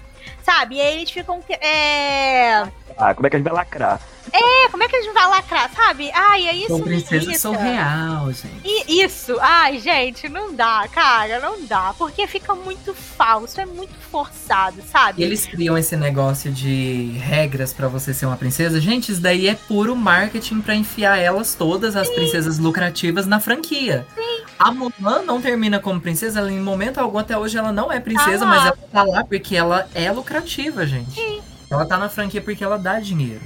Sabe? 0.49 0.77
E 0.77 0.81
aí 0.81 0.97
eles 0.97 1.11
ficam. 1.11 1.41
É... 1.61 2.67
Ah, 2.97 3.15
como 3.15 3.27
é 3.27 3.31
que 3.31 3.37
a 3.37 3.39
gente 3.39 3.47
vai 3.47 3.53
lacrar? 3.53 4.01
É, 4.33 4.69
como 4.71 4.83
é 4.83 4.89
que 4.89 4.97
a 4.97 5.03
gente 5.03 5.13
vai 5.13 5.29
lacrar, 5.29 5.71
sabe? 5.75 6.11
Ai, 6.13 6.49
é 6.49 6.55
isso. 6.57 6.69
São 6.69 6.81
princesas 6.81 7.37
são 7.39 7.53
real, 7.55 8.33
gente. 8.33 8.61
E 8.65 9.03
isso, 9.03 9.37
ai, 9.41 9.79
gente, 9.79 10.29
não 10.29 10.55
dá, 10.55 10.87
cara, 10.91 11.39
não 11.41 11.65
dá. 11.65 11.95
Porque 11.99 12.27
fica 12.27 12.55
muito 12.55 12.95
falso, 12.95 13.61
é 13.61 13.67
muito 13.67 13.95
forçado, 14.11 14.83
sabe? 14.91 15.23
E 15.23 15.25
eles 15.25 15.47
criam 15.47 15.77
esse 15.77 15.97
negócio 15.97 16.51
de 16.51 17.13
regras 17.19 17.73
para 17.73 17.89
você 17.89 18.13
ser 18.13 18.27
uma 18.27 18.37
princesa. 18.37 18.81
Gente, 18.81 19.13
isso 19.13 19.21
daí 19.21 19.49
é 19.49 19.55
puro 19.55 19.95
marketing 19.97 20.61
para 20.61 20.75
enfiar 20.75 21.19
elas 21.19 21.55
todas, 21.55 21.97
as 21.97 22.09
Sim. 22.09 22.15
princesas 22.15 22.59
lucrativas, 22.59 23.27
na 23.27 23.41
franquia. 23.41 24.07
Sim. 24.15 24.45
A 24.59 24.73
Mulan 24.73 25.23
não 25.25 25.41
termina 25.41 25.79
como 25.79 26.01
princesa, 26.01 26.41
ela, 26.41 26.51
em 26.51 26.59
momento 26.61 26.99
algum 26.99 27.19
até 27.19 27.39
hoje 27.39 27.57
ela 27.57 27.71
não 27.71 27.93
é 27.93 28.01
princesa, 28.01 28.45
ah, 28.45 28.49
mas 28.49 28.67
ela 28.67 28.79
tá 28.93 29.03
lá 29.05 29.25
porque 29.25 29.55
ela 29.55 29.89
é 29.95 30.11
lucrativa, 30.11 30.38
gente. 30.87 31.13
Sim. 31.13 31.41
Ela 31.71 31.85
tá 31.85 31.99
na 31.99 32.09
franquia 32.09 32.41
porque 32.41 32.65
ela 32.65 32.79
dá 32.79 32.99
dinheiro. 32.99 33.43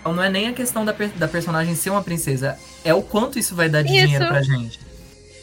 Então 0.00 0.14
não 0.14 0.22
é 0.22 0.30
nem 0.30 0.48
a 0.48 0.52
questão 0.52 0.84
da, 0.84 0.94
da 1.16 1.28
personagem 1.28 1.74
ser 1.74 1.90
uma 1.90 2.02
princesa, 2.02 2.58
é 2.84 2.94
o 2.94 3.02
quanto 3.02 3.38
isso 3.38 3.54
vai 3.54 3.68
dar 3.68 3.82
de 3.82 3.92
isso. 3.92 4.04
dinheiro 4.04 4.26
pra 4.26 4.42
gente. 4.42 4.80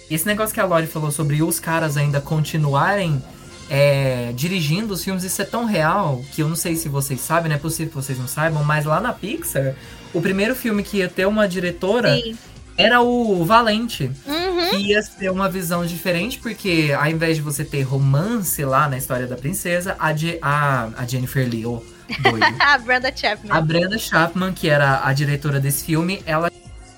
Esse 0.10 0.26
negócio 0.26 0.54
que 0.54 0.60
a 0.60 0.66
Lori 0.66 0.88
falou 0.88 1.12
sobre 1.12 1.42
os 1.42 1.60
caras 1.60 1.98
ainda 1.98 2.22
continuarem 2.22 3.22
é, 3.70 4.32
dirigindo 4.36 4.94
os 4.94 5.04
filmes, 5.04 5.24
isso 5.24 5.42
é 5.42 5.46
tão 5.46 5.66
real 5.66 6.24
que 6.34 6.42
eu 6.42 6.48
não 6.48 6.56
sei 6.56 6.76
se 6.76 6.88
vocês 6.88 7.20
sabem, 7.20 7.50
não 7.50 7.56
é 7.56 7.60
possível 7.60 7.90
que 7.90 7.96
vocês 7.96 8.18
não 8.18 8.28
saibam, 8.28 8.64
mas 8.64 8.86
lá 8.86 9.00
na 9.00 9.12
Pixar, 9.12 9.76
o 10.14 10.22
primeiro 10.22 10.56
filme 10.56 10.84
que 10.84 10.98
ia 10.98 11.10
ter 11.10 11.26
uma 11.26 11.48
diretora 11.48 12.16
Sim. 12.16 12.38
Era 12.78 13.02
o 13.02 13.46
Valente. 13.46 14.12
Uhum. 14.26 14.70
Que 14.70 14.78
ia 14.78 15.02
ser 15.02 15.30
uma 15.30 15.50
visão 15.50 15.86
diferente, 15.86 16.40
porque 16.40 16.96
ao 16.98 17.08
invés 17.08 17.38
de 17.38 17.42
você 17.42 17.64
ter 17.64 17.84
romance 17.84 18.64
lá 18.64 18.90
na 18.90 18.98
história 18.98 19.28
da 19.28 19.36
princesa, 19.36 19.96
a, 20.00 20.10
a, 20.42 20.90
a 20.98 21.06
Jennifer 21.06 21.48
Lee, 21.48 21.66
oh, 21.66 21.82
a 22.60 22.78
Brenda 22.78 23.16
Chapman. 23.16 23.52
A 23.52 23.62
Brenda 23.62 23.98
Chapman, 23.98 24.54
que 24.54 24.70
era 24.70 25.06
a 25.06 25.14
diretora 25.14 25.60
desse 25.60 25.86
filme, 25.86 26.22
ela 26.26 26.52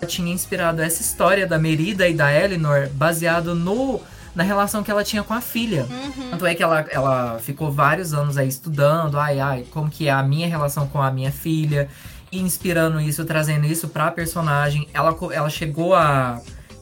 tinha 0.07 0.31
inspirado 0.31 0.81
essa 0.81 1.01
história 1.01 1.47
da 1.47 1.57
Merida 1.57 2.07
e 2.07 2.13
da 2.13 2.31
Eleanor 2.31 2.89
baseado 2.93 3.55
no 3.55 4.01
na 4.35 4.43
relação 4.43 4.83
que 4.83 4.91
ela 4.91 5.03
tinha 5.03 5.23
com 5.23 5.33
a 5.33 5.41
filha. 5.41 5.87
Uhum. 5.89 6.29
Tanto 6.29 6.45
é 6.45 6.53
que 6.53 6.61
ela, 6.61 6.85
ela 6.91 7.39
ficou 7.39 7.71
vários 7.71 8.13
anos 8.13 8.37
aí 8.37 8.47
estudando, 8.47 9.17
ai, 9.17 9.39
ai, 9.39 9.65
como 9.71 9.89
que 9.89 10.07
é 10.07 10.11
a 10.11 10.21
minha 10.21 10.47
relação 10.47 10.87
com 10.87 11.01
a 11.01 11.09
minha 11.09 11.31
filha, 11.31 11.89
inspirando 12.31 12.99
isso, 12.99 13.23
trazendo 13.25 13.65
isso 13.65 13.87
pra 13.87 14.11
personagem. 14.11 14.87
Ela, 14.93 15.15
ela 15.31 15.49
chegou 15.49 15.95
a 15.95 16.41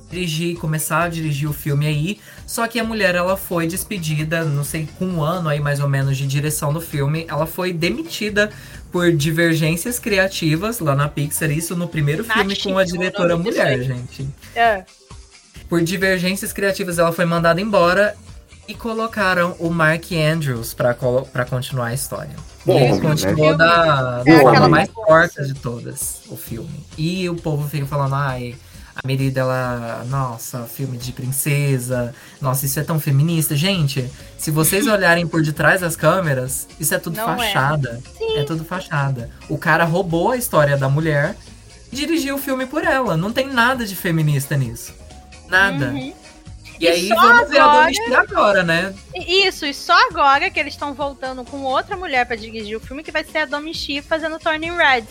dirigir, 0.09 0.57
começar 0.57 1.03
a 1.03 1.09
dirigir 1.09 1.49
o 1.49 1.53
filme 1.53 1.85
aí. 1.85 2.19
Só 2.45 2.67
que 2.67 2.79
a 2.79 2.83
mulher, 2.83 3.15
ela 3.15 3.35
foi 3.35 3.67
despedida, 3.67 4.45
não 4.45 4.63
sei, 4.63 4.87
com 4.97 5.05
um 5.05 5.23
ano 5.23 5.49
aí 5.49 5.59
mais 5.59 5.79
ou 5.79 5.89
menos 5.89 6.17
de 6.17 6.25
direção 6.25 6.71
do 6.71 6.79
filme. 6.79 7.25
Ela 7.27 7.45
foi 7.45 7.73
demitida 7.73 8.51
por 8.91 9.11
divergências 9.11 9.99
criativas 9.99 10.79
lá 10.79 10.95
na 10.95 11.09
Pixar. 11.09 11.51
Isso 11.51 11.75
no 11.75 11.87
primeiro 11.87 12.23
filme 12.23 12.55
com 12.55 12.77
a 12.77 12.83
diretora 12.83 13.35
mulher, 13.35 13.81
gente. 13.81 14.27
É. 14.55 14.85
Por 15.67 15.81
divergências 15.81 16.53
criativas, 16.53 16.99
ela 16.99 17.11
foi 17.11 17.25
mandada 17.25 17.59
embora 17.59 18.15
e 18.67 18.73
colocaram 18.73 19.55
o 19.59 19.69
Mark 19.69 20.11
Andrews 20.11 20.73
para 20.73 21.45
continuar 21.45 21.87
a 21.87 21.93
história. 21.93 22.54
Bom, 22.65 22.79
ele 22.79 22.99
continuou 22.99 23.51
né? 23.51 23.57
da, 23.57 24.23
da 24.23 24.31
é 24.31 24.39
forma 24.39 24.67
mais 24.67 24.89
forte 24.89 25.45
de 25.45 25.53
todas, 25.53 26.21
o 26.29 26.35
filme. 26.35 26.85
E 26.97 27.29
o 27.29 27.35
povo 27.35 27.69
fica 27.69 27.85
falando, 27.85 28.15
ai, 28.15 28.55
a 28.95 29.05
Merida, 29.05 29.41
ela. 29.41 30.05
Nossa, 30.09 30.63
filme 30.63 30.97
de 30.97 31.11
princesa. 31.11 32.15
Nossa, 32.39 32.65
isso 32.65 32.79
é 32.79 32.83
tão 32.83 32.97
feminista. 32.97 33.55
Gente, 33.55 34.09
se 34.37 34.49
vocês 34.49 34.87
olharem 34.87 35.27
por 35.27 35.43
detrás 35.43 35.81
das 35.81 35.97
câmeras, 35.97 36.67
isso 36.79 36.95
é 36.95 36.97
tudo 36.97 37.17
Não 37.17 37.33
é. 37.33 37.37
fachada. 37.37 38.01
É. 38.19 38.39
é 38.39 38.43
tudo 38.43 38.63
fachada. 38.63 39.29
O 39.49 39.57
cara 39.57 39.83
roubou 39.83 40.31
a 40.31 40.37
história 40.37 40.77
da 40.77 40.87
mulher 40.87 41.35
e 41.91 41.95
dirigiu 41.95 42.35
o 42.35 42.39
filme 42.39 42.65
por 42.65 42.85
ela. 42.85 43.17
Não 43.17 43.33
tem 43.33 43.51
nada 43.51 43.85
de 43.85 43.95
feminista 43.95 44.55
nisso. 44.55 44.93
Nada. 45.49 45.87
Uhum. 45.87 46.13
E, 46.79 46.85
e 46.85 46.87
aí 46.87 47.09
vamos 47.09 47.49
ver 47.49 47.59
a 47.59 47.89
Dona 47.89 48.19
agora, 48.19 48.63
né? 48.63 48.93
Isso, 49.15 49.65
e 49.65 49.73
só 49.73 49.93
agora 50.09 50.49
que 50.49 50.59
eles 50.59 50.73
estão 50.73 50.93
voltando 50.93 51.43
com 51.43 51.63
outra 51.63 51.95
mulher 51.95 52.25
para 52.25 52.35
dirigir 52.35 52.77
o 52.77 52.79
filme, 52.79 53.03
que 53.03 53.11
vai 53.11 53.23
ser 53.23 53.39
a 53.39 53.45
Domichi 53.45 54.01
fazendo 54.01 54.39
Turning 54.39 54.75
Red. 54.75 55.05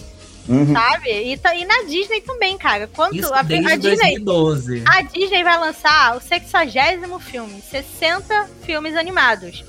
Uhum. 0.48 0.74
Sabe? 0.74 1.10
E, 1.10 1.38
tá, 1.38 1.54
e 1.54 1.64
na 1.64 1.84
Disney 1.84 2.20
também, 2.20 2.58
cara. 2.58 2.86
Quanto 2.86 3.16
Isso 3.16 3.32
a, 3.32 3.42
desde 3.42 3.72
a 3.72 3.76
Disney, 3.76 4.18
2012. 4.18 4.84
A 4.86 5.02
Disney 5.02 5.42
vai 5.42 5.58
lançar 5.58 6.16
o 6.16 6.20
60 6.20 7.18
filme, 7.20 7.62
60 7.62 8.48
filmes 8.62 8.94
animados. 8.94 9.64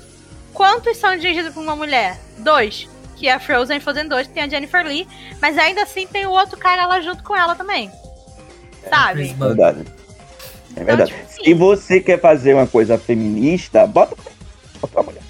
Quantos 0.52 0.96
são 0.98 1.16
dirigidos 1.16 1.52
por 1.54 1.62
uma 1.62 1.76
mulher? 1.76 2.20
Dois. 2.38 2.88
Que 3.16 3.28
é 3.28 3.38
Frozen 3.38 3.80
Frozen 3.80 4.08
2, 4.08 4.26
que 4.26 4.34
tem 4.34 4.42
a 4.42 4.48
Jennifer 4.48 4.86
Lee. 4.86 5.08
Mas 5.40 5.56
ainda 5.56 5.82
assim 5.82 6.06
tem 6.06 6.26
o 6.26 6.30
outro 6.30 6.58
cara 6.58 6.86
lá 6.86 7.00
junto 7.00 7.22
com 7.22 7.34
ela 7.34 7.54
também. 7.54 7.90
É, 8.82 8.88
sabe? 8.90 9.30
É 9.30 9.34
verdade. 9.34 9.95
É 10.76 10.84
verdade. 10.84 11.12
Então, 11.12 11.26
tipo, 11.28 11.44
Se 11.44 11.54
você 11.54 12.00
quer 12.00 12.20
fazer 12.20 12.54
uma 12.54 12.66
coisa 12.66 12.98
feminista, 12.98 13.86
bota 13.86 14.14
pra 14.92 15.02
mulher 15.02 15.22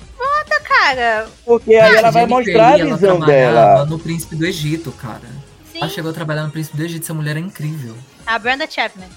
cara. 0.87 1.27
Porque 1.45 1.75
aí 1.75 1.97
ela 1.97 2.11
vai 2.11 2.27
mostrar 2.27 2.75
a 2.75 2.85
visão 2.85 3.21
dela. 3.21 3.85
no 3.87 3.99
Príncipe 3.99 4.37
do 4.37 4.45
Egito, 4.45 4.93
cara. 4.93 5.29
Sim. 5.73 5.79
Ela 5.79 5.89
chegou 5.89 6.11
a 6.11 6.15
trabalhar 6.15 6.45
no 6.45 6.51
Príncipe 6.51 6.77
do 6.77 6.85
Egito, 6.85 7.03
essa 7.03 7.15
mulher 7.15 7.37
é 7.37 7.41
incrível. 7.41 7.95
A 8.27 8.39
Brenda 8.39 8.67
Chapman. 8.69 9.09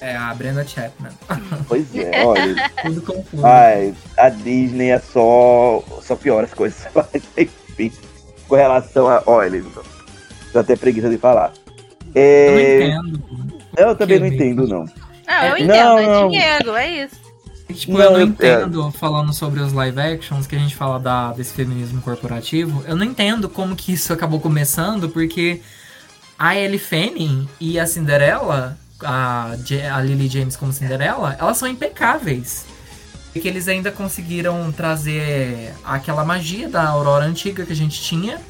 É, 0.00 0.14
a 0.14 0.34
Brenda 0.34 0.64
Chapman. 0.64 1.12
Pois 1.68 1.94
é, 1.94 2.10
olha. 2.24 2.70
Tudo 2.82 3.02
confuso. 3.02 3.46
Ai, 3.46 3.94
a 4.16 4.28
Disney 4.28 4.90
é 4.90 4.98
só. 4.98 5.82
Só 6.02 6.14
piora 6.16 6.46
as 6.46 6.54
coisas. 6.54 6.86
Enfim, 7.36 7.92
com 8.46 8.54
relação 8.54 9.08
a. 9.08 9.22
Olha, 9.26 9.62
tô 10.52 10.58
até 10.58 10.76
preguiça 10.76 11.08
de 11.08 11.18
falar. 11.18 11.52
É... 12.14 12.88
Eu 12.88 13.02
não 13.02 13.08
entendo. 13.08 13.62
Eu 13.76 13.96
também 13.96 14.18
não 14.18 14.26
entendo, 14.26 14.66
não. 14.66 14.86
Não, 15.26 15.44
eu 15.44 15.58
entendo, 15.58 15.72
não, 15.72 15.98
é 15.98 16.28
dinheiro, 16.28 16.76
é 16.76 17.04
isso. 17.04 17.26
Tipo, 17.74 17.92
não, 17.94 18.00
eu 18.00 18.10
não 18.12 18.20
entendo, 18.22 18.88
é... 18.88 18.92
falando 18.92 19.32
sobre 19.32 19.60
os 19.60 19.72
live 19.72 19.98
actions, 19.98 20.46
que 20.46 20.54
a 20.54 20.58
gente 20.58 20.74
fala 20.74 21.00
da, 21.00 21.32
desse 21.32 21.52
feminismo 21.52 22.00
corporativo, 22.00 22.84
eu 22.86 22.94
não 22.94 23.04
entendo 23.04 23.48
como 23.48 23.74
que 23.74 23.92
isso 23.92 24.12
acabou 24.12 24.40
começando, 24.40 25.08
porque 25.08 25.60
a 26.38 26.56
Ellie 26.56 26.78
Fanning 26.78 27.48
e 27.60 27.78
a 27.78 27.86
Cinderela, 27.86 28.78
a, 29.02 29.56
a 29.92 30.00
Lily 30.00 30.28
James 30.28 30.56
como 30.56 30.72
Cinderela, 30.72 31.36
elas 31.38 31.56
são 31.56 31.68
impecáveis. 31.68 32.64
Porque 33.32 33.48
eles 33.48 33.68
ainda 33.68 33.90
conseguiram 33.90 34.72
trazer 34.72 35.74
aquela 35.84 36.24
magia 36.24 36.70
da 36.70 36.88
Aurora 36.88 37.26
antiga 37.26 37.66
que 37.66 37.72
a 37.72 37.76
gente 37.76 38.00
tinha, 38.00 38.40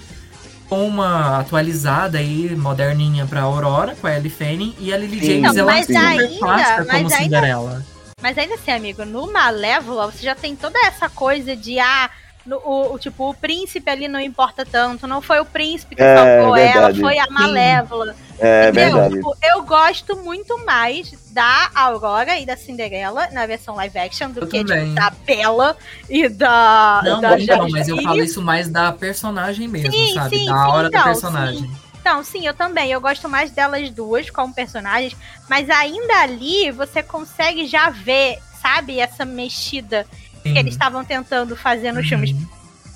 com 0.69 0.87
uma 0.87 1.41
atualizada 1.41 2.19
aí, 2.19 2.55
moderninha 2.57 3.27
pra 3.27 3.43
Aurora, 3.43 3.95
com 3.95 4.07
a 4.07 4.17
Ellie 4.17 4.31
Fanning, 4.31 4.75
e 4.79 4.93
a 4.93 4.97
Lily 4.97 5.25
James, 5.25 5.55
não, 5.55 5.61
ela 5.61 5.79
é 5.79 5.83
super 5.83 5.97
ainda, 5.97 6.39
clássica 6.39 6.85
como 6.87 7.11
Cinderela. 7.11 7.85
Mas 8.23 8.39
ainda 8.39 8.55
assim, 8.55 8.71
amigo, 8.71 9.05
no 9.05 9.31
Malévola 9.33 10.11
você 10.11 10.23
já 10.23 10.35
tem 10.35 10.57
toda 10.57 10.79
essa 10.87 11.09
coisa 11.09 11.55
de 11.55 11.79
ah, 11.79 12.11
no, 12.47 12.57
o, 12.59 12.95
o, 12.95 12.99
tipo, 12.99 13.29
o 13.29 13.35
príncipe 13.35 13.91
ali 13.91 14.09
não 14.09 14.21
importa 14.21 14.64
tanto, 14.64 15.07
não 15.07 15.21
foi 15.21 15.39
o 15.41 15.45
príncipe 15.45 15.95
que 15.95 16.03
é, 16.03 16.17
salvou 16.17 16.55
verdade. 16.55 16.79
ela, 16.79 16.95
foi 16.95 17.19
a 17.19 17.27
Malévola. 17.31 18.17
É 18.39 18.70
verdade. 18.70 19.14
Tipo, 19.14 19.37
eu 19.43 19.62
gosto 19.62 20.16
muito 20.16 20.64
mais 20.64 21.12
da 21.30 21.70
Aurora 21.74 22.39
e 22.39 22.47
da 22.47 22.57
Cinderela 22.57 23.28
na 23.32 23.47
versão 23.47 23.74
live 23.74 23.99
action 23.99 24.30
do 24.30 24.41
eu 24.41 24.47
que 24.47 24.64
tipo, 24.64 24.95
da 24.95 25.11
Bela 25.11 25.76
e 26.09 26.28
da. 26.28 27.01
Não, 27.05 27.20
da 27.20 27.37
não, 27.37 27.68
mas 27.68 27.89
eu 27.89 28.03
falo 28.03 28.22
isso 28.22 28.43
mais 28.43 28.68
da 28.68 28.93
personagem 28.93 29.68
mesmo, 29.68 29.93
sim, 29.93 30.14
sabe? 30.14 30.39
Sim, 30.39 30.47
da 30.47 30.68
hora 30.68 30.89
então, 30.89 31.01
da 31.01 31.05
personagem. 31.07 31.61
Sim. 31.61 31.76
Então, 32.01 32.22
sim, 32.22 32.47
eu 32.47 32.55
também. 32.55 32.91
Eu 32.93 33.01
gosto 33.01 33.28
mais 33.28 33.51
delas 33.51 33.91
duas 33.91 34.30
como 34.30 34.55
personagens, 34.55 35.16
mas 35.49 35.68
ainda 35.68 36.20
ali 36.22 36.70
você 36.70 37.03
consegue 37.03 37.66
já 37.66 37.91
ver, 37.91 38.39
sabe, 38.62 39.01
essa 39.01 39.24
mexida 39.24 40.07
sim. 40.43 40.53
que 40.53 40.59
eles 40.59 40.74
estavam 40.74 41.05
tentando 41.05 41.57
fazer 41.57 41.91
nos 41.91 42.05
uhum. 42.05 42.09
filmes. 42.09 42.37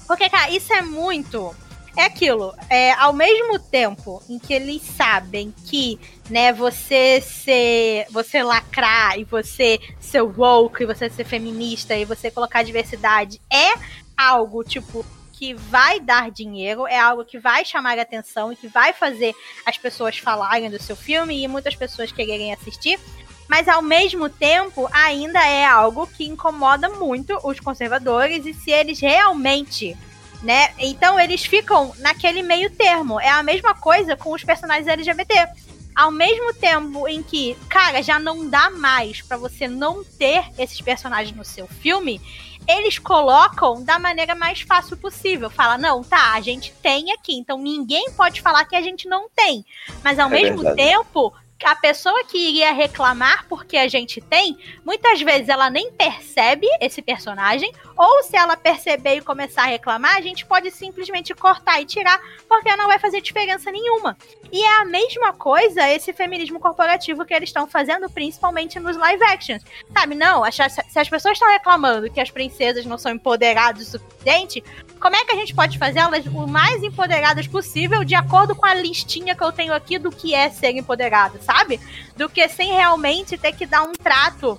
Porque, 0.07 0.29
cara, 0.29 0.51
isso 0.51 0.73
é 0.73 0.83
muito. 0.83 1.55
É 1.97 2.05
aquilo. 2.05 2.55
É, 2.69 2.93
ao 2.93 3.13
mesmo 3.13 3.59
tempo 3.59 4.23
em 4.29 4.39
que 4.39 4.53
eles 4.53 4.83
sabem 4.83 5.55
que, 5.67 5.99
né, 6.29 6.53
você 6.53 7.21
ser. 7.21 8.07
você 8.11 8.43
lacrar 8.43 9.19
e 9.19 9.25
você 9.25 9.79
ser 9.99 10.23
woke, 10.23 10.83
e 10.83 10.87
você 10.87 11.09
ser 11.09 11.25
feminista 11.25 11.97
e 11.97 12.05
você 12.05 12.31
colocar 12.31 12.63
diversidade 12.63 13.41
é 13.51 13.75
algo, 14.17 14.63
tipo, 14.63 15.05
que 15.33 15.55
vai 15.55 15.99
dar 15.99 16.31
dinheiro, 16.31 16.87
é 16.87 16.99
algo 16.99 17.25
que 17.25 17.39
vai 17.39 17.65
chamar 17.65 17.99
a 17.99 18.03
atenção 18.03 18.53
e 18.53 18.57
que 18.57 18.69
vai 18.69 18.93
fazer 18.93 19.35
as 19.65 19.79
pessoas 19.79 20.19
falarem 20.19 20.71
do 20.71 20.81
seu 20.81 20.95
filme 20.95 21.43
e 21.43 21.49
muitas 21.49 21.75
pessoas 21.75 22.13
quererem 22.13 22.53
assistir. 22.53 23.01
Mas 23.49 23.67
ao 23.67 23.83
mesmo 23.83 24.29
tempo, 24.29 24.89
ainda 24.93 25.45
é 25.45 25.65
algo 25.65 26.07
que 26.07 26.25
incomoda 26.25 26.89
muito 26.91 27.37
os 27.43 27.59
conservadores 27.59 28.47
e 28.47 28.55
se 28.55 28.71
eles 28.71 29.01
realmente 29.01 29.97
né? 30.43 30.71
Então 30.79 31.19
eles 31.19 31.45
ficam 31.45 31.95
naquele 31.99 32.43
meio 32.43 32.71
termo. 32.71 33.21
É 33.21 33.29
a 33.29 33.43
mesma 33.43 33.75
coisa 33.75 34.17
com 34.17 34.33
os 34.33 34.45
personagens 34.45 34.87
LGBT. 34.87 35.49
Ao 35.95 36.11
mesmo 36.11 36.55
tempo 36.55 37.07
em 37.09 37.23
que, 37.23 37.57
cara, 37.69 38.03
já 38.03 38.19
não 38.19 38.49
dá 38.49 38.71
mais 38.71 39.21
para 39.23 39.37
você 39.37 39.67
não 39.67 40.05
ter 40.05 40.45
esses 40.57 40.81
personagens 40.81 41.37
no 41.37 41.45
seu 41.45 41.67
filme, 41.67 42.21
eles 42.67 42.99
colocam 42.99 43.83
da 43.83 43.99
maneira 43.99 44.35
mais 44.35 44.61
fácil 44.61 44.97
possível. 44.97 45.51
Fala, 45.51 45.77
não, 45.77 46.03
tá, 46.03 46.33
a 46.35 46.41
gente 46.41 46.73
tem 46.83 47.13
aqui, 47.13 47.35
então 47.35 47.59
ninguém 47.59 48.11
pode 48.13 48.41
falar 48.41 48.65
que 48.65 48.77
a 48.77 48.83
gente 48.83 49.09
não 49.09 49.29
tem. 49.35 49.65
Mas 50.03 50.19
ao 50.19 50.29
é 50.29 50.31
mesmo 50.31 50.63
verdade. 50.63 50.77
tempo, 50.77 51.35
a 51.65 51.75
pessoa 51.77 52.25
que 52.25 52.39
iria 52.39 52.73
reclamar 52.73 53.47
porque 53.49 53.77
a 53.77 53.89
gente 53.89 54.21
tem, 54.21 54.57
muitas 54.85 55.21
vezes 55.21 55.49
ela 55.49 55.69
nem 55.69 55.93
percebe 55.93 56.67
esse 56.81 57.03
personagem, 57.03 57.73
ou 58.01 58.23
se 58.23 58.35
ela 58.35 58.57
perceber 58.57 59.17
e 59.17 59.21
começar 59.21 59.65
a 59.65 59.67
reclamar, 59.67 60.17
a 60.17 60.23
gente 60.23 60.47
pode 60.47 60.71
simplesmente 60.71 61.35
cortar 61.35 61.83
e 61.83 61.85
tirar, 61.85 62.19
porque 62.49 62.75
não 62.75 62.87
vai 62.87 62.99
fazer 62.99 63.21
diferença 63.21 63.71
nenhuma. 63.71 64.17
E 64.51 64.65
é 64.65 64.81
a 64.81 64.87
mesma 64.87 65.35
coisa 65.35 65.87
esse 65.87 66.11
feminismo 66.11 66.59
corporativo 66.59 67.27
que 67.27 67.35
eles 67.35 67.51
estão 67.51 67.67
fazendo, 67.67 68.09
principalmente 68.09 68.81
nos 68.81 68.97
live 68.97 69.23
actions. 69.25 69.63
Sabe, 69.93 70.15
não, 70.15 70.43
se 70.51 70.99
as 70.99 71.11
pessoas 71.11 71.35
estão 71.35 71.51
reclamando 71.51 72.11
que 72.11 72.23
as 72.23 72.31
princesas 72.31 72.87
não 72.87 72.97
são 72.97 73.13
empoderadas 73.13 73.89
o 73.89 73.91
suficiente, 73.99 74.65
como 74.99 75.15
é 75.15 75.23
que 75.27 75.33
a 75.33 75.37
gente 75.37 75.55
pode 75.55 75.79
fazer 75.79 75.99
elas 75.99 76.25
o 76.25 76.47
mais 76.47 76.83
empoderadas 76.83 77.47
possível 77.47 78.03
de 78.03 78.15
acordo 78.15 78.57
com 78.57 78.65
a 78.65 78.73
listinha 78.73 79.37
que 79.37 79.45
eu 79.45 79.53
tenho 79.53 79.75
aqui 79.75 79.99
do 79.99 80.11
que 80.11 80.35
é 80.35 80.49
ser 80.49 80.71
empoderada, 80.71 81.39
sabe? 81.43 81.79
Do 82.17 82.31
que 82.31 82.49
sem 82.49 82.73
realmente 82.73 83.37
ter 83.37 83.53
que 83.53 83.67
dar 83.67 83.83
um 83.83 83.93
trato 83.93 84.59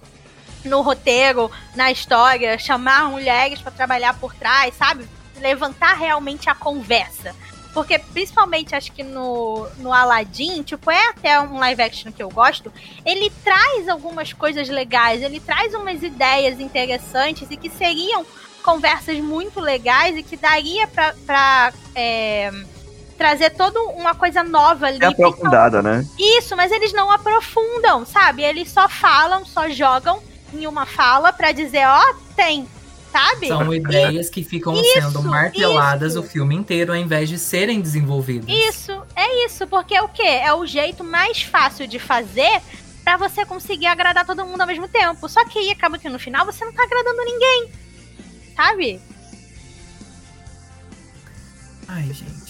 no 0.64 0.82
roteiro, 0.82 1.50
na 1.76 1.92
história, 1.92 2.58
chamar 2.58 3.10
mulheres 3.10 3.62
para 3.62 3.72
trabalhar 3.72 4.14
por 4.20 4.34
trás, 4.34 4.76
sabe? 4.76 5.08
Levantar 5.40 5.94
realmente 5.94 6.50
a 6.50 6.56
conversa. 6.56 7.36
Porque, 7.74 7.98
principalmente, 7.98 8.76
acho 8.76 8.92
que 8.92 9.02
no, 9.02 9.66
no 9.78 9.94
Aladdin, 9.94 10.62
tipo, 10.62 10.92
é 10.92 11.10
até 11.10 11.40
um 11.40 11.58
live 11.58 11.82
action 11.82 12.12
que 12.12 12.22
eu 12.22 12.30
gosto, 12.30 12.72
ele 13.06 13.32
traz 13.44 13.88
algumas 13.88 14.34
coisas 14.34 14.68
legais, 14.68 15.22
ele 15.22 15.40
traz 15.40 15.74
umas 15.74 16.04
ideias 16.04 16.60
interessantes 16.60 17.50
e 17.50 17.56
que 17.56 17.70
seriam 17.70 18.26
conversas 18.62 19.18
muito 19.20 19.60
legais 19.60 20.18
e 20.18 20.24
que 20.24 20.36
daria 20.36 20.86
pra, 20.88 21.16
pra 21.26 21.74
é, 21.96 22.52
trazer 23.18 23.52
toda 23.52 23.80
uma 23.84 24.14
coisa 24.16 24.44
nova 24.44 24.88
ali. 24.88 25.00
É 25.02 25.08
aprofundada, 25.08 25.82
né? 25.82 26.06
Isso, 26.20 26.56
mas 26.58 26.72
eles 26.74 26.92
não 26.92 27.10
aprofundam, 27.10 28.06
sabe? 28.06 28.44
Eles 28.44 28.70
só 28.70 28.90
falam, 28.90 29.46
só 29.46 29.70
jogam 29.70 30.22
em 30.54 30.68
uma 30.68 30.86
fala 30.86 31.32
para 31.32 31.52
dizer, 31.52 31.86
ó, 31.86 32.00
oh, 32.00 32.16
tem, 32.36 32.68
sabe? 33.12 33.48
São 33.48 33.74
ideias 33.74 34.30
que 34.30 34.44
ficam 34.44 34.74
isso, 34.74 34.94
sendo 34.94 35.22
marteladas 35.24 36.14
isso. 36.14 36.22
o 36.22 36.24
filme 36.24 36.56
inteiro 36.56 36.92
ao 36.92 36.98
invés 36.98 37.30
de 37.30 37.38
serem 37.38 37.82
desenvolvidas. 37.82 38.48
Isso, 38.50 38.92
é 39.16 39.46
isso, 39.46 39.68
porque 39.68 39.96
é 39.96 40.02
o 40.02 40.10
quê? 40.10 40.24
É 40.24 40.54
o 40.54 40.66
jeito 40.66 41.04
mais 41.04 41.42
fácil 41.42 41.88
de 41.88 42.00
fazer 42.00 42.62
para 43.04 43.18
você 43.18 43.46
conseguir 43.46 43.88
agradar 43.88 44.26
todo 44.26 44.46
mundo 44.46 44.62
ao 44.62 44.68
mesmo 44.68 44.88
tempo. 44.88 45.28
Só 45.28 45.44
que 45.46 45.60
aí 45.60 45.72
acaba 45.72 45.98
que 45.98 46.10
no 46.10 46.20
final 46.20 46.46
você 46.46 46.64
não 46.64 46.74
tá 46.74 46.84
agradando 46.84 47.24
ninguém. 47.24 47.72
Sabe? 48.56 49.02
Ai, 51.88 52.14
gente. 52.14 52.41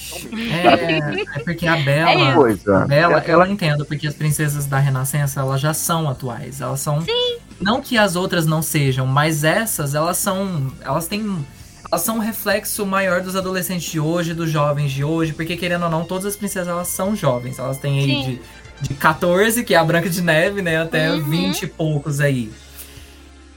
É, 0.64 1.40
é 1.40 1.44
porque 1.44 1.68
a 1.68 1.78
Bela, 1.78 2.12
é 2.12 2.74
a 2.74 2.86
Bela, 2.86 3.24
eu 3.26 3.46
entendo, 3.46 3.86
porque 3.86 4.08
as 4.08 4.14
princesas 4.14 4.66
da 4.66 4.80
Renascença, 4.80 5.40
elas 5.40 5.62
já 5.62 5.74
são 5.74 6.10
atuais. 6.10 6.62
Elas 6.62 6.80
são 6.80 7.02
Sim. 7.02 7.38
Não 7.62 7.80
que 7.80 7.98
as 7.98 8.16
outras 8.16 8.46
não 8.46 8.62
sejam, 8.62 9.06
mas 9.06 9.44
essas, 9.44 9.94
elas 9.94 10.18
são. 10.18 10.72
Elas 10.82 11.08
têm. 11.08 11.46
Elas 11.92 12.02
são 12.02 12.18
um 12.18 12.20
reflexo 12.20 12.86
maior 12.86 13.22
dos 13.22 13.36
adolescentes 13.36 13.92
de 13.92 14.00
hoje, 14.00 14.34
dos 14.34 14.50
jovens 14.50 14.92
de 14.92 15.04
hoje, 15.04 15.34
porque 15.34 15.58
querendo 15.58 15.84
ou 15.84 15.90
não, 15.90 16.06
todas 16.06 16.26
as 16.26 16.36
princesas 16.36 16.70
elas 16.70 16.88
são 16.88 17.16
jovens. 17.16 17.60
Elas 17.60 17.78
têm 17.78 18.00
aí 18.00 18.40
de, 18.80 18.88
de 18.88 18.94
14, 18.96 19.64
que 19.64 19.74
é 19.74 19.78
a 19.78 19.84
Branca 19.84 20.10
de 20.10 20.22
Neve, 20.22 20.62
né? 20.62 20.82
Até 20.82 21.12
uhum. 21.12 21.24
20 21.24 21.64
e 21.64 21.68
poucos 21.68 22.20
aí. 22.22 22.50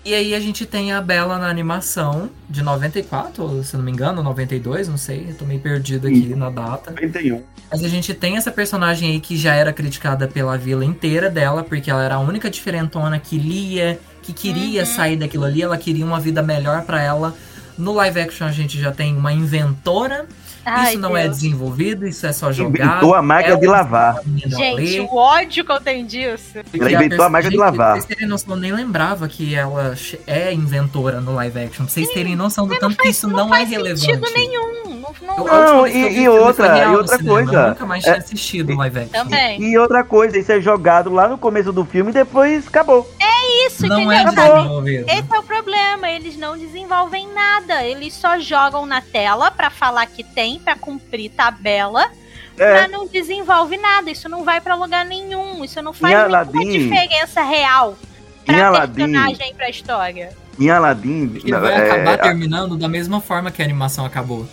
E 0.05 0.13
aí 0.13 0.35
a 0.35 0.41
gente 0.41 0.67
tem 0.67 0.93
a 0.93 1.01
Bela 1.01 1.39
na 1.39 1.49
animação 1.49 2.29
de 2.49 2.63
94, 2.63 3.65
se 3.65 3.75
não 3.75 3.83
me 3.83 3.91
engano, 3.91 4.23
92, 4.23 4.87
não 4.87 4.99
sei, 4.99 5.29
eu 5.31 5.35
tô 5.35 5.47
meio 5.47 5.61
perdido 5.61 6.07
aqui 6.07 6.29
Sim. 6.29 6.35
na 6.35 6.51
data. 6.51 6.91
91. 6.91 7.43
Mas 7.71 7.83
a 7.83 7.89
gente 7.89 8.13
tem 8.13 8.37
essa 8.37 8.53
personagem 8.53 9.13
aí 9.13 9.21
que 9.21 9.35
já 9.35 9.55
era 9.55 9.73
criticada 9.73 10.29
pela 10.29 10.59
vila 10.59 10.85
inteira 10.85 11.31
dela, 11.31 11.65
porque 11.65 11.91
ela 11.91 12.05
era 12.05 12.17
a 12.17 12.21
única 12.21 12.51
diferentona 12.51 13.19
que 13.19 13.39
lia, 13.39 13.99
que 14.23 14.35
queria 14.35 14.81
uhum. 14.83 14.87
sair 14.87 15.17
daquilo 15.17 15.45
ali, 15.45 15.63
ela 15.63 15.79
queria 15.79 16.05
uma 16.05 16.21
vida 16.21 16.43
melhor 16.43 16.83
para 16.83 17.03
ela. 17.03 17.35
No 17.79 17.95
live 17.95 18.21
action 18.21 18.47
a 18.47 18.53
gente 18.53 18.79
já 18.79 18.93
tem 18.93 19.17
uma 19.17 19.33
inventora 19.33 20.27
Ai, 20.65 20.93
isso 20.93 21.01
não 21.01 21.17
é 21.17 21.23
Deus. 21.23 21.33
é 21.33 21.35
desenvolvido, 21.35 22.07
isso 22.07 22.27
é 22.27 22.33
só 22.33 22.51
jogado. 22.53 22.91
Inventou 22.91 23.15
a 23.15 23.23
máquina 23.23 23.55
é 23.55 23.59
de 23.59 23.67
lavar. 23.67 24.21
Gente, 24.47 25.01
o 25.01 25.17
ódio 25.17 25.65
que 25.65 25.73
eu 25.73 25.81
tenho 25.81 26.07
disso. 26.07 26.59
Ela 26.73 26.93
inventou 26.93 27.23
a, 27.23 27.27
a 27.27 27.31
máquina 27.31 27.51
de 27.51 27.57
lavar. 27.57 27.93
Vocês 27.93 28.05
terem 28.05 28.27
noção, 28.27 28.55
eu 28.55 28.61
nem 28.61 28.73
lembrava 28.73 29.29
que 29.29 29.55
ela 29.55 29.95
é 30.27 30.53
inventora 30.53 31.21
no 31.21 31.35
live 31.35 31.59
action. 31.59 31.85
Pra 31.85 31.93
vocês 31.93 32.09
terem 32.11 32.37
noção 32.37 32.67
do 32.67 32.79
tanto 32.79 32.97
que 32.97 33.09
isso 33.09 33.29
não, 33.29 33.49
não 33.49 33.55
é 33.55 33.65
relevante. 33.65 34.07
Não 34.13 34.21
faz 34.21 34.33
sentido 34.33 34.39
nenhum. 34.39 34.94
Não, 35.21 35.45
não 35.45 35.87
e, 35.87 36.23
e 36.23 36.29
outra, 36.29 36.79
e 36.79 36.97
outra 36.97 37.19
coisa. 37.23 37.53
Eu 37.53 37.69
nunca 37.69 37.87
mais 37.87 38.03
tinha 38.03 38.17
é, 38.17 38.19
assistido 38.19 38.75
live 38.77 38.99
action. 38.99 39.25
Também. 39.25 39.63
E 39.63 39.79
outra 39.79 40.05
coisa, 40.05 40.39
isso 40.39 40.53
é 40.53 40.61
jogado 40.61 41.11
lá 41.11 41.29
no 41.29 41.39
começo 41.39 41.73
do 41.73 41.85
filme 41.85 42.11
e 42.11 42.15
depois 42.15 42.67
acabou. 42.67 43.09
É 43.21 43.67
isso, 43.67 43.87
não 43.87 44.01
entendeu? 44.01 44.13
É 44.13 44.25
desenvolvido. 44.25 45.11
Esse 45.11 45.35
é 45.35 45.39
o 45.39 45.43
problema, 45.43 46.11
eles 46.11 46.37
não 46.37 46.57
desenvolvem 46.57 47.29
nada. 47.33 47.85
Eles 47.85 48.15
só 48.15 48.39
jogam 48.39 48.87
na 48.87 49.01
tela 49.01 49.51
para 49.51 49.71
falar 49.71 50.07
que 50.07 50.23
tem, 50.23 50.59
para 50.59 50.77
cumprir 50.77 51.31
tabela. 51.31 52.11
É. 52.57 52.83
Mas 52.83 52.91
não 52.91 53.07
desenvolve 53.07 53.77
nada, 53.77 54.11
isso 54.11 54.29
não 54.29 54.45
vai 54.45 54.61
para 54.61 54.77
lugar 54.77 55.05
nenhum, 55.05 55.65
isso 55.65 55.83
não 55.83 55.93
faz 55.93 56.15
nenhuma 56.15 56.39
Aladdin, 56.39 56.71
diferença 56.71 57.43
real 57.43 57.99
pra 58.47 58.87
personagem 58.87 59.51
e 59.51 59.55
pra 59.55 59.69
história. 59.69 60.31
Em 60.59 60.71
Aladdin. 60.71 61.41
Ele 61.43 61.59
vai 61.59 61.73
é, 61.73 61.91
acabar 61.91 62.19
terminando 62.19 62.77
da 62.77 62.89
mesma 62.89 63.21
forma 63.21 63.51
que 63.51 63.61
a 63.61 63.65
animação 63.65 64.05
acabou. 64.05 64.47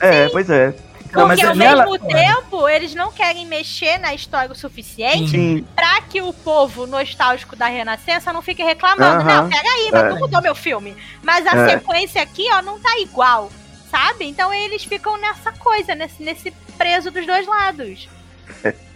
É, 0.00 0.26
Sim. 0.26 0.32
pois 0.32 0.50
é. 0.50 0.74
Não, 1.12 1.28
Porque 1.28 1.44
ao 1.44 1.54
mesmo 1.54 1.62
ela... 1.62 1.98
tempo, 1.98 2.68
eles 2.68 2.94
não 2.94 3.10
querem 3.10 3.46
mexer 3.46 3.98
na 3.98 4.12
história 4.14 4.52
o 4.52 4.54
suficiente 4.54 5.64
pra 5.74 6.02
que 6.02 6.20
o 6.20 6.32
povo 6.32 6.86
nostálgico 6.86 7.56
da 7.56 7.66
Renascença 7.66 8.32
não 8.32 8.42
fique 8.42 8.62
reclamando. 8.62 9.22
Uh 9.22 9.26
-huh. 9.26 9.42
Não, 9.42 9.48
peraí, 9.48 9.88
é. 9.88 10.10
não 10.10 10.18
mudou 10.18 10.42
meu 10.42 10.54
filme. 10.54 10.94
Mas 11.22 11.46
a 11.46 11.56
é. 11.56 11.70
sequência 11.70 12.20
aqui, 12.20 12.46
ó, 12.52 12.60
não 12.60 12.78
tá 12.78 12.98
igual. 12.98 13.50
Sabe? 13.90 14.26
Então 14.26 14.52
eles 14.52 14.84
ficam 14.84 15.16
nessa 15.18 15.52
coisa, 15.52 15.94
nesse, 15.94 16.22
nesse 16.22 16.50
preso 16.76 17.10
dos 17.10 17.24
dois 17.24 17.46
lados. 17.46 18.08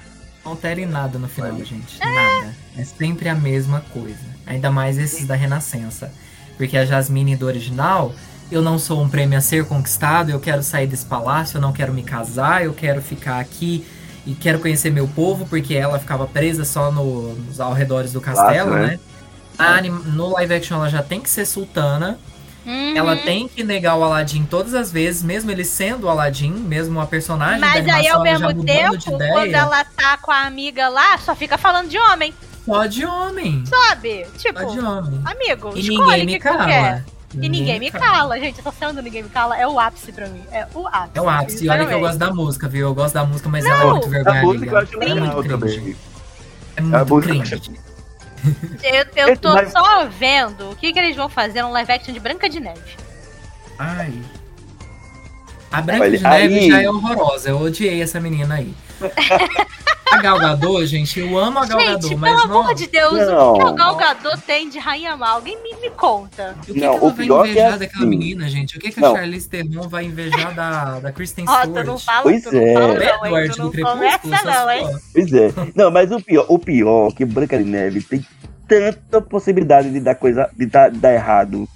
Não 0.45 0.57
terem 0.57 0.87
nada 0.87 1.19
no 1.19 1.29
final, 1.29 1.55
gente. 1.63 2.01
É. 2.01 2.07
Nada. 2.07 2.57
É 2.77 2.85
sempre 2.85 3.29
a 3.29 3.35
mesma 3.35 3.85
coisa. 3.93 4.25
Ainda 4.47 4.71
mais 4.71 4.97
esses 4.97 5.27
da 5.27 5.35
Renascença. 5.35 6.13
Porque 6.57 6.79
a 6.79 6.85
Jasmine 6.85 7.37
do 7.37 7.47
original, 7.47 8.15
eu 8.51 8.63
não 8.63 8.79
sou 8.79 9.01
um 9.01 9.09
prêmio 9.09 9.39
a 9.39 9.41
ser 9.41 9.65
conquistado, 9.65 10.31
eu 10.31 10.41
quero 10.41 10.63
sair 10.63 10.87
desse 10.87 11.07
palácio, 11.07 11.59
eu 11.59 11.61
não 11.61 11.73
quero 11.73 11.93
me 11.93 12.03
casar, 12.03 12.65
eu 12.65 12.73
quero 12.73 13.01
ficar 13.01 13.39
aqui 13.39 13.87
e 14.27 14.35
quero 14.35 14.59
conhecer 14.59 14.91
meu 14.91 15.09
povo, 15.09 15.47
porque 15.47 15.75
ela 15.75 15.99
ficava 15.99 16.27
presa 16.27 16.65
só 16.65 16.91
no, 16.91 17.35
nos 17.35 17.61
arredores 17.61 18.13
do 18.13 18.21
castelo, 18.21 18.73
né? 18.73 18.99
né? 19.59 19.81
no 20.07 20.33
live 20.33 20.55
action 20.55 20.77
ela 20.77 20.89
já 20.89 21.03
tem 21.03 21.21
que 21.21 21.31
ser 21.31 21.47
sultana. 21.47 22.19
Uhum. 22.65 22.95
Ela 22.95 23.17
tem 23.17 23.49
que 23.49 23.65
negar 23.65 23.97
o 23.97 24.05
Aladdin 24.05 24.45
todas 24.45 24.75
as 24.75 24.93
vezes, 24.93 25.23
mesmo 25.23 25.51
ele 25.51 25.65
sendo 25.65 26.05
o 26.05 26.11
Aladdin, 26.11 26.53
mesmo 26.53 27.01
a 27.01 27.07
personagem 27.07 27.59
Mas 27.59 27.89
aí 27.89 28.07
ao 28.07 28.23
mesmo 28.23 28.63
tempo, 28.63 29.19
quando 29.33 29.55
ela 29.55 29.83
tá 29.85 30.19
com 30.19 30.31
a 30.31 30.43
amiga 30.43 30.89
lá, 30.89 31.17
só 31.19 31.35
fica 31.35 31.57
falando 31.57 31.89
de 31.89 31.99
homem. 31.99 32.35
Só 32.67 32.85
de 32.85 33.07
homem. 33.07 33.65
Sabe? 33.65 34.27
Tipo, 34.37 34.61
só 34.61 34.67
de 34.67 34.79
homem. 34.79 35.21
amigo, 35.25 35.73
e 35.75 35.89
ninguém 35.89 36.27
me 36.27 36.39
cala. 36.39 37.03
E 37.35 37.49
ninguém 37.49 37.79
me 37.79 37.91
cala, 37.91 38.39
gente. 38.41 38.59
Essa 38.61 38.73
cena 38.73 38.93
do 38.95 39.03
Ninguém 39.03 39.23
Me 39.23 39.29
Cala 39.29 39.57
é 39.57 39.67
o 39.67 39.79
ápice 39.79 40.11
pra 40.11 40.27
mim. 40.29 40.43
É 40.51 40.67
o 40.75 40.87
ápice. 40.89 41.11
É 41.15 41.21
o 41.21 41.29
ápice. 41.29 41.65
E 41.65 41.69
olha 41.69 41.87
que 41.87 41.95
eu 41.95 42.01
gosto 42.01 42.19
da 42.19 42.33
música, 42.33 42.69
viu? 42.69 42.89
Eu 42.89 42.95
gosto 42.95 43.15
da 43.15 43.25
música, 43.25 43.49
mas 43.49 43.65
não, 43.65 43.71
ela 43.71 43.83
é 43.83 43.91
muito 43.93 44.09
vergonha. 44.09 44.41
A 44.41 44.45
música 44.45 44.71
eu 44.71 44.79
acho 44.79 44.99
legal 44.99 45.43
também. 45.45 45.97
É 46.77 46.81
muito 46.81 47.21
cringe. 47.29 47.61
Eu, 48.83 49.05
eu 49.29 49.37
tô 49.37 49.51
só 49.69 50.07
vendo 50.07 50.71
o 50.71 50.75
que, 50.77 50.95
que 50.95 50.99
eles 50.99 51.15
vão 51.15 51.29
fazer 51.29 51.61
no 51.63 51.71
live 51.73 51.93
action 51.93 52.15
de 52.15 52.19
Branca 52.19 52.49
de 52.49 52.59
Neve. 52.59 52.97
Ai. 53.79 54.15
A 55.71 55.83
Branca 55.83 56.05
Olha, 56.05 56.17
de 56.17 56.25
Neve 56.25 56.59
aí- 56.59 56.69
já 56.71 56.83
é 56.83 56.89
horrorosa. 56.89 57.51
Eu 57.51 57.61
odiei 57.61 58.01
essa 58.01 58.19
menina 58.19 58.55
aí. 58.55 58.75
a 60.13 60.17
Gal 60.21 60.39
Gadot, 60.39 60.85
gente, 60.87 61.21
eu 61.21 61.39
amo 61.39 61.59
a 61.61 61.67
Gal 61.67 61.81
Gente, 61.81 62.15
mas 62.17 62.35
pelo 62.35 62.49
não. 62.49 62.61
amor 62.63 62.75
de 62.75 62.87
Deus, 62.89 63.13
Não. 63.13 63.53
o 63.53 63.55
que 63.55 63.63
a 63.63 63.73
Gal 63.73 63.97
Gadot 63.97 64.41
tem 64.43 64.69
de 64.69 64.79
Rainha 64.79 65.17
Mal? 65.17 65.37
Alguém 65.37 65.57
me, 65.63 65.75
me 65.81 65.91
conta. 65.91 66.57
O 66.59 66.73
que, 66.73 66.73
Não, 66.73 66.79
que 66.79 66.85
ela 66.85 67.05
o 67.05 67.11
vai 67.11 67.27
pior 67.27 67.43
que 67.45 67.49
é 67.49 67.53
invejar 67.53 67.79
daquela 67.79 68.01
assim. 68.01 68.07
menina, 68.11 68.49
gente? 68.49 68.77
O 68.77 68.81
que, 68.81 68.91
que 68.91 68.99
a 68.99 69.03
Não. 69.03 69.15
Charlize 69.15 69.49
Theron 69.49 69.89
vai 69.89 70.05
invejar 70.05 70.55
da, 70.55 71.01
da 71.01 71.13
Kristen 71.13 71.45
Ó, 71.49 71.61
Stewart? 71.61 71.85
tu 71.85 71.87
não 71.87 71.99
fala, 71.99 72.23
Pois 72.23 72.43
tu 72.43 72.53
não 72.55 72.63
é. 72.63 72.75
fala 72.75 72.87
não, 72.89 72.95
hein? 72.95 73.45
Edward 73.45 73.51
Tu 73.51 73.63
não 73.63 73.71
começa 73.93 74.45
não, 74.45 74.71
hein? 74.71 74.99
Pois 75.13 75.33
é. 75.33 75.53
Não, 75.75 75.91
mas 75.91 76.11
o 76.11 76.21
pior, 76.21 76.47
o 76.49 76.59
pior 76.59 77.09
é 77.09 77.13
que 77.15 77.25
Branca 77.25 77.57
de 77.59 77.65
Neve 77.65 78.03
tem 78.03 78.25
tanta 78.67 79.21
possibilidade 79.21 79.91
de 79.91 80.01
dar 80.01 80.15
coisa, 80.15 80.49
de 80.57 80.67
dar, 80.67 80.91
de 80.91 80.99
dar 80.99 81.13
errado. 81.13 81.69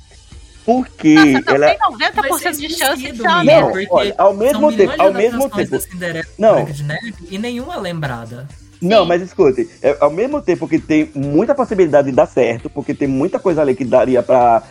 Porque 0.65 1.15
Nossa, 1.15 1.41
não, 1.47 1.55
ela. 1.57 1.67
tem 1.69 1.79
Vai 1.79 2.31
90% 2.31 2.39
ser 2.39 2.53
de 2.53 2.75
chance 2.75 3.03
de 3.03 3.17
ser 3.17 3.23
uma 3.23 3.45
Não, 3.45 3.73
olha, 3.91 4.15
ao 4.17 4.33
mesmo 4.35 4.61
são 4.71 4.73
tempo, 4.77 5.03
ao 5.03 5.13
mesmo 5.13 5.51
tempo. 5.51 5.77
e 5.77 6.25
Não. 6.41 6.65
Neve 6.65 7.15
e 7.31 7.39
nenhuma 7.39 7.77
lembrada. 7.77 8.49
Não, 8.81 9.03
Sim. 9.03 9.09
mas 9.09 9.23
escute, 9.23 9.69
é, 9.83 9.97
ao 10.01 10.11
mesmo 10.11 10.43
tempo 10.43 10.69
que 10.69 10.79
tem 10.79 11.11
muita 11.15 11.55
possibilidade 11.55 12.11
de 12.11 12.17
dar 12.17 12.27
certo, 12.27 12.69
porque 12.69 12.93
tem 12.95 13.09
muita 13.09 13.39
coisa 13.39 13.63
ali 13.63 13.75
que 13.75 13.85
daria 13.85 14.23
pra 14.23 14.63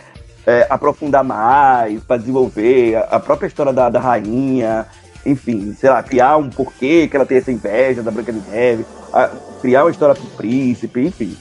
é, 0.45 0.67
aprofundar 0.69 1.23
mais, 1.23 2.03
pra 2.03 2.17
desenvolver 2.17 2.95
a, 2.95 3.01
a 3.15 3.19
própria 3.19 3.47
história 3.47 3.73
da, 3.73 3.89
da 3.89 3.99
rainha, 3.99 4.85
enfim, 5.25 5.73
sei 5.79 5.89
lá, 5.89 6.03
criar 6.03 6.37
um 6.37 6.49
porquê 6.49 7.07
que 7.07 7.15
ela 7.15 7.25
tem 7.25 7.37
essa 7.37 7.51
inveja 7.51 8.03
da 8.03 8.11
Branca 8.11 8.31
de 8.33 8.39
Neve, 8.49 8.85
a- 9.11 9.31
criar 9.61 9.83
uma 9.85 9.91
história 9.91 10.13
pro 10.13 10.25
príncipe, 10.31 11.01
enfim. 11.07 11.35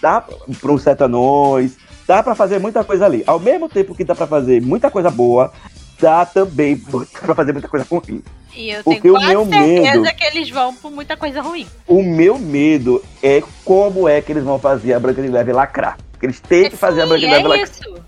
Dá 0.00 0.20
pra 0.20 0.72
um 0.72 0.78
certo 0.78 1.02
anões, 1.04 1.76
dá 2.06 2.22
pra 2.22 2.34
fazer 2.34 2.58
muita 2.58 2.82
coisa 2.84 3.04
ali. 3.06 3.22
Ao 3.26 3.38
mesmo 3.40 3.68
tempo 3.68 3.94
que 3.94 4.04
dá 4.04 4.14
pra 4.14 4.26
fazer 4.26 4.60
muita 4.62 4.90
coisa 4.90 5.10
boa, 5.10 5.52
dá 6.00 6.24
também 6.26 6.76
pra 6.76 7.34
fazer 7.34 7.52
muita 7.52 7.68
coisa 7.68 7.86
ruim. 7.90 8.22
E 8.56 8.70
eu 8.70 8.84
Porque 8.84 9.00
tenho 9.00 9.14
o 9.14 9.16
quase 9.16 9.28
meu 9.34 9.46
certeza 9.46 10.00
medo- 10.00 10.16
que 10.16 10.24
eles 10.24 10.50
vão 10.50 10.74
por 10.76 10.90
muita 10.92 11.16
coisa 11.16 11.40
ruim. 11.42 11.66
O 11.88 12.02
meu 12.02 12.38
medo 12.38 13.02
é 13.22 13.42
como 13.64 14.08
é 14.08 14.20
que 14.20 14.30
eles 14.30 14.44
vão 14.44 14.58
fazer 14.60 14.92
a 14.94 15.00
Branca 15.00 15.20
de 15.20 15.28
Neve 15.28 15.52
lacrar. 15.52 15.96
Porque 16.12 16.26
eles 16.26 16.38
têm 16.40 16.70
que 16.70 16.76
fazer 16.76 17.02
a 17.02 17.06
Branca 17.06 17.20
de 17.20 17.26
Neve 17.26 17.40
Sim, 17.40 17.44
é 17.44 17.48
lacrar. 17.48 17.68
isso. 17.68 18.04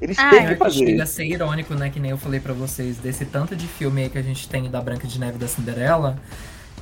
Eles 0.00 0.18
Ai. 0.18 0.30
têm 0.30 0.38
que 0.40 0.54
que 0.56 0.70
chega 0.70 0.86
fazer. 0.88 1.00
a 1.02 1.06
ser 1.06 1.24
irônico, 1.26 1.74
né? 1.74 1.90
Que 1.90 2.00
nem 2.00 2.10
eu 2.12 2.18
falei 2.18 2.40
pra 2.40 2.52
vocês, 2.52 2.96
desse 2.98 3.24
tanto 3.24 3.54
de 3.54 3.66
filme 3.68 4.02
aí 4.02 4.08
que 4.08 4.18
a 4.18 4.22
gente 4.22 4.48
tem 4.48 4.68
da 4.70 4.80
Branca 4.80 5.06
de 5.06 5.18
Neve 5.18 5.36
e 5.36 5.38
da 5.40 5.48
Cinderela. 5.48 6.16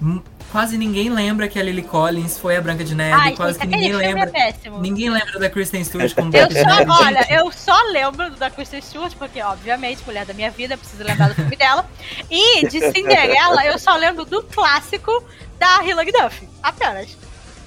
Hum, 0.03 0.21
Quase 0.53 0.79
ninguém 0.79 1.11
lembra 1.11 1.49
que 1.49 1.59
a 1.59 1.63
Lily 1.63 1.83
Collins 1.83 2.39
foi 2.39 2.57
a 2.57 2.61
Branca 2.61 2.85
de 2.85 2.95
Neve. 2.95 3.13
Ai, 3.21 3.35
quase 3.35 3.59
gente, 3.59 3.69
que 3.69 3.77
ninguém 3.77 3.91
filme 3.91 4.07
lembra. 4.07 4.31
é. 4.39 4.55
Ninguém 4.81 5.11
lembra 5.11 5.39
da 5.41 5.51
Kristen 5.51 5.83
Stewart 5.83 6.15
como 6.15 6.29
Eu 6.29 6.31
Branca 6.31 6.55
de 6.55 6.65
Neve. 6.65 6.87
só, 6.87 7.05
olha, 7.05 7.27
eu 7.31 7.53
só 7.53 7.83
lembro 7.91 8.31
da 8.37 8.49
Kristen 8.49 8.81
Stewart, 8.81 9.13
porque, 9.17 9.43
obviamente, 9.43 10.03
mulher 10.07 10.25
da 10.25 10.33
minha 10.33 10.51
vida, 10.51 10.77
preciso 10.77 11.03
lembrar 11.03 11.29
do 11.29 11.35
filme 11.35 11.57
dela. 11.57 11.85
E 12.31 12.67
de 12.69 12.81
Cinderela, 12.93 13.67
eu 13.67 13.79
só 13.79 13.97
lembro 13.97 14.25
do 14.25 14.43
clássico 14.45 15.23
da 15.59 15.85
Hilary 15.85 16.13
Duff. 16.13 16.49
Apenas. 16.63 17.17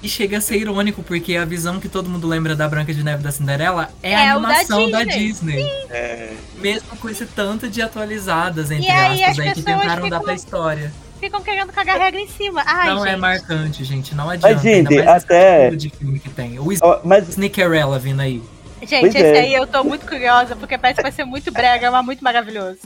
E 0.02 0.08
chega 0.08 0.38
a 0.38 0.40
ser 0.40 0.56
irônico, 0.56 1.02
porque 1.02 1.36
a 1.36 1.44
visão 1.44 1.78
que 1.78 1.88
todo 1.88 2.08
mundo 2.08 2.26
lembra 2.26 2.56
da 2.56 2.66
Branca 2.66 2.94
de 2.94 3.04
Neve 3.04 3.20
e 3.20 3.24
da 3.24 3.30
Cinderela 3.30 3.90
é, 4.02 4.12
É 4.12 4.30
a 4.30 4.38
o 4.38 4.40
da 4.40 4.48
animação 4.48 4.90
da 4.90 5.04
Disney. 5.04 5.56
Disney. 5.62 5.70
É, 5.90 6.32
Mesmo 6.56 6.96
com 6.96 7.08
esse 7.10 7.26
tanto 7.26 7.68
de 7.68 7.82
atualizadas, 7.82 8.70
entre 8.70 8.86
E 8.86 8.90
aí 8.90 9.22
aspas, 9.22 9.38
as 9.38 9.46
aí 9.46 9.54
que 9.54 9.62
tentaram 9.62 10.08
dar 10.08 10.20
pra 10.20 10.32
história. 10.32 10.90
Ficam 11.20 11.40
querendo 11.42 11.70
cagar 11.72 11.98
regra 11.98 12.18
em 12.20 12.26
cima. 12.26 12.62
Ai, 12.66 12.88
não 12.88 13.02
gente. 13.04 13.08
é 13.12 13.16
marcante, 13.16 13.84
gente. 13.84 14.14
Não 14.14 14.30
adianta. 14.30 14.58
gente, 14.58 14.88
ainda 14.98 15.04
mais 15.04 15.22
esse 15.22 15.26
até- 15.26 15.64
tipo 15.66 15.76
de 15.76 15.90
filme 15.90 16.18
que 16.18 16.30
tem. 16.30 16.58
O 16.58 16.66
ó, 16.80 17.00
mas 17.04 17.28
Sneakerella 17.28 17.98
vindo 17.98 18.20
aí. 18.20 18.42
Gente, 18.82 19.00
Pois 19.02 19.14
esse 19.14 19.36
é. 19.36 19.40
aí 19.40 19.52
eu 19.54 19.66
tô 19.66 19.84
muito 19.84 20.06
curiosa, 20.06 20.56
porque 20.56 20.78
parece 20.78 20.96
que 20.96 21.02
vai 21.02 21.12
ser 21.12 21.24
muito 21.24 21.52
brega, 21.52 21.90
mas 21.90 22.02
muito 22.04 22.24
maravilhoso. 22.24 22.78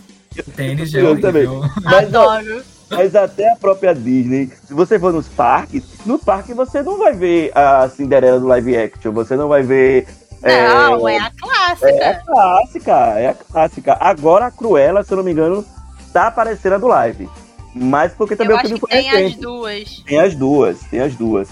TNG 0.57 0.99
é 0.99 1.01
Eu 1.01 1.21
também. 1.21 1.47
Mas, 1.85 2.09
Adoro. 2.13 2.63
mas 2.91 3.15
até 3.15 3.53
a 3.53 3.57
própria 3.57 3.95
Disney, 3.95 4.51
se 4.67 4.75
você 4.75 4.99
for 4.99 5.13
nos 5.13 5.29
parques, 5.29 5.85
no 6.05 6.19
parque 6.19 6.53
você 6.53 6.83
não 6.83 6.99
vai 6.99 7.13
ver 7.13 7.53
a 7.57 7.89
Cinderela 7.89 8.41
do 8.41 8.47
live 8.49 8.77
action, 8.77 9.13
você 9.13 9.37
não 9.37 9.47
vai 9.47 9.63
ver. 9.63 10.09
Não, 10.43 11.09
é 11.09 11.19
a 11.19 11.31
clássica. 11.41 11.89
É 11.89 12.09
a 12.11 12.15
clássica, 12.21 12.93
é 13.17 13.29
a 13.29 13.35
clássica. 13.35 13.97
Agora 14.01 14.47
a 14.47 14.51
Cruella, 14.51 15.05
se 15.05 15.13
eu 15.13 15.17
não 15.19 15.25
me 15.25 15.31
engano, 15.31 15.65
tá 16.13 16.27
aparecendo 16.27 16.75
a 16.75 16.79
do 16.79 16.89
live. 16.89 17.29
Mas 17.75 18.13
porque 18.13 18.37
também 18.37 18.53
eu 18.53 18.57
o 18.57 18.61
acho 18.61 18.69
filme 18.69 18.81
que 18.81 18.87
tem 18.87 19.11
as 19.11 19.17
recente. 19.17 19.41
duas. 19.41 19.89
Tem 20.07 20.21
as 20.21 20.35
duas, 20.35 20.81
tem 20.85 21.01
as 21.01 21.15
duas. 21.15 21.49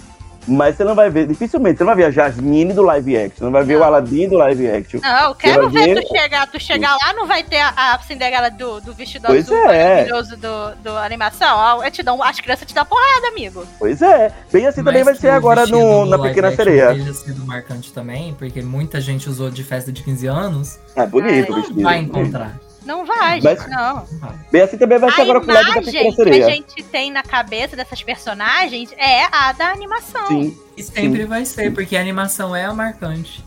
Mas 0.47 0.77
você 0.77 0.83
não 0.83 0.97
vai 0.97 1.09
ver, 1.09 1.29
dificilmente, 1.29 1.79
você 1.79 1.85
não 1.85 1.95
vai 1.95 2.03
ver 2.03 2.05
a 2.07 2.11
Jasmine 2.11 2.73
do 2.73 2.83
live 2.83 3.17
action, 3.17 3.37
você 3.39 3.45
não 3.45 3.53
vai 3.53 3.63
ver 3.63 3.77
o. 3.77 3.85
Aladdin 3.85 4.29
do 4.29 4.37
live 4.37 4.69
action. 4.69 4.99
Não, 5.01 5.29
eu 5.29 5.35
quero 5.37 5.71
vai 5.71 5.87
ver 5.87 5.95
ver- 5.95 6.03
tu 6.03 6.09
chegar, 6.09 6.47
tu 6.49 6.59
chegar 6.61 6.97
lá, 7.01 7.13
não 7.13 7.29
vai 7.29 7.45
ter 7.45 7.59
a, 7.61 7.95
a 7.95 7.99
Cinderela 8.01 8.51
do, 8.51 8.81
do 8.81 8.93
vestido 8.93 9.27
Pois 9.29 9.45
azul 9.45 9.57
é. 9.71 9.89
maravilhoso 10.05 10.37
do, 10.37 10.75
do 10.83 10.99
animação. 10.99 11.57
Ó, 11.57 11.85
Eu 11.85 11.91
te 11.93 12.03
dou, 12.03 12.21
as 12.23 12.41
crianças 12.41 12.67
te 12.67 12.75
dão 12.75 12.85
porrada, 12.85 13.29
amigo. 13.29 13.65
Pois 13.79 14.03
é, 14.03 14.33
bem 14.53 14.67
assim 14.67 14.83
também 14.83 15.05
Mas 15.05 15.05
vai 15.05 15.15
que 15.15 15.21
ser 15.21 15.29
o 15.29 15.33
agora 15.35 15.65
no, 15.65 16.05
do 16.05 16.11
na 16.11 16.19
Pequena 16.19 16.49
action 16.49 16.65
Sereia. 16.65 17.13
Sido 17.15 17.47
marcante 17.47 17.93
também, 17.93 18.35
porque 18.35 18.63
muita 18.63 19.01
gente 19.01 19.29
usou 19.31 19.49
de 19.49 19.63
festa 19.63 19.93
de 19.93 20.03
15 20.03 20.27
anos. 20.27 20.79
É 20.97 21.07
bonito 21.07 21.53
o 21.53 21.55
Ai, 21.55 21.61
vestido. 21.61 21.83
Vai 21.83 21.99
encontrar. 22.01 22.59
Não 22.85 23.05
vai, 23.07 23.41
Mas- 23.41 23.59
gente, 23.61 23.71
não. 23.71 24.07
Bem 24.51 24.63
assim 24.63 24.77
também 24.77 24.99
vai 24.99 25.11
ser 25.13 25.21
A 25.21 25.25
agora 25.25 25.41
com 25.41 25.51
o 25.51 25.55
lado 25.55 25.67
da 25.67 25.73
Pequena 25.75 25.91
imagem 25.91 26.13
que 26.15 26.21
a 26.21 26.25
Sereia. 26.25 26.45
gente 26.51 26.83
tem 26.85 27.11
na 27.13 27.23
cabeça 27.23 27.77
dessas 27.77 28.03
personagens 28.03 28.91
é 28.99 29.25
a 29.31 29.53
da 29.53 29.69
animação. 29.71 30.27
Sim. 30.29 30.59
E 30.77 30.83
sempre 30.83 31.25
vai 31.25 31.45
ser, 31.45 31.73
porque 31.73 31.97
a 31.97 32.01
animação 32.01 32.55
é 32.57 32.65
a 32.65 32.73
marcante. 32.75 33.45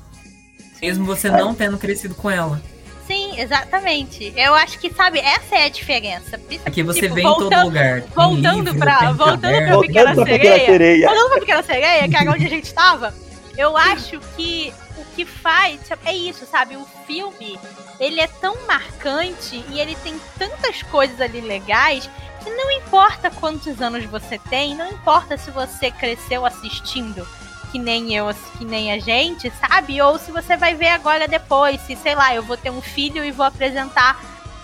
Mesmo 0.81 1.05
você 1.05 1.29
não 1.29 1.53
tendo 1.55 1.77
crescido 1.77 2.13
com 2.15 2.29
ela. 2.29 2.61
Sim, 3.07 3.39
exatamente. 3.39 4.33
Eu 4.35 4.55
acho 4.55 4.79
que, 4.79 4.91
sabe, 4.91 5.19
essa 5.19 5.55
é 5.55 5.65
a 5.65 5.69
diferença. 5.69 6.39
Aqui 6.65 6.81
você 6.81 7.01
Tipo, 7.01 7.13
vê 7.15 7.21
em 7.21 7.23
todo 7.23 7.39
voltando- 7.41 7.65
lugar. 7.65 8.01
Voltando 8.15 8.63
livro, 8.71 8.79
pra- 8.79 9.11
voltando 9.11 9.39
pra 9.41 9.49
caderno. 9.51 9.67
Voltando 9.73 9.87
Pequena 9.87 10.15
pra 10.15 10.25
Pequena 10.25 10.41
Sereia. 10.55 10.65
Sereia. 10.65 11.07
Falando 11.09 11.29
pra 11.29 11.39
Pequena 11.39 11.63
Sereia, 11.63 12.09
que 12.09 12.15
era 12.15 12.31
onde 12.31 12.45
a 12.45 12.49
gente 12.49 12.73
tava, 12.73 13.13
eu 13.57 13.77
acho 13.77 14.19
que 14.35 14.73
que 15.15 15.25
faz 15.25 15.79
é 16.05 16.13
isso, 16.13 16.45
sabe? 16.45 16.75
O 16.75 16.85
filme, 17.07 17.57
ele 17.99 18.19
é 18.19 18.27
tão 18.27 18.67
marcante 18.67 19.63
e 19.69 19.79
ele 19.79 19.95
tem 20.03 20.19
tantas 20.37 20.83
coisas 20.83 21.19
ali 21.21 21.41
legais 21.41 22.09
que 22.43 22.49
não 22.49 22.69
importa 22.71 23.31
quantos 23.31 23.81
anos 23.81 24.05
você 24.05 24.37
tem, 24.37 24.75
não 24.75 24.87
importa 24.87 25.37
se 25.37 25.49
você 25.49 25.89
cresceu 25.89 26.45
assistindo 26.45 27.25
que 27.71 27.79
nem 27.79 28.15
eu, 28.15 28.27
que 28.57 28.63
nem 28.63 28.93
a 28.93 28.99
gente, 28.99 29.51
sabe? 29.51 30.01
Ou 30.01 30.17
se 30.17 30.31
você 30.31 30.55
vai 30.55 30.75
ver 30.75 30.89
agora 30.89 31.27
depois, 31.27 31.81
se 31.81 31.95
sei 31.97 32.15
lá, 32.15 32.33
eu 32.33 32.41
vou 32.41 32.55
ter 32.55 32.69
um 32.69 32.81
filho 32.81 33.23
e 33.23 33.31
vou 33.31 33.45
apresentar 33.45 34.17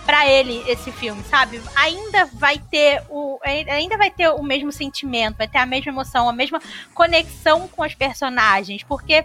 pra 0.06 0.26
ele 0.26 0.62
esse 0.66 0.90
filme, 0.90 1.22
sabe? 1.24 1.60
Ainda 1.76 2.26
vai 2.32 2.58
ter 2.58 3.02
o 3.10 3.38
ainda 3.44 3.98
vai 3.98 4.10
ter 4.10 4.30
o 4.30 4.42
mesmo 4.42 4.72
sentimento, 4.72 5.36
vai 5.36 5.46
ter 5.46 5.58
a 5.58 5.66
mesma 5.66 5.92
emoção, 5.92 6.28
a 6.28 6.32
mesma 6.32 6.60
conexão 6.94 7.68
com 7.68 7.82
os 7.82 7.94
personagens, 7.94 8.82
porque 8.82 9.24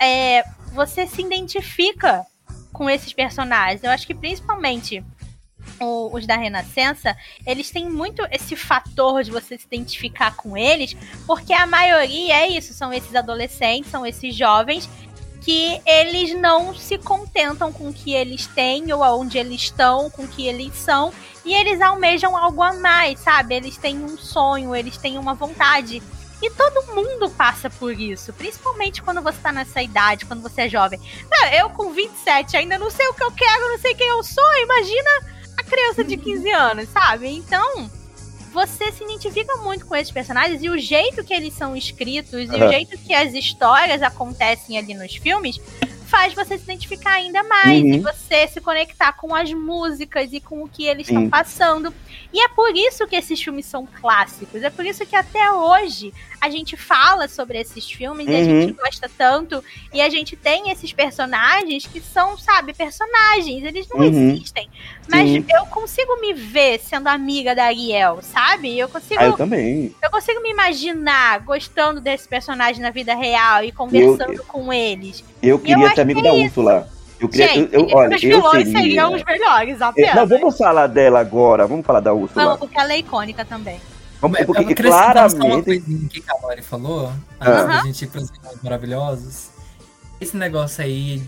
é, 0.00 0.44
você 0.72 1.06
se 1.06 1.22
identifica 1.22 2.24
com 2.72 2.88
esses 2.90 3.12
personagens. 3.12 3.82
Eu 3.82 3.90
acho 3.90 4.06
que 4.06 4.14
principalmente 4.14 5.02
o- 5.80 6.14
os 6.14 6.26
da 6.26 6.36
Renascença, 6.36 7.16
eles 7.46 7.70
têm 7.70 7.88
muito 7.88 8.22
esse 8.30 8.54
fator 8.54 9.22
de 9.24 9.30
você 9.30 9.58
se 9.58 9.66
identificar 9.66 10.34
com 10.36 10.56
eles, 10.56 10.96
porque 11.26 11.52
a 11.52 11.66
maioria 11.66 12.34
é 12.42 12.48
isso, 12.48 12.72
são 12.72 12.92
esses 12.92 13.14
adolescentes, 13.14 13.90
são 13.90 14.04
esses 14.06 14.34
jovens 14.34 14.88
que 15.42 15.80
eles 15.86 16.34
não 16.38 16.74
se 16.74 16.98
contentam 16.98 17.72
com 17.72 17.88
o 17.88 17.92
que 17.92 18.12
eles 18.12 18.46
têm 18.48 18.92
ou 18.92 19.04
aonde 19.04 19.38
eles 19.38 19.62
estão, 19.62 20.10
com 20.10 20.24
o 20.24 20.28
que 20.28 20.46
eles 20.46 20.74
são, 20.74 21.12
e 21.44 21.54
eles 21.54 21.80
almejam 21.80 22.36
algo 22.36 22.62
a 22.62 22.72
mais, 22.72 23.20
sabe? 23.20 23.54
Eles 23.54 23.76
têm 23.76 23.96
um 23.98 24.18
sonho, 24.18 24.74
eles 24.74 24.96
têm 24.96 25.18
uma 25.18 25.34
vontade. 25.34 26.02
E 26.42 26.50
todo 26.50 26.94
mundo 26.94 27.30
passa 27.30 27.70
por 27.70 27.98
isso, 27.98 28.32
principalmente 28.32 29.02
quando 29.02 29.22
você 29.22 29.38
tá 29.38 29.50
nessa 29.50 29.82
idade, 29.82 30.26
quando 30.26 30.42
você 30.42 30.62
é 30.62 30.68
jovem. 30.68 31.00
Eu 31.58 31.70
com 31.70 31.92
27 31.92 32.56
ainda 32.56 32.78
não 32.78 32.90
sei 32.90 33.06
o 33.08 33.14
que 33.14 33.24
eu 33.24 33.32
quero, 33.32 33.68
não 33.68 33.78
sei 33.78 33.94
quem 33.94 34.06
eu 34.06 34.22
sou, 34.22 34.58
imagina 34.58 35.10
a 35.56 35.62
criança 35.62 36.04
de 36.04 36.16
15 36.16 36.50
anos, 36.50 36.88
sabe? 36.90 37.28
Então, 37.28 37.90
você 38.52 38.92
se 38.92 39.04
identifica 39.04 39.56
muito 39.56 39.86
com 39.86 39.96
esses 39.96 40.12
personagens 40.12 40.62
e 40.62 40.68
o 40.68 40.78
jeito 40.78 41.24
que 41.24 41.32
eles 41.32 41.54
são 41.54 41.74
escritos 41.74 42.50
e 42.50 42.54
Aham. 42.54 42.66
o 42.66 42.70
jeito 42.70 42.98
que 42.98 43.14
as 43.14 43.32
histórias 43.32 44.02
acontecem 44.02 44.76
ali 44.76 44.94
nos 44.94 45.16
filmes 45.16 45.58
faz 46.06 46.32
você 46.34 46.56
se 46.56 46.64
identificar 46.64 47.12
ainda 47.14 47.42
mais 47.42 47.82
Uhum. 47.82 47.94
e 47.94 47.98
você 48.00 48.46
se 48.48 48.60
conectar 48.60 49.12
com 49.12 49.34
as 49.34 49.52
músicas 49.52 50.32
e 50.32 50.40
com 50.40 50.62
o 50.62 50.68
que 50.68 50.86
eles 50.86 51.08
estão 51.08 51.28
passando. 51.28 51.92
E 52.32 52.40
é 52.40 52.48
por 52.48 52.74
isso 52.76 53.06
que 53.06 53.16
esses 53.16 53.42
filmes 53.42 53.66
são 53.66 53.86
clássicos. 54.00 54.62
É 54.62 54.70
por 54.70 54.86
isso 54.86 55.04
que 55.04 55.16
até 55.16 55.50
hoje 55.52 56.12
a 56.40 56.48
gente 56.50 56.76
fala 56.76 57.26
sobre 57.28 57.58
esses 57.58 57.90
filmes 57.90 58.26
e 58.28 58.30
a 58.34 58.38
Uhum. 58.38 58.60
gente 58.62 58.72
gosta 58.74 59.10
tanto. 59.18 59.62
E 59.92 60.00
a 60.00 60.08
gente 60.08 60.36
tem 60.36 60.70
esses 60.70 60.92
personagens 60.92 61.86
que 61.86 62.00
são, 62.00 62.38
sabe, 62.38 62.72
personagens. 62.72 63.64
Eles 63.64 63.88
não 63.88 64.00
Uhum. 64.00 64.30
existem. 64.32 64.68
Mas 65.08 65.28
Sim. 65.30 65.44
eu 65.54 65.66
consigo 65.66 66.20
me 66.20 66.32
ver 66.32 66.78
sendo 66.80 67.08
amiga 67.08 67.54
da 67.54 67.64
Ariel, 67.64 68.20
sabe? 68.22 68.78
Eu 68.78 68.88
consigo, 68.88 69.20
Ah, 69.20 69.26
eu 69.26 69.36
também. 69.36 69.94
eu 70.02 70.10
consigo 70.10 70.40
me 70.42 70.50
imaginar 70.50 71.40
gostando 71.40 72.00
desse 72.00 72.28
personagem 72.28 72.80
na 72.82 72.90
vida 72.90 73.14
real 73.14 73.64
e 73.64 73.72
conversando 73.72 74.42
com 74.44 74.72
eles. 74.72 75.24
Eu 75.42 75.58
queria 75.58 75.86
acho 75.86 75.94
ser 75.94 76.00
amigo 76.06 76.22
que 76.22 76.28
da 76.28 76.34
é 76.34 76.38
isso. 76.38 76.60
Úrsula. 76.60 76.88
Eu 77.18 77.28
queria, 77.30 77.48
Gente, 77.48 77.74
eu, 77.74 77.88
eu- 77.88 77.96
olha, 77.96 78.16
os 78.16 78.22
eu 78.22 78.28
vilões 78.30 78.64
seria... 78.68 78.78
seriam 78.82 79.14
os 79.14 79.24
melhores, 79.24 79.80
É, 79.80 79.84
apenas. 79.84 80.14
Não, 80.14 80.26
vamos 80.26 80.58
falar 80.58 80.86
dela 80.86 81.18
agora. 81.20 81.66
Vamos 81.66 81.86
falar 81.86 82.00
da 82.00 82.12
Úrsula. 82.12 82.44
Vamos, 82.44 82.58
porque 82.60 82.78
ela 82.78 82.92
é 82.92 82.98
icônica 82.98 83.44
também. 83.44 83.80
Vamos, 84.20 84.38
Eu 84.38 84.46
porque 84.46 84.62
uma 84.64 84.74
claramente. 84.74 85.64
coisinha 85.64 86.08
que 86.08 86.22
a 86.28 86.46
Lori 86.46 86.62
falou, 86.62 87.12
antes 87.40 87.66
da 87.68 87.82
gente 87.82 88.02
ir 88.04 88.08
pros 88.08 88.30
vilões 88.30 88.62
maravilhosos. 88.62 89.48
Esse 90.20 90.36
negócio 90.36 90.82
aí 90.84 91.22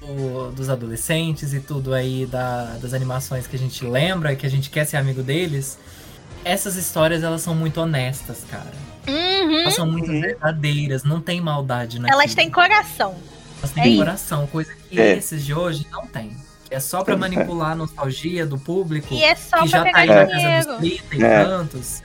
do- 0.00 0.50
dos 0.52 0.68
adolescentes 0.68 1.52
e 1.52 1.60
tudo 1.60 1.92
aí 1.94 2.26
da- 2.26 2.76
das 2.80 2.92
animações 2.94 3.46
que 3.48 3.56
a 3.56 3.58
gente 3.58 3.84
lembra, 3.84 4.34
que 4.36 4.46
a 4.46 4.50
gente 4.50 4.70
quer 4.70 4.84
ser 4.84 4.96
amigo 4.96 5.22
deles, 5.22 5.76
essas 6.44 6.76
histórias 6.76 7.22
elas 7.24 7.42
são 7.42 7.54
muito 7.54 7.80
honestas, 7.80 8.44
cara. 8.48 8.72
Uhum. 9.08 9.60
Elas 9.60 9.74
são 9.74 9.86
muito 9.86 10.10
Uhum. 10.10 10.20
verdadeiras, 10.20 11.02
não 11.04 11.20
tem 11.20 11.40
maldade 11.40 11.98
naquilo. 12.00 12.20
Elas 12.20 12.34
têm 12.34 12.48
coração. 12.50 13.14
Elas 13.58 13.70
é 13.76 13.82
têm 13.82 13.92
isso. 13.94 13.98
coração, 14.04 14.46
coisa 14.46 14.72
que 14.88 15.00
É. 15.00 15.16
esses 15.16 15.44
de 15.44 15.54
hoje 15.54 15.86
não 15.90 16.06
tem. 16.06 16.36
É 16.70 16.80
só 16.80 17.04
pra 17.04 17.16
manipular 17.16 17.72
a 17.72 17.74
nostalgia 17.76 18.44
do 18.44 18.58
público 18.58 19.14
E 19.14 19.22
é 19.22 19.34
só 19.36 19.62
que 19.62 19.70
pra 19.70 19.84
já 19.84 19.92
tá 19.92 19.98
aí 19.98 20.08
na 20.08 20.24
dinheiro. 20.24 20.66
casa 20.66 20.78
dos 20.78 20.78
30 21.02 21.16
e 21.16 21.22
É. 21.24 21.44
tantos. 21.44 22.02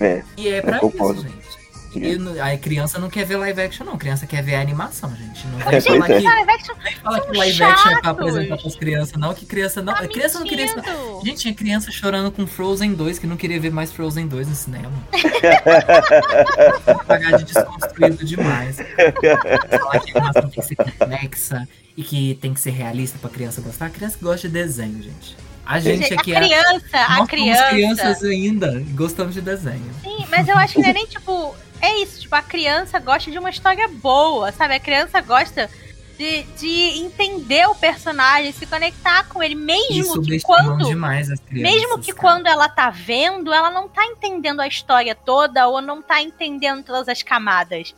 É, 0.00 0.22
E 0.36 0.48
é 0.48 0.62
pra 0.62 0.78
isso, 0.78 1.14
gente. 1.22 1.41
E 1.94 2.16
não- 2.18 2.42
a 2.42 2.56
criança 2.56 2.98
não 2.98 3.10
quer 3.10 3.24
ver 3.26 3.36
live 3.36 3.60
action, 3.60 3.84
não. 3.84 3.94
A 3.94 3.98
criança 3.98 4.26
quer 4.26 4.42
ver 4.42 4.54
a 4.54 4.60
animação, 4.60 5.14
gente. 5.16 5.46
Não 5.48 5.58
vai 5.58 5.74
É, 5.76 5.80
falar 5.80 5.98
pois 6.06 6.10
é. 6.10 6.18
que, 6.20 6.24
Live 6.26 6.50
action 6.50 6.74
vai 6.82 6.92
falar 6.94 7.18
são 7.18 7.30
que 7.30 7.36
live 7.38 7.62
action 7.62 7.90
é 7.90 8.00
pra 8.00 8.10
apresentar 8.10 8.56
pras 8.56 8.76
crianças, 8.76 9.12
não. 9.18 9.34
Que 9.34 9.46
criança 9.46 9.82
não. 9.82 9.92
tá 9.94 10.00
a 10.00 10.08
criança 10.08 10.38
não 10.38 10.46
queria. 10.46 10.66
mentindo. 10.66 11.20
Gente, 11.24 11.38
tinha 11.40 11.54
criança 11.54 11.90
chorando 11.90 12.30
com 12.32 12.46
Frozen 12.46 12.94
2 12.94 13.18
que 13.18 13.26
não 13.26 13.36
queria 13.36 13.60
ver 13.60 13.70
mais 13.70 13.92
Frozen 13.92 14.26
2 14.26 14.48
no 14.48 14.54
cinema. 14.54 14.92
Pagar 17.06 17.36
de 17.38 17.44
desconstruído 17.44 18.24
demais. 18.24 18.76
Falar 18.76 20.00
que 20.00 20.10
a 20.12 20.20
animação 20.20 20.42
tem 20.50 20.60
que 20.60 20.62
ser 20.62 20.76
complexa 20.76 21.68
e 21.96 22.02
que 22.02 22.38
tem 22.40 22.54
que 22.54 22.60
ser 22.60 22.70
realista 22.70 23.18
pra 23.18 23.30
criança 23.30 23.60
gostar. 23.60 23.86
A 23.86 23.90
criança 23.90 24.16
gosta 24.20 24.48
de 24.48 24.54
desenho, 24.54 25.02
gente. 25.02 25.36
A 25.64 25.78
gente 25.78 26.08
Gente, 26.08 26.14
aqui 26.14 26.34
a 26.34 26.38
é. 26.38 26.44
criança, 26.46 27.08
Nós 27.08 27.20
a 27.20 27.26
criança. 27.26 27.68
crianças 27.68 28.22
ainda 28.24 28.82
gostamos 28.94 29.32
de 29.34 29.40
desenho. 29.40 29.90
Sim, 30.02 30.26
mas 30.28 30.48
eu 30.48 30.56
acho 30.58 30.74
que 30.74 30.80
não 30.82 30.88
é 30.88 30.92
nem 30.92 31.06
tipo. 31.06 31.54
É 31.82 32.00
isso, 32.00 32.20
tipo, 32.20 32.34
a 32.36 32.42
criança 32.42 33.00
gosta 33.00 33.28
de 33.28 33.38
uma 33.38 33.50
história 33.50 33.88
boa, 33.88 34.52
sabe? 34.52 34.74
A 34.74 34.80
criança 34.80 35.20
gosta 35.20 35.68
de, 36.16 36.44
de 36.56 37.00
entender 37.00 37.66
o 37.68 37.74
personagem, 37.74 38.52
se 38.52 38.64
conectar 38.66 39.28
com 39.28 39.42
ele, 39.42 39.56
mesmo 39.56 40.22
que 40.22 40.40
quando. 40.40 40.84
demais 40.84 41.28
as 41.28 41.40
crianças. 41.40 41.74
Mesmo 41.74 41.98
que 41.98 42.12
cara. 42.12 42.20
quando 42.20 42.46
ela 42.46 42.68
tá 42.68 42.88
vendo, 42.88 43.52
ela 43.52 43.68
não 43.70 43.88
tá 43.88 44.06
entendendo 44.06 44.60
a 44.60 44.68
história 44.68 45.14
toda 45.14 45.66
ou 45.66 45.82
não 45.82 46.00
tá 46.00 46.22
entendendo 46.22 46.84
todas 46.84 47.08
as 47.08 47.20
camadas. 47.20 47.92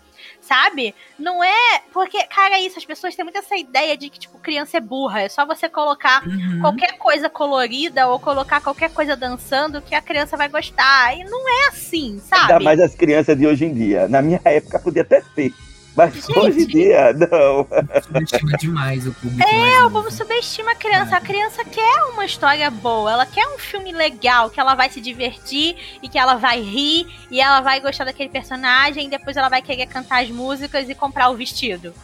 Sabe? 0.46 0.94
Não 1.18 1.42
é. 1.42 1.80
Porque, 1.92 2.22
cara, 2.26 2.56
é 2.56 2.60
isso, 2.60 2.78
as 2.78 2.84
pessoas 2.84 3.14
têm 3.16 3.24
muito 3.24 3.38
essa 3.38 3.56
ideia 3.56 3.96
de 3.96 4.10
que, 4.10 4.18
tipo, 4.18 4.38
criança 4.38 4.76
é 4.76 4.80
burra. 4.80 5.22
É 5.22 5.28
só 5.28 5.46
você 5.46 5.68
colocar 5.68 6.22
Uhum. 6.26 6.60
qualquer 6.60 6.98
coisa 6.98 7.30
colorida 7.30 8.06
ou 8.08 8.18
colocar 8.20 8.60
qualquer 8.60 8.90
coisa 8.90 9.16
dançando 9.16 9.80
que 9.80 9.94
a 9.94 10.02
criança 10.02 10.36
vai 10.36 10.48
gostar. 10.48 11.16
E 11.16 11.24
não 11.24 11.48
é 11.48 11.68
assim, 11.68 12.20
Ainda 12.30 12.46
sabe? 12.48 12.64
mais 12.64 12.78
as 12.78 12.94
crianças 12.94 13.36
de 13.38 13.46
hoje 13.46 13.64
em 13.64 13.72
dia. 13.72 14.06
Na 14.08 14.20
minha 14.20 14.40
época 14.44 14.78
podia 14.78 15.02
até 15.02 15.22
ser. 15.34 15.52
Mas 15.96 16.14
Gente. 16.14 16.38
hoje 16.38 16.62
em 16.62 16.66
dia, 16.66 17.12
não. 17.12 17.66
subestima 18.02 18.56
demais 18.58 19.06
o 19.06 19.12
público. 19.12 19.48
É, 19.48 19.84
o 19.84 19.90
povo 19.90 20.10
subestima 20.10 20.72
a 20.72 20.74
criança. 20.74 21.16
A 21.16 21.20
criança 21.20 21.64
quer 21.64 22.04
uma 22.12 22.24
história 22.24 22.68
boa, 22.70 23.12
ela 23.12 23.26
quer 23.26 23.46
um 23.46 23.58
filme 23.58 23.92
legal, 23.92 24.50
que 24.50 24.58
ela 24.58 24.74
vai 24.74 24.90
se 24.90 25.00
divertir 25.00 25.76
e 26.02 26.08
que 26.08 26.18
ela 26.18 26.34
vai 26.34 26.60
rir 26.60 27.06
e 27.30 27.40
ela 27.40 27.60
vai 27.60 27.80
gostar 27.80 28.04
daquele 28.04 28.28
personagem 28.28 29.06
e 29.06 29.10
depois 29.10 29.36
ela 29.36 29.48
vai 29.48 29.62
querer 29.62 29.86
cantar 29.86 30.22
as 30.22 30.30
músicas 30.30 30.88
e 30.88 30.94
comprar 30.94 31.30
o 31.30 31.36
vestido. 31.36 31.94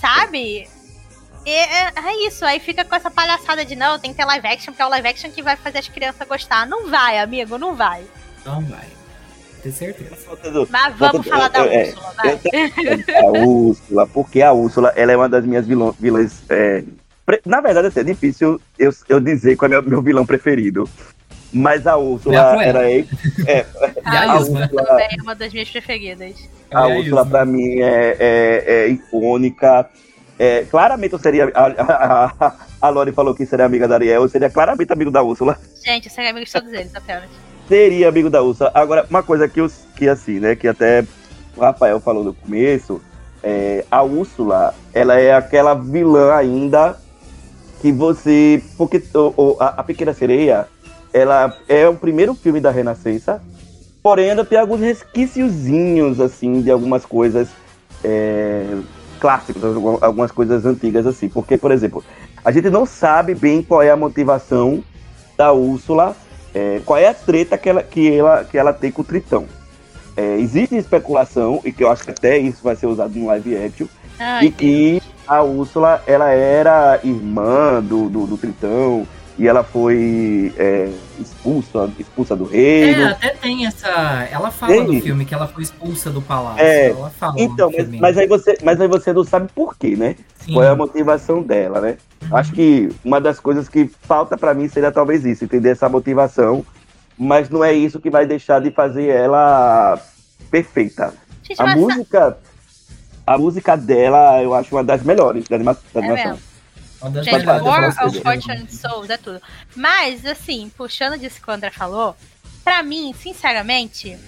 Sabe? 0.00 0.68
E 1.44 1.50
é, 1.50 1.92
é 1.96 2.26
isso, 2.26 2.44
aí 2.44 2.60
fica 2.60 2.84
com 2.84 2.94
essa 2.94 3.10
palhaçada 3.10 3.64
de 3.64 3.74
não, 3.74 3.98
tem 3.98 4.12
que 4.12 4.16
ter 4.16 4.24
live 4.24 4.46
action, 4.46 4.72
porque 4.72 4.82
é 4.82 4.86
o 4.86 4.90
live 4.90 5.08
action 5.08 5.30
que 5.30 5.42
vai 5.42 5.56
fazer 5.56 5.78
as 5.78 5.88
crianças 5.88 6.28
gostar. 6.28 6.66
Não 6.66 6.88
vai, 6.88 7.18
amigo, 7.18 7.58
não 7.58 7.74
vai. 7.74 8.04
Não 8.44 8.60
vai. 8.62 8.99
Tenho 9.62 9.74
certeza. 9.74 10.66
Mas 10.70 10.96
vamos 10.96 11.26
falar 11.26 11.48
da 11.48 11.66
é, 11.66 11.88
Úrsula, 11.88 12.12
vai. 12.16 12.40
A 13.20 13.26
Úrsula, 13.46 14.06
porque 14.06 14.42
a 14.42 14.52
Úrsula, 14.52 14.92
ela 14.96 15.12
é 15.12 15.16
uma 15.16 15.28
das 15.28 15.44
minhas 15.44 15.66
vilã- 15.66 15.92
vilãs. 15.98 16.42
é, 16.48 16.82
pre- 17.26 17.40
na 17.44 17.60
verdade, 17.60 17.88
assim, 17.88 18.00
é 18.00 18.04
difícil 18.04 18.60
eu, 18.78 18.90
eu 19.08 19.20
dizer 19.20 19.56
qual 19.56 19.66
é 19.66 19.70
meu, 19.72 19.82
meu 19.82 20.02
vilão 20.02 20.24
preferido. 20.24 20.88
Mas 21.52 21.86
a 21.86 21.90
É 21.90 21.92
a 21.94 21.96
Úrsula, 21.96 22.50
Cruella. 22.52 22.62
ela 22.62 22.84
é. 22.90 22.98
é 23.46 23.66
E 24.06 24.16
a 24.16 24.36
Isma. 24.40 24.60
Úrsula, 24.60 24.86
Também 24.86 25.08
é 25.18 25.22
uma 25.22 25.34
das 25.34 25.52
minhas 25.52 25.68
preferidas. 25.70 26.48
a 26.72 26.80
É 26.80 26.82
a 26.82 26.86
Úrsula, 26.98 27.26
pra 27.26 27.44
mim, 27.44 27.80
é, 27.80 28.16
é, 28.18 28.64
é 28.84 28.88
icônica. 28.88 29.90
É, 30.38 30.64
claramente 30.70 31.12
eu 31.12 31.18
seria. 31.18 31.50
A, 31.54 31.66
a, 31.66 32.32
a, 32.46 32.56
a 32.80 32.88
Lori 32.88 33.12
falou 33.12 33.34
que 33.34 33.44
seria 33.44 33.66
amiga 33.66 33.86
da 33.86 33.96
Ariel, 33.96 34.22
eu 34.22 34.28
seria 34.28 34.48
claramente 34.48 34.90
amigo 34.92 35.10
da 35.10 35.22
Úrsula. 35.22 35.58
Gente, 35.84 36.06
eu 36.08 36.12
seria 36.14 36.30
amigo 36.30 36.46
de 36.46 36.52
todos 36.52 36.72
eles, 36.72 36.94
apenas. 36.94 37.28
Seria 37.70 38.08
amigo 38.08 38.28
da 38.28 38.42
Úrsula. 38.42 38.72
Agora, 38.74 39.06
uma 39.08 39.22
coisa 39.22 39.46
que, 39.46 39.60
eu, 39.60 39.70
que 39.94 40.08
assim, 40.08 40.40
né, 40.40 40.56
que 40.56 40.66
até 40.66 41.04
o 41.56 41.60
Rafael 41.60 42.00
falou 42.00 42.24
no 42.24 42.34
começo, 42.34 43.00
é, 43.44 43.84
a 43.88 44.02
Úrsula, 44.02 44.74
ela 44.92 45.20
é 45.20 45.32
aquela 45.32 45.72
vilã 45.74 46.34
ainda 46.34 46.96
que 47.80 47.92
você. 47.92 48.60
Porque 48.76 49.00
a, 49.60 49.66
a 49.66 49.84
Pequena 49.84 50.12
Sereia, 50.12 50.66
ela 51.14 51.56
é 51.68 51.88
o 51.88 51.94
primeiro 51.94 52.34
filme 52.34 52.58
da 52.58 52.72
Renascença, 52.72 53.40
porém 54.02 54.30
ainda 54.30 54.44
tem 54.44 54.58
alguns 54.58 54.80
resquíciozinhos, 54.80 56.18
assim, 56.20 56.62
de 56.62 56.72
algumas 56.72 57.06
coisas 57.06 57.50
é, 58.02 58.64
clássicas, 59.20 59.62
algum- 59.62 59.98
algumas 60.00 60.32
coisas 60.32 60.66
antigas, 60.66 61.06
assim. 61.06 61.28
Porque, 61.28 61.56
por 61.56 61.70
exemplo, 61.70 62.02
a 62.44 62.50
gente 62.50 62.68
não 62.68 62.84
sabe 62.84 63.32
bem 63.32 63.62
qual 63.62 63.80
é 63.80 63.92
a 63.92 63.96
motivação 63.96 64.82
da 65.38 65.52
Úrsula, 65.52 66.16
é, 66.54 66.80
qual 66.84 66.98
é 66.98 67.08
a 67.08 67.14
treta 67.14 67.56
que 67.56 67.68
ela, 67.68 67.82
que 67.82 68.12
ela, 68.12 68.44
que 68.44 68.58
ela 68.58 68.72
tem 68.72 68.90
com 68.90 69.02
o 69.02 69.04
Tritão. 69.04 69.46
É, 70.16 70.36
existe 70.36 70.76
especulação, 70.76 71.60
e 71.64 71.72
que 71.72 71.84
eu 71.84 71.90
acho 71.90 72.04
que 72.04 72.10
até 72.10 72.36
isso 72.36 72.58
vai 72.62 72.76
ser 72.76 72.86
usado 72.86 73.18
no 73.18 73.26
live 73.26 73.56
action, 73.56 73.86
Ai, 74.18 74.46
e 74.46 74.50
que 74.50 75.02
a 75.26 75.42
Úrsula, 75.42 76.02
ela 76.06 76.30
era 76.30 77.00
irmã 77.04 77.80
do, 77.80 78.08
do, 78.08 78.26
do 78.26 78.36
Tritão, 78.36 79.06
e 79.40 79.48
ela 79.48 79.64
foi 79.64 80.52
é, 80.58 80.90
expulsa, 81.18 81.90
expulsa 81.98 82.36
do 82.36 82.44
É, 82.54 82.58
reino. 82.84 83.08
até 83.08 83.30
tem 83.30 83.64
essa. 83.64 83.88
Ela 84.30 84.50
fala 84.50 84.70
Tem. 84.74 84.84
no 84.86 85.00
filme 85.00 85.24
que 85.24 85.32
ela 85.32 85.48
foi 85.48 85.62
expulsa 85.62 86.10
do 86.10 86.20
palácio. 86.20 86.62
É, 86.62 86.90
Ela 86.90 87.08
fala 87.08 87.34
Então, 87.38 87.70
mas, 87.74 87.88
mas 87.88 88.18
aí 88.18 88.26
você, 88.26 88.58
mas 88.62 88.78
aí 88.78 88.86
você 88.86 89.14
não 89.14 89.24
sabe 89.24 89.48
por 89.54 89.78
quê, 89.78 89.96
né? 89.96 90.14
Sim. 90.44 90.52
Qual 90.52 90.62
é 90.62 90.68
a 90.68 90.76
motivação 90.76 91.42
dela, 91.42 91.80
né? 91.80 91.96
Uhum. 92.22 92.36
Acho 92.36 92.52
que 92.52 92.90
uma 93.02 93.18
das 93.18 93.40
coisas 93.40 93.66
que 93.66 93.90
falta 94.02 94.36
pra 94.36 94.52
mim 94.52 94.68
seria 94.68 94.92
talvez 94.92 95.24
isso, 95.24 95.42
entender 95.42 95.70
essa 95.70 95.88
motivação, 95.88 96.62
mas 97.16 97.48
não 97.48 97.64
é 97.64 97.72
isso 97.72 97.98
que 97.98 98.10
vai 98.10 98.26
deixar 98.26 98.60
de 98.60 98.70
fazer 98.70 99.06
ela 99.06 99.98
perfeita. 100.50 101.14
gente, 101.42 101.62
A 101.62 101.74
música, 101.74 102.36
a 103.26 103.38
música 103.38 103.74
dela 103.74 104.42
eu 104.42 104.52
acho 104.52 104.74
uma 104.76 104.84
das 104.84 105.02
melhores 105.02 105.48
da 105.48 105.56
anima- 105.56 105.72
da 105.94 106.00
É 106.00 106.04
animação. 106.04 106.30
mesmo. 106.32 106.49
Melhores 107.02 107.62
War 107.62 107.88
of. 107.88 108.20
Fortune 108.20 108.70
Souls 108.70 109.10
é 109.10 109.16
tudo. 109.16 109.40
Mas, 109.74 110.26
assim, 110.26 110.70
puxando 110.76 111.18
disso 111.18 111.40
que 111.40 111.50
o 111.50 111.52
André 111.52 111.70
falou, 111.70 112.16
pra 112.62 112.82
mim, 112.82 113.14
sinceramente, 113.18 114.18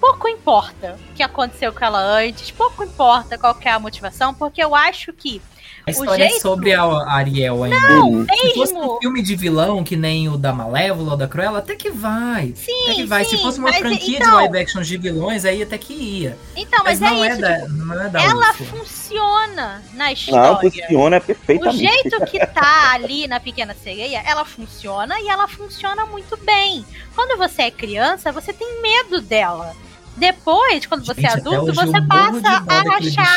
pouco 0.00 0.28
importa 0.28 0.98
o 1.10 1.14
que 1.14 1.22
aconteceu 1.22 1.72
com 1.72 1.84
ela 1.84 2.00
antes, 2.00 2.50
pouco 2.50 2.82
importa 2.84 3.38
qual 3.38 3.54
que 3.54 3.68
é 3.68 3.72
a 3.72 3.78
motivação, 3.78 4.34
porque 4.34 4.62
eu 4.62 4.74
acho 4.74 5.12
que 5.12 5.40
A 5.84 5.90
história 5.90 6.24
jeito- 6.28 6.36
é 6.36 6.40
sobre 6.40 6.72
a 6.74 6.84
Ariel 7.08 7.64
ainda. 7.64 7.80
Não, 7.80 8.24
Se 8.24 8.54
fosse 8.54 8.72
um 8.72 8.78
mesmo. 8.80 8.98
filme 9.00 9.22
de 9.22 9.34
vilão, 9.34 9.82
que 9.82 9.96
nem 9.96 10.28
o 10.28 10.36
da 10.36 10.52
Malévola 10.52 11.12
ou 11.12 11.16
da 11.16 11.26
Cruella, 11.26 11.58
até 11.58 11.74
que 11.74 11.90
vai. 11.90 12.54
até 12.84 12.94
que 12.94 13.04
vai. 13.04 13.24
Se 13.24 13.36
sim, 13.36 13.42
fosse 13.42 13.58
uma 13.58 13.72
franquia 13.72 13.98
de 14.20 14.24
então- 14.24 14.34
live 14.36 14.58
action 14.58 14.80
de 14.82 14.96
vilões, 14.96 15.44
aí 15.44 15.62
até 15.62 15.76
que 15.76 15.92
ia. 15.92 16.38
Então, 16.54 16.82
Mas, 16.84 17.00
mas, 17.00 17.10
não, 17.12 17.24
é 17.24 17.28
é 17.28 17.32
isso, 17.32 17.40
da, 17.40 17.54
tipo, 17.60 17.68
não 17.72 18.00
é 18.00 18.08
da 18.08 18.22
ela 18.22 18.52
funciona 18.54 19.82
na 19.94 20.04
Não, 20.04 20.12
história. 20.12 20.70
funciona 20.70 21.16
O 21.18 21.20
perfeitamente. 21.20 21.78
jeito 21.78 22.24
que 22.26 22.46
tá 22.46 22.92
ali 22.92 23.26
na 23.26 23.40
Pequena 23.40 23.74
Sereia, 23.74 24.22
ela 24.24 24.44
funciona 24.44 25.18
e 25.20 25.28
ela 25.28 25.48
funciona 25.48 26.06
muito 26.06 26.36
bem. 26.38 26.84
Quando 27.14 27.36
você 27.36 27.62
é 27.62 27.70
criança, 27.70 28.30
você 28.32 28.52
tem 28.52 28.80
medo 28.80 29.20
dela. 29.20 29.74
Depois, 30.16 30.84
quando 30.86 31.04
você 31.06 31.20
é 31.20 31.30
Gente, 31.30 31.40
até 31.40 31.56
adulto, 31.56 31.74
você 31.74 31.96
eu 31.98 32.06
passa 32.06 32.64
a 32.68 32.96
achar. 32.98 33.36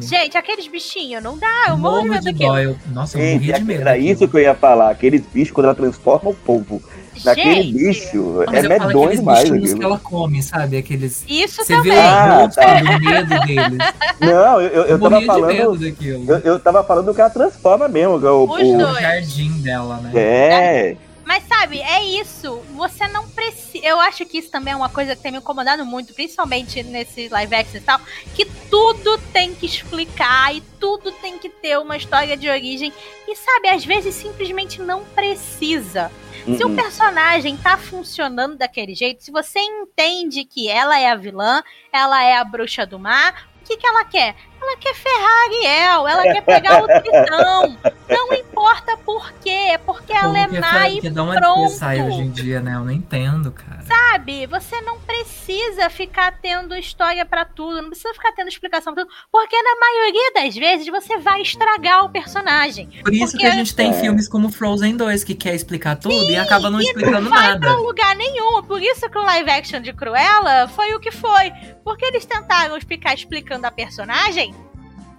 Gente, 0.00 0.36
aqueles 0.38 0.68
bichinhos, 0.68 1.22
não 1.22 1.36
dá, 1.36 1.64
eu 1.68 1.76
morro 1.76 2.02
de 2.02 2.08
morro 2.08 2.14
medo 2.14 2.24
de 2.24 2.32
daquilo. 2.32 2.48
dó. 2.52 2.58
Eu, 2.58 2.76
nossa, 2.92 3.18
eu 3.18 3.22
Gente, 3.22 3.34
morria 3.40 3.54
de 3.58 3.64
medo. 3.64 3.80
era 3.80 3.90
daquilo. 3.92 4.08
isso 4.12 4.28
que 4.28 4.36
eu 4.36 4.40
ia 4.40 4.54
falar. 4.54 4.90
Aqueles 4.90 5.22
bichos, 5.26 5.52
quando 5.52 5.64
ela 5.66 5.74
transforma 5.74 6.30
o 6.30 6.34
povo 6.34 6.80
naquele 7.24 7.62
Gente, 7.62 7.72
bicho, 7.74 8.44
Mas 8.46 8.54
é 8.62 8.66
eu 8.66 8.68
medonho 8.70 8.98
aqueles 9.04 9.18
demais. 9.20 9.40
bichinhos 9.42 9.62
que 9.64 9.70
aquilo. 9.74 9.84
ela 9.84 9.98
come, 9.98 10.42
sabe? 10.42 10.76
Aqueles. 10.76 11.24
Isso 11.28 11.64
Você 11.64 11.74
também. 11.76 11.92
o 11.92 12.00
Ah, 12.00 12.48
tá. 12.54 12.74
do 12.80 13.00
medo 13.00 13.46
deles. 13.46 13.78
Não, 14.20 14.60
eu, 14.60 14.68
eu, 14.68 14.82
eu 14.84 14.98
tava 14.98 15.10
morria 15.10 15.20
de 15.20 15.26
falando. 15.26 15.46
medo 15.52 15.76
daquilo. 15.78 16.30
Eu, 16.30 16.38
eu 16.38 16.60
tava 16.60 16.84
falando 16.84 17.12
que 17.14 17.20
ela 17.20 17.30
transforma 17.30 17.88
mesmo. 17.88 18.20
que 18.20 18.26
O, 18.26 18.44
Os 18.44 18.60
o- 18.62 18.74
O 18.74 18.78
dois. 18.78 19.00
jardim 19.00 19.50
dela, 19.60 19.96
né? 19.96 20.10
é. 20.14 20.96
Mas 21.24 21.44
sabe, 21.46 21.80
é 21.80 22.02
isso. 22.20 22.62
Você 22.74 23.06
não 23.08 23.28
precisa. 23.28 23.84
eu 23.86 24.00
acho 24.00 24.24
que 24.26 24.38
isso 24.38 24.50
também 24.50 24.72
é 24.72 24.76
uma 24.76 24.88
coisa 24.88 25.14
que 25.14 25.22
tem 25.22 25.32
me 25.32 25.38
incomodado 25.38 25.84
muito, 25.86 26.12
principalmente 26.12 26.82
nesse 26.82 27.28
live 27.28 27.54
action 27.54 27.76
e 27.78 27.80
tal, 27.80 28.00
que 28.34 28.44
tudo 28.68 29.18
tem 29.32 29.54
que 29.54 29.66
explicar 29.66 30.54
e 30.54 30.60
tudo 30.80 31.12
tem 31.12 31.38
que 31.38 31.48
ter 31.48 31.78
uma 31.78 31.96
história 31.96 32.36
de 32.36 32.48
origem. 32.48 32.92
E 33.28 33.36
sabe, 33.36 33.68
às 33.68 33.84
vezes 33.84 34.14
simplesmente 34.14 34.80
não 34.80 35.04
precisa. 35.04 36.10
Se 36.44 36.64
o 36.64 36.68
Uhum. 36.68 36.76
personagem 36.76 37.56
tá 37.56 37.76
funcionando 37.78 38.56
daquele 38.56 38.94
jeito, 38.94 39.22
se 39.22 39.30
você 39.30 39.60
entende 39.60 40.44
que 40.44 40.68
ela 40.68 40.98
é 40.98 41.08
a 41.08 41.14
vilã, 41.14 41.62
ela 41.92 42.22
é 42.24 42.36
a 42.36 42.42
bruxa 42.44 42.84
do 42.84 42.98
mar, 42.98 43.48
o 43.60 43.64
que, 43.64 43.76
que 43.76 43.86
ela 43.86 44.04
quer? 44.04 44.34
Ela 44.62 44.76
quer 44.76 44.94
ferrar 44.94 45.42
Ariel, 45.46 46.06
ela 46.08 46.22
quer 46.22 46.40
pegar 46.42 46.82
o 46.82 46.86
tritão. 46.86 47.76
Não 48.08 48.32
importa 48.34 48.96
por 48.98 49.32
quê, 49.42 49.50
é 49.50 49.78
porque 49.78 50.12
ela 50.12 50.38
é 50.38 50.46
má 50.46 50.72
fa- 50.72 50.88
e 50.88 51.00
que 51.00 51.10
dá 51.10 51.22
uma 51.24 51.34
pronto. 51.34 51.70
sai 51.70 52.00
hoje 52.02 52.20
em 52.20 52.30
dia, 52.30 52.60
né? 52.60 52.74
Eu 52.76 52.80
não 52.84 52.90
entendo, 52.92 53.50
cara. 53.50 53.82
sabe? 53.82 54.46
Você 54.46 54.80
não 54.82 54.98
precisa 55.00 55.90
ficar 55.90 56.38
tendo 56.40 56.74
história 56.76 57.24
pra 57.26 57.44
tudo, 57.44 57.82
não 57.82 57.88
precisa 57.90 58.12
ficar 58.14 58.32
tendo 58.32 58.48
explicação 58.48 58.94
pra 58.94 59.04
tudo, 59.04 59.14
porque 59.30 59.56
na 59.60 59.74
maioria 59.80 60.32
das 60.34 60.54
vezes 60.54 60.86
você 60.86 61.18
vai 61.18 61.42
estragar 61.42 62.04
o 62.04 62.08
personagem. 62.10 62.86
Por 63.02 63.12
isso 63.12 63.32
Porque- 63.32 63.38
que 63.38 63.46
a 63.46 63.50
gente 63.50 63.74
tem 63.74 63.90
É. 63.90 63.92
filmes 63.94 64.28
como 64.28 64.50
Frozen 64.50 64.96
2, 64.96 65.24
que 65.24 65.34
quer 65.34 65.54
explicar 65.54 65.96
tudo 65.96 66.30
e 66.30 66.36
acaba 66.36 66.70
não 66.70 66.80
explicando 66.80 67.28
vai 67.28 67.48
nada. 67.48 67.60
pra 67.60 67.76
lugar 67.76 68.14
nenhum. 68.14 68.62
Por 68.62 68.80
isso 68.82 69.08
que 69.10 69.18
o 69.18 69.22
live 69.22 69.50
action 69.50 69.80
de 69.80 69.92
Cruella 69.92 70.68
foi 70.68 70.94
o 70.94 71.00
que 71.00 71.10
foi. 71.10 71.52
Porque 71.84 72.04
eles 72.04 72.24
tentaram 72.24 72.78
ficar 72.80 73.14
explicando 73.14 73.66
a 73.66 73.70
personagem 73.70 74.51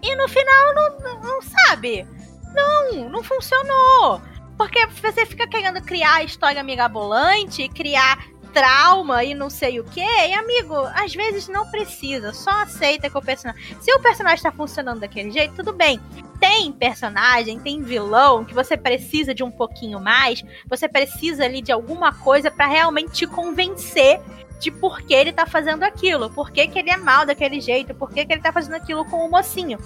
e 0.04 0.16
no 0.16 0.28
final 0.28 0.74
não, 0.76 1.22
não- 1.22 1.42
sabe. 1.42 2.08
Não, 2.54 3.10
não 3.10 3.24
funcionou. 3.24 4.22
Porque 4.58 4.86
você 5.02 5.26
fica 5.26 5.48
querendo 5.48 5.82
criar 5.82 6.24
história 6.24 6.62
mirabolante, 6.64 7.68
criar 7.70 8.24
trauma 8.54 9.24
e 9.24 9.34
não 9.34 9.50
sei 9.50 9.80
o 9.80 9.84
que. 9.84 10.00
E 10.02 10.34
amigo, 10.34 10.76
às 10.94 11.14
vezes 11.14 11.48
não 11.48 11.70
precisa. 11.72 12.32
Só 12.32 12.52
aceita 12.62 13.10
que 13.10 13.18
o 13.18 13.22
personagem. 13.22 13.62
Se 13.82 13.92
o 13.92 14.00
personagem 14.00 14.44
tá 14.44 14.52
funcionando 14.52 15.00
daquele 15.00 15.32
jeito, 15.32 15.56
tudo 15.56 15.74
bem. 15.74 16.00
Tem 16.40 16.72
personagem, 16.72 17.60
tem 17.60 17.82
vilão 17.82 18.46
que 18.46 18.54
você 18.54 18.78
precisa 18.78 19.34
de 19.34 19.44
um 19.44 19.50
pouquinho 19.50 20.00
mais. 20.00 20.44
Você 20.68 20.88
precisa 20.88 21.46
ali 21.46 21.62
de 21.62 21.72
alguma 21.72 22.14
coisa 22.14 22.52
pra 22.52 22.68
realmente 22.68 23.12
te 23.14 23.28
convencer 23.28 24.20
de 24.64 24.72
por 24.72 25.02
que 25.02 25.14
ele 25.14 25.34
tá 25.34 25.46
fazendo 25.46 25.84
aquilo, 25.84 26.30
por 26.30 26.50
que, 26.50 26.68
que 26.68 26.80
ele 26.80 26.90
é 26.90 26.96
mal 26.96 27.26
daquele 27.26 27.60
jeito, 27.60 27.94
por 27.94 28.10
que, 28.10 28.26
que 28.26 28.32
ele 28.32 28.42
tá 28.42 28.52
fazendo 28.52 28.76
aquilo 28.76 29.04
com 29.06 29.26
o 29.26 29.30
mocinho. 29.30 29.78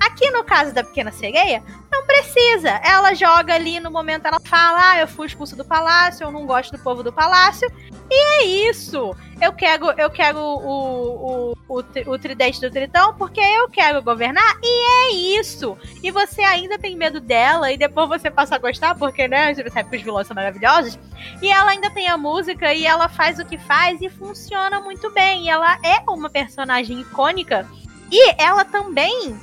Aqui 0.00 0.30
no 0.30 0.44
caso 0.44 0.72
da 0.72 0.84
Pequena 0.84 1.12
Sereia, 1.12 1.62
não 1.90 2.04
precisa. 2.06 2.70
Ela 2.84 3.14
joga 3.14 3.54
ali 3.54 3.80
no 3.80 3.90
momento, 3.90 4.26
ela 4.26 4.40
fala: 4.40 4.92
Ah, 4.92 5.00
eu 5.00 5.08
fui 5.08 5.26
expulsa 5.26 5.56
do 5.56 5.64
palácio, 5.64 6.24
eu 6.24 6.30
não 6.30 6.46
gosto 6.46 6.72
do 6.76 6.82
povo 6.82 7.02
do 7.02 7.12
palácio. 7.12 7.70
E 8.10 8.14
é 8.14 8.70
isso. 8.70 9.16
Eu 9.40 9.52
quero, 9.52 9.90
eu 9.98 10.08
quero 10.08 10.38
o, 10.38 11.52
o, 11.52 11.54
o, 11.68 11.84
o 12.06 12.18
tridente 12.18 12.60
do 12.60 12.70
tritão 12.70 13.14
porque 13.14 13.40
eu 13.40 13.68
quero 13.68 14.02
governar. 14.02 14.58
E 14.62 15.08
é 15.08 15.40
isso. 15.40 15.76
E 16.02 16.10
você 16.10 16.42
ainda 16.42 16.78
tem 16.78 16.96
medo 16.96 17.20
dela, 17.20 17.72
e 17.72 17.76
depois 17.76 18.08
você 18.08 18.30
passa 18.30 18.54
a 18.54 18.58
gostar, 18.58 18.94
porque, 18.94 19.26
né? 19.26 19.52
Você 19.52 19.68
sabe 19.70 19.90
que 19.90 19.96
os 19.96 20.02
vilões 20.02 20.26
são 20.26 20.34
maravilhosos. 20.34 20.98
E 21.42 21.50
ela 21.50 21.70
ainda 21.70 21.90
tem 21.90 22.08
a 22.08 22.16
música 22.16 22.72
e 22.72 22.86
ela 22.86 23.08
faz 23.08 23.38
o 23.38 23.44
que 23.44 23.58
faz 23.58 24.00
e 24.00 24.08
funciona 24.08 24.80
muito 24.80 25.10
bem. 25.10 25.44
E 25.44 25.48
ela 25.48 25.78
é 25.82 25.98
uma 26.08 26.30
personagem 26.30 27.00
icônica. 27.00 27.68
E 28.10 28.34
ela 28.40 28.64
também, 28.64 29.36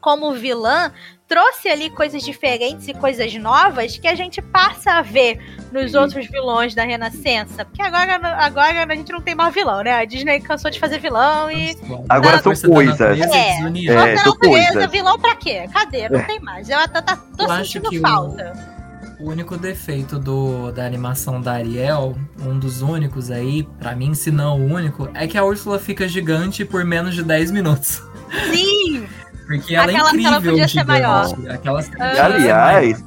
como 0.00 0.32
vilã, 0.34 0.92
trouxe 1.28 1.68
ali 1.68 1.90
coisas 1.90 2.22
diferentes 2.22 2.88
e 2.88 2.94
coisas 2.94 3.32
novas 3.34 3.96
que 3.96 4.08
a 4.08 4.14
gente 4.14 4.42
passa 4.42 4.92
a 4.94 5.02
ver 5.02 5.38
nos 5.70 5.92
Sim. 5.92 5.98
outros 5.98 6.26
vilões 6.26 6.74
da 6.74 6.82
Renascença. 6.84 7.64
Porque 7.64 7.80
agora, 7.82 8.16
agora 8.44 8.84
a 8.92 8.94
gente 8.96 9.12
não 9.12 9.20
tem 9.20 9.34
mais 9.34 9.54
vilão, 9.54 9.82
né? 9.82 9.92
A 9.92 10.04
Disney 10.04 10.40
cansou 10.40 10.70
de 10.70 10.80
fazer 10.80 10.98
vilão 10.98 11.50
e. 11.50 11.76
Agora 12.08 12.42
Não, 12.44 12.54
são 12.54 12.70
coisas. 12.70 13.00
É. 13.00 13.12
É, 13.20 14.16
são 14.18 14.32
não, 14.32 14.38
beleza, 14.38 14.72
coisas. 14.72 14.90
vilão 14.90 15.18
pra 15.18 15.36
quê? 15.36 15.68
Cadê? 15.72 16.08
Não 16.08 16.22
tem 16.24 16.40
mais. 16.40 16.68
Eu 16.68 16.78
tô, 16.88 17.02
tá, 17.02 17.16
tô 17.36 17.44
Eu 17.44 17.50
acho 17.52 17.64
sentindo 17.72 17.90
que 17.90 17.98
o- 17.98 18.02
falta. 18.02 18.80
O 19.20 19.28
único 19.28 19.54
defeito 19.58 20.18
do, 20.18 20.72
da 20.72 20.86
animação 20.86 21.42
da 21.42 21.52
Ariel, 21.52 22.16
um 22.42 22.58
dos 22.58 22.80
únicos 22.80 23.30
aí, 23.30 23.64
pra 23.78 23.94
mim, 23.94 24.14
se 24.14 24.30
não 24.30 24.58
o 24.58 24.64
único, 24.72 25.10
é 25.12 25.26
que 25.26 25.36
a 25.36 25.44
Úrsula 25.44 25.78
fica 25.78 26.08
gigante 26.08 26.64
por 26.64 26.86
menos 26.86 27.14
de 27.14 27.22
10 27.22 27.50
minutos. 27.50 28.02
Sim! 28.50 29.06
Porque 29.50 29.74
ela 29.74 29.86
Aquela 29.90 30.10
é 30.10 30.12
incrível 30.12 30.52
podia 30.52 30.68
ser 30.68 30.84
maior. 30.84 31.26
Aquela 31.50 31.80
Ah. 31.98 32.14
E, 32.14 32.18
aliás. 32.20 33.04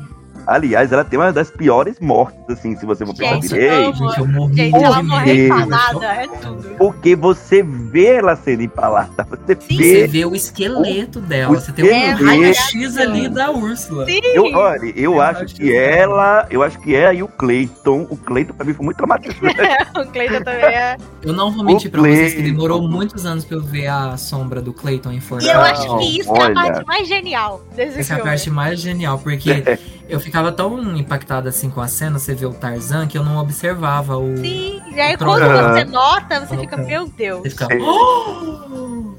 Aliás, 0.47 0.91
ela 0.91 1.03
tem 1.03 1.17
uma 1.19 1.31
das 1.31 1.49
piores 1.51 1.99
mortes, 1.99 2.39
assim, 2.49 2.75
se 2.75 2.85
você 2.85 3.05
for 3.05 3.15
pensar 3.15 3.35
Gente, 3.35 3.47
direito. 3.49 3.97
Gente, 3.97 4.27
morri 4.27 4.71
ela 4.73 5.01
Deus. 5.23 5.39
empalada 5.39 6.05
é 6.05 6.27
tudo. 6.27 6.69
Porque 6.77 7.15
você 7.15 7.63
vê 7.63 8.15
ela 8.17 8.35
sendo 8.35 8.63
empalada. 8.63 9.25
Você 9.29 9.57
Sim. 9.59 9.77
Você 9.77 9.83
vê. 10.01 10.07
vê 10.07 10.25
o 10.25 10.35
esqueleto 10.35 11.19
dela. 11.21 11.51
o 11.51 11.55
Você 11.59 11.71
tem 11.71 11.85
um 11.85 11.87
esqueleto. 11.87 12.23
raio-x 12.23 12.97
ali 12.97 13.29
da 13.29 13.51
Úrsula. 13.51 14.05
Sim! 14.05 14.19
Eu, 14.33 14.45
olha, 14.45 14.85
eu 14.95 15.13
Eu 15.13 15.21
acho 15.21 15.43
acho 15.43 15.55
que 15.55 15.75
ela. 15.75 16.47
Eu 16.49 16.63
acho 16.63 16.79
que 16.79 16.95
ela 16.95 17.13
e 17.13 17.21
o 17.23 17.27
Cleiton. 17.27 18.07
O 18.09 18.17
Cleiton 18.17 18.53
pra 18.53 18.65
mim 18.65 18.73
foi 18.73 18.85
muito 18.85 18.97
traumatizante. 18.97 19.39
o 19.95 20.05
Cleiton 20.11 20.43
também 20.43 20.65
é. 20.65 20.97
Eu 21.23 21.33
não 21.33 21.51
vou 21.51 21.63
mentir 21.63 21.87
O 21.87 21.91
pra 21.91 22.01
vocês 22.01 22.33
que 22.33 22.41
demorou 22.41 22.81
muitos 22.87 23.25
anos 23.25 23.45
pra 23.45 23.57
eu 23.57 23.61
ver 23.61 23.87
a 23.87 24.17
sombra 24.17 24.61
do 24.61 24.73
Clayton 24.73 25.11
em 25.11 25.17
E 25.17 25.47
eu 25.47 25.59
acho 25.61 25.97
que 25.97 26.19
isso 26.19 26.29
é 26.35 26.39
a 26.41 26.45
olha. 26.45 26.53
parte 26.53 26.85
mais 26.85 27.07
genial 27.07 27.61
desse 27.75 27.99
Essa 27.99 28.13
é 28.13 28.15
a 28.15 28.17
filme. 28.17 28.29
parte 28.31 28.49
mais 28.49 28.79
genial, 28.79 29.19
porque 29.19 29.63
eu 30.07 30.19
ficava 30.19 30.51
tão 30.51 30.95
impactada 30.95 31.49
assim 31.49 31.69
com 31.69 31.81
a 31.81 31.87
cena, 31.87 32.19
você 32.19 32.33
vê 32.35 32.45
o 32.45 32.53
Tarzan, 32.53 33.07
que 33.07 33.17
eu 33.17 33.23
não 33.23 33.37
observava 33.37 34.17
o. 34.17 34.37
Sim, 34.37 34.81
e 34.91 34.99
aí 34.99 35.15
O 35.15 35.17
quando 35.17 35.45
você 35.45 35.85
nota, 35.85 36.45
você 36.45 36.57
fica, 36.57 36.77
meu 36.77 37.07
Deus. 37.07 37.41
Você 37.41 37.49
fica. 37.49 37.67
É. 37.73 37.77
"Oh!" 37.79 39.15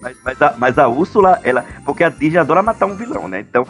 mas, 0.00 0.16
mas 0.24 0.42
a, 0.42 0.54
mas 0.58 0.78
a 0.78 0.88
Úrsula, 0.88 1.40
ela. 1.42 1.64
Porque 1.84 2.04
a 2.04 2.08
Disney 2.08 2.38
adora 2.38 2.62
matar 2.62 2.86
um 2.86 2.96
vilão, 2.96 3.28
né? 3.28 3.40
Então. 3.40 3.66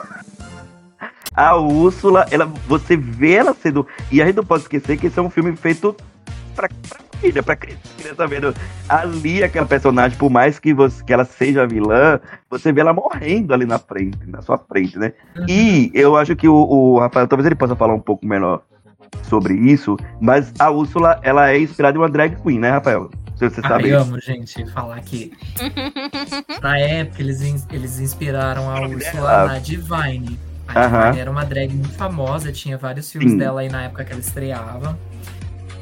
A 1.37 1.57
Úrsula, 1.57 2.27
ela, 2.31 2.47
você 2.67 2.97
vê 2.97 3.33
ela 3.35 3.55
sendo. 3.61 3.87
E 4.11 4.23
a 4.23 4.27
gente 4.27 4.37
não 4.37 4.45
pode 4.45 4.63
esquecer 4.63 4.97
que 4.97 5.09
esse 5.09 5.19
é 5.19 5.23
um 5.23 5.31
filme 5.31 5.57
feito 5.57 5.95
pra, 6.55 6.69
pra 6.89 6.99
família, 7.25 7.43
pra 7.43 7.57
criança, 7.57 7.81
criança 7.99 8.27
vendo 8.27 8.55
ali 8.89 9.43
aquela 9.43 9.67
personagem, 9.67 10.17
por 10.19 10.31
mais 10.31 10.59
que, 10.59 10.75
você, 10.75 11.03
que 11.03 11.13
ela 11.13 11.25
seja 11.25 11.67
vilã, 11.67 12.21
você 12.51 12.73
vê 12.73 12.81
ela 12.83 12.93
morrendo 12.93 13.55
ali 13.55 13.65
na 13.65 13.79
frente, 13.79 14.19
na 14.27 14.43
sua 14.43 14.59
frente, 14.59 14.99
né? 14.99 15.13
E 15.49 15.91
eu 15.95 16.17
acho 16.17 16.37
que 16.37 16.47
o, 16.49 16.55
o 16.55 16.99
Rafael, 16.99 17.27
talvez 17.27 17.47
ele 17.47 17.55
possa 17.55 17.75
falar 17.75 17.95
um 17.95 18.01
pouco 18.01 18.27
melhor 18.27 18.63
sobre 19.23 19.55
isso, 19.55 19.97
mas 20.21 20.53
a 20.59 20.71
Úrsula, 20.71 21.19
ela 21.23 21.51
é 21.51 21.59
inspirada 21.59 21.97
em 21.97 22.01
uma 22.01 22.09
drag 22.09 22.37
queen, 22.43 22.59
né, 22.59 22.71
Rafael? 22.71 23.11
Se 23.37 23.49
você 23.51 23.61
sabe 23.63 23.85
Ai, 23.93 24.01
isso. 24.01 24.09
amo, 24.09 24.21
gente, 24.21 24.67
falar 24.71 25.01
que 25.01 25.33
na 26.63 26.79
época 26.79 27.21
eles, 27.21 27.67
eles 27.73 27.99
inspiraram 27.99 28.71
a 28.71 28.81
Úrsula 28.87 29.43
Ah. 29.43 29.47
na 29.47 29.59
Divine. 29.59 30.39
A. 30.69 30.87
Divine 30.87 31.21
era 31.21 31.31
uma 31.31 31.45
drag 31.45 31.73
muito 31.75 31.93
famosa, 31.95 32.53
tinha 32.53 32.79
vários 32.79 33.11
filmes 33.11 33.33
Sim. 33.33 33.39
dela 33.39 33.61
aí 33.61 33.69
na 33.69 33.83
época 33.83 34.05
que 34.05 34.13
ela 34.13 34.21
estreava. 34.21 34.97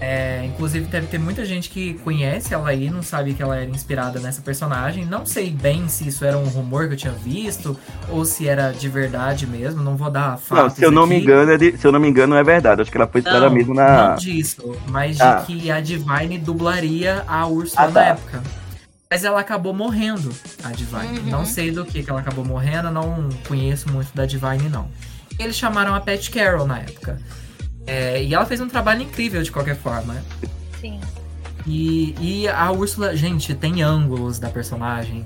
É, 0.05 0.45
inclusive, 0.47 0.87
deve 0.87 1.07
ter 1.07 1.19
muita 1.19 1.45
gente 1.45 1.70
que 1.70 1.95
conhece 1.95 2.53
ela 2.53 2.69
aí, 2.70 2.91
não 2.91 3.05
sabe 3.05 3.35
que 3.35 3.43
ela 3.43 3.57
era 3.57 3.70
inspirada 3.70 4.19
nessa 4.19 4.43
personagem. 4.43 5.07
Não 5.07 5.24
sei 5.24 5.49
bem 5.51 5.87
se 5.89 6.09
isso 6.09 6.24
era 6.24 6.37
um 6.37 6.45
rumor 6.49 6.89
que 6.89 6.95
eu 6.95 6.97
tinha 6.97 7.12
visto 7.12 7.79
ou 8.09 8.24
se 8.24 8.49
era 8.49 8.73
de 8.73 8.89
verdade 8.89 9.47
mesmo. 9.47 9.81
Não 9.81 9.97
vou 9.97 10.11
dar 10.11 10.37
fatos 10.39 10.65
Não, 10.65 10.70
se 10.70 10.83
eu 10.85 10.91
não 10.91 11.07
me 11.07 11.15
aqui. 11.16 11.24
engano, 11.24 11.53
é 11.53 11.57
de- 11.57 11.77
se 11.79 11.87
eu 11.87 11.93
não 11.93 12.01
me 12.01 12.09
engano, 12.09 12.35
é 12.35 12.43
verdade. 12.43 12.83
Acho 12.83 12.91
que 12.91 12.97
ela 12.97 13.07
foi 13.07 13.20
inspirada 13.20 13.47
Não, 13.47 13.55
mesmo 13.55 13.74
na. 13.74 14.09
não 14.09 14.16
disso, 14.16 14.77
mas 14.89 15.20
Ah. 15.20 15.37
de 15.37 15.47
que 15.55 15.70
a 15.70 15.81
Divine 15.81 16.37
dublaria 16.37 17.23
a 17.29 17.47
Úrsula 17.47 17.83
Ah, 17.83 17.87
tá. 17.87 18.01
na 18.01 18.07
época. 18.07 18.43
Mas 19.09 19.23
ela 19.23 19.39
acabou 19.41 19.73
morrendo, 19.73 20.33
a 20.65 20.70
Divine. 20.73 21.20
Uhum. 21.20 21.31
Não 21.31 21.45
sei 21.45 21.70
do 21.70 21.85
que, 21.85 22.03
que 22.03 22.11
ela 22.11 22.19
acabou 22.20 22.45
morrendo, 22.45 22.91
não 22.91 23.29
conheço 23.47 23.89
muito 23.93 24.09
da 24.16 24.27
Divine, 24.27 24.69
não. 24.69 24.89
Eles 25.39 25.55
chamaram 25.55 25.95
a 25.95 26.01
Pat 26.01 26.29
Carroll 26.31 26.66
na 26.66 26.79
época. 26.81 27.20
É, 27.86 28.22
e 28.22 28.34
ela 28.34 28.46
fez 28.46 28.60
um 28.60 28.68
trabalho 28.68 29.02
incrível 29.02 29.42
de 29.42 29.50
qualquer 29.50 29.76
forma. 29.76 30.16
Sim. 30.80 31.00
E, 31.66 32.14
e 32.20 32.48
a 32.48 32.70
Úrsula, 32.72 33.16
gente, 33.16 33.54
tem 33.54 33.82
ângulos 33.82 34.38
da 34.38 34.48
personagem. 34.48 35.24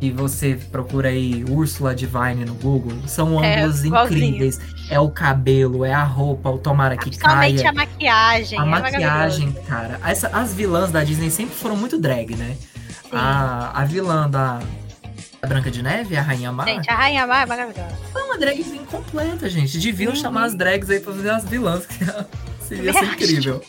E 0.00 0.12
você 0.12 0.56
procura 0.70 1.08
aí 1.08 1.44
Úrsula 1.48 1.92
Divine 1.92 2.44
no 2.44 2.54
Google, 2.54 2.92
são 3.08 3.42
É, 3.42 3.58
ângulos 3.62 3.84
incríveis. 3.84 4.60
É 4.90 4.98
o 5.00 5.10
cabelo, 5.10 5.84
é 5.84 5.92
a 5.92 6.04
roupa, 6.04 6.48
o 6.50 6.56
tomara 6.58 6.96
que 6.96 7.10
caia. 7.18 7.68
a 7.68 7.72
maquiagem. 7.72 8.58
A 8.58 8.62
é 8.62 8.64
maquiagem, 8.64 9.52
cara. 9.66 10.00
Essa- 10.04 10.28
as 10.28 10.54
vilãs 10.54 10.90
da 10.92 11.02
Disney 11.02 11.30
sempre 11.30 11.54
foram 11.56 11.76
muito 11.76 11.98
drag, 12.00 12.36
né? 12.36 12.56
Sim. 13.02 13.08
A, 13.12 13.72
a 13.74 13.84
vilã 13.84 14.30
da, 14.30 14.60
da 15.40 15.48
Branca 15.48 15.70
de 15.70 15.82
Neve, 15.82 16.16
a 16.16 16.22
Rainha 16.22 16.50
Má, 16.50 16.64
Gente, 16.64 16.90
a 16.90 16.94
Rainha 16.94 17.26
Má 17.26 17.42
é 17.42 17.46
maravilhosa. 17.46 17.96
foi 18.12 18.22
uma 18.22 18.38
dragzinha 18.38 18.82
completa, 18.90 19.48
gente. 19.48 19.78
Deviam 19.78 20.10
Uhum. 20.10 20.16
chamar 20.16 20.44
as 20.44 20.54
drags 20.54 20.90
aí 20.90 21.00
pra 21.00 21.12
fazer 21.12 21.30
as 21.30 21.44
vilãs, 21.44 21.86
que 21.86 21.94
seria 22.66 22.92
ser 22.92 23.04
incrível. 23.04 23.62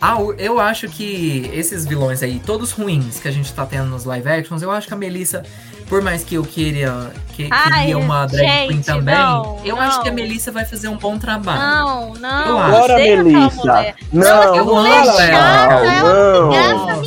Ah, 0.00 0.16
eu 0.38 0.60
acho 0.60 0.88
que 0.88 1.50
esses 1.52 1.84
vilões 1.84 2.22
aí, 2.22 2.40
todos 2.44 2.70
ruins 2.70 3.18
que 3.18 3.26
a 3.28 3.32
gente 3.32 3.52
tá 3.52 3.66
tendo 3.66 3.86
nos 3.86 4.04
live 4.04 4.28
actions, 4.28 4.62
eu 4.62 4.70
acho 4.70 4.86
que 4.86 4.94
a 4.94 4.96
Melissa 4.96 5.42
por 5.88 6.02
mais 6.02 6.22
que 6.22 6.34
eu 6.34 6.42
queria, 6.42 6.92
que, 7.32 7.48
Ai, 7.50 7.80
queria 7.86 7.96
uma 7.96 8.26
drag 8.26 8.44
queen 8.46 8.72
gente, 8.72 8.84
também, 8.84 9.14
não, 9.14 9.58
eu 9.64 9.74
não. 9.74 9.82
acho 9.82 10.02
que 10.02 10.08
a 10.10 10.12
Melissa 10.12 10.52
vai 10.52 10.66
fazer 10.66 10.86
um 10.88 10.98
bom 10.98 11.18
trabalho. 11.18 11.58
Não, 11.60 12.12
não. 12.12 12.46
Eu 12.46 12.58
acho. 12.58 12.70
Bora, 12.72 12.94
deixa 12.96 13.12
aquela 13.14 13.24
Melissa. 13.24 13.56
mulher. 13.56 13.94
Não, 14.12 14.54
eu 14.56 14.64
não 14.66 14.78
amo 14.80 14.86
ela. 14.86 15.22
Ela 15.24 16.02
não. 16.02 16.50
Graça 16.50 16.74
Nossa. 16.74 17.00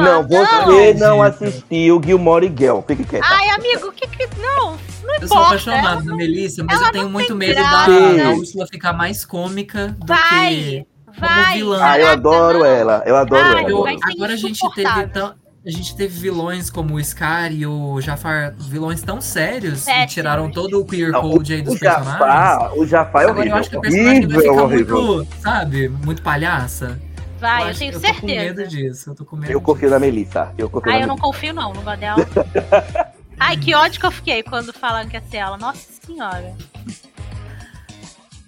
Nenhuma. 0.00 0.22
Não, 0.22 0.28
você 0.28 0.94
não, 0.94 1.08
Não. 1.16 1.22
assistiu 1.22 2.00
Gilmore 2.04 2.52
Girl. 2.56 2.80
Fique 2.86 3.04
quieto. 3.04 3.24
Ai, 3.24 3.50
amigo, 3.50 3.88
o 3.88 3.92
que 3.92 4.06
que. 4.06 4.28
Não, 4.40 4.72
não 5.04 5.14
Eu 5.14 5.28
sou 5.28 5.36
importa. 5.38 5.46
apaixonado 5.46 6.04
na 6.04 6.16
Melissa, 6.16 6.62
mas 6.64 6.80
eu 6.80 6.92
tenho 6.92 7.08
muito 7.10 7.34
medo 7.34 7.54
graça. 7.54 7.90
da, 7.90 8.22
da 8.24 8.30
Úrsula 8.30 8.66
ficar 8.66 8.92
mais 8.92 9.24
cômica 9.24 9.88
do 9.98 10.06
Vai, 10.06 10.54
que 10.54 10.86
vai. 11.20 11.54
vilã. 11.58 11.78
Ah, 11.82 11.98
eu 11.98 12.08
adoro 12.08 12.58
não. 12.60 12.66
ela. 12.66 13.02
Eu 13.06 13.16
adoro 13.16 13.42
Ai, 13.42 13.60
ela. 13.62 13.70
Eu- 13.70 13.82
vai 13.82 13.96
agora 14.12 14.32
a 14.32 14.36
gente 14.36 14.60
teve 14.74 15.06
tão- 15.08 15.34
a 15.66 15.70
gente 15.70 15.96
teve 15.96 16.20
vilões 16.20 16.68
como 16.68 16.96
o 16.96 17.02
Scar 17.02 17.50
e 17.50 17.66
o 17.66 17.98
Jafar, 17.98 18.52
vilões 18.58 19.00
tão 19.00 19.18
sérios 19.22 19.84
e 19.84 19.86
Péssimos. 19.86 20.12
tiraram 20.12 20.50
todo 20.50 20.78
o 20.78 20.84
queer 20.84 21.10
Não, 21.10 21.22
code 21.22 21.54
aí 21.54 21.62
dos 21.62 21.76
o 21.76 21.78
personagens. 21.80 22.12
Jafar, 22.18 22.78
o 22.78 22.86
Jafar 22.86 23.22
é 23.22 23.24
Agora 23.24 23.36
eu 23.38 23.40
horrível. 23.40 23.56
acho 23.58 23.70
que 23.70 23.76
a 23.76 23.80
personagem 23.80 24.12
vai 24.12 24.18
Horrível, 24.36 24.40
ficar 24.52 24.62
horrível. 24.62 25.02
muito, 25.02 25.36
sabe, 25.40 25.88
muito 25.88 26.20
palhaça. 26.22 27.00
Vai, 27.44 27.62
eu, 27.62 27.66
acho- 27.68 27.78
tenho 27.78 27.92
eu 27.92 28.00
tô 28.00 28.14
com 28.14 28.26
medo 28.26 28.56
certeza. 28.56 28.66
disso, 28.68 29.10
eu 29.10 29.14
tô 29.14 29.24
com 29.24 29.36
medo 29.36 29.52
Eu 29.52 29.60
confio 29.60 29.80
disso. 29.88 29.90
na 29.90 29.98
Melissa. 30.00 30.54
Eu 30.56 30.70
confio 30.70 30.90
Ai, 30.92 30.98
na 30.98 31.04
eu 31.04 31.08
não 31.08 31.14
Melissa. 31.16 31.32
confio, 31.32 31.54
não, 31.54 31.72
no 31.74 31.82
gosto 31.82 32.00
dela. 32.00 32.16
Ai, 33.38 33.56
que 33.56 33.74
ódio 33.74 34.00
que 34.00 34.06
eu 34.06 34.10
fiquei 34.12 34.42
quando 34.42 34.72
falaram 34.72 35.08
que 35.08 35.16
ia 35.16 35.22
ser 35.22 35.38
ela. 35.38 35.56
Nossa 35.56 35.86
senhora. 36.04 36.54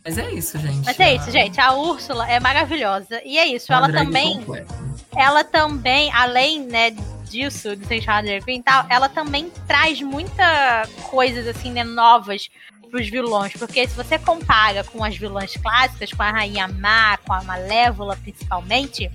Mas 0.05 0.19
é 0.19 0.31
isso, 0.31 0.59
gente. 0.59 0.85
Mas 0.85 1.01
é 1.01 1.15
isso, 1.17 1.31
gente. 1.31 1.61
A 1.61 1.75
Úrsula 1.75 2.31
é 2.31 2.39
maravilhosa. 2.39 3.21
E 3.25 3.37
é 3.39 3.47
isso, 3.47 3.67
Uma 3.73 3.79
ela 3.79 3.89
drag 3.89 4.05
também. 4.07 4.39
completa. 4.41 4.75
ela 5.17 5.43
também, 5.45 6.13
além, 6.13 6.63
né, 6.65 6.91
disso, 7.29 7.75
de 7.75 7.85
ser 7.87 8.01
chamada 8.01 8.41
Queen 8.43 8.61
e 8.61 8.63
tal, 8.63 8.87
ela 8.89 9.09
também 9.09 9.51
traz 9.67 10.01
muita 10.01 10.87
coisas, 11.11 11.47
assim, 11.49 11.73
né, 11.73 11.83
novas 11.83 12.49
pros 12.87 13.09
vilões. 13.09 13.53
Porque 13.53 13.87
se 13.87 13.95
você 13.95 14.19
compara 14.19 14.85
com 14.85 15.05
as 15.05 15.17
vilãs 15.17 15.57
clássicas, 15.57 16.13
com 16.13 16.23
a 16.23 16.31
Rainha 16.31 16.69
Má, 16.69 17.17
com 17.19 17.33
a 17.33 17.43
Malévola, 17.43 18.17
principalmente, 18.17 19.11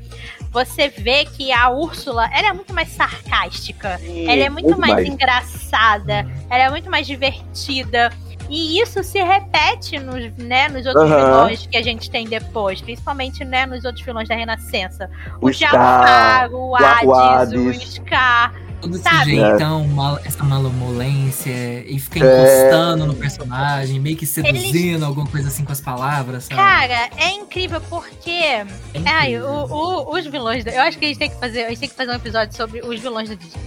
você 0.51 0.89
vê 0.89 1.25
que 1.25 1.51
a 1.51 1.69
Úrsula, 1.69 2.29
ela 2.33 2.49
é 2.49 2.53
muito 2.53 2.73
mais 2.73 2.89
sarcástica. 2.89 3.99
Ela 4.27 4.43
é 4.43 4.49
muito, 4.49 4.77
mais, 4.77 5.07
engraçada, 5.07 6.27
ela 6.49 6.63
é 6.63 6.69
muito 6.69 6.89
mais 6.89 7.07
divertida. 7.07 8.11
E 8.49 8.81
isso 8.81 9.01
se 9.01 9.23
repete 9.23 9.97
nos, 9.97 10.29
né, 10.37 10.67
nos 10.67 10.85
outros 10.85 11.09
Aham. 11.09 11.25
vilões 11.25 11.65
que 11.65 11.77
a 11.77 11.81
gente 11.81 12.11
tem 12.11 12.27
depois, 12.27 12.81
principalmente 12.81 13.45
né, 13.45 13.65
nos 13.65 13.85
outros 13.85 14.03
vilões 14.03 14.27
da 14.27 14.35
Renascença. 14.35 15.09
O, 15.39 15.47
O 15.47 15.51
Jafar, 15.53 16.51
o 16.51 16.71
o 16.71 16.75
Hades, 17.15 17.53
o. 17.53 17.73
Scar. 17.73 18.53
Todo 18.81 18.95
esse 18.95 19.03
Sabe? 19.03 19.35
jeitão, 19.35 19.87
mal- 19.87 20.19
essa 20.25 20.43
malemolência 20.43 21.51
e 21.87 21.99
fica 21.99 22.19
É. 22.25 22.65
encostando 22.65 23.05
no 23.05 23.13
personagem, 23.13 23.99
meio 23.99 24.17
que 24.17 24.25
seduzindo, 24.25 25.05
alguma 25.05 25.27
coisa 25.27 25.47
assim 25.49 25.63
com 25.63 25.71
as 25.71 25.79
palavras, 25.81 26.45
sabe? 26.45 26.55
Cara, 26.55 27.09
é 27.17 27.31
incrível 27.33 27.79
porque. 27.89 28.29
É 28.31 28.65
Ai, 29.05 29.27
incrível. 29.35 29.47
o, 29.49 30.11
o- 30.11 30.17
os 30.17 30.25
vilões. 30.25 30.63
da- 30.63 30.71
Eu 30.71 30.81
acho 30.81 30.97
que 30.97 31.05
a 31.05 31.07
gente 31.07 31.17
tem 31.19 31.29
que 31.29 31.39
fazer. 31.39 31.65
A 31.65 31.69
gente 31.69 31.79
tem 31.79 31.89
que 31.89 31.95
fazer 31.95 32.11
um 32.11 32.15
episódio 32.15 32.55
sobre 32.55 32.81
os 32.81 32.99
vilões 32.99 33.29
da 33.29 33.35
Disney. 33.35 33.61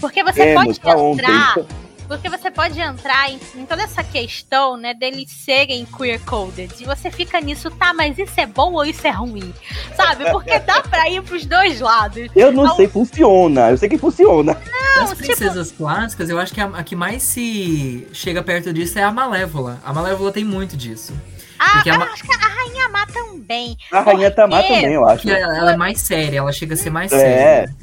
Porque 0.00 0.22
você 0.22 0.44
Temos, 0.44 0.64
pode 0.78 0.80
tá 0.80 0.96
ontem. 0.96 1.24
Porque 2.08 2.28
você 2.30 2.50
pode 2.50 2.80
entrar 2.80 3.30
em, 3.30 3.38
em 3.54 3.66
toda 3.66 3.82
essa 3.82 4.02
questão, 4.02 4.76
né, 4.78 4.94
deles 4.94 5.30
serem 5.30 5.84
queer 5.84 6.18
coded. 6.24 6.72
E 6.80 6.84
você 6.84 7.10
fica 7.10 7.38
nisso, 7.40 7.70
tá, 7.70 7.92
mas 7.92 8.18
isso 8.18 8.32
é 8.40 8.46
bom 8.46 8.72
ou 8.72 8.84
isso 8.84 9.06
é 9.06 9.10
ruim? 9.10 9.52
Sabe? 9.94 10.30
Porque 10.30 10.58
dá 10.60 10.80
pra 10.80 11.08
ir 11.10 11.22
pros 11.22 11.44
dois 11.44 11.80
lados. 11.80 12.28
Eu 12.34 12.50
não 12.50 12.66
Ao- 12.68 12.76
sei, 12.76 12.88
funciona. 12.88 13.70
Eu 13.70 13.76
sei 13.76 13.88
que 13.90 13.98
funciona. 13.98 14.54
Das 14.96 15.10
tipo- 15.10 15.22
princesas 15.22 15.70
clássicas, 15.70 16.28
eu 16.30 16.38
acho 16.38 16.52
que 16.54 16.60
a, 16.60 16.66
a 16.66 16.82
que 16.82 16.96
mais 16.96 17.22
se 17.22 18.08
chega 18.12 18.42
perto 18.42 18.72
disso 18.72 18.98
é 18.98 19.02
a 19.02 19.12
Malévola. 19.12 19.78
A 19.84 19.92
Malévola 19.92 20.32
tem 20.32 20.44
muito 20.44 20.76
disso. 20.76 21.12
Ah, 21.58 21.82
eu 21.84 21.98
Ma- 21.98 22.06
acho 22.06 22.22
que 22.22 22.32
a 22.32 22.38
Rainha 22.38 22.88
Má 22.88 23.06
também. 23.06 23.76
A 23.92 24.00
Rainha 24.00 24.30
Tamar 24.30 24.62
quê? 24.62 24.68
também, 24.74 24.92
eu 24.94 25.04
acho. 25.06 25.22
Porque 25.22 25.30
ela, 25.40 25.56
ela 25.58 25.72
é 25.72 25.76
mais 25.76 26.00
séria, 26.00 26.38
ela 26.38 26.52
chega 26.52 26.74
a 26.74 26.76
ser 26.76 26.88
mais 26.90 27.12
É. 27.12 27.18
séria. 27.18 27.76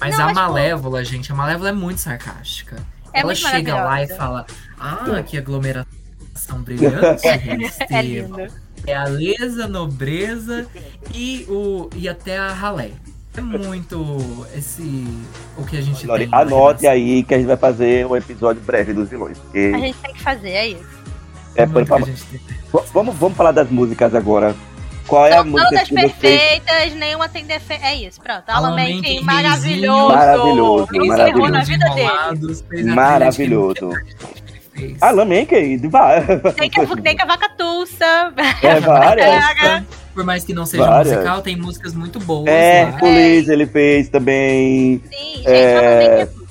Mas 0.00 0.16
Não, 0.16 0.22
a 0.22 0.26
mas, 0.26 0.34
pô- 0.36 0.40
Malévola, 0.42 1.04
gente, 1.04 1.32
a 1.32 1.34
Malévola 1.34 1.70
é 1.70 1.72
muito 1.72 1.98
sarcástica. 2.00 2.76
É 3.12 3.20
ela 3.20 3.34
chega 3.34 3.74
lá 3.82 4.02
e 4.02 4.08
fala: 4.08 4.46
Ah, 4.78 5.22
que 5.26 5.36
aglomeração 5.38 5.86
brilhante, 6.64 7.26
É 7.26 7.56
Estevam. 7.56 8.38
lindo. 8.38 8.52
realeza, 8.86 9.66
nobreza 9.68 10.66
e, 11.14 11.44
o, 11.48 11.88
e 11.94 12.08
até 12.08 12.38
a 12.38 12.52
ralé. 12.52 12.92
É 13.36 13.40
muito 13.40 14.46
esse 14.54 15.06
o 15.56 15.64
que 15.64 15.76
a 15.76 15.80
gente 15.80 16.06
Lore, 16.06 16.26
tem. 16.26 16.38
Anote 16.38 16.86
aí 16.88 17.22
que 17.22 17.34
a 17.34 17.38
gente 17.38 17.46
vai 17.46 17.56
fazer 17.56 18.04
um 18.04 18.16
episódio 18.16 18.60
breve 18.62 18.92
dos 18.92 19.08
vilões. 19.08 19.38
Porque 19.38 19.70
A 19.74 19.78
gente 19.78 19.98
tem 19.98 20.12
que 20.12 20.22
fazer, 20.22 20.50
é 20.50 20.68
isso. 20.68 20.86
é 21.54 21.64
Vamos, 22.92 23.14
vamos 23.16 23.36
falar 23.36 23.52
das 23.52 23.70
músicas 23.70 24.14
agora. 24.14 24.56
Qual 25.08 25.26
é 25.26 25.32
a 25.32 25.36
São 25.38 25.46
música 25.46 25.68
todas 25.70 25.88
que 25.88 25.94
perfeitas, 25.94 26.94
nenhuma 26.94 27.28
tem 27.28 27.44
defeito. 27.44 27.82
É 27.84 27.94
isso, 27.96 28.20
pronto. 28.20 28.44
Alan 28.46 28.68
Alan 28.68 28.76
Menken, 28.76 29.22
maravilhoso. 29.24 30.08
Maravilhoso, 30.14 30.82
Encerrou 30.92 31.06
maravilhoso. 31.08 31.50
na 31.52 31.64
vida 31.64 31.88
dele. 31.94 32.62
Fez 32.68 32.86
a 32.88 32.94
Maravilhoso. 32.94 33.90
ele 33.92 34.60
fez. 34.74 35.02
Alan 35.02 35.24
Menken. 35.24 35.78
Tem 36.56 36.70
que, 36.70 36.86
tem 37.02 37.16
que 37.16 37.22
a 37.22 37.26
vaca 37.26 37.48
tulsa. 37.56 38.32
É, 38.62 38.78
várias. 38.80 39.84
Por 40.14 40.24
mais 40.24 40.44
que 40.44 40.52
não 40.52 40.66
seja 40.66 40.84
Várias. 40.84 41.14
musical, 41.14 41.42
tem 41.42 41.56
músicas 41.56 41.94
muito 41.94 42.18
boas. 42.20 42.46
É. 42.48 42.80
Hércules 42.82 43.48
ele 43.48 43.66
fez 43.66 44.08
também. 44.08 45.00
Sim, 45.10 45.34
gente, 45.36 45.46
É, 45.46 45.74
Alan 45.74 46.26
Menken. 46.26 46.48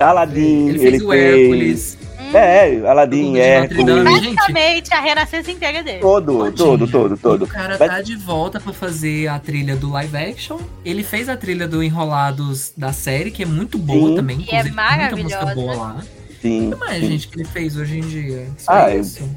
Aladdin, 0.00 0.68
Ele 0.68 0.78
fez 0.78 1.02
o 1.02 1.12
Hércules. 1.12 1.98
É, 2.36 2.86
Aladdin, 2.88 3.32
Notre 3.32 3.84
Dame. 3.84 4.00
Hércules. 4.00 4.04
Basicamente, 4.04 4.94
a 4.94 5.00
renascença 5.00 5.50
inteira 5.50 5.82
dele. 5.82 6.00
Todo, 6.00 6.52
todo, 6.52 6.86
todo, 6.88 7.16
todo. 7.16 7.44
O 7.44 7.48
cara 7.48 7.76
Mas- 7.78 7.88
tá 7.90 8.00
de 8.02 8.16
volta 8.16 8.58
pra 8.60 8.72
fazer 8.72 9.28
a 9.28 9.38
trilha 9.38 9.76
do 9.76 9.90
live 9.90 10.16
action. 10.16 10.58
Ele 10.84 11.02
fez 11.02 11.28
a 11.28 11.36
trilha 11.36 11.66
do 11.68 11.82
Enrolados 11.82 12.72
da 12.76 12.92
série, 12.92 13.30
que 13.30 13.42
é 13.42 13.46
muito 13.46 13.78
boa 13.78 14.10
Sim. 14.10 14.16
também. 14.16 14.38
E 14.40 14.54
é 14.54 14.62
tem 14.62 14.72
muita 14.72 15.16
música 15.16 15.44
maravilhosa. 15.46 15.54
boa 15.54 15.74
lá. 15.74 15.96
Sim. 16.42 16.68
O 16.68 16.72
que 16.72 16.78
mais, 16.80 17.00
sim. 17.00 17.10
gente, 17.10 17.28
que 17.28 17.36
ele 17.40 17.48
fez 17.48 17.76
hoje 17.76 17.98
em 17.98 18.02
dia? 18.02 18.46
Só 18.58 18.72
Ah, 18.72 18.90
eu- 18.94 19.00
isso. 19.00 19.28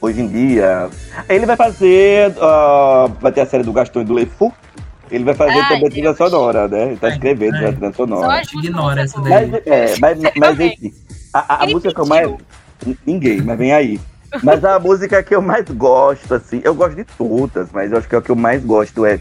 Hoje 0.00 0.20
em 0.20 0.28
dia. 0.28 0.88
Ele 1.28 1.46
vai 1.46 1.56
fazer. 1.56 2.34
ah, 2.40 3.08
vai 3.20 3.32
ter 3.32 3.40
a 3.42 3.46
série 3.46 3.62
do 3.62 3.72
Gaston 3.72 4.00
e 4.02 4.04
do 4.04 4.12
Lefu. 4.12 4.52
Ele 5.10 5.22
vai 5.22 5.34
fazer 5.34 5.52
Ai, 5.58 5.68
também 5.68 5.86
a 5.86 5.90
trilha 5.90 6.14
sonora, 6.14 6.66
né? 6.66 6.86
Ele 6.88 6.96
tá 6.96 7.10
escrevendo 7.10 7.54
ai. 7.56 7.66
a 7.66 7.72
trilha 7.72 7.92
Só 7.92 7.96
sonora. 8.04 8.38
músicas 8.38 8.64
Ignora 8.64 9.02
essa 9.02 9.20
boas. 9.20 9.30
Mas, 9.50 9.66
é, 9.66 9.94
mas, 10.00 10.18
mas 10.36 10.60
enfim. 10.60 10.92
A, 11.34 11.64
a- 11.64 11.66
música 11.66 11.92
que 11.92 12.00
eu 12.00 12.06
pediu? 12.06 12.38
mais. 12.86 12.96
Ninguém, 13.06 13.42
mas 13.42 13.58
vem 13.58 13.72
aí. 13.72 14.00
Mas 14.42 14.64
a 14.64 14.78
música 14.80 15.22
que 15.22 15.34
eu 15.34 15.42
mais 15.42 15.64
gosto, 15.68 16.32
assim, 16.34 16.60
eu 16.64 16.74
gosto 16.74 16.96
de 16.96 17.04
todas, 17.04 17.68
mas 17.72 17.90
eu 17.92 17.98
acho 17.98 18.08
que 18.08 18.14
a 18.16 18.22
que 18.22 18.30
eu 18.30 18.36
mais 18.36 18.64
gosto 18.64 19.04
é. 19.04 19.20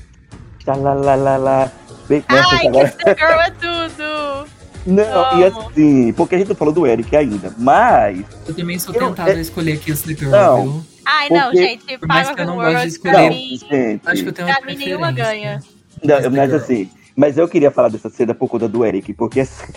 Xalalalala. 0.64 1.72
Bem, 2.08 2.24
não, 2.30 2.38
Ai, 2.38 2.70
Kiss 2.86 2.98
the 2.98 3.16
Girl 3.16 3.40
é 3.40 3.52
tudo. 3.60 4.48
Não, 4.86 5.40
e 5.40 5.44
assim, 5.46 6.14
porque 6.14 6.36
a 6.36 6.38
gente 6.38 6.50
não 6.50 6.56
falou 6.56 6.74
do 6.74 6.86
Eric 6.86 7.16
ainda, 7.16 7.54
mas. 7.58 8.26
Eu 8.48 8.54
também 8.54 8.78
sou 8.78 8.94
Eu- 8.94 9.08
tentado 9.10 9.30
é- 9.30 9.34
a 9.36 9.40
escolher 9.42 9.74
aqui 9.74 9.92
o 9.92 9.94
Sleep 9.94 10.26
Não. 10.26 10.56
Girl, 10.62 10.72
viu? 10.72 10.84
Ai, 11.06 11.30
não, 11.30 11.42
Porque- 11.52 11.58
gente. 11.58 11.98
por 11.98 12.08
mais 12.08 12.30
que 12.30 12.42
eu 12.42 12.46
não 12.46 12.58
the 12.58 12.64
goste 12.64 12.70
de 12.72 12.76
World, 12.76 12.88
escolher, 12.88 13.30
mim, 13.30 13.58
gente. 13.58 14.02
Acho 14.10 14.24
que 14.24 14.30
eu 14.30 14.34
tenho 14.34 14.48
uma 14.48 14.58
pra 14.58 14.66
mim 14.72 14.78
nenhuma 14.78 15.12
ganha. 15.12 15.60
Não, 16.04 16.16
mas 16.32 16.50
Girl. 16.50 16.56
assim, 16.56 16.90
mas 17.16 17.38
eu 17.38 17.48
queria 17.48 17.72
falar 17.72 17.90
dessa 17.90 18.10
cena 18.10 18.34
por 18.34 18.48
conta 18.50 18.68
do 18.68 18.86
Eric, 18.86 19.14
porque 19.14 19.40
assim, 19.42 19.72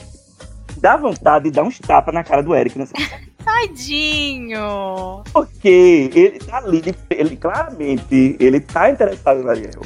dá 0.81 0.97
vontade 0.97 1.45
de 1.45 1.51
dar 1.51 1.63
uns 1.63 1.79
tapas 1.79 2.15
na 2.15 2.23
cara 2.25 2.43
do 2.43 2.55
Eric 2.55 2.79
nessa 2.79 2.93
Tadinho. 3.45 5.23
Porque 5.33 6.11
ele 6.15 6.39
tá 6.41 6.59
ali, 6.59 6.79
ele, 6.79 6.95
ele 7.11 7.37
claramente, 7.37 8.37
ele 8.41 8.61
tá 8.61 8.91
interessado 8.91 9.43
no 9.43 9.51
Ariel. 9.51 9.83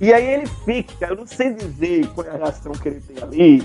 E 0.00 0.12
aí 0.12 0.26
ele 0.26 0.46
fica, 0.64 1.06
eu 1.06 1.16
não 1.16 1.26
sei 1.26 1.52
dizer 1.52 2.06
qual 2.08 2.26
é 2.26 2.30
a 2.30 2.36
reação 2.36 2.72
que 2.72 2.88
ele 2.88 3.00
tem 3.00 3.22
ali. 3.22 3.62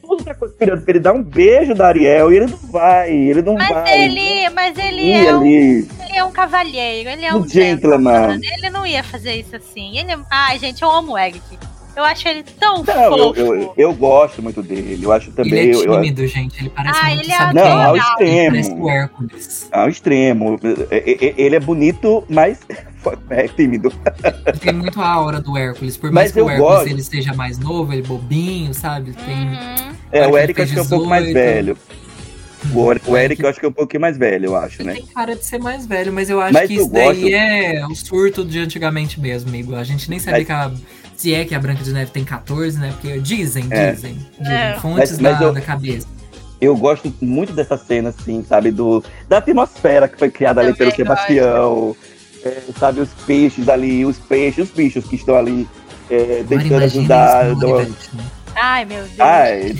Tudo 0.00 0.24
tá 0.24 0.34
conspirando 0.34 0.82
pra 0.82 0.90
ele 0.92 1.00
dar 1.00 1.12
um 1.12 1.22
beijo 1.22 1.72
da 1.74 1.86
Ariel 1.86 2.32
e 2.32 2.36
ele 2.36 2.46
não 2.46 2.58
vai, 2.58 3.12
ele 3.12 3.42
não 3.42 3.54
Mas 3.54 3.68
vai. 3.68 4.02
ele, 4.02 4.50
mas 4.50 4.76
ele 4.78 5.12
é, 5.12 5.36
um, 5.36 5.46
ele 5.46 5.88
é 6.16 6.24
um 6.24 6.32
cavalheiro, 6.32 7.10
ele 7.10 7.24
é 7.24 7.32
um 7.32 7.38
um 7.38 7.48
gentleman. 7.48 8.40
Ele 8.42 8.70
não 8.70 8.84
ia 8.84 9.04
fazer 9.04 9.34
isso 9.34 9.54
assim. 9.54 9.98
Ele, 9.98 10.16
ai, 10.30 10.58
gente, 10.58 10.82
eu 10.82 10.90
amo 10.90 11.12
o 11.12 11.18
Eric. 11.18 11.40
Eu 11.96 12.04
acho 12.04 12.28
ele 12.28 12.42
tão 12.42 12.82
Não, 12.84 12.94
eu, 12.94 13.10
fofo. 13.34 13.40
eu, 13.40 13.74
eu 13.76 13.92
gosto 13.94 14.42
muito 14.42 14.62
dele. 14.62 14.98
Eu 15.02 15.12
acho 15.12 15.30
também. 15.32 15.52
Ele 15.52 15.70
é 15.72 15.74
eu- 15.74 15.84
eu- 15.84 15.92
tímido, 15.94 16.26
gente. 16.26 16.58
Ele 16.60 16.70
parece 16.70 16.98
Ah, 16.98 17.04
muito, 17.06 17.22
ele 17.22 17.32
é 17.32 17.36
sabe 17.36 17.54
Não, 17.54 17.62
quem? 17.62 17.72
ao 17.72 17.92
legal. 17.92 18.16
Ele 18.20 18.30
parece 18.50 18.60
extremo. 18.60 18.84
o 18.84 18.90
Hércules. 18.90 19.68
Ao 19.72 19.88
extremo. 19.88 20.60
E- 20.90 21.18
e- 21.20 21.34
Ele 21.36 21.56
é 21.56 21.60
bonito, 21.60 22.24
mas 22.28 22.58
é 23.30 23.48
tímido. 23.48 23.92
Ele 24.46 24.58
tem 24.58 24.72
muito 24.72 25.00
a 25.00 25.06
aura 25.08 25.40
do 25.40 25.56
Hércules. 25.58 25.96
Por 25.96 26.06
Mas 26.10 26.14
mais 26.14 26.32
que 26.32 26.40
eu 26.40 26.46
o 26.46 26.50
Hércules 26.50 26.70
gosto. 26.74 26.88
ele 26.88 27.02
seja 27.02 27.34
mais 27.34 27.58
novo, 27.58 27.92
ele 27.92 28.02
bobinho, 28.02 28.72
sabe? 28.72 29.12
Tem... 29.12 29.48
Uhum. 29.48 29.94
É, 30.12 30.26
o 30.26 30.32
que 30.32 30.38
Eric 30.38 30.62
acho 30.62 30.72
que 30.72 30.78
é 30.78 30.82
um 30.82 30.88
pouco 30.88 31.06
mais 31.06 31.24
18. 31.26 31.44
velho. 31.44 31.78
O, 32.74 33.10
o 33.12 33.16
Eric 33.16 33.42
eu 33.42 33.48
acho 33.48 33.58
que 33.58 33.64
é 33.64 33.68
um 33.68 33.72
pouquinho 33.72 34.02
mais 34.02 34.18
velho, 34.18 34.46
eu 34.46 34.56
acho, 34.56 34.82
né? 34.84 34.92
Tem 34.94 35.06
cara 35.06 35.34
de 35.34 35.44
ser 35.46 35.58
mais 35.58 35.86
velho, 35.86 36.12
mas 36.12 36.28
eu 36.28 36.38
acho 36.40 36.52
Mas 36.52 36.68
que 36.68 36.76
eu 36.76 36.82
isso 36.82 36.92
daí 36.92 37.06
gosto- 37.22 37.34
é 37.34 37.86
o 37.86 37.94
surto 37.94 38.44
de 38.44 38.58
antigamente 38.58 39.18
mesmo, 39.18 39.48
amigo. 39.48 39.74
A 39.74 39.82
gente 39.82 40.10
nem 40.10 40.18
sabia 40.18 40.38
Mas- 40.40 40.46
que 40.46 40.52
a, 40.52 40.70
se 41.20 41.34
é 41.34 41.44
que 41.44 41.54
a 41.54 41.60
Branca 41.60 41.82
de 41.84 41.92
Neve 41.92 42.10
tem 42.10 42.24
14, 42.24 42.78
né? 42.78 42.92
Porque 42.98 43.18
dizem, 43.20 43.66
É. 43.70 43.92
dizem. 43.92 44.16
dizem 44.38 44.56
É. 44.56 44.78
fontes 44.80 45.10
Mas- 45.12 45.20
mas 45.20 45.38
da, 45.38 45.44
eu- 45.44 45.52
da 45.52 45.60
cabeça. 45.60 46.06
Eu 46.58 46.74
gosto 46.76 47.12
muito 47.20 47.52
dessa 47.52 47.76
cena, 47.76 48.08
assim, 48.10 48.42
sabe? 48.46 48.70
Do, 48.70 49.02
da 49.28 49.38
atmosfera 49.38 50.08
que 50.08 50.18
foi 50.18 50.30
criada 50.30 50.60
ali 50.62 50.74
pelo 50.74 50.90
Sebastião. 50.94 51.94
É, 52.44 52.58
sabe, 52.78 53.00
os 53.00 53.10
peixes 53.26 53.68
ali, 53.68 54.04
os 54.06 54.16
peixes, 54.18 54.68
os 54.68 54.74
bichos 54.74 55.04
que 55.04 55.16
estão 55.16 55.36
ali 55.36 55.68
é, 56.10 56.42
tentando 56.48 56.84
ajudar. 56.84 57.54
do- 57.54 57.78
né? 57.82 57.86
Ai, 58.56 58.84
meu 58.86 59.02
Deus. 59.04 59.20
Ai. 59.20 59.74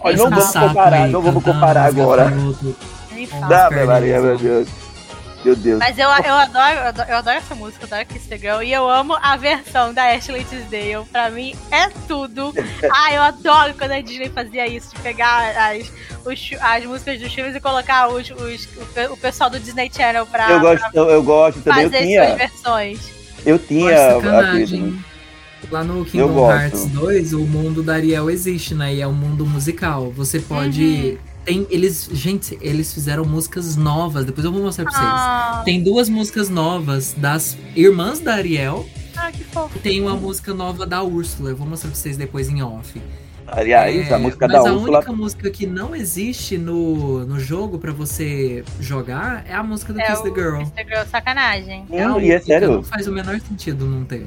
Olha, 0.00 0.16
não 0.16 0.30
vamos 0.30 0.46
comparar, 0.52 1.02
aí, 1.04 1.10
não 1.12 1.20
vamos 1.22 1.42
comparar 1.44 1.84
agora. 1.86 2.32
Dá, 3.48 3.70
Maria, 3.86 4.20
meu 4.20 4.38
Deus. 4.38 4.68
Meu 5.44 5.54
Deus. 5.56 5.78
Mas 5.78 5.98
eu, 5.98 6.04
eu, 6.08 6.10
adoro, 6.34 6.74
eu 6.74 6.82
adoro, 6.88 7.10
eu 7.10 7.16
adoro 7.16 7.36
essa 7.36 7.54
música, 7.54 7.84
eu 7.84 7.86
adoro 7.86 8.06
Kiss 8.06 8.28
the 8.28 8.38
Girl. 8.38 8.62
E 8.62 8.72
eu 8.72 8.88
amo 8.88 9.16
a 9.20 9.36
versão 9.36 9.92
da 9.92 10.10
Ashley 10.12 10.44
Tisdale. 10.44 11.04
Pra 11.12 11.30
mim, 11.30 11.54
é 11.70 11.88
tudo. 12.08 12.52
Ah, 12.90 13.12
eu 13.12 13.22
adoro 13.22 13.74
quando 13.74 13.92
a 13.92 14.00
Disney 14.00 14.28
fazia 14.30 14.66
isso, 14.66 14.94
de 14.94 15.00
pegar 15.02 15.54
as, 15.56 15.90
os, 16.24 16.50
as 16.60 16.84
músicas 16.84 17.18
dos 17.20 17.32
filmes 17.32 17.54
e 17.56 17.60
colocar 17.60 18.08
os, 18.08 18.30
os- 18.30 18.68
o 19.08 19.12
o 19.12 19.16
pessoal 19.16 19.50
do 19.50 19.58
Disney 19.58 19.90
Channel 19.94 20.26
pra, 20.26 20.50
Eu 20.50 20.60
gosto, 20.60 20.84
eu, 20.94 21.10
eu 21.10 21.22
gosto 21.22 21.60
pra 21.60 21.74
também. 21.74 21.84
Eu 21.84 21.90
fazer 21.90 21.98
suas 22.04 22.08
tinha, 22.08 22.36
versões. 22.36 23.00
eu 23.44 23.58
tinha 23.58 23.88
que 23.88 23.94
a 23.94 24.10
sacanagem. 24.14 25.04
Lá 25.70 25.82
no 25.82 26.00
Eu 26.00 26.04
Kingdom. 26.04 26.50
Hearts 26.52 26.86
2, 26.88 27.32
o 27.32 27.40
mundo 27.40 27.82
da 27.82 27.94
Ariel 27.94 28.28
existe, 28.30 28.74
né? 28.74 28.94
E 28.94 29.00
é 29.00 29.06
um 29.06 29.12
mundo 29.14 29.46
musical. 29.46 30.10
Você 30.12 30.38
pode. 30.38 31.18
Tem. 31.44 31.66
Eles. 31.70 32.08
Gente, 32.12 32.58
eles 32.60 32.92
fizeram 32.92 33.24
músicas 33.24 33.76
novas. 33.76 34.24
Depois 34.24 34.44
eu 34.44 34.52
vou 34.52 34.62
mostrar 34.62 34.84
pra 34.84 34.92
vocês. 34.92 35.06
Ah, 35.06 35.62
Tem 35.64 35.82
duas 35.82 36.08
músicas 36.08 36.48
novas 36.48 37.14
das 37.16 37.56
irmãs 37.76 38.20
da 38.20 38.34
Ariel. 38.34 38.86
ah, 39.16 39.30
que 39.30 39.44
fofo. 39.44 39.76
E 39.76 39.80
tem 39.80 40.00
uma 40.00 40.14
música 40.14 40.52
nova 40.54 40.86
da 40.86 41.02
Úrsula. 41.02 41.50
Eu 41.50 41.56
vou 41.56 41.66
mostrar 41.66 41.90
pra 41.90 41.98
vocês 41.98 42.16
depois 42.16 42.48
em 42.48 42.62
off. 42.62 43.00
Aliás, 43.46 44.10
É, 44.10 44.14
a 44.14 44.18
música 44.18 44.48
mas 44.48 44.62
da 44.64 44.70
a 44.70 44.72
Úrsula. 44.72 44.98
única 44.98 45.12
música 45.12 45.50
que 45.50 45.66
não 45.66 45.94
existe 45.94 46.56
no, 46.56 47.26
no 47.26 47.38
jogo 47.38 47.78
pra 47.78 47.92
você 47.92 48.64
jogar 48.80 49.44
é 49.46 49.52
a 49.54 49.62
música 49.62 49.92
do 49.92 50.00
É 50.00 50.06
Kiss 50.06 50.22
the 50.22 50.30
Girl. 50.30 50.58
Kiss 50.60 50.72
the 50.72 50.82
Girl, 50.84 51.04
sacanagem. 51.10 51.84
É 51.90 52.02
a 52.02 52.08
Hum, 52.14 52.20
e 52.20 52.30
é 52.30 52.34
única, 52.36 52.46
sério. 52.46 52.72
Não 52.72 52.82
faz 52.82 53.06
o 53.06 53.12
menor 53.12 53.38
sentido 53.40 53.84
não 53.84 54.02
ter. 54.04 54.26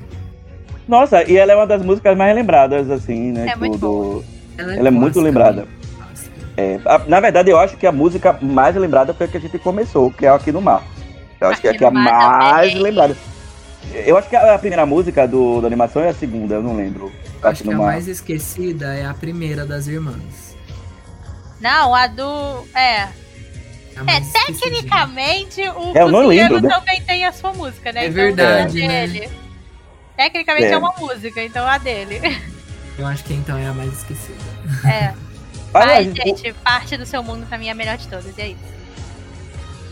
Nossa, 0.88 1.24
e 1.30 1.36
ela 1.36 1.52
é 1.52 1.56
uma 1.56 1.66
das 1.68 1.82
músicas 1.84 2.16
mais 2.16 2.34
lembradas, 2.36 2.90
assim, 2.92 3.32
né? 3.32 3.48
É 3.50 3.54
do- 3.54 3.60
muito 3.60 3.78
do- 3.80 4.24
Ela 4.58 4.76
Ela 4.76 4.88
é 4.88 4.92
muito 4.92 5.20
lembrada. 5.20 5.68
É, 6.58 6.80
a- 6.86 7.00
na 7.08 7.20
verdade, 7.20 7.50
eu 7.52 7.60
acho 7.60 7.78
que 7.78 7.86
a 7.88 7.92
música 7.92 8.38
mais 8.42 8.76
lembrada 8.76 9.14
foi 9.14 9.28
a 9.28 9.30
que 9.30 9.38
a 9.38 9.40
gente 9.40 9.58
começou, 9.60 10.12
que 10.12 10.26
é 10.26 10.30
Aqui 10.30 10.52
no 10.52 10.60
Mar. 10.62 10.84
Eu 11.40 11.50
acho 11.50 11.62
que 11.62 11.68
é 11.68 11.70
a 11.70 11.72
Aqui 11.72 11.80
que 11.80 11.86
é 11.86 11.88
a 11.88 11.92
mais 11.92 12.70
também. 12.70 12.84
lembrada. 12.84 13.16
Eu 14.06 14.18
acho 14.18 14.28
que 14.28 14.36
a 14.36 14.56
a 14.56 14.60
primeira 14.60 14.86
música 14.86 15.28
do, 15.28 15.62
da 15.62 15.68
animação 15.68 16.02
é 16.02 16.10
a 16.10 16.14
segunda, 16.14 16.56
eu 16.56 16.64
não 16.64 16.76
lembro. 16.76 17.12
Acho 17.42 17.48
Aqui 17.48 17.64
que 17.64 17.70
no 17.70 17.76
a 17.76 17.78
Mar. 17.78 17.86
mais 17.94 18.08
esquecida 18.08 18.94
é 18.96 19.06
a 19.06 19.14
primeira 19.14 19.66
das 19.66 19.88
irmãs. 19.88 20.58
Não, 21.62 21.94
a 21.96 22.08
do. 22.08 22.68
É. 22.76 23.04
A 23.96 24.12
É, 24.12 24.22
tecnicamente, 24.32 25.62
o 25.62 25.92
É, 25.98 26.02
eu 26.04 26.10
não 26.10 26.24
cozinheiro 26.24 26.54
lembro, 26.56 26.62
né? 26.62 26.76
também 26.76 27.02
tem 27.02 27.26
a 27.26 27.32
sua 27.32 27.52
música, 27.54 27.92
né? 27.92 28.02
É 28.06 28.08
Então, 28.08 28.14
verdade, 28.16 28.84
a 28.84 28.88
né? 28.88 29.08
dele. 29.08 29.30
Tecnicamente 30.16 30.66
é. 30.68 30.72
É. 30.72 30.78
uma 30.78 30.94
música, 31.00 31.42
então 31.44 31.66
a 31.68 31.78
dele. 31.78 32.20
Eu 32.98 33.06
acho 33.08 33.24
que 33.24 33.34
então 33.34 33.58
é 33.58 33.68
a 33.68 33.74
mais 33.74 33.94
esquecida. 33.94 34.38
É. 34.86 35.14
Mas, 35.86 36.14
gente, 36.14 36.54
parte 36.64 36.98
do 36.98 37.06
seu 37.06 37.22
mundo 37.24 37.46
pra 37.48 37.58
mim 37.58 37.68
é 37.68 37.72
a 37.72 37.76
melhor 37.76 37.98
de 37.98 38.08
todas, 38.08 38.38
e 38.38 38.42
é 38.42 38.48
isso. 38.50 38.78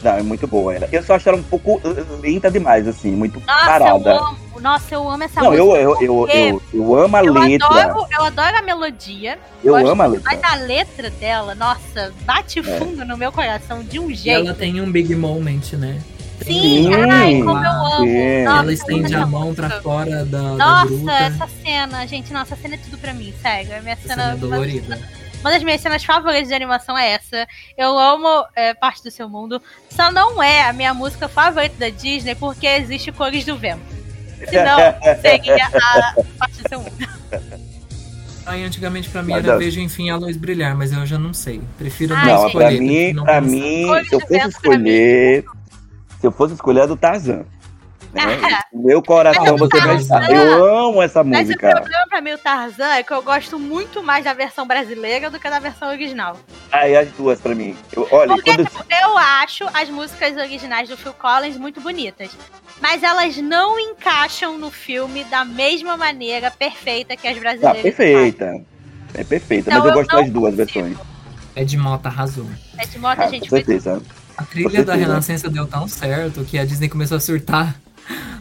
Não, 0.03 0.11
é 0.11 0.21
muito 0.21 0.45
boa 0.45 0.75
ela. 0.75 0.87
Eu 0.91 1.01
só 1.01 1.15
acho 1.15 1.27
ela 1.27 1.37
um 1.37 1.43
pouco 1.43 1.77
uh, 1.77 2.19
lenta 2.21 2.51
demais, 2.51 2.87
assim, 2.87 3.11
muito 3.11 3.41
Nossa, 3.47 3.65
parada. 3.65 4.09
eu 4.11 4.23
amo. 4.23 4.37
Nossa, 4.61 4.93
eu 4.95 5.09
amo 5.09 5.23
essa 5.23 5.41
Não, 5.41 5.51
música. 5.51 5.63
eu, 5.63 5.75
eu, 5.75 6.01
eu, 6.01 6.15
porque 6.15 6.37
eu, 6.37 6.61
eu 6.73 6.95
amo 6.95 7.17
a 7.17 7.23
eu 7.25 7.33
letra. 7.33 7.67
adoro, 7.67 8.07
eu 8.17 8.23
adoro 8.25 8.57
a 8.57 8.61
melodia, 8.61 9.39
eu 9.63 9.75
amo 9.75 10.01
a 10.01 10.05
letra. 10.05 10.31
mas 10.31 10.43
a 10.43 10.55
letra 10.63 11.09
dela, 11.09 11.55
nossa, 11.55 12.13
bate 12.23 12.61
fundo 12.61 13.03
no 13.03 13.17
meu 13.17 13.31
coração 13.31 13.81
de 13.83 13.97
um 13.99 14.09
E 14.11 14.15
jeito. 14.15 14.45
ela 14.47 14.53
tem 14.53 14.79
um 14.79 14.91
big 14.91 15.15
moment, 15.15 15.73
né? 15.73 15.99
Sim, 16.45 16.61
Sim, 16.83 16.93
ai, 16.93 17.41
como 17.41 17.63
eu 17.63 17.71
amo. 17.71 18.05
sim. 18.05 18.43
Nossa, 18.43 18.59
ela 18.61 18.73
estende 18.73 19.15
a 19.15 19.25
mão 19.25 19.55
pra 19.55 19.69
fora 19.81 20.23
da, 20.25 20.41
da 20.41 20.55
Nossa, 20.55 20.85
gruta. 20.87 21.11
essa 21.13 21.47
cena, 21.63 22.05
gente, 22.05 22.31
nossa, 22.31 22.53
essa 22.53 22.61
cena 22.61 22.75
é 22.75 22.77
tudo 22.77 22.97
pra 22.99 23.13
mim, 23.13 23.33
sério. 23.41 23.71
É 23.73 23.81
minha 23.81 23.93
Essa 23.93 24.07
cena. 24.09 24.21
cena 24.23 24.33
é 24.33 24.37
dolorida. 24.37 24.95
Uma 24.95 25.24
das 25.51 25.63
minhas 25.63 25.81
cenas 25.81 26.03
favoritas 26.03 26.47
de 26.47 26.53
animação 26.53 26.97
é 26.97 27.11
essa. 27.11 27.47
Eu 27.77 27.97
amo 27.97 28.45
é, 28.55 28.73
Parte 28.73 29.03
do 29.03 29.11
Seu 29.11 29.27
Mundo. 29.29 29.61
Só 29.89 30.11
não 30.11 30.41
é 30.41 30.63
a 30.67 30.73
minha 30.73 30.93
música 30.93 31.27
favorita 31.27 31.75
da 31.79 31.89
Disney 31.89 32.35
porque 32.35 32.67
existe 32.67 33.11
Cores 33.11 33.45
do 33.45 33.55
Vento. 33.57 33.81
Senão, 34.49 34.77
seria 35.21 35.65
a 35.67 36.13
Parte 36.39 36.61
do 36.63 36.69
Seu 36.69 36.79
Mundo. 36.79 37.07
Aí 38.45 38.63
antigamente 38.63 39.09
pra 39.09 39.23
mim 39.23 39.31
Mas 39.31 39.43
era 39.43 39.55
a- 39.55 39.57
Vejo 39.57 39.79
Enfim 39.79 40.09
a 40.11 40.15
Luz 40.17 40.37
Brilhar, 40.37 40.75
mas 40.77 40.91
eu 40.93 41.03
já 41.05 41.17
não 41.17 41.33
sei. 41.33 41.61
Prefiro 41.79 42.13
Ai, 42.15 42.25
não 42.27 42.35
Não, 42.41 42.47
escolher. 42.47 42.67
pra 42.77 42.79
mim, 42.85 43.13
não 43.13 43.23
pra 43.23 43.41
mim, 43.41 43.87
se 44.07 44.13
eu 44.15 44.19
fosse 44.19 44.47
escolher. 44.49 45.45
Se 46.21 46.27
eu 46.27 46.31
fosse 46.31 46.53
escolher 46.53 46.81
a 46.81 46.85
do 46.85 46.95
Tarzan. 46.95 47.43
Né? 48.15 48.59
Meu 48.73 49.01
coração 49.01 49.57
você 49.57 49.79
vai 49.81 49.95
estar. 49.97 50.29
Eu 50.29 50.65
amo 50.87 51.01
essa 51.01 51.23
Mas 51.23 51.41
o 51.41 51.51
música. 51.51 51.69
problema 51.71 52.05
pra 52.09 52.21
mim, 52.21 52.31
o 52.33 52.37
Tarzan, 52.37 52.93
é 52.93 53.03
que 53.03 53.11
eu 53.13 53.21
gosto 53.21 53.59
muito 53.59 54.01
mais 54.03 54.23
da 54.25 54.33
versão 54.33 54.65
brasileira 54.65 55.29
do 55.29 55.39
que 55.39 55.49
da 55.49 55.59
versão 55.59 55.89
original. 55.89 56.37
Aí 56.71 56.95
as 56.95 57.09
duas 57.11 57.39
pra 57.41 57.53
mim. 57.53 57.75
Eu, 57.93 58.07
olha, 58.11 58.33
Porque, 58.35 58.55
quando 58.55 58.65
tipo, 58.67 58.83
eu 59.01 59.17
acho 59.17 59.65
as 59.73 59.89
músicas 59.89 60.35
originais 60.37 60.89
do 60.89 60.97
Phil 60.97 61.13
Collins 61.13 61.57
muito 61.57 61.79
bonitas. 61.81 62.29
Mas 62.81 63.03
elas 63.03 63.37
não 63.37 63.79
encaixam 63.79 64.57
no 64.57 64.69
filme 64.71 65.23
da 65.25 65.45
mesma 65.45 65.95
maneira 65.95 66.51
perfeita 66.51 67.15
que 67.15 67.27
as 67.27 67.35
Tá 67.35 67.39
brasileiras. 67.39 67.81
perfeita. 67.81 68.61
É 69.13 69.23
perfeita, 69.23 69.69
Então 69.69 69.79
mas 69.79 69.85
eu 69.85 69.91
eu 69.91 69.95
gosto 70.05 70.15
das 70.15 70.29
duas 70.29 70.55
consigo. 70.55 70.83
versões. 70.83 70.97
Ed 71.55 71.77
Mota 71.77 72.09
arrasou. 72.09 72.45
É 72.77 72.85
de 72.85 72.99
moto, 72.99 73.19
Ah, 73.21 73.25
a 73.25 73.29
gente 73.29 73.43
com 73.43 73.47
foi 73.49 73.59
certeza. 73.63 74.01
A 74.37 74.43
trilha 74.43 74.83
da. 74.83 74.93
Renascença 74.93 75.49
deu 75.49 75.65
tão 75.65 75.87
certo 75.87 76.43
que 76.43 76.59
a 76.59 76.65
Disney 76.65 76.89
começou 76.89 77.15
a 77.15 77.19
surtar 77.21 77.73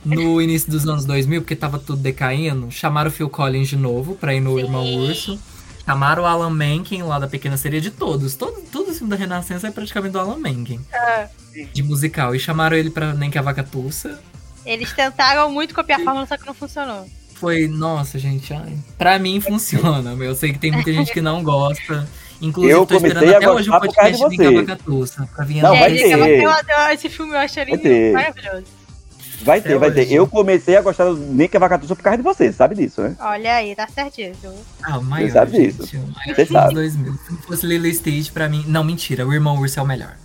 no 0.05 0.41
início 0.41 0.71
dos 0.71 0.87
anos 0.89 1.05
2000, 1.05 1.43
porque 1.43 1.57
tava 1.57 1.79
tudo 1.79 2.01
decaindo. 2.01 2.71
Chamaram 2.71 3.09
o 3.09 3.13
Phil 3.13 3.29
Collins 3.29 3.69
de 3.69 3.77
novo 3.77 4.15
pra 4.15 4.35
ir 4.35 4.41
no 4.41 4.57
Sim. 4.57 4.65
Irmão 4.65 4.85
Urso. 4.95 5.39
Chamaram 5.85 6.23
o 6.23 6.27
Alan 6.27 6.51
Menken 6.51 7.03
lá 7.03 7.19
da 7.19 7.27
Pequena 7.29 7.57
Sereia 7.57 7.81
de 7.81 7.91
todos. 7.91 8.35
Todo, 8.35 8.63
todo 8.73 8.91
o 8.91 8.95
filme 8.95 9.11
da 9.11 9.17
Renascença 9.17 9.69
é 9.69 9.71
praticamente 9.71 10.13
do 10.13 10.19
Alan 10.19 10.39
Menken. 10.39 10.81
Ah. 10.93 11.27
De 11.73 11.83
musical. 11.83 12.35
E 12.35 12.39
chamaram 12.39 12.77
ele 12.77 12.89
pra 12.91 13.13
Nem 13.13 13.31
que 13.31 13.39
a 13.39 13.43
Vaca 13.43 13.63
Tussa. 13.63 14.19
Eles 14.65 14.93
tentaram 14.93 15.51
muito 15.53 15.75
copiar 15.75 16.01
a 16.01 16.05
fórmula, 16.05 16.27
só 16.27 16.39
que 16.39 16.47
não 16.47 16.55
funcionou. 16.55 17.07
Foi, 17.35 17.69
nossa, 17.69 18.19
gente, 18.19 18.55
ai, 18.55 18.73
pra 18.97 19.19
mim 19.19 19.41
funciona. 19.41 20.15
meu. 20.17 20.29
Eu 20.29 20.35
sei 20.35 20.53
que 20.55 20.59
tem 20.59 20.73
muita 20.73 20.91
gente 20.93 21.13
que 21.13 21.21
não 21.21 21.43
gosta. 21.45 22.09
Inclusive, 22.41 22.73
Eu 22.75 22.87
tô 22.87 22.95
esperando 22.97 23.35
até 23.35 23.51
hoje 23.51 23.69
o 23.69 23.73
de 23.73 23.79
podcast 23.81 24.17
de 24.17 24.29
Nem 24.29 24.39
que 24.39 24.47
a. 24.47 24.61
Vaca 24.63 24.77
Tussa. 24.85 25.29
Pra 25.37 25.45
vir 25.45 25.63
Não, 25.63 25.77
vai 25.77 25.91
Gente, 25.91 26.03
ter. 26.03 26.13
eu- 26.19 26.27
eu- 26.27 26.51
eu- 26.51 26.95
esse 26.95 27.09
filme 27.11 27.33
eu 27.35 27.39
achei 27.39 27.65
ter. 27.79 28.13
maravilhoso. 28.13 28.65
Vai 29.45 29.59
Até 29.59 29.69
ter, 29.69 29.79
vai 29.79 29.91
ter. 29.93 30.01
hoje. 30.03 30.15
Eu 30.15 30.27
comecei 30.27 30.77
a 30.77 30.81
gostar 30.83 31.05
do 31.05 31.17
Nem 31.17 31.49
que 31.49 31.57
a 31.57 31.61
Vaca 31.61 31.79
Tussa 31.79 31.95
por 31.95 32.03
causa 32.03 32.17
de 32.17 32.23
você, 32.23 32.53
sabe 32.53 32.75
disso, 32.75 33.03
né? 33.03 33.15
Olha 33.21 33.55
aí, 33.57 33.75
tá 33.77 33.87
certíssimo. 33.87 34.55
Ah, 34.83 34.99
o 34.99 35.03
maior, 35.05 35.27
Você 35.27 35.33
sabe 35.33 35.51
gente. 35.57 35.73
disso. 35.77 35.97
O 35.97 36.13
maior 36.15 36.35
Você 36.37 36.47
sabe. 36.47 36.75
2000. 36.75 37.13
Se 37.15 37.33
não 37.33 37.39
fosse 37.43 37.67
Lilo 37.67 37.87
e 37.87 37.95
Stitch, 37.95 38.33
pra 38.33 38.49
mim... 38.49 38.65
Não, 38.67 38.83
mentira. 38.83 39.27
O 39.27 39.33
Irmão 39.33 39.59
Urso 39.59 39.79
é 39.79 39.83
o 39.83 39.87
melhor. 39.87 40.17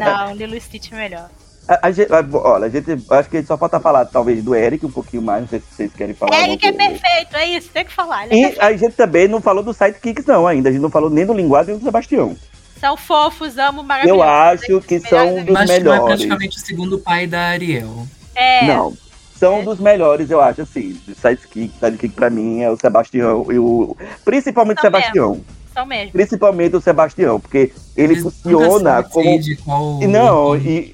Não, 0.00 0.34
Lilo 0.34 0.56
e 0.56 0.60
Stitch 0.60 0.92
é 0.92 0.96
melhor. 0.96 1.28
A, 1.68 1.74
a 1.88 2.38
olha, 2.38 2.66
a 2.66 2.68
gente, 2.68 2.86
acho 3.08 3.28
que 3.30 3.40
só 3.44 3.56
falta 3.56 3.78
falar 3.78 4.04
talvez 4.06 4.42
do 4.42 4.52
Eric 4.54 4.84
um 4.84 4.90
pouquinho 4.90 5.22
mais, 5.22 5.42
não 5.42 5.48
sei 5.48 5.60
se 5.60 5.66
vocês 5.70 5.92
querem 5.92 6.12
falar. 6.14 6.36
Eric 6.42 6.66
é 6.66 6.72
perfeito, 6.72 7.36
é 7.36 7.46
isso, 7.50 7.68
tem 7.72 7.84
que 7.84 7.92
falar. 7.92 8.24
É 8.24 8.26
E 8.26 8.28
perfeito. 8.30 8.60
a 8.62 8.72
gente 8.76 8.92
também 8.96 9.28
não 9.28 9.40
falou 9.40 9.62
do 9.62 9.72
Sidekicks 9.72 10.26
não 10.26 10.44
ainda, 10.46 10.68
a 10.70 10.72
gente 10.72 10.82
não 10.82 10.90
falou 10.90 11.08
nem 11.08 11.24
do 11.24 11.32
Linguagem 11.32 11.70
nem 11.74 11.78
do 11.78 11.84
Sebastião. 11.84 12.36
São 12.80 12.96
fofos, 12.96 13.56
amo, 13.58 13.84
maravilhosos. 13.84 14.68
Eu 14.68 14.78
acho 14.78 14.86
que 14.88 14.98
são 14.98 15.44
dos 15.44 15.54
Mas 15.54 15.68
não 15.68 15.76
é 15.76 15.78
melhores. 15.78 16.04
praticamente 16.04 16.56
o 16.56 16.60
segundo 16.60 16.98
pai 16.98 17.28
da 17.28 17.40
Ariel. 17.40 18.08
É, 18.34 18.66
Não, 18.66 18.92
são 19.36 19.64
dos 19.64 19.78
melhores, 19.80 20.30
eu 20.30 20.40
acho, 20.40 20.62
assim. 20.62 20.98
O 21.08 21.14
Sidekick, 21.14 21.72
Sidekick 21.78 22.14
pra 22.14 22.30
mim 22.30 22.60
é 22.62 22.70
o 22.70 22.76
Sebastião 22.76 23.46
e 23.50 23.58
o... 23.58 23.96
Principalmente 24.24 24.78
o 24.78 24.80
São 24.80 24.90
Sebastião. 24.90 25.40
são 25.74 25.86
mesmo. 25.86 26.12
Principalmente 26.12 26.76
o 26.76 26.80
Sebastião, 26.80 27.40
porque 27.40 27.72
ele 27.96 28.16
funciona 28.20 29.02
como... 29.02 29.26
qual- 29.64 30.00
Não, 30.08 30.56
e, 30.56 30.92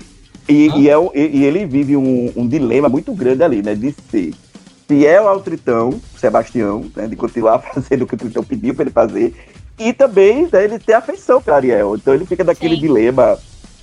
e, 0.48 0.68
Hã? 0.68 0.76
e, 0.78 0.88
é 0.90 0.94
e- 1.14 1.36
e 1.38 1.44
ele 1.44 1.66
vive 1.66 1.96
um, 1.96 2.32
um 2.36 2.46
dilema 2.48 2.88
muito 2.88 3.12
grande 3.12 3.42
ali, 3.42 3.62
né? 3.62 3.74
De 3.74 3.94
ser 4.10 4.32
fiel 4.88 5.28
ao 5.28 5.40
Tritão, 5.40 6.00
Sebastião, 6.16 6.86
né? 6.96 7.06
De 7.06 7.14
continuar 7.16 7.58
fazendo 7.74 8.02
o 8.02 8.06
que 8.06 8.14
o 8.14 8.18
Tritão 8.18 8.42
pediu 8.42 8.74
pra 8.74 8.84
ele 8.84 8.90
fazer. 8.90 9.34
E 9.78 9.92
também 9.92 10.48
né, 10.50 10.64
ele 10.64 10.78
ter 10.78 10.94
afeição 10.94 11.40
pra 11.40 11.56
Ariel. 11.56 11.94
Então 11.94 12.12
ele 12.14 12.24
fica 12.26 12.42
daquele 12.42 12.74
Sim. 12.74 12.80
dilema. 12.80 13.38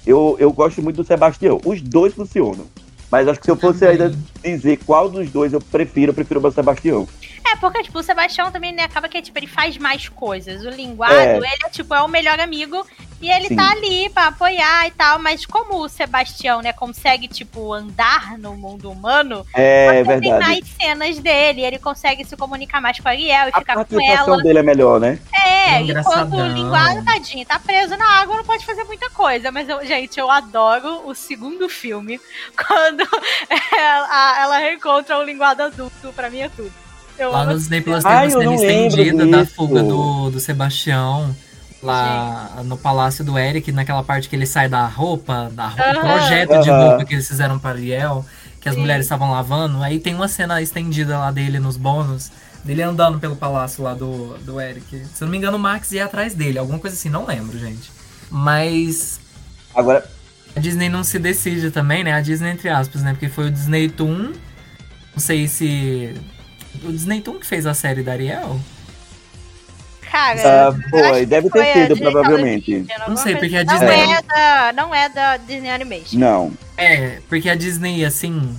Eu, 0.05 0.35
eu 0.39 0.51
gosto 0.51 0.81
muito 0.81 0.97
do 0.97 1.03
Sebastião. 1.05 1.59
Os 1.63 1.81
dois 1.81 2.13
funcionam. 2.13 2.65
Mas 3.11 3.27
acho 3.27 3.39
que 3.39 3.45
se 3.45 3.51
eu 3.51 3.57
fosse 3.57 3.85
ainda 3.85 4.13
dizer 4.43 4.79
qual 4.85 5.09
dos 5.09 5.29
dois 5.29 5.53
eu 5.53 5.61
prefiro, 5.61 6.11
eu 6.11 6.13
prefiro 6.13 6.45
o 6.45 6.51
Sebastião. 6.51 7.07
É, 7.47 7.55
porque, 7.57 7.83
tipo, 7.83 7.99
o 7.99 8.03
Sebastião 8.03 8.51
também 8.51 8.71
né, 8.73 8.83
acaba 8.83 9.07
que, 9.07 9.21
tipo, 9.21 9.37
ele 9.37 9.47
faz 9.47 9.77
mais 9.77 10.09
coisas. 10.09 10.63
O 10.65 10.69
linguado, 10.69 11.13
É. 11.13 11.37
ele 11.37 11.45
é, 11.65 11.69
tipo, 11.69 11.93
é 11.93 12.01
o 12.01 12.07
melhor 12.07 12.39
amigo 12.39 12.85
E 13.21 13.29
ele 13.31 13.47
Sim. 13.47 13.55
tá 13.55 13.71
ali 13.71 14.09
pra 14.09 14.27
apoiar 14.27 14.87
e 14.87 14.91
tal, 14.91 15.17
mas 15.19 15.45
como 15.45 15.77
o 15.77 15.87
Sebastião, 15.87 16.61
né, 16.61 16.73
consegue, 16.73 17.29
tipo, 17.29 17.71
andar 17.73 18.37
no 18.37 18.55
mundo 18.57 18.91
humano, 18.91 19.45
É 19.53 20.03
você 20.03 20.19
tem 20.19 20.31
mais 20.33 20.67
cenas 20.79 21.17
dele, 21.19 21.61
ele 21.63 21.79
consegue 21.79 22.25
se 22.25 22.35
comunicar 22.35 22.81
mais 22.81 22.99
com 22.99 23.07
a 23.07 23.11
Ariel 23.11 23.47
e 23.47 23.51
A 23.53 23.59
ficar 23.59 23.73
com 23.75 23.85
participação 23.85 24.33
ela. 24.33 24.43
dele 24.43 24.59
é 24.59 24.63
melhor, 24.63 24.99
né? 24.99 25.17
É, 25.33 25.75
É 25.75 25.81
enquanto 25.81 26.35
o 26.35 26.45
linguado, 26.47 27.05
tadinho, 27.05 27.45
tá 27.45 27.57
preso 27.57 27.95
na 27.95 28.19
água, 28.19 28.35
não 28.35 28.43
pode 28.43 28.65
fazer 28.65 28.83
muita 28.83 29.09
coisa. 29.09 29.49
Mas, 29.49 29.69
eu, 29.69 29.83
gente, 29.85 30.19
eu 30.19 30.29
adoro 30.29 31.07
o 31.07 31.15
segundo 31.15 31.69
filme, 31.69 32.19
quando 32.67 33.01
ela, 33.77 34.41
ela 34.41 34.57
reencontra 34.57 35.17
o 35.17 35.23
linguado 35.23 35.63
adulto, 35.63 36.11
pra 36.13 36.29
mim 36.29 36.39
é 36.41 36.49
tudo. 36.49 36.84
Eu 37.17 37.31
Lá 37.31 37.45
no 37.45 37.55
Disney 37.57 37.81
Plus 37.81 38.03
tem 38.03 38.13
uma 38.13 38.29
cena 38.29 38.55
estendida 38.55 39.27
da 39.27 39.45
fuga 39.45 39.83
do, 39.83 40.29
do 40.29 40.39
Sebastião. 40.39 41.35
Lá 41.81 42.63
no 42.65 42.77
palácio 42.77 43.23
do 43.23 43.37
Eric, 43.37 43.71
naquela 43.71 44.01
parte 44.03 44.27
que 44.27 44.35
ele 44.35 44.47
sai 44.47 44.67
da 44.67 44.87
roupa, 44.87 45.51
da 45.53 45.67
roupa, 45.67 45.83
Aham. 45.83 45.99
projeto 45.99 46.57
de 46.57 46.69
Aham. 46.69 46.87
roupa 46.87 47.05
que 47.05 47.13
eles 47.13 47.27
fizeram 47.27 47.59
para 47.59 47.71
Ariel, 47.71 48.25
que 48.59 48.67
as 48.67 48.73
Sim. 48.73 48.81
mulheres 48.81 49.05
estavam 49.05 49.29
lavando. 49.29 49.83
Aí 49.83 49.99
tem 49.99 50.15
uma 50.15 50.27
cena 50.27 50.59
estendida 50.61 51.19
lá 51.19 51.29
dele 51.31 51.59
nos 51.59 51.77
bônus, 51.77 52.31
dele 52.63 52.81
andando 52.81 53.19
pelo 53.19 53.35
palácio 53.35 53.83
lá 53.83 53.93
do, 53.93 54.35
do 54.39 54.59
Eric. 54.59 55.05
Se 55.13 55.23
eu 55.23 55.25
não 55.27 55.31
me 55.31 55.37
engano, 55.37 55.57
o 55.57 55.59
Max 55.59 55.91
ia 55.91 56.05
atrás 56.05 56.33
dele, 56.33 56.57
alguma 56.57 56.79
coisa 56.79 56.95
assim, 56.95 57.09
não 57.09 57.25
lembro, 57.27 57.59
gente. 57.59 57.91
Mas 58.31 59.19
Agora, 59.75 60.09
a 60.55 60.59
Disney 60.59 60.89
não 60.89 61.03
se 61.03 61.19
decide 61.19 61.69
também, 61.69 62.03
né? 62.03 62.13
A 62.13 62.21
Disney, 62.21 62.49
entre 62.49 62.69
aspas, 62.69 63.03
né? 63.03 63.11
Porque 63.11 63.27
foi 63.27 63.47
o 63.47 63.51
Disney 63.51 63.89
Toon. 63.89 64.31
Não 65.13 65.19
sei 65.19 65.47
se. 65.47 66.15
O 66.83 66.91
Disney 66.91 67.21
Toon 67.21 67.39
que 67.39 67.45
fez 67.45 67.65
a 67.65 67.73
série 67.73 68.03
da 68.03 68.11
Ariel? 68.13 68.59
Cara, 70.11 70.69
Ah, 70.69 70.89
foi, 70.89 71.25
deve 71.25 71.49
ter 71.49 71.73
sido, 71.73 71.95
Disney 71.95 72.11
provavelmente. 72.11 72.65
Television, 72.65 72.99
alguma 73.01 73.17
sei, 73.17 73.33
coisa 73.35 73.39
porque 73.39 73.55
a 73.57 73.61
assim. 73.61 73.85
Disney- 73.85 74.05
Não 74.05 74.13
é, 74.15 74.21
da, 74.21 74.73
não 74.73 74.95
é 74.95 75.09
da 75.09 75.37
Disney 75.37 75.69
Animation. 75.69 76.19
não. 76.19 76.53
É, 76.77 77.19
porque 77.27 77.49
a 77.49 77.55
Disney, 77.55 78.05
assim, 78.05 78.55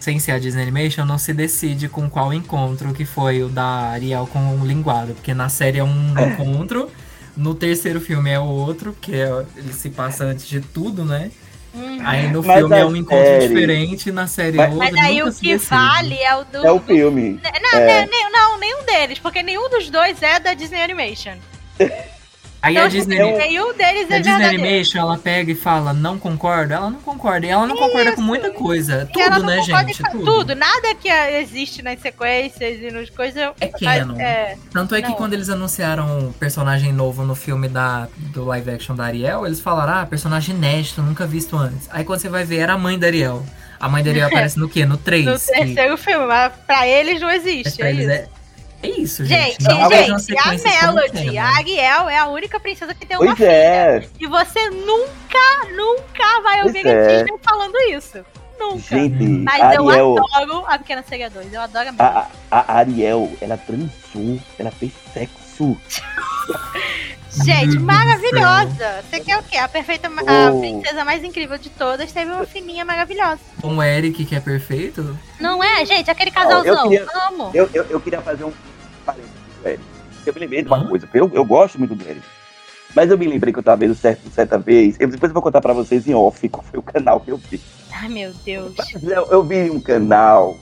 sem 0.00 0.18
ser 0.18 0.32
a 0.32 0.38
Disney 0.38 0.62
Animation, 0.62 1.04
não 1.04 1.18
se 1.18 1.32
decide 1.32 1.88
com 1.88 2.08
qual 2.10 2.32
encontro 2.32 2.92
que 2.92 3.04
foi 3.04 3.42
o 3.42 3.48
da 3.48 3.64
Ariel 3.64 4.26
com 4.32 4.56
o 4.58 4.66
linguado. 4.66 5.12
Porque 5.14 5.34
na 5.34 5.48
série 5.48 5.78
é 5.78 5.84
um 5.84 6.14
encontro, 6.18 6.90
no 7.36 7.54
terceiro 7.54 8.00
filme 8.00 8.30
é 8.30 8.38
outro, 8.40 8.96
que 9.00 9.14
é, 9.14 9.44
ele 9.56 9.72
se 9.72 9.90
passa 9.90 10.24
antes 10.24 10.46
de 10.48 10.60
tudo, 10.60 11.04
né? 11.04 11.30
Uhum. 11.74 11.98
Aí 12.04 12.28
no 12.28 12.42
Mas 12.42 12.58
filme 12.58 12.76
é 12.78 12.84
um 12.84 12.96
encontro 12.96 13.24
série- 13.24 13.48
diferente, 13.48 14.10
na 14.12 14.26
série 14.26 14.56
Mas- 14.56 14.66
é 14.70 14.70
outro. 14.74 14.92
Mas 14.92 15.04
aí 15.04 15.22
o 15.22 15.32
que 15.32 15.56
vale 15.58 16.14
é 16.18 16.34
o 16.36 16.44
do. 16.44 16.66
É 16.66 16.70
o 16.72 16.78
do- 16.78 16.84
filme. 16.86 17.40
Não, 17.62 17.78
É. 17.80 17.86
nem- 17.86 18.06
nem- 18.10 18.32
não, 18.32 18.58
nenhum 18.58 18.84
deles, 18.84 19.18
porque 19.18 19.42
nenhum 19.42 19.68
dos 19.68 19.90
dois 19.90 20.22
é 20.22 20.40
da 20.40 20.54
Disney 20.54 20.82
Animation. 20.82 21.36
Aí 22.60 22.74
Então, 22.74 22.86
a 22.86 22.88
Disney, 22.88 23.18
nenhum 23.18 23.72
deles 23.74 24.10
a 24.10 24.16
é 24.16 24.20
Disney. 24.20 24.44
Animation, 24.44 24.98
ela 24.98 25.16
pega 25.16 25.52
e 25.52 25.54
fala, 25.54 25.92
não 25.92 26.18
concorda? 26.18 26.74
Ela 26.74 26.90
não 26.90 27.00
concorda. 27.00 27.46
E 27.46 27.48
ela 27.50 27.66
não 27.66 27.76
concorda 27.76 28.12
com 28.12 28.20
muita 28.20 28.50
coisa. 28.50 29.08
E 29.08 29.12
Tudo, 29.12 29.38
não 29.38 29.46
né, 29.46 29.62
gente? 29.62 30.02
com 30.02 30.24
Tudo. 30.24 30.54
Nada 30.56 30.94
que 30.96 31.08
existe 31.08 31.82
nas 31.82 32.00
sequências 32.00 32.80
e 32.80 32.90
nas 32.90 33.08
coisas. 33.10 33.40
É 33.60 33.68
canon. 33.68 34.18
É, 34.18 34.56
Tanto 34.72 34.94
é 34.96 35.02
que 35.02 35.08
Não. 35.08 35.14
quando 35.14 35.34
eles 35.34 35.48
anunciaram 35.48 36.18
um 36.18 36.32
personagem 36.32 36.92
novo 36.92 37.22
no 37.24 37.34
filme 37.36 37.68
da, 37.68 38.08
do 38.16 38.44
live 38.46 38.70
action 38.72 38.96
da 38.96 39.04
Ariel, 39.04 39.46
eles 39.46 39.60
falaram, 39.60 39.94
ah, 40.02 40.06
personagem 40.06 40.54
inédito, 40.56 41.00
nunca 41.00 41.26
visto 41.26 41.56
antes. 41.56 41.88
Aí 41.92 42.04
quando 42.04 42.20
você 42.20 42.28
vai 42.28 42.44
ver, 42.44 42.58
era 42.58 42.72
a 42.72 42.78
mãe 42.78 42.98
da 42.98 43.06
Ariel. 43.06 43.46
A 43.78 43.88
mãe 43.88 44.02
da 44.02 44.10
Ariel 44.10 44.26
aparece 44.28 44.58
no 44.58 44.68
quê? 44.68 44.84
No 44.84 44.96
3. 44.96 45.26
no 45.26 45.38
terceiro 45.38 45.96
filme, 45.96 46.26
mas 46.26 46.52
pra 46.66 46.88
eles 46.88 47.20
não 47.20 47.30
existe. 47.30 47.76
pra 47.78 47.86
É 47.86 47.90
eles 47.90 48.02
isso. 48.02 48.10
é, 48.10 48.28
é 48.82 48.88
isso, 48.88 49.24
gente. 49.24 49.50
Gente, 49.62 49.64
Não 49.64 49.90
gente, 49.90 50.10
a 50.12 50.18
sequências 50.18 50.76
como 50.80 50.92
Melody, 50.94 51.24
canon. 51.26 51.40
a 51.40 51.56
Ariel 51.56 52.08
é 52.08 52.18
a 52.18 52.26
única 52.28 52.60
princesa 52.60 52.94
que 52.94 53.06
tem 53.06 53.16
uma 53.16 53.26
Pois 53.26 53.36
filha. 53.36 53.48
é. 53.50 54.08
E 54.20 54.26
você 54.26 54.70
nunca, 54.70 55.68
nunca 55.76 56.40
vai 56.42 56.62
Pois 56.62 56.74
ouvir 56.74 56.86
é. 56.86 57.04
a 57.04 57.08
Disney 57.22 57.38
falando 57.42 57.76
isso. 57.90 58.24
Nunca. 58.58 58.78
Gente, 58.78 59.22
Mas 59.24 59.60
a 59.62 59.74
eu 59.74 59.88
Ariel, 59.88 60.16
adoro 60.18 60.64
a 60.66 60.78
Pequena 60.78 61.04
Sereia 61.08 61.30
2. 61.30 61.52
Eu 61.52 61.60
adoro 61.60 61.88
a 61.88 61.92
Melody. 61.92 62.28
a, 62.50 62.58
a 62.58 62.76
Ariel, 62.78 63.32
ela 63.40 63.56
transou, 63.56 64.38
ela 64.58 64.70
fez 64.72 64.92
sexo. 65.14 65.76
Gente, 67.44 67.78
maravilhosa. 67.78 69.02
Você 69.08 69.20
quer 69.20 69.38
o 69.38 69.42
quê? 69.42 69.56
A 69.56 69.68
perfeita, 69.68 70.08
a 70.08 70.50
Oh. 70.52 70.60
princesa 70.60 71.04
mais 71.04 71.22
incrível 71.24 71.58
de 71.58 71.70
todas 71.70 72.10
teve 72.12 72.30
uma 72.30 72.44
fininha 72.46 72.84
maravilhosa. 72.84 73.40
Com 73.60 73.76
o 73.76 73.82
Eric, 73.82 74.24
que 74.24 74.34
é 74.34 74.40
perfeito, 74.40 75.16
Não 75.40 75.62
é, 75.62 75.84
gente? 75.84 76.10
Aquele 76.10 76.30
eu 76.30 76.34
casalzão. 76.34 76.88
queria- 76.88 77.06
Amo. 77.28 77.50
Eu, 77.54 77.68
eu, 77.72 77.84
eu 77.90 78.00
queria 78.00 78.20
fazer 78.20 78.44
um 78.44 78.52
parênteses 79.04 79.32
do 79.62 79.68
Eric. 79.68 79.82
Eu 80.26 80.34
me 80.34 80.40
lembrei 80.40 80.62
de 80.62 80.68
uma 80.68 80.78
Hã? 80.78 80.86
coisa, 80.88 81.06
porque 81.06 81.20
eu, 81.20 81.30
eu 81.34 81.44
gosto 81.44 81.78
muito 81.78 81.94
do 81.94 82.04
Eric. 82.08 82.22
Mas 82.94 83.10
eu 83.10 83.18
me 83.18 83.26
lembrei 83.26 83.52
que 83.52 83.58
eu 83.58 83.62
tava 83.62 83.76
vendo 83.78 83.94
certo, 83.94 84.30
certa 84.30 84.58
vez. 84.58 84.96
Eu, 84.98 85.08
depois 85.08 85.30
eu 85.30 85.34
vou 85.34 85.42
contar 85.42 85.60
pra 85.60 85.72
vocês 85.72 86.06
em 86.06 86.14
off 86.14 86.48
qual 86.48 86.64
foi 86.64 86.78
o 86.80 86.82
canal 86.82 87.20
que 87.20 87.30
eu 87.30 87.36
vi. 87.36 87.60
Ai, 87.92 88.08
meu 88.08 88.32
Deus. 88.44 88.72
Mas 88.76 89.02
Eu, 89.04 89.26
eu 89.30 89.42
vi 89.42 89.70
um 89.70 89.80
canal, 89.80 90.58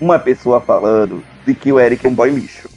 uma 0.00 0.18
pessoa 0.18 0.60
falando 0.60 1.22
de 1.46 1.54
que 1.54 1.72
o 1.72 1.78
Eric 1.80 2.04
é 2.04 2.08
um 2.08 2.14
boy 2.14 2.30
lixo. 2.30 2.68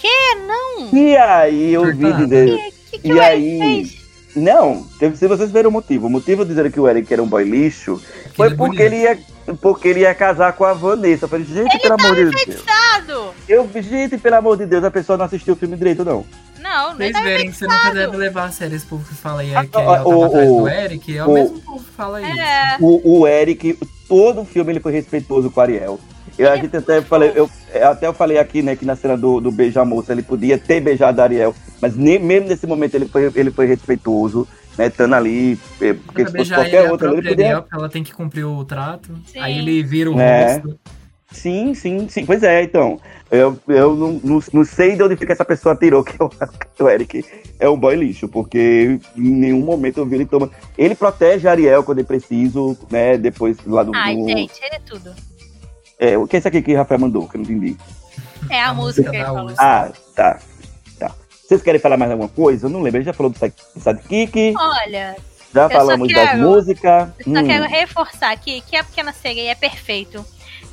Que? 0.00 0.34
Não. 0.46 0.90
E 0.94 1.16
aí 1.16 1.72
eu 1.72 1.86
vi 1.94 2.02
Cortado. 2.02 2.24
dizer. 2.24 2.74
O 2.86 2.90
que, 2.90 2.98
que 2.98 3.08
E 3.08 3.12
o 3.12 3.22
Eric 3.22 3.26
aí? 3.26 3.58
fez? 3.84 4.06
Não, 4.36 4.86
se 5.14 5.26
vocês 5.26 5.50
viram 5.50 5.70
o 5.70 5.72
motivo. 5.72 6.06
O 6.08 6.10
motivo 6.10 6.44
de 6.44 6.50
dizer 6.50 6.70
que 6.70 6.78
o 6.78 6.86
Eric 6.86 7.10
era 7.10 7.22
um 7.22 7.26
boy 7.26 7.42
lixo 7.42 8.00
porque 8.24 8.36
foi 8.36 8.46
ele 8.48 8.54
é 8.54 8.56
porque 8.58 8.76
bonito. 8.76 8.92
ele 8.94 9.02
ia. 9.02 9.18
Porque 9.62 9.88
ele 9.88 10.00
ia 10.00 10.14
casar 10.14 10.52
com 10.54 10.64
a 10.64 10.72
Vanessa. 10.74 11.24
Eu 11.24 11.28
falei, 11.28 11.46
gente, 11.46 11.78
pelo 11.78 11.94
amor 11.94 12.16
de 12.16 12.24
Deus. 12.44 12.64
Eu, 13.48 13.70
gente, 13.80 14.18
pelo 14.18 14.34
amor 14.36 14.56
de 14.58 14.66
Deus, 14.66 14.82
a 14.84 14.90
pessoa 14.90 15.16
não 15.16 15.24
assistiu 15.24 15.54
o 15.54 15.56
filme 15.56 15.76
direito, 15.76 16.04
não. 16.04 16.26
Não, 16.60 16.90
não 16.90 16.96
Vocês 16.96 17.12
tá 17.12 17.22
verem 17.22 17.50
que 17.50 17.56
você 17.56 17.66
nunca 17.66 17.90
deve 17.94 18.16
levar 18.16 18.46
a 18.46 18.50
sério 18.50 18.74
esse 18.76 18.84
povo 18.84 19.06
que 19.08 19.14
fala 19.14 19.42
aí 19.42 19.50
que 19.50 19.54
Ah, 19.54 19.60
a 19.60 19.62
Ariel 19.62 20.06
o- 20.06 20.10
tava 20.10 20.26
atrás 20.26 20.50
o- 20.50 20.60
do 20.62 20.68
Eric, 20.68 21.16
é 21.16 21.24
o, 21.24 21.30
o- 21.30 21.34
mesmo 21.34 21.60
povo 21.60 21.84
que 21.84 21.90
fala 21.92 22.20
isso. 22.20 22.40
É. 22.40 22.76
O, 22.80 23.20
o 23.20 23.26
Eric, 23.28 23.78
todo 24.08 24.40
o 24.40 24.44
filme 24.44 24.72
ele 24.72 24.80
foi 24.80 24.92
respeitoso 24.92 25.48
com 25.48 25.60
a 25.60 25.62
Ariel. 25.62 26.00
Eu, 26.38 26.50
a 26.50 26.56
é 26.56 26.60
gente 26.60 26.76
até 26.76 27.00
falei, 27.00 27.32
eu, 27.34 27.48
até 27.82 28.06
eu 28.06 28.12
falei 28.12 28.38
aqui, 28.38 28.62
né, 28.62 28.76
que 28.76 28.84
na 28.84 28.94
cena 28.96 29.16
do, 29.16 29.40
do 29.40 29.50
beijo 29.50 29.80
à 29.80 29.84
moça 29.84 30.12
ele 30.12 30.22
podia 30.22 30.58
ter 30.58 30.80
beijado 30.80 31.20
a 31.20 31.24
Ariel, 31.24 31.54
mas 31.80 31.96
nem, 31.96 32.18
mesmo 32.18 32.48
nesse 32.48 32.66
momento 32.66 32.94
ele 32.94 33.06
foi, 33.08 33.30
ele 33.34 33.50
foi 33.50 33.66
respeitoso, 33.66 34.46
né, 34.76 34.88
estando 34.88 35.14
ali, 35.14 35.58
eh, 35.80 35.94
porque 35.94 36.22
Pra 36.22 36.30
se 36.32 36.36
fosse 36.38 36.54
qualquer 36.54 36.86
a 36.86 36.92
outro, 36.92 37.12
ele 37.16 37.28
podia. 37.28 37.46
Ariel, 37.46 37.64
ela 37.72 37.88
tem 37.88 38.02
que 38.02 38.12
cumprir 38.14 38.44
o 38.44 38.64
trato. 38.64 39.10
Sim. 39.26 39.38
Aí 39.40 39.58
ele 39.58 39.82
vira 39.82 40.10
o 40.10 40.20
É. 40.20 40.54
rosto. 40.56 40.78
Sim, 41.32 41.74
sim, 41.74 42.08
sim. 42.08 42.24
Pois 42.24 42.42
é, 42.42 42.62
então. 42.62 43.00
Eu, 43.30 43.58
eu 43.66 43.96
não, 43.96 44.12
não, 44.22 44.40
não 44.52 44.64
sei 44.64 44.94
de 44.94 45.02
onde 45.02 45.16
fica 45.16 45.32
essa 45.32 45.44
pessoa 45.44 45.74
tirou 45.74 46.02
que 46.04 46.14
o, 46.22 46.28
que 46.28 46.82
o 46.82 46.88
Eric 46.88 47.24
é 47.58 47.68
um 47.68 47.76
boy 47.76 47.96
lixo, 47.96 48.28
porque 48.28 49.00
em 49.16 49.30
nenhum 49.30 49.60
momento 49.60 49.98
eu 49.98 50.06
vi 50.06 50.14
ele 50.14 50.26
toma. 50.26 50.48
Ele 50.78 50.94
protege 50.94 51.48
a 51.48 51.50
Ariel 51.50 51.82
quando 51.82 52.00
é 52.00 52.04
preciso, 52.04 52.78
né? 52.90 53.18
Depois 53.18 53.56
lá 53.66 53.82
do. 53.82 53.92
Ai, 53.94 54.14
do- 54.16 54.28
gente, 54.28 54.52
ele 54.62 54.76
é 54.76 54.78
tudo. 54.78 55.12
É, 55.98 56.16
o 56.18 56.26
que 56.26 56.36
é 56.36 56.38
isso 56.38 56.48
aqui 56.48 56.60
que 56.62 56.74
o 56.74 56.76
Rafael 56.76 57.00
mandou, 57.00 57.28
que 57.28 57.36
eu 57.36 57.40
não 57.42 57.44
entendi. 57.50 57.76
É 58.50 58.60
a, 58.60 58.70
A 58.70 58.74
música 58.74 59.10
que 59.10 59.16
ele 59.16 59.24
falou. 59.24 59.52
Ah, 59.58 59.90
tá. 60.14 60.38
Tá. 60.98 61.14
Vocês 61.46 61.62
querem 61.62 61.80
falar 61.80 61.96
mais 61.96 62.10
alguma 62.10 62.28
coisa? 62.28 62.66
Eu 62.66 62.70
não 62.70 62.82
lembro. 62.82 63.00
Gente 63.00 63.06
já 63.06 63.12
falou 63.14 63.32
do 63.32 63.38
Side- 63.38 63.54
Sidekick, 63.78 64.54
Olha, 64.58 65.16
já 65.54 65.68
falamos 65.70 66.12
das 66.12 66.30
quero- 66.30 66.38
músicas. 66.42 67.08
eu 67.18 67.24
só 67.34 67.40
Hum, 67.40 67.46
quero 67.46 67.64
reforçar 67.66 68.32
aqui 68.32 68.60
que 68.60 68.76
a 68.76 68.84
Pequena 68.84 69.12
Sereia 69.12 69.50
é 69.52 69.54
perfeito. 69.54 70.24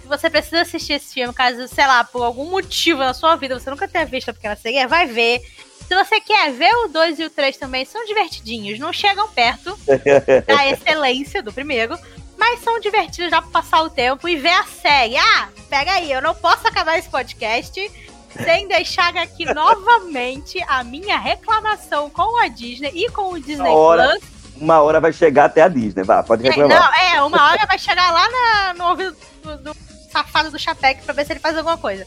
Se 0.02 0.08
você 0.08 0.30
precisa 0.30 0.62
assistir 0.62 0.94
esse 0.94 1.14
filme, 1.14 1.34
caso, 1.34 1.66
sei 1.70 1.88
lá, 1.88 2.04
por 2.04 2.22
algum 2.24 2.50
motivo 2.50 3.00
na 3.00 3.14
sua 3.14 3.36
vida 3.38 3.58
você 3.58 3.70
nunca 3.70 3.88
tenha 3.88 4.06
visto 4.06 4.30
a 4.30 4.34
Pequena 4.34 4.56
Sereia, 4.58 4.88
vai 4.88 5.08
ver. 5.08 5.40
Se 5.88 5.96
você 5.96 6.20
quer 6.20 6.52
ver 6.52 6.74
o 6.86 6.88
2 6.90 7.20
e 7.20 7.24
o 7.26 7.30
3 7.30 7.56
também, 7.58 7.86
são 7.86 8.04
divertidinhos. 8.06 8.80
Não 8.80 8.92
chegam 8.92 9.28
perto 9.30 9.78
da 10.48 10.68
excelência 10.70 11.42
do 11.42 11.54
primeiro, 11.54 11.98
mas 12.38 12.60
são 12.62 12.80
divertidos 12.80 13.30
já 13.32 13.42
pra 13.42 13.52
passar 13.52 13.82
o 13.84 13.90
tempo 13.90 14.28
e 14.28 14.36
ver 14.36 14.52
a 14.54 14.64
série. 14.66 15.18
Ah, 15.18 15.50
pega 15.70 15.94
aí, 15.94 16.12
eu 16.12 16.22
não 16.22 16.34
posso 16.36 16.68
acabar 16.68 16.98
esse 16.98 17.10
podcast 17.10 17.92
sem 18.44 18.68
deixar 18.70 19.16
aqui 19.18 19.46
novamente 19.54 20.62
a 20.68 20.84
minha 20.84 21.18
reclamação 21.18 22.10
com 22.10 22.38
a 22.42 22.48
Disney 22.48 22.92
e 22.94 23.10
com 23.12 23.34
o 23.34 23.40
Disney 23.40 23.70
Ora, 23.70 24.10
Plus. 24.20 24.24
Uma 24.58 24.82
hora 24.82 25.00
vai 25.00 25.12
chegar 25.14 25.46
até 25.46 25.62
a 25.62 25.68
Disney. 25.68 26.04
Vá, 26.04 26.22
pode 26.24 26.46
É, 26.46 26.50
reclamar. 26.50 26.80
não, 26.80 26.94
é, 27.00 27.22
uma 27.24 27.50
hora 27.52 27.66
vai 27.66 27.78
chegar 27.80 28.12
lá 28.12 28.28
na- 28.30 28.74
no 28.74 28.90
ouvido 28.90 29.16
do, 29.44 29.58
do 29.58 29.78
safado 30.12 30.52
do 30.52 30.60
Chapec 30.60 31.02
pra 31.04 31.14
ver 31.14 31.26
se 31.26 31.34
ele 31.34 31.40
faz 31.40 31.58
alguma 31.58 31.78
coisa. 31.78 32.06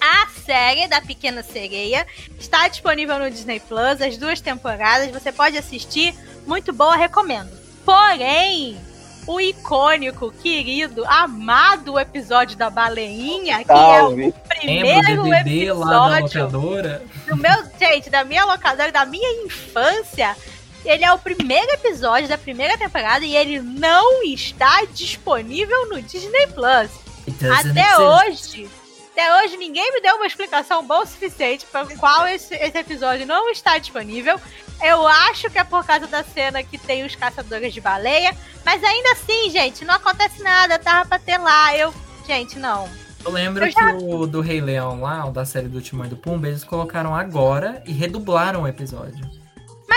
A 0.00 0.28
série 0.46 0.86
da 0.86 1.00
Pequena 1.00 1.42
Sereia 1.42 2.06
está 2.38 2.68
disponível 2.68 3.18
no 3.18 3.28
Disney 3.30 3.58
Plus, 3.60 4.00
as 4.00 4.16
duas 4.16 4.40
temporadas, 4.40 5.10
você 5.10 5.32
pode 5.32 5.58
assistir, 5.58 6.14
muito 6.46 6.72
boa, 6.72 6.94
recomendo. 6.96 7.50
Porém, 7.84 8.80
o 9.28 9.38
icônico, 9.38 10.32
querido, 10.32 11.04
amado 11.06 11.98
episódio 11.98 12.56
da 12.56 12.70
baleinha, 12.70 13.62
que 13.62 13.70
é 13.70 14.02
o 14.02 14.32
primeiro 14.32 15.22
DVD 15.24 15.72
lá 15.74 16.08
da 16.08 16.20
episódio 16.20 16.44
locadora? 16.44 17.02
do 17.28 17.36
meu, 17.36 17.64
gente, 17.78 18.08
da 18.08 18.24
minha 18.24 18.46
locadora, 18.46 18.90
da 18.90 19.04
minha 19.04 19.44
infância. 19.44 20.34
Ele 20.82 21.04
é 21.04 21.12
o 21.12 21.18
primeiro 21.18 21.70
episódio 21.72 22.26
da 22.26 22.38
primeira 22.38 22.78
temporada 22.78 23.22
e 23.22 23.36
ele 23.36 23.60
não 23.60 24.22
está 24.22 24.84
disponível 24.94 25.90
no 25.90 26.00
Disney 26.00 26.46
Plus. 26.46 26.88
Doesn't 27.26 27.70
Até 27.70 27.82
exist. 27.82 28.00
hoje, 28.00 28.70
até 29.12 29.44
hoje 29.44 29.58
ninguém 29.58 29.92
me 29.92 30.00
deu 30.00 30.16
uma 30.16 30.26
explicação 30.26 30.86
boa 30.86 31.02
o 31.02 31.06
suficiente 31.06 31.66
para 31.66 31.84
qual 31.96 32.26
esse, 32.26 32.54
esse 32.54 32.78
episódio 32.78 33.26
não 33.26 33.50
está 33.50 33.76
disponível. 33.76 34.40
Eu 34.82 35.06
acho 35.06 35.50
que 35.50 35.58
é 35.58 35.64
por 35.64 35.84
causa 35.84 36.06
da 36.06 36.22
cena 36.22 36.62
que 36.62 36.78
tem 36.78 37.04
os 37.04 37.14
caçadores 37.14 37.74
de 37.74 37.80
baleia. 37.80 38.34
Mas 38.64 38.82
ainda 38.84 39.12
assim, 39.12 39.50
gente, 39.50 39.84
não 39.84 39.94
acontece 39.94 40.42
nada. 40.42 40.78
Tava 40.78 41.08
pra 41.08 41.18
ter 41.18 41.38
lá. 41.38 41.76
Eu. 41.76 41.92
Gente, 42.26 42.58
não. 42.58 42.88
Eu 43.24 43.32
lembro 43.32 43.64
Eu 43.66 43.70
já- 43.70 43.92
que 43.96 44.04
o 44.04 44.26
do 44.26 44.40
Rei 44.40 44.60
Leão 44.60 45.00
lá, 45.00 45.26
o 45.26 45.32
da 45.32 45.44
série 45.44 45.68
do 45.68 45.80
Timão 45.80 46.06
e 46.06 46.10
do 46.10 46.16
Pumba, 46.16 46.46
eles 46.48 46.62
colocaram 46.62 47.14
agora 47.14 47.82
e 47.86 47.92
redublaram 47.92 48.62
o 48.62 48.68
episódio. 48.68 49.28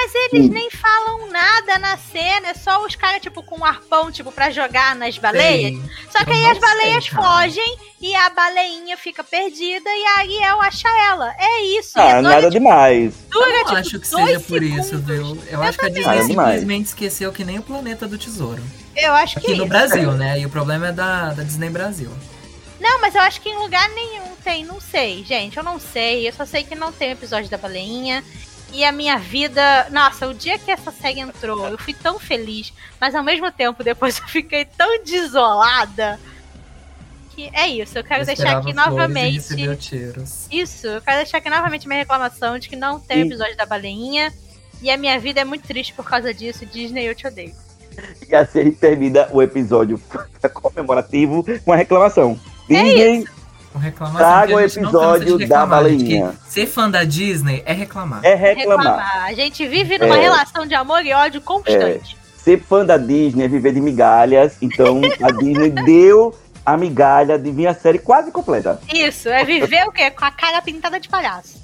Mas 0.03 0.15
eles 0.15 0.45
Sim. 0.47 0.51
nem 0.51 0.69
falam 0.71 1.27
nada 1.29 1.77
na 1.77 1.95
cena. 1.97 2.49
É 2.49 2.53
só 2.55 2.83
os 2.83 2.95
caras, 2.95 3.21
tipo, 3.21 3.43
com 3.43 3.59
um 3.59 3.65
arpão, 3.65 4.11
tipo, 4.11 4.31
pra 4.31 4.49
jogar 4.49 4.95
nas 4.95 5.15
baleias. 5.17 5.71
Sei. 5.79 5.91
Só 6.11 6.23
que 6.25 6.31
Eu 6.31 6.35
aí 6.35 6.45
as 6.47 6.57
baleias 6.57 7.03
sei, 7.05 7.13
fogem 7.13 7.77
e 8.01 8.15
a 8.15 8.29
baleinha 8.31 8.97
fica 8.97 9.23
perdida 9.23 9.87
e 9.89 10.05
a 10.07 10.19
Ariel 10.19 10.61
acha 10.61 10.87
ela. 11.07 11.31
É 11.37 11.61
isso. 11.77 11.99
Ah, 11.99 12.17
a 12.17 12.21
nada 12.21 12.49
demais. 12.49 13.13
dura, 13.29 13.45
Eu 13.45 13.51
não 13.51 13.63
tipo, 13.65 13.75
acho 13.77 13.99
que 13.99 14.07
seja 14.07 14.39
por 14.39 14.63
isso, 14.63 14.83
segundos. 14.89 15.05
viu? 15.05 15.43
Eu 15.51 15.61
acho 15.61 15.77
que 15.77 15.85
a 15.85 15.87
também. 15.89 16.03
Disney 16.03 16.19
Ah, 16.19 16.23
demais. 16.27 16.27
simplesmente 16.59 16.85
esqueceu 16.87 17.31
que 17.31 17.43
nem 17.45 17.59
o 17.59 17.63
Planeta 17.63 18.07
do 18.07 18.17
Tesouro. 18.17 18.63
Eu 18.95 19.13
acho 19.13 19.39
que 19.39 19.45
Aqui 19.47 19.55
no 19.55 19.63
isso. 19.65 19.67
Brasil, 19.69 20.11
né? 20.13 20.39
E 20.39 20.45
o 20.45 20.49
problema 20.49 20.87
é 20.87 20.91
da, 20.91 21.33
da 21.33 21.43
Disney 21.43 21.69
Brasil. 21.69 22.09
Não, 22.79 22.99
mas 22.99 23.13
eu 23.13 23.21
acho 23.21 23.39
que 23.41 23.49
em 23.49 23.57
lugar 23.59 23.87
nenhum 23.89 24.35
tem, 24.43 24.65
não 24.65 24.81
sei, 24.81 25.23
gente, 25.23 25.55
eu 25.55 25.63
não 25.63 25.79
sei. 25.79 26.27
Eu 26.27 26.33
só 26.33 26.47
sei 26.47 26.63
que 26.63 26.73
não 26.73 26.91
tem 26.91 27.11
episódio 27.11 27.47
da 27.51 27.57
baleinha. 27.57 28.23
E 28.73 28.85
a 28.85 28.91
minha 28.91 29.17
vida. 29.17 29.87
Nossa, 29.91 30.27
o 30.27 30.33
dia 30.33 30.57
que 30.57 30.71
essa 30.71 30.91
série 30.91 31.19
entrou, 31.19 31.67
eu 31.67 31.77
fui 31.77 31.93
tão 31.93 32.17
feliz, 32.17 32.73
mas 32.99 33.13
ao 33.13 33.23
mesmo 33.23 33.51
tempo 33.51 33.83
depois 33.83 34.17
eu 34.19 34.27
fiquei 34.27 34.65
tão 34.65 35.03
desolada. 35.03 36.19
Que 37.35 37.49
é 37.53 37.67
isso, 37.67 37.97
eu 37.97 38.03
quero 38.03 38.21
Eu 38.21 38.25
deixar 38.25 38.57
aqui 38.57 38.71
e 38.71 38.73
novamente. 38.73 39.55
Isso, 40.51 40.87
eu 40.87 41.01
quero 41.01 41.17
deixar 41.17 41.37
aqui 41.37 41.49
novamente 41.49 41.87
minha 41.87 41.99
reclamação 41.99 42.59
de 42.59 42.67
que 42.67 42.75
não 42.75 42.99
tem 42.99 43.21
episódio 43.21 43.55
da 43.55 43.65
baleinha. 43.65 44.33
E 44.81 44.89
a 44.89 44.97
minha 44.97 45.17
vida 45.19 45.41
é 45.41 45.45
muito 45.45 45.67
triste 45.67 45.93
por 45.93 46.09
causa 46.09 46.33
disso. 46.33 46.65
Disney, 46.65 47.07
eu 47.07 47.15
te 47.15 47.27
odeio. 47.27 47.53
E 48.27 48.35
assim 48.35 48.59
a 48.59 48.63
gente 48.63 48.77
termina 48.77 49.27
o 49.31 49.41
episódio 49.41 50.01
comemorativo 50.53 51.45
com 51.63 51.71
a 51.71 51.75
reclamação. 51.75 52.39
Disney 52.67 53.25
Com 53.25 53.40
reclamação 53.79 54.19
Traga 54.19 54.55
o 54.55 54.59
episódio 54.59 55.37
da 55.37 55.43
reclamar, 55.43 55.67
baleinha. 55.67 56.33
Ser 56.47 56.65
fã 56.67 56.89
da 56.89 57.03
Disney 57.03 57.61
é 57.65 57.73
reclamar. 57.73 58.19
é 58.23 58.35
reclamar. 58.35 59.25
A 59.25 59.33
gente 59.33 59.67
vive 59.67 59.97
numa 59.97 60.17
É. 60.17 60.21
relação 60.21 60.65
de 60.65 60.75
amor 60.75 61.05
e 61.05 61.13
ódio 61.13 61.41
constante. 61.41 62.17
Ser 62.37 62.59
fã 62.61 62.85
da 62.85 62.97
Disney 62.97 63.45
é 63.45 63.47
viver 63.47 63.73
de 63.73 63.81
migalhas. 63.81 64.57
Então 64.61 64.99
a 65.21 65.31
Disney 65.39 65.69
deu 65.69 66.35
a 66.65 66.75
migalha 66.77 67.39
de 67.39 67.51
vir 67.51 67.67
a 67.67 67.73
série 67.73 67.97
quase 67.99 68.31
completa. 68.31 68.79
Isso, 68.93 69.29
é 69.29 69.43
viver 69.43 69.83
o 69.87 69.91
quê? 69.91 70.11
Com 70.11 70.25
a 70.25 70.31
cara 70.31 70.61
pintada 70.61 70.99
de 70.99 71.07
palhaço. 71.09 71.59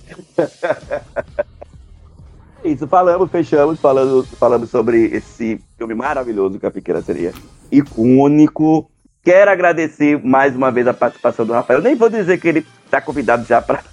Isso, 2.64 2.88
falamos, 2.88 3.30
fechamos, 3.32 3.80
falando, 3.80 4.24
falamos 4.38 4.70
sobre 4.70 5.06
esse 5.16 5.60
filme 5.78 5.94
maravilhoso 5.94 6.60
que 6.60 6.66
é 6.66 6.70
a 6.70 6.72
Pequena 6.72 7.02
Sereia. 7.02 7.34
Icônico. 7.72 8.90
Quero 9.28 9.52
agradecer 9.52 10.24
mais 10.24 10.56
uma 10.56 10.72
vez 10.72 10.88
a 10.88 10.94
participação 10.94 11.46
do 11.46 11.52
Rafael. 11.52 11.82
Nem 11.82 11.98
vou 11.98 12.10
dizer 12.10 12.40
que 12.40 12.48
ele 12.48 12.66
está 12.86 13.02
convidado 13.02 13.46
já 13.46 13.62
para 13.62 13.84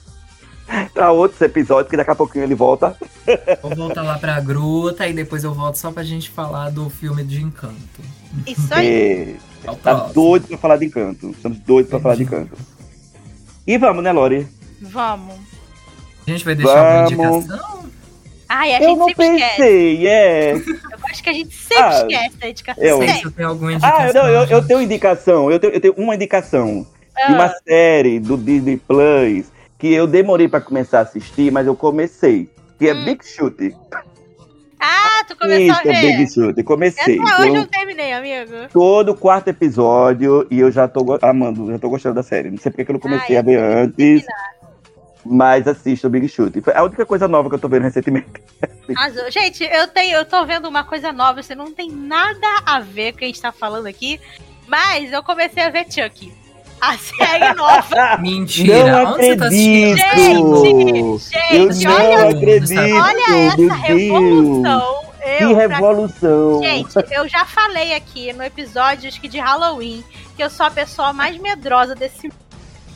outros 1.11 1.41
episódios, 1.41 1.91
que 1.91 1.97
daqui 1.97 2.13
a 2.13 2.15
pouquinho 2.15 2.45
ele 2.45 2.55
volta. 2.55 2.97
Vou 3.61 3.75
voltar 3.75 4.03
lá 4.03 4.17
pra 4.17 4.39
gruta 4.39 5.09
e 5.09 5.13
depois 5.13 5.43
eu 5.43 5.53
volto 5.53 5.75
só 5.75 5.91
pra 5.91 6.05
gente 6.05 6.31
falar 6.31 6.71
do 6.71 6.89
filme 6.89 7.25
de 7.25 7.43
Encanto. 7.43 7.75
Isso 8.47 8.73
aí. 8.73 9.37
É, 9.65 9.75
tá 9.83 9.97
próximo. 9.97 10.15
doido 10.15 10.47
para 10.47 10.59
falar 10.59 10.77
de 10.77 10.85
Encanto. 10.85 11.31
Estamos 11.31 11.59
doidos 11.59 11.91
para 11.91 11.99
falar 11.99 12.15
de 12.15 12.23
Encanto. 12.23 12.57
E 13.67 13.77
vamos, 13.77 14.05
né, 14.05 14.13
Lori? 14.13 14.47
Vamos. 14.81 15.35
A 16.25 16.31
gente 16.31 16.45
vai 16.45 16.55
deixar 16.55 17.09
Vamos. 17.09 17.45
indicação? 17.45 17.84
Ai, 18.57 18.73
a 18.75 18.79
Eu 18.81 18.89
gente 18.91 18.99
não 18.99 19.07
sempre 19.09 19.27
esquece. 19.27 19.57
pensei, 19.57 20.07
é. 20.07 20.53
Eu 20.53 20.59
acho 21.11 21.23
que 21.23 21.29
a 21.31 21.33
gente 21.33 21.55
sempre 21.55 21.83
Ah, 21.85 21.99
esquece 22.09 22.37
da 22.37 22.49
indicação. 22.49 22.85
eu- 22.85 23.09
Sempre. 23.09 23.45
alguma 23.45 23.73
indicação. 23.73 24.01
Ah, 24.07 24.13
não, 24.13 24.29
eu, 24.29 24.45
eu 24.49 24.67
tenho 24.67 24.81
indicação. 24.83 25.51
Eu 25.51 25.59
tenho, 25.59 25.73
eu 25.73 25.81
tenho 25.81 25.95
uma 25.97 26.15
indicação 26.15 26.87
de 27.27 27.33
uma 27.33 27.47
Ah, 27.47 27.55
série 27.67 28.21
do 28.21 28.37
Disney 28.37 28.77
Plus 28.77 29.47
que 29.79 29.93
eu 29.93 30.07
demorei 30.07 30.47
pra 30.49 30.61
começar 30.61 31.01
a 31.01 31.03
assistir, 31.03 31.51
mas 31.51 31.67
eu 31.67 31.75
comecei. 31.75 32.49
Que 32.79 32.89
é 32.89 32.95
Hum. 32.95 33.05
Big 33.05 33.27
Shoot. 33.27 33.75
Ah, 34.81 35.25
tu 35.27 35.37
começou 35.37 35.75
a 35.75 35.79
Isso, 35.79 35.89
é 35.89 35.93
ver. 36.01 36.17
Big 36.19 36.33
Shoot. 36.33 36.63
Comecei. 36.63 37.19
Até 37.19 37.35
hoje 37.35 37.43
eu 37.43 37.47
Eu, 37.49 37.55
não 37.55 37.67
terminei, 37.67 38.13
amigo. 38.13 38.53
todo 38.73 39.15
quarto 39.15 39.49
episódio 39.49 40.47
e 40.51 40.61
eu 40.61 40.71
já 40.71 40.87
tô 40.87 41.19
amando, 41.23 41.71
já 41.73 41.79
tô 41.79 41.89
gostando 41.89 42.17
da 42.17 42.23
série. 42.23 42.51
Não 42.51 42.59
sei 42.59 42.71
porque 42.71 42.85
que 42.85 42.91
eu 42.91 42.95
não 42.95 43.01
comecei 43.01 43.37
Ai, 43.37 43.41
a 43.41 43.43
ver 43.43 43.59
antes, 43.59 44.25
mas 45.25 45.67
assisto 45.67 46.07
o 46.07 46.11
Big 46.11 46.29
Shoot. 46.29 46.61
Foi 46.61 46.75
a 46.75 46.83
única 46.83 47.07
coisa 47.07 47.27
nova 47.27 47.49
que 47.49 47.55
eu 47.55 47.59
tô 47.59 47.69
vendo 47.69 47.83
recentemente. 47.83 48.27
Arrasou. 48.97 49.31
Gente, 49.31 49.65
eu 49.65 49.89
tenho, 49.89 50.17
eu 50.17 50.25
tô 50.25 50.45
vendo 50.45 50.69
uma 50.69 50.85
coisa 50.85 51.13
nova, 51.13 51.43
você 51.43 51.55
não 51.55 51.73
tem 51.73 51.91
nada 51.91 52.47
a 52.65 52.81
ver 52.81 53.13
com 53.13 53.17
o 53.17 53.19
que 53.21 53.25
a 53.25 53.29
gente 53.29 53.41
tá 53.41 53.53
falando 53.53 53.87
aqui, 53.87 54.21
mas 54.67 55.13
eu 55.13 55.23
comecei 55.23 55.63
a 55.63 55.71
ver 55.71 55.87
Chucky. 55.91 56.33
A 56.81 56.99
série 56.99 57.53
nova. 57.57 58.19
Mentira, 58.21 59.05
não 59.05 59.13
onde 59.15 59.25
você 59.25 59.37
tá 59.37 59.47
assistindo? 59.47 60.57
acredito! 60.59 61.31
eu 61.51 61.73
Gente, 61.73 61.85
não 61.87 61.95
olha, 61.95 62.29
acredito! 62.29 62.81
olha 62.81 63.47
essa 63.47 63.75
revolução. 63.75 65.05
Que 65.23 65.45
Eu, 65.45 65.55
pra 65.55 65.59
revolução! 65.59 66.63
Gente, 66.63 66.95
eu 67.11 67.27
já 67.27 67.47
falei 67.47 67.95
aqui 67.95 68.33
no 68.35 68.43
episódio 68.43 69.09
acho 69.09 69.19
que 69.19 69.29
de 69.29 69.39
Halloween 69.39 70.05
que 70.37 70.43
eu 70.43 70.51
sou 70.51 70.67
a 70.67 70.71
pessoa 70.71 71.13
mais 71.13 71.39
medrosa 71.39 71.95
desse 71.95 72.29
mundo. 72.29 72.44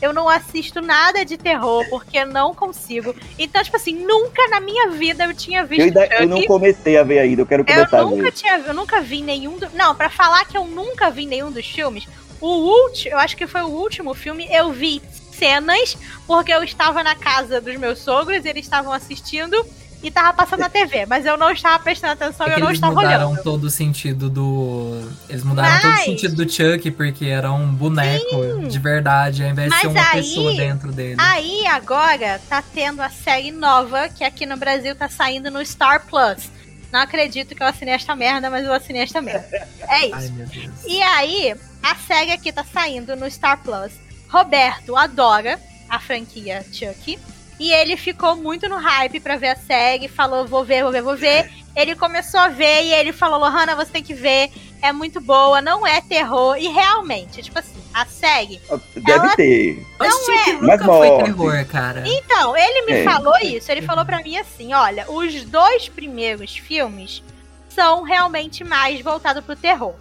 Eu 0.01 0.13
não 0.13 0.29
assisto 0.29 0.81
nada 0.81 1.25
de 1.25 1.37
terror 1.37 1.85
porque 1.89 2.23
não 2.23 2.53
consigo. 2.53 3.15
Então, 3.37 3.63
tipo 3.63 3.75
assim, 3.75 3.93
nunca 3.93 4.47
na 4.49 4.59
minha 4.59 4.89
vida 4.91 5.25
eu 5.25 5.33
tinha 5.33 5.65
visto 5.65 5.81
eu, 5.81 6.01
ainda, 6.01 6.15
eu 6.15 6.27
não 6.27 6.41
comecei 6.43 6.97
a 6.97 7.03
ver 7.03 7.19
ainda, 7.19 7.41
eu 7.41 7.45
quero 7.45 7.65
começar 7.65 7.97
Eu 7.97 8.07
a 8.07 8.09
nunca 8.09 8.23
ver. 8.23 8.31
tinha, 8.31 8.57
eu 8.59 8.73
nunca 8.73 9.01
vi 9.01 9.21
nenhum. 9.21 9.57
Do... 9.57 9.69
Não, 9.73 9.95
pra 9.95 10.09
falar 10.09 10.45
que 10.45 10.57
eu 10.57 10.65
nunca 10.65 11.09
vi 11.09 11.25
nenhum 11.25 11.51
dos 11.51 11.65
filmes, 11.65 12.07
o 12.39 12.47
último, 12.47 13.13
eu 13.13 13.19
acho 13.19 13.35
que 13.35 13.45
foi 13.45 13.61
o 13.61 13.67
último 13.67 14.13
filme, 14.13 14.47
eu 14.51 14.71
vi 14.71 15.01
cenas 15.31 15.97
porque 16.27 16.53
eu 16.53 16.63
estava 16.63 17.03
na 17.03 17.15
casa 17.15 17.59
dos 17.61 17.75
meus 17.77 17.99
sogros, 17.99 18.45
eles 18.45 18.65
estavam 18.65 18.91
assistindo 18.91 19.65
e 20.01 20.09
tava 20.09 20.31
passando 20.33 20.61
na 20.61 20.69
TV, 20.69 21.05
mas 21.05 21.25
eu 21.25 21.35
não 21.37 21.51
estava 21.51 21.77
prestando 21.83 22.13
atenção 22.13 22.47
É 22.47 22.51
e 22.51 22.53
eu 22.53 22.59
não 22.59 22.67
eles 22.67 22.77
estava 22.77 22.95
mudaram 22.95 23.27
olhando. 23.31 23.43
todo 23.43 23.65
o 23.65 23.69
sentido 23.69 24.29
do. 24.29 25.09
Eles 25.27 25.43
mudaram 25.43 25.81
todo 25.81 25.89
o 25.91 25.93
Mas- 25.93 26.05
sentido 26.05 26.35
do 26.45 26.49
Chuck, 26.49 26.89
porque 26.91 27.25
era 27.25 27.51
um 27.51 27.67
boneco 27.73 28.67
de 28.67 28.79
verdade, 28.79 29.43
ao 29.43 29.49
invés 29.49 29.69
de 29.71 29.77
ser 29.79 29.87
Mas 29.87 29.95
uma 29.95 30.09
aí- 30.11 30.21
pessoa 30.21 30.53
dentro 30.55 30.91
dele. 30.91 31.15
Aí 31.19 31.67
agora 31.67 32.39
tá 32.47 32.61
tendo 32.61 33.01
a 33.01 33.09
série 33.09 33.51
nova 33.51 34.07
que 34.09 34.23
aqui 34.23 34.45
no 34.45 34.55
Brasil 34.57 34.95
tá 34.95 35.09
saindo 35.09 35.51
no 35.51 35.63
Star 35.65 36.05
Plus. 36.07 36.49
Não 36.91 37.01
acredito 37.01 37.53
que 37.53 37.61
eu 37.61 37.67
assinei 37.67 37.93
esta 37.93 38.15
merda, 38.15 38.49
mas 38.49 38.65
eu 38.65 38.73
assinei 38.73 39.03
esta 39.03 39.21
merda. 39.21 39.45
É 39.87 40.05
isso. 40.07 40.15
Ai, 40.15 40.29
meu 40.29 40.47
Deus. 40.47 40.71
E 40.87 41.01
aí, 41.03 41.55
a 41.83 41.95
série 41.95 42.31
aqui 42.31 42.51
tá 42.51 42.63
saindo 42.63 43.15
no 43.15 43.29
Star 43.29 43.59
Plus. 43.61 43.91
Roberto 44.27 44.95
adora 44.95 45.59
a 45.89 45.99
franquia 45.99 46.65
Chuck. 46.71 47.19
E 47.59 47.71
ele 47.73 47.97
ficou 47.97 48.35
muito 48.37 48.69
no 48.69 48.77
hype 48.77 49.19
pra 49.19 49.35
ver 49.35 49.49
a 49.49 49.55
série. 49.55 50.07
Falou, 50.07 50.47
vou 50.47 50.63
ver, 50.63 50.83
vou 50.83 50.91
ver, 50.91 51.01
vou 51.01 51.15
ver. 51.17 51.49
Ele 51.75 51.95
começou 51.95 52.39
a 52.39 52.47
ver 52.47 52.83
e 52.83 52.93
ele 52.93 53.11
falou, 53.11 53.39
Lohana, 53.39 53.75
você 53.75 53.91
tem 53.91 54.03
que 54.03 54.13
ver. 54.13 54.49
É 54.81 54.93
muito 54.93 55.19
boa, 55.19 55.61
não 55.61 55.85
é 55.85 55.99
terror. 56.01 56.55
E 56.57 56.67
realmente, 56.69 57.41
tipo 57.43 57.59
assim, 57.59 57.75
a 57.93 58.05
série. 58.05 58.61
Deve 58.95 59.11
ela- 59.11 59.35
ter. 59.35 59.85
Mas 59.99 60.13
Chuck 60.13 60.51
Mas 60.61 60.79
nunca 60.79 60.85
foi 60.85 61.23
terror, 61.23 61.65
cara. 61.65 62.03
Então, 62.07 62.55
ele 62.55 62.85
me 62.85 62.93
É. 62.93 63.03
falou 63.03 63.37
isso. 63.39 63.69
Ele 63.71 63.81
falou 63.81 64.05
pra 64.05 64.21
mim 64.23 64.37
assim: 64.37 64.73
olha, 64.73 65.05
os 65.11 65.43
dois 65.43 65.89
primeiros 65.89 66.55
filmes 66.57 67.21
são 67.67 68.03
realmente 68.03 68.63
mais 68.63 69.01
voltados 69.01 69.43
pro 69.43 69.55
terror. 69.55 69.93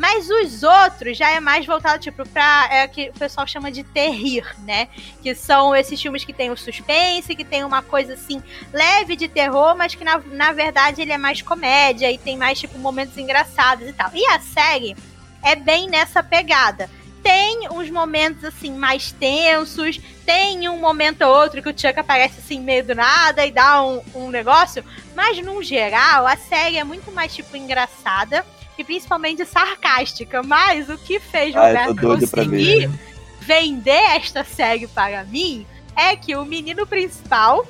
Mas 0.00 0.30
os 0.30 0.62
outros 0.62 1.18
já 1.18 1.30
é 1.30 1.40
mais 1.40 1.66
voltado, 1.66 1.98
tipo, 1.98 2.26
pra. 2.26 2.66
É 2.72 2.86
o 2.86 2.88
que 2.88 3.10
o 3.10 3.12
pessoal 3.12 3.46
chama 3.46 3.70
de 3.70 3.84
terrir, 3.84 4.46
né? 4.64 4.88
Que 5.22 5.34
são 5.34 5.76
esses 5.76 6.00
filmes 6.00 6.24
que 6.24 6.32
tem 6.32 6.50
o 6.50 6.56
suspense, 6.56 7.36
que 7.36 7.44
tem 7.44 7.64
uma 7.64 7.82
coisa 7.82 8.14
assim, 8.14 8.42
leve 8.72 9.14
de 9.14 9.28
terror, 9.28 9.76
mas 9.76 9.94
que 9.94 10.02
na, 10.02 10.16
na 10.16 10.52
verdade 10.52 11.02
ele 11.02 11.12
é 11.12 11.18
mais 11.18 11.42
comédia 11.42 12.10
e 12.10 12.16
tem 12.16 12.38
mais, 12.38 12.58
tipo, 12.58 12.78
momentos 12.78 13.18
engraçados 13.18 13.86
e 13.86 13.92
tal. 13.92 14.10
E 14.14 14.24
a 14.28 14.40
série 14.40 14.96
é 15.42 15.54
bem 15.54 15.86
nessa 15.86 16.22
pegada. 16.22 16.88
Tem 17.22 17.68
uns 17.70 17.90
momentos, 17.90 18.42
assim, 18.42 18.72
mais 18.72 19.12
tensos, 19.12 20.00
tem 20.24 20.66
um 20.66 20.78
momento 20.78 21.20
ou 21.20 21.42
outro 21.42 21.62
que 21.62 21.68
o 21.68 21.78
Chuck 21.78 22.00
aparece 22.00 22.40
assim, 22.40 22.58
meio 22.58 22.86
do 22.86 22.94
nada 22.94 23.44
e 23.44 23.50
dá 23.50 23.82
um, 23.82 24.00
um 24.14 24.30
negócio, 24.30 24.82
mas 25.14 25.38
no 25.44 25.62
geral, 25.62 26.26
a 26.26 26.38
série 26.38 26.78
é 26.78 26.84
muito 26.84 27.12
mais, 27.12 27.34
tipo, 27.34 27.54
engraçada 27.54 28.46
e 28.80 28.84
principalmente 28.84 29.44
sarcástica. 29.44 30.42
Mas 30.42 30.88
o 30.88 30.96
que 30.98 31.20
fez 31.20 31.54
Ah, 31.54 31.66
Roberto 31.68 31.96
conseguir 32.00 32.88
ver. 32.88 32.90
vender 33.40 34.02
esta 34.16 34.42
série 34.44 34.86
para 34.86 35.22
mim 35.24 35.66
é 35.96 36.16
que 36.16 36.34
o 36.34 36.44
menino 36.44 36.86
principal, 36.86 37.66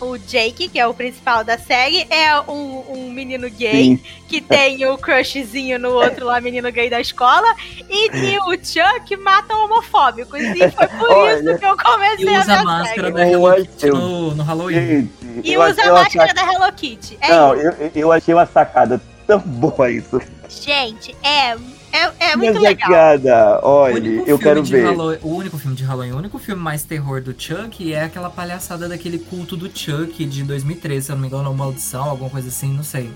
o 0.00 0.16
Jake, 0.16 0.68
que 0.68 0.78
é 0.78 0.86
o 0.86 0.94
principal 0.94 1.44
da 1.44 1.58
série, 1.58 2.06
é 2.08 2.40
um, 2.48 2.84
um 2.88 3.10
menino 3.10 3.50
gay 3.50 3.84
Sim. 3.84 4.00
que 4.28 4.40
tem 4.40 4.86
o 4.86 4.96
crushzinho 4.96 5.78
no 5.78 5.90
outro 5.90 6.24
lá, 6.24 6.40
menino 6.40 6.72
gay 6.72 6.88
da 6.88 7.00
escola, 7.00 7.54
e 7.88 8.08
que 8.08 8.38
o 8.38 8.52
Chuck 8.64 9.14
mata 9.16 9.54
homofóbicos. 9.54 10.40
E 10.40 10.70
foi 10.70 10.86
por 10.88 11.10
Olha, 11.10 11.34
isso 11.50 11.58
que 11.58 11.66
eu 11.66 11.76
comecei 11.76 12.28
a 12.28 12.32
ver 12.32 12.40
usa 12.40 12.54
a 12.54 12.64
máscara 12.64 13.12
série. 13.12 13.32
Eu 13.32 13.94
no, 13.94 14.34
no 14.36 14.42
Halloween. 14.42 15.10
Gente, 15.20 15.48
E 15.48 15.52
eu 15.52 15.60
usa 15.60 15.72
achei 15.72 15.84
a 15.90 15.92
máscara 15.92 16.28
sac- 16.28 16.36
da 16.36 16.52
Hello 16.54 16.72
Kitty. 16.72 17.18
É 17.20 17.28
Não, 17.28 17.54
eu, 17.56 17.90
eu 17.94 18.12
achei 18.12 18.32
uma 18.32 18.46
sacada 18.46 19.02
tão 19.38 19.40
boa 19.40 19.90
isso. 19.90 20.20
Gente, 20.48 21.14
é, 21.22 21.50
é, 21.92 22.12
é 22.32 22.36
muito 22.36 22.58
Minha 22.58 22.70
legal. 22.70 22.88
sacada, 22.90 23.60
olha, 23.62 24.08
eu 24.26 24.38
quero 24.38 24.62
ver. 24.64 24.84
Halloween- 24.84 25.18
o 25.22 25.34
único 25.34 25.58
filme 25.58 25.76
de 25.76 25.84
Halloween, 25.84 26.12
o 26.12 26.16
único 26.16 26.38
filme 26.38 26.60
mais 26.60 26.82
terror 26.82 27.20
do 27.22 27.34
Chuck 27.36 27.92
é 27.92 28.02
aquela 28.04 28.28
palhaçada 28.30 28.88
daquele 28.88 29.18
culto 29.18 29.56
do 29.56 29.66
Chuck 29.72 30.24
de 30.24 30.42
2013, 30.42 31.06
se 31.06 31.12
eu 31.12 31.16
não 31.16 31.22
me 31.22 31.28
engano, 31.28 31.48
ou 31.48 31.54
Maldição, 31.54 32.02
alguma 32.10 32.30
coisa 32.30 32.48
assim, 32.48 32.72
não 32.72 32.82
sei. 32.82 33.10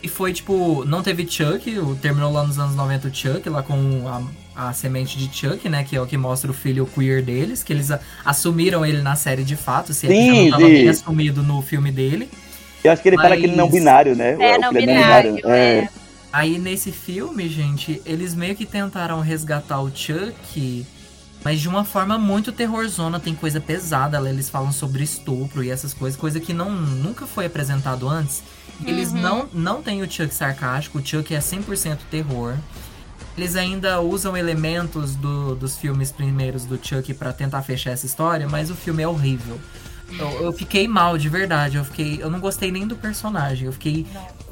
Que 0.00 0.08
foi 0.08 0.32
tipo, 0.32 0.84
não 0.86 1.02
teve 1.02 1.26
Chuck, 1.28 1.78
o- 1.78 1.94
terminou 1.96 2.32
lá 2.32 2.42
nos 2.46 2.58
anos 2.58 2.74
90 2.74 3.08
o 3.08 3.14
Chuck, 3.14 3.46
lá 3.50 3.62
com 3.62 4.04
a, 4.56 4.68
a 4.68 4.72
semente 4.72 5.18
de 5.18 5.28
Chuck, 5.36 5.68
né? 5.68 5.84
Que 5.84 5.96
é 5.96 6.00
o 6.00 6.06
que 6.06 6.16
mostra 6.16 6.50
o 6.50 6.54
filho 6.54 6.86
queer 6.86 7.22
deles, 7.22 7.62
que 7.62 7.72
eles 7.72 7.90
a- 7.90 8.00
assumiram 8.24 8.86
ele 8.86 9.02
na 9.02 9.14
série 9.16 9.44
de 9.44 9.56
fato, 9.56 9.92
se 9.92 10.06
ele 10.06 10.14
já 10.14 10.20
Sim, 10.32 10.42
não 10.44 10.50
tava 10.52 10.64
sim. 10.66 10.72
bem 10.72 10.88
assumido 10.88 11.42
no 11.42 11.60
filme 11.62 11.90
dele. 11.92 12.30
Eu 12.82 12.92
acho 12.92 13.02
que 13.02 13.08
ele 13.08 13.16
fala 13.16 13.30
Mas- 13.30 13.38
aquele 13.38 13.56
não 13.56 13.68
binário, 13.68 14.16
né? 14.16 14.36
É, 14.40 14.56
O 14.56 14.60
não 14.60 14.72
filho 14.72 14.86
binário. 14.86 15.38
É. 15.44 15.78
É. 15.78 15.88
Aí 16.32 16.58
nesse 16.58 16.92
filme, 16.92 17.48
gente, 17.48 18.00
eles 18.06 18.34
meio 18.34 18.54
que 18.54 18.64
tentaram 18.64 19.20
resgatar 19.20 19.80
o 19.80 19.90
Chuck, 19.94 20.86
mas 21.44 21.60
de 21.60 21.68
uma 21.68 21.84
forma 21.84 22.16
muito 22.18 22.52
terrorzona, 22.52 23.18
tem 23.18 23.34
coisa 23.34 23.60
pesada, 23.60 24.18
lá 24.20 24.30
eles 24.30 24.48
falam 24.48 24.70
sobre 24.72 25.02
estupro 25.02 25.64
e 25.64 25.70
essas 25.70 25.92
coisas, 25.92 26.18
coisa 26.18 26.38
que 26.38 26.52
não 26.52 26.70
nunca 26.70 27.26
foi 27.26 27.46
apresentado 27.46 28.08
antes. 28.08 28.42
Eles 28.86 29.10
Uhum. 29.12 29.20
não 29.20 29.48
não 29.52 29.82
tem 29.82 30.02
o 30.02 30.10
Chuck 30.10 30.32
sarcástico, 30.34 30.98
o 30.98 31.04
Chuck 31.06 31.34
é 31.34 31.40
100% 31.40 31.98
terror. 32.10 32.54
Eles 33.36 33.56
ainda 33.56 34.00
usam 34.00 34.36
elementos 34.36 35.14
do- 35.16 35.54
dos 35.54 35.76
filmes 35.76 36.10
primeiros 36.12 36.64
do 36.64 36.78
Chuck 36.82 37.12
pra 37.14 37.32
tentar 37.32 37.62
fechar 37.62 37.90
essa 37.90 38.06
história, 38.06 38.48
mas 38.48 38.70
o 38.70 38.74
filme 38.74 39.02
é 39.02 39.08
horrível. 39.08 39.58
Eu, 40.18 40.44
eu 40.44 40.52
fiquei 40.52 40.88
mal, 40.88 41.16
de 41.16 41.28
verdade. 41.28 41.76
Eu 41.76 41.84
fiquei. 41.84 42.18
Eu 42.20 42.30
não 42.30 42.40
gostei 42.40 42.70
nem 42.70 42.86
do 42.86 42.96
personagem. 42.96 43.66
Eu 43.66 43.72
fiquei 43.72 44.06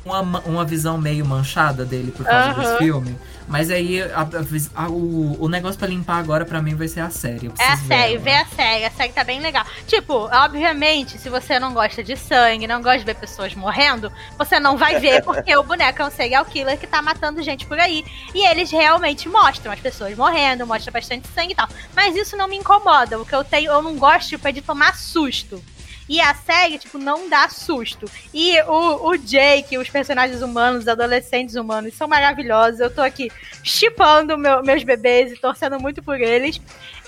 uma, 0.08 0.22
ma- 0.22 0.42
uma 0.46 0.64
visão 0.64 0.98
meio 0.98 1.24
manchada 1.24 1.84
dele 1.84 2.10
por 2.12 2.24
causa 2.24 2.50
Aham. 2.50 2.60
desse 2.60 2.78
filme. 2.78 3.16
Mas 3.46 3.70
aí 3.70 4.02
a- 4.02 4.28
a 4.74 4.88
o, 4.90 5.42
o 5.42 5.48
negócio 5.48 5.78
pra 5.78 5.88
limpar 5.88 6.18
agora 6.18 6.44
pra 6.44 6.60
mim 6.60 6.74
vai 6.74 6.86
ser 6.86 7.00
a 7.00 7.08
série. 7.08 7.50
É 7.58 7.68
a 7.68 7.76
série, 7.78 8.18
vê 8.18 8.32
a 8.34 8.44
série, 8.44 8.84
a 8.84 8.90
série 8.90 9.12
tá 9.12 9.24
bem 9.24 9.40
legal. 9.40 9.64
Tipo, 9.86 10.28
obviamente, 10.30 11.16
se 11.18 11.30
você 11.30 11.58
não 11.58 11.72
gosta 11.72 12.04
de 12.04 12.14
sangue, 12.14 12.66
não 12.66 12.82
gosta 12.82 12.98
de 12.98 13.04
ver 13.06 13.14
pessoas 13.14 13.54
morrendo, 13.54 14.12
você 14.36 14.60
não 14.60 14.76
vai 14.76 15.00
ver 15.00 15.22
porque 15.24 15.56
o 15.56 15.62
boneco 15.62 16.02
é 16.02 16.04
um 16.04 16.10
serial 16.10 16.44
killer 16.44 16.78
que 16.78 16.86
tá 16.86 17.00
matando 17.00 17.42
gente 17.42 17.64
por 17.64 17.78
aí. 17.80 18.04
E 18.34 18.46
eles 18.46 18.70
realmente 18.70 19.28
mostram 19.30 19.72
as 19.72 19.80
pessoas 19.80 20.14
morrendo, 20.14 20.66
mostra 20.66 20.92
bastante 20.92 21.26
sangue 21.28 21.52
e 21.52 21.56
tal. 21.56 21.68
Mas 21.96 22.14
isso 22.16 22.36
não 22.36 22.48
me 22.48 22.56
incomoda. 22.56 23.18
O 23.18 23.24
que 23.24 23.34
eu 23.34 23.42
tenho, 23.44 23.72
eu 23.72 23.80
não 23.82 23.96
gosto, 23.96 24.28
tipo, 24.28 24.46
é 24.46 24.52
de 24.52 24.60
tomar 24.60 24.94
susto. 24.94 25.62
E 26.08 26.20
a 26.20 26.34
série, 26.34 26.78
tipo, 26.78 26.96
não 26.96 27.28
dá 27.28 27.48
susto. 27.50 28.10
E 28.32 28.58
o, 28.62 29.10
o 29.10 29.16
Jake, 29.18 29.76
os 29.76 29.90
personagens 29.90 30.40
humanos, 30.40 30.82
os 30.82 30.88
adolescentes 30.88 31.54
humanos, 31.54 31.94
são 31.94 32.08
maravilhosos. 32.08 32.80
Eu 32.80 32.90
tô 32.90 33.02
aqui 33.02 33.30
chipando 33.62 34.38
meu- 34.38 34.62
meus 34.62 34.82
bebês 34.82 35.32
e 35.32 35.36
torcendo 35.36 35.78
muito 35.78 36.02
por 36.02 36.18
eles. 36.20 36.60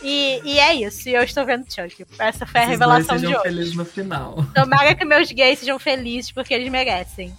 E, 0.02 0.40
e 0.44 0.58
é 0.58 0.74
isso. 0.74 1.08
E 1.08 1.14
eu 1.14 1.22
estou 1.22 1.46
vendo 1.46 1.64
Chuck. 1.72 2.04
Essa 2.18 2.44
foi 2.44 2.60
a 2.60 2.64
Esses 2.64 2.72
revelação 2.72 3.06
dois 3.08 3.20
de 3.20 3.26
sejam 3.26 3.40
hoje. 3.40 3.48
felizes 3.50 3.74
no 3.74 3.84
final. 3.86 4.44
Tomara 4.54 4.94
que 4.94 5.04
meus 5.04 5.30
gays 5.32 5.58
sejam 5.60 5.78
felizes, 5.78 6.30
porque 6.30 6.52
eles 6.52 6.70
merecem. 6.70 7.34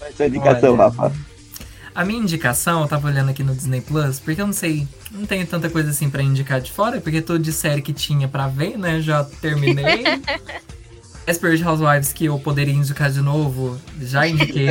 Vai 0.00 0.12
ser 0.12 0.24
a 0.24 0.26
indicação, 0.26 0.74
Olha. 0.74 0.84
Rafa. 0.88 1.12
A 1.94 2.04
minha 2.04 2.20
indicação, 2.20 2.82
eu 2.82 2.88
tava 2.88 3.08
olhando 3.08 3.30
aqui 3.30 3.42
no 3.42 3.52
Disney 3.54 3.80
Plus, 3.80 4.20
porque 4.20 4.40
eu 4.40 4.46
não 4.46 4.52
sei, 4.52 4.86
não 5.10 5.26
tenho 5.26 5.44
tanta 5.46 5.68
coisa 5.68 5.90
assim 5.90 6.08
pra 6.08 6.22
indicar 6.22 6.60
de 6.60 6.70
fora, 6.70 7.00
porque 7.00 7.20
tudo 7.20 7.40
de 7.40 7.52
série 7.52 7.82
que 7.82 7.92
tinha 7.92 8.28
pra 8.28 8.46
ver, 8.46 8.78
né? 8.78 9.00
Já 9.00 9.24
terminei. 9.24 10.04
Desperate 11.28 11.62
Housewives, 11.62 12.10
que 12.10 12.24
eu 12.24 12.38
poderia 12.38 12.72
indicar 12.72 13.10
de 13.10 13.20
novo, 13.20 13.78
já 14.00 14.26
indiquei. 14.26 14.66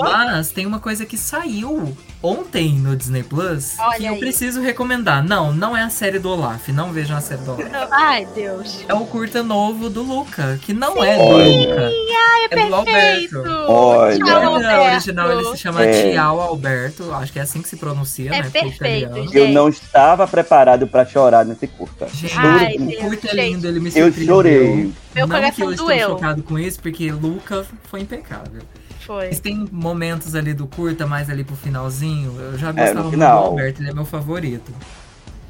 Mas 0.00 0.50
tem 0.50 0.66
uma 0.66 0.80
coisa 0.80 1.06
que 1.06 1.16
saiu 1.16 1.96
ontem 2.22 2.72
no 2.78 2.96
Disney 2.96 3.22
Plus 3.22 3.74
Olha 3.78 3.96
que 3.98 4.04
eu 4.06 4.14
aí. 4.14 4.18
preciso 4.20 4.60
recomendar. 4.60 5.22
Não, 5.24 5.52
não 5.52 5.76
é 5.76 5.82
a 5.82 5.90
série 5.90 6.18
do 6.18 6.28
Olaf, 6.30 6.68
não 6.68 6.92
vejam 6.92 7.16
a 7.16 7.20
série 7.20 7.42
do 7.42 7.52
Olaf. 7.52 7.68
Ai, 7.92 8.26
Deus. 8.34 8.84
É 8.88 8.94
o 8.94 9.04
curta 9.06 9.42
novo 9.42 9.88
do 9.90 10.02
Luca, 10.02 10.58
que 10.62 10.72
não 10.72 11.02
é 11.04 11.16
do 11.16 11.22
Olha. 11.22 11.44
Luca. 11.44 11.80
é 11.82 12.48
do 12.48 12.48
Perfeito. 12.48 12.74
Alberto. 12.74 13.42
Olha. 13.68 14.18
Tchau, 14.18 14.42
No 14.42 14.54
Alberto. 14.54 14.82
original 14.92 15.32
ele 15.32 15.44
se 15.50 15.56
chama 15.58 15.84
É. 15.84 16.10
Tial 16.12 16.40
Alberto, 16.40 17.12
acho 17.12 17.32
que 17.32 17.38
é 17.38 17.42
assim 17.42 17.60
que 17.60 17.68
se 17.68 17.76
pronuncia, 17.76 18.32
É 18.34 18.42
né? 18.42 18.50
perfeito. 18.50 19.28
Eu 19.32 19.48
não 19.48 19.68
estava 19.68 20.26
preparado 20.28 20.86
pra 20.86 21.04
chorar 21.04 21.44
nesse 21.44 21.66
curta. 21.66 22.06
Gente, 22.12 22.34
Ai, 22.36 22.76
o 22.76 22.86
Deus, 22.86 23.00
curta 23.02 23.26
é 23.26 23.30
gente. 23.30 23.50
lindo, 23.50 23.66
ele 23.66 23.80
me 23.80 23.88
Eu 23.88 24.04
surpreendeu. 24.06 24.34
chorei. 24.34 24.92
Meu 25.14 25.26
não 25.26 25.36
que 25.36 25.42
coração 25.42 25.64
eu 25.66 25.70
estou 25.72 25.86
doeu. 25.86 26.08
chocado 26.10 26.42
com 26.42 26.58
isso, 26.58 26.80
porque 26.80 27.10
Luca 27.10 27.64
foi 27.90 28.00
impecável. 28.00 28.62
Foi. 29.06 29.28
Mas 29.28 29.40
tem 29.40 29.68
momentos 29.70 30.34
ali 30.34 30.52
do 30.52 30.66
curta, 30.66 31.06
mais 31.06 31.30
ali 31.30 31.44
pro 31.44 31.54
finalzinho. 31.56 32.34
Eu 32.40 32.58
já 32.58 32.70
É, 32.70 32.72
gostava 32.72 33.02
muito 33.02 33.16
do. 33.16 33.24
Alberto, 33.24 33.80
ele 33.82 33.90
é 33.90 33.94
meu 33.94 34.04
favorito. 34.04 34.72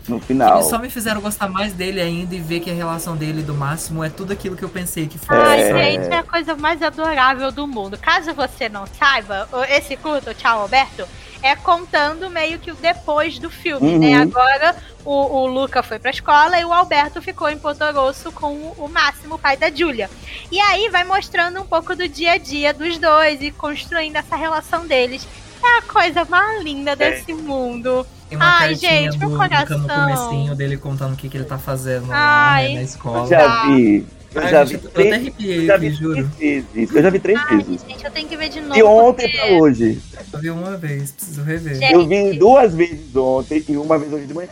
No 0.08 0.20
final. 0.20 0.58
Eles 0.58 0.66
só 0.68 0.78
me 0.78 0.88
fizeram 0.88 1.20
gostar 1.20 1.48
mais 1.48 1.72
dele 1.72 2.00
ainda 2.00 2.32
e 2.34 2.38
ver 2.38 2.60
que 2.60 2.70
a 2.70 2.74
relação 2.74 3.16
dele 3.16 3.42
do 3.42 3.52
Máximo 3.54 4.04
é 4.04 4.08
tudo 4.08 4.32
aquilo 4.32 4.54
que 4.54 4.62
eu 4.64 4.68
pensei 4.68 5.08
que 5.08 5.18
fosse. 5.18 5.32
Ai, 5.32 5.62
É. 5.62 5.84
gente, 5.92 6.12
é 6.12 6.18
a 6.18 6.22
coisa 6.22 6.54
mais 6.54 6.80
adorável 6.80 7.50
do 7.50 7.66
mundo. 7.66 7.98
Caso 7.98 8.32
você 8.32 8.68
não 8.68 8.84
saiba, 8.86 9.48
o- 9.52 9.64
esse 9.64 9.96
curto, 9.96 10.32
Tchau 10.32 10.60
Alberto, 10.60 11.04
é 11.42 11.54
contando 11.56 12.28
meio 12.30 12.58
que 12.58 12.70
o 12.70 12.74
depois 12.74 13.38
do 13.38 13.50
filme, 13.50 13.92
Uhum. 13.94 13.98
né? 13.98 14.14
Agora 14.14 14.74
o, 15.04 15.12
o 15.12 15.46
Luca 15.46 15.82
foi 15.82 15.98
pra 15.98 16.10
escola 16.10 16.58
e 16.58 16.64
o 16.64 16.72
Alberto 16.72 17.20
ficou 17.22 17.48
em 17.48 17.58
Porto 17.58 17.78
Grosso 17.92 18.32
com 18.32 18.52
o, 18.52 18.74
o 18.84 18.88
Máximo, 18.88 19.34
o 19.36 19.38
pai 19.38 19.56
da 19.56 19.70
Júlia. 19.70 20.10
E 20.50 20.58
aí 20.60 20.88
vai 20.90 21.04
mostrando 21.04 21.60
um 21.60 21.66
pouco 21.66 21.94
do 21.94 22.08
dia 22.08 22.32
a 22.32 22.38
dia 22.38 22.72
dos 22.74 22.98
dois 22.98 23.40
e 23.42 23.50
construindo 23.50 24.16
essa 24.16 24.36
relação 24.36 24.86
deles. 24.86 25.26
É 25.62 25.78
a 25.78 25.82
coisa 25.82 26.24
mais 26.24 26.62
linda 26.62 26.94
desse 26.94 27.32
mundo. 27.34 28.06
Tem 28.28 28.36
uma 28.36 28.58
Ai, 28.58 28.74
gente, 28.74 29.16
do 29.16 29.18
meu 29.18 29.28
Luca 29.30 29.48
no 29.48 29.48
coração. 29.88 29.88
comecinho 29.88 30.54
dele 30.54 30.76
contando 30.76 31.14
o 31.14 31.16
que, 31.16 31.28
que 31.28 31.36
ele 31.36 31.44
tá 31.44 31.58
fazendo 31.58 32.08
lá 32.08 32.16
Ai. 32.16 32.68
né, 32.68 32.74
na 32.74 32.82
escola. 32.82 33.18
Eu 33.20 33.26
já 33.28 33.64
vi. 33.66 34.06
Eu 34.36 34.42
Ai, 34.42 34.50
já 34.50 34.64
gente, 34.64 34.76
vi 34.80 34.84
eu 34.86 34.90
três, 34.90 35.12
arrepiei 35.14 35.58
eu 35.62 35.66
já 35.66 35.76
vi 35.78 35.90
juro. 35.90 36.30
três 36.36 36.64
vezes. 36.72 36.94
Eu 36.94 37.02
já 37.02 37.10
vi 37.10 37.18
três 37.18 37.38
Ai, 37.40 37.56
vezes. 37.56 37.82
gente, 37.88 38.04
eu 38.04 38.10
tenho 38.10 38.28
que 38.28 38.36
ver 38.36 38.48
de 38.50 38.60
novo. 38.60 38.74
De 38.74 38.82
ontem 38.82 39.30
porque- 39.30 39.38
pra 39.38 39.56
hoje. 39.56 40.02
Eu 40.32 40.38
vi 40.40 40.50
uma 40.50 40.76
vez, 40.76 41.12
preciso 41.12 41.42
rever. 41.42 41.74
Gente. 41.76 41.92
Eu 41.92 42.06
vi 42.06 42.38
duas 42.38 42.74
vezes 42.74 43.16
ontem 43.16 43.64
e 43.68 43.76
uma 43.76 43.98
vez 43.98 44.12
hoje 44.12 44.26
de 44.26 44.34
manhã. 44.34 44.48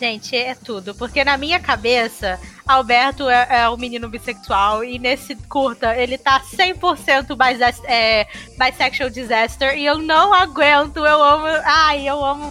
Gente, 0.00 0.34
é 0.34 0.54
tudo. 0.54 0.94
Porque 0.94 1.22
na 1.24 1.36
minha 1.36 1.60
cabeça, 1.60 2.38
Alberto 2.66 3.28
é, 3.28 3.46
é 3.50 3.68
um 3.68 3.76
menino 3.76 4.08
bissexual. 4.08 4.82
E 4.82 4.98
nesse 4.98 5.34
curta, 5.34 5.94
ele 5.94 6.16
tá 6.16 6.40
100% 6.40 7.36
bis 7.36 7.80
é, 7.84 8.26
bisexual 8.58 9.10
disaster. 9.10 9.76
E 9.76 9.84
eu 9.84 9.98
não 9.98 10.32
aguento. 10.32 10.98
Eu 11.04 11.22
amo. 11.22 11.44
Ai, 11.64 12.08
eu 12.08 12.24
amo. 12.24 12.44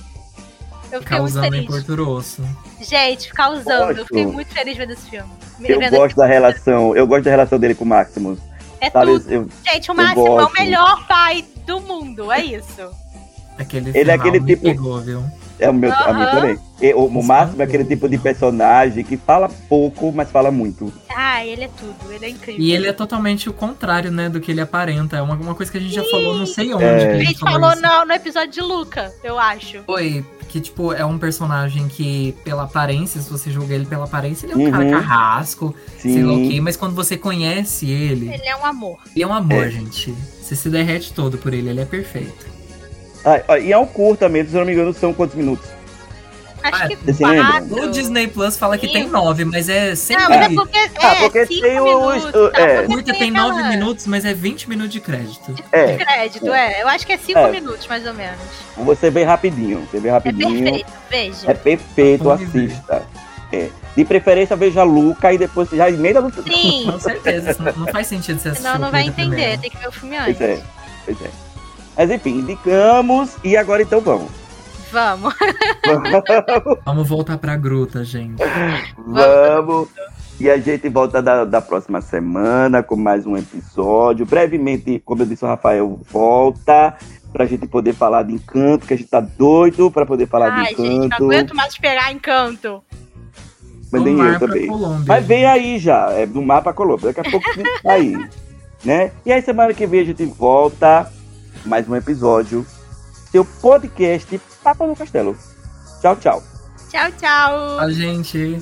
Eu 0.92 1.02
fiquei 1.02 1.18
muito 1.20 1.34
Causando 1.34 1.56
em 1.56 1.66
feliz. 1.66 1.84
Grosso. 1.86 2.44
Gente, 2.82 3.28
ficar 3.28 3.50
usando. 3.52 3.98
Eu 3.98 4.06
fiquei 4.06 4.26
muito 4.26 4.54
feliz 4.54 4.78
vendo 4.78 4.92
esse 4.94 5.10
filme. 5.10 5.30
Eu 5.62 5.80
Vendo 5.80 5.96
gosto 5.98 6.16
da 6.16 6.26
relação, 6.26 6.96
eu 6.96 7.06
gosto 7.06 7.26
da 7.26 7.32
relação 7.32 7.60
dele 7.60 7.76
com 7.76 7.84
o 7.84 7.88
Maximus. 7.88 8.40
É 8.80 8.90
Sabe, 8.90 9.12
tudo. 9.20 9.32
eu- 9.32 9.50
Gente, 9.70 9.90
o 9.90 9.92
eu 9.92 9.96
Máximo 9.96 10.40
é 10.40 10.46
o 10.46 10.54
melhor 10.54 11.06
pai 11.08 11.46
do 11.66 11.82
mundo. 11.82 12.32
É 12.32 12.42
isso. 12.44 12.90
Aquele 13.58 13.92
Ele 13.94 14.10
é 14.10 14.14
aquele 14.14 14.40
me 14.40 14.48
tipo- 14.56 14.64
pegou, 14.64 15.02
viu? 15.02 15.22
É 15.60 15.70
o 15.70 15.74
meu, 15.74 15.92
a 15.94 16.14
minha 16.14 16.28
Aham. 16.28 16.36
também. 16.42 16.60
E 16.82 16.94
o, 16.94 17.06
o 17.08 17.24
Máximo 17.24 17.62
é 17.62 17.66
aquele 17.66 17.84
tipo 17.84 18.08
de 18.08 18.18
personagem 18.18 19.04
que 19.04 19.18
fala 19.18 19.50
pouco, 19.68 20.12
mas 20.14 20.32
fala 20.32 20.50
muito. 20.50 20.94
Ah, 21.14 21.46
ele 21.46 21.66
é 21.66 21.70
tudo. 21.78 22.14
Ele 22.14 22.26
é 22.26 22.30
incrível. 22.30 22.62
E 22.64 22.72
ele 22.72 22.88
é 22.88 22.94
totalmente 22.94 23.50
o 23.50 23.54
contrário, 23.54 24.10
né, 24.10 24.30
do 24.30 24.40
que 24.40 24.50
ele 24.52 24.62
aparenta. 24.62 25.18
É 25.18 25.22
uma, 25.22 25.36
uma 25.36 25.54
coisa 25.56 25.70
que 25.72 25.78
a 25.78 25.82
gente 25.82 25.94
já 25.94 26.04
falou, 26.06 26.38
não 26.38 26.46
sei 26.46 26.74
onde. 26.74 26.84
É. 26.86 27.00
que 27.00 27.06
A 27.06 27.16
a 27.16 27.24
gente 27.24 27.40
falou 27.40 27.72
isso. 27.74 27.82
no, 27.82 28.06
no 28.06 28.14
episódio 28.14 28.52
de 28.52 28.62
Luca, 28.62 29.14
eu 29.24 29.38
acho. 29.38 29.84
Foi, 29.86 30.24
que 30.48 30.62
tipo, 30.62 30.94
é 30.94 31.04
um 31.04 31.18
personagem 31.20 31.90
que, 31.90 32.34
pela 32.46 32.64
aparência, 32.64 33.20
se 33.20 33.30
você 33.30 33.52
julga 33.52 33.76
ele 33.76 33.86
pela 33.86 34.06
aparência, 34.06 34.46
ele 34.48 34.54
é 34.54 34.68
um 34.68 34.72
cara 34.72 34.86
Uhum. 34.86 34.92
carrasco, 34.92 35.76
sei 35.98 36.24
lá 36.24 36.32
o 36.34 36.38
quê, 36.48 36.52
Sim. 36.56 36.60
mas 36.62 36.78
quando 36.78 36.96
você 36.96 37.18
conhece 37.18 37.90
ele, 37.92 38.34
Ele 38.34 38.48
é 38.48 38.56
um 38.56 38.66
amor. 38.66 39.00
ele 39.14 39.24
é 39.24 39.28
um 39.28 39.34
amor, 39.34 39.66
É. 39.68 39.70
gente. 39.70 40.16
Você 40.42 40.56
se 40.56 40.70
derrete 40.70 41.14
todo 41.14 41.38
por 41.38 41.54
ele, 41.54 41.70
ele 41.70 41.82
é 41.82 41.86
perfeito. 41.86 42.48
Ah, 43.48 43.60
e 43.60 43.72
é 43.72 43.78
um 43.78 43.86
curta 43.86 44.28
mesmo, 44.30 44.50
se 44.52 44.56
eu 44.56 44.60
não 44.60 44.66
me 44.68 44.74
engano, 44.74 44.94
são 44.94 45.14
quantos 45.14 45.36
minutos? 45.36 45.68
Acho 46.62 46.84
Ah, 46.84 46.88
que 46.90 46.96
você 46.98 47.24
quatro. 47.24 47.68
No 47.70 47.90
Disney 47.90 48.28
Plus 48.28 48.58
fala 48.58 48.78
que 48.78 48.90
tem 48.90 49.08
nove, 49.08 49.46
mas 49.46 49.70
é 49.70 49.96
sempre. 49.96 50.24
Não, 50.24 50.30
mas 50.30 50.52
é 50.52 50.56
porque, 50.56 50.78
é, 50.78 50.90
Ah, 51.00 51.16
porque 51.22 51.46
cinco 51.46 51.62
tem 51.62 51.80
os- 51.80 52.16
minutos, 52.16 52.36
o- 52.42 52.50
tá? 52.52 52.60
é. 52.62 52.84
Curta 52.84 53.14
tem 53.14 53.32
nove 53.32 53.64
minutos, 53.64 54.06
mas 54.08 54.26
é 54.26 54.34
20 54.34 54.68
minutos 54.68 54.92
de 54.92 55.00
crédito. 55.00 55.54
de 55.54 55.64
É, 55.72 55.96
crédito, 55.96 56.52
é. 56.54 56.82
Eu 56.82 56.90
acho 56.90 57.06
que 57.08 57.14
é 57.14 57.18
cinco 57.18 57.40
É. 57.40 57.50
minutos, 57.52 57.88
mais 57.88 58.06
ou 58.06 58.14
menos. 58.14 58.38
você 58.76 59.10
vê 59.10 59.24
rapidinho, 59.24 59.88
você 59.90 60.00
vê 60.02 60.10
É 60.10 60.12
rapidinho. 60.12 60.64
perfeito, 60.64 60.92
veja. 61.10 61.52
É 61.52 61.54
perfeito, 61.54 62.30
assista. 62.30 63.04
É. 63.54 63.70
De 63.96 64.04
preferência, 64.06 64.56
veja 64.58 64.84
Luca 64.84 65.32
e 65.34 65.38
depois 65.38 65.70
você 65.70 65.78
já 65.78 65.90
emenda 65.90 66.20
no. 66.22 66.30
Sim, 66.32 66.90
Com 66.92 67.00
certeza, 67.00 67.54
senão 67.54 67.74
não 67.78 67.88
faz 67.88 68.06
sentido 68.08 68.38
você 68.38 68.50
assistir. 68.50 68.68
senão 68.68 68.80
não 68.80 68.92
vai 68.92 69.04
entender, 69.08 69.28
primeiro. 69.36 69.62
tem 69.62 69.70
que 69.70 69.78
ver 69.78 69.88
o 69.88 69.92
filme 69.94 70.18
Pois 70.18 70.30
antes. 70.30 70.42
é, 70.42 70.64
pois 71.06 71.22
é. 71.22 71.30
Mas 72.00 72.10
enfim, 72.10 72.40
indicamos 72.40 73.36
e 73.44 73.58
agora 73.58 73.82
então 73.82 74.00
vamos. 74.00 74.32
Vamos. 74.90 75.36
Vamos 76.86 77.10
voltar 77.10 77.38
pra 77.38 77.58
gruta, 77.58 78.06
gente. 78.06 78.42
vamos. 79.06 79.90
E 80.40 80.50
a 80.50 80.58
gente 80.58 80.88
volta 80.88 81.22
da, 81.22 81.44
da 81.44 81.60
próxima 81.62 82.00
semana 82.00 82.82
com 82.82 82.96
mais 82.96 83.26
um 83.26 83.36
episódio. 83.36 84.26
Brevemente, 84.26 85.02
como 85.04 85.24
eu 85.24 85.26
disse, 85.26 85.44
o 85.44 85.48
Rafael 85.50 86.00
volta 86.10 86.96
pra 87.34 87.46
gente 87.46 87.68
poder 87.68 87.94
falar 87.94 88.24
de 88.24 88.34
encanto, 88.34 88.88
que 88.88 88.94
a 88.94 88.98
gente 88.98 89.10
tá 89.10 89.20
doido 89.20 89.92
pra 89.92 90.06
poder 90.06 90.26
falar 90.26 90.54
Ai, 90.54 90.74
de 90.74 90.82
gente, 90.82 90.82
não 90.98 91.04
encanto. 91.06 91.24
aguento 91.26 91.54
mais 91.54 91.74
esperar 91.74 92.14
encanto. 92.14 92.82
Mas 93.92 94.02
Do 94.02 94.06
nem 94.06 94.16
mar 94.16 94.34
eu 94.36 94.40
também. 94.40 94.68
Colômbia, 94.68 95.06
Mas 95.06 95.18
gente. 95.18 95.28
vem 95.28 95.46
aí 95.46 95.78
já, 95.78 96.12
é 96.14 96.26
do 96.26 96.42
mar 96.42 96.62
pra 96.64 96.72
Colômbia. 96.72 97.12
Daqui 97.12 97.28
a 97.28 97.30
pouco 97.30 97.46
tá 97.84 97.92
aí. 97.92 98.16
Né? 98.82 99.12
E 99.26 99.32
aí, 99.34 99.42
semana 99.42 99.74
que 99.74 99.86
vem 99.86 100.00
a 100.00 100.06
gente 100.06 100.24
volta 100.24 101.12
mais 101.66 101.88
um 101.88 101.96
episódio. 101.96 102.66
Seu 103.32 103.46
podcast 103.46 104.40
Papa 104.64 104.88
no 104.88 104.96
Castelo. 104.96 105.38
Tchau, 106.02 106.16
tchau. 106.16 106.44
Tchau, 106.90 107.12
tchau. 107.20 107.80
A 107.80 107.92
gente 107.92 108.58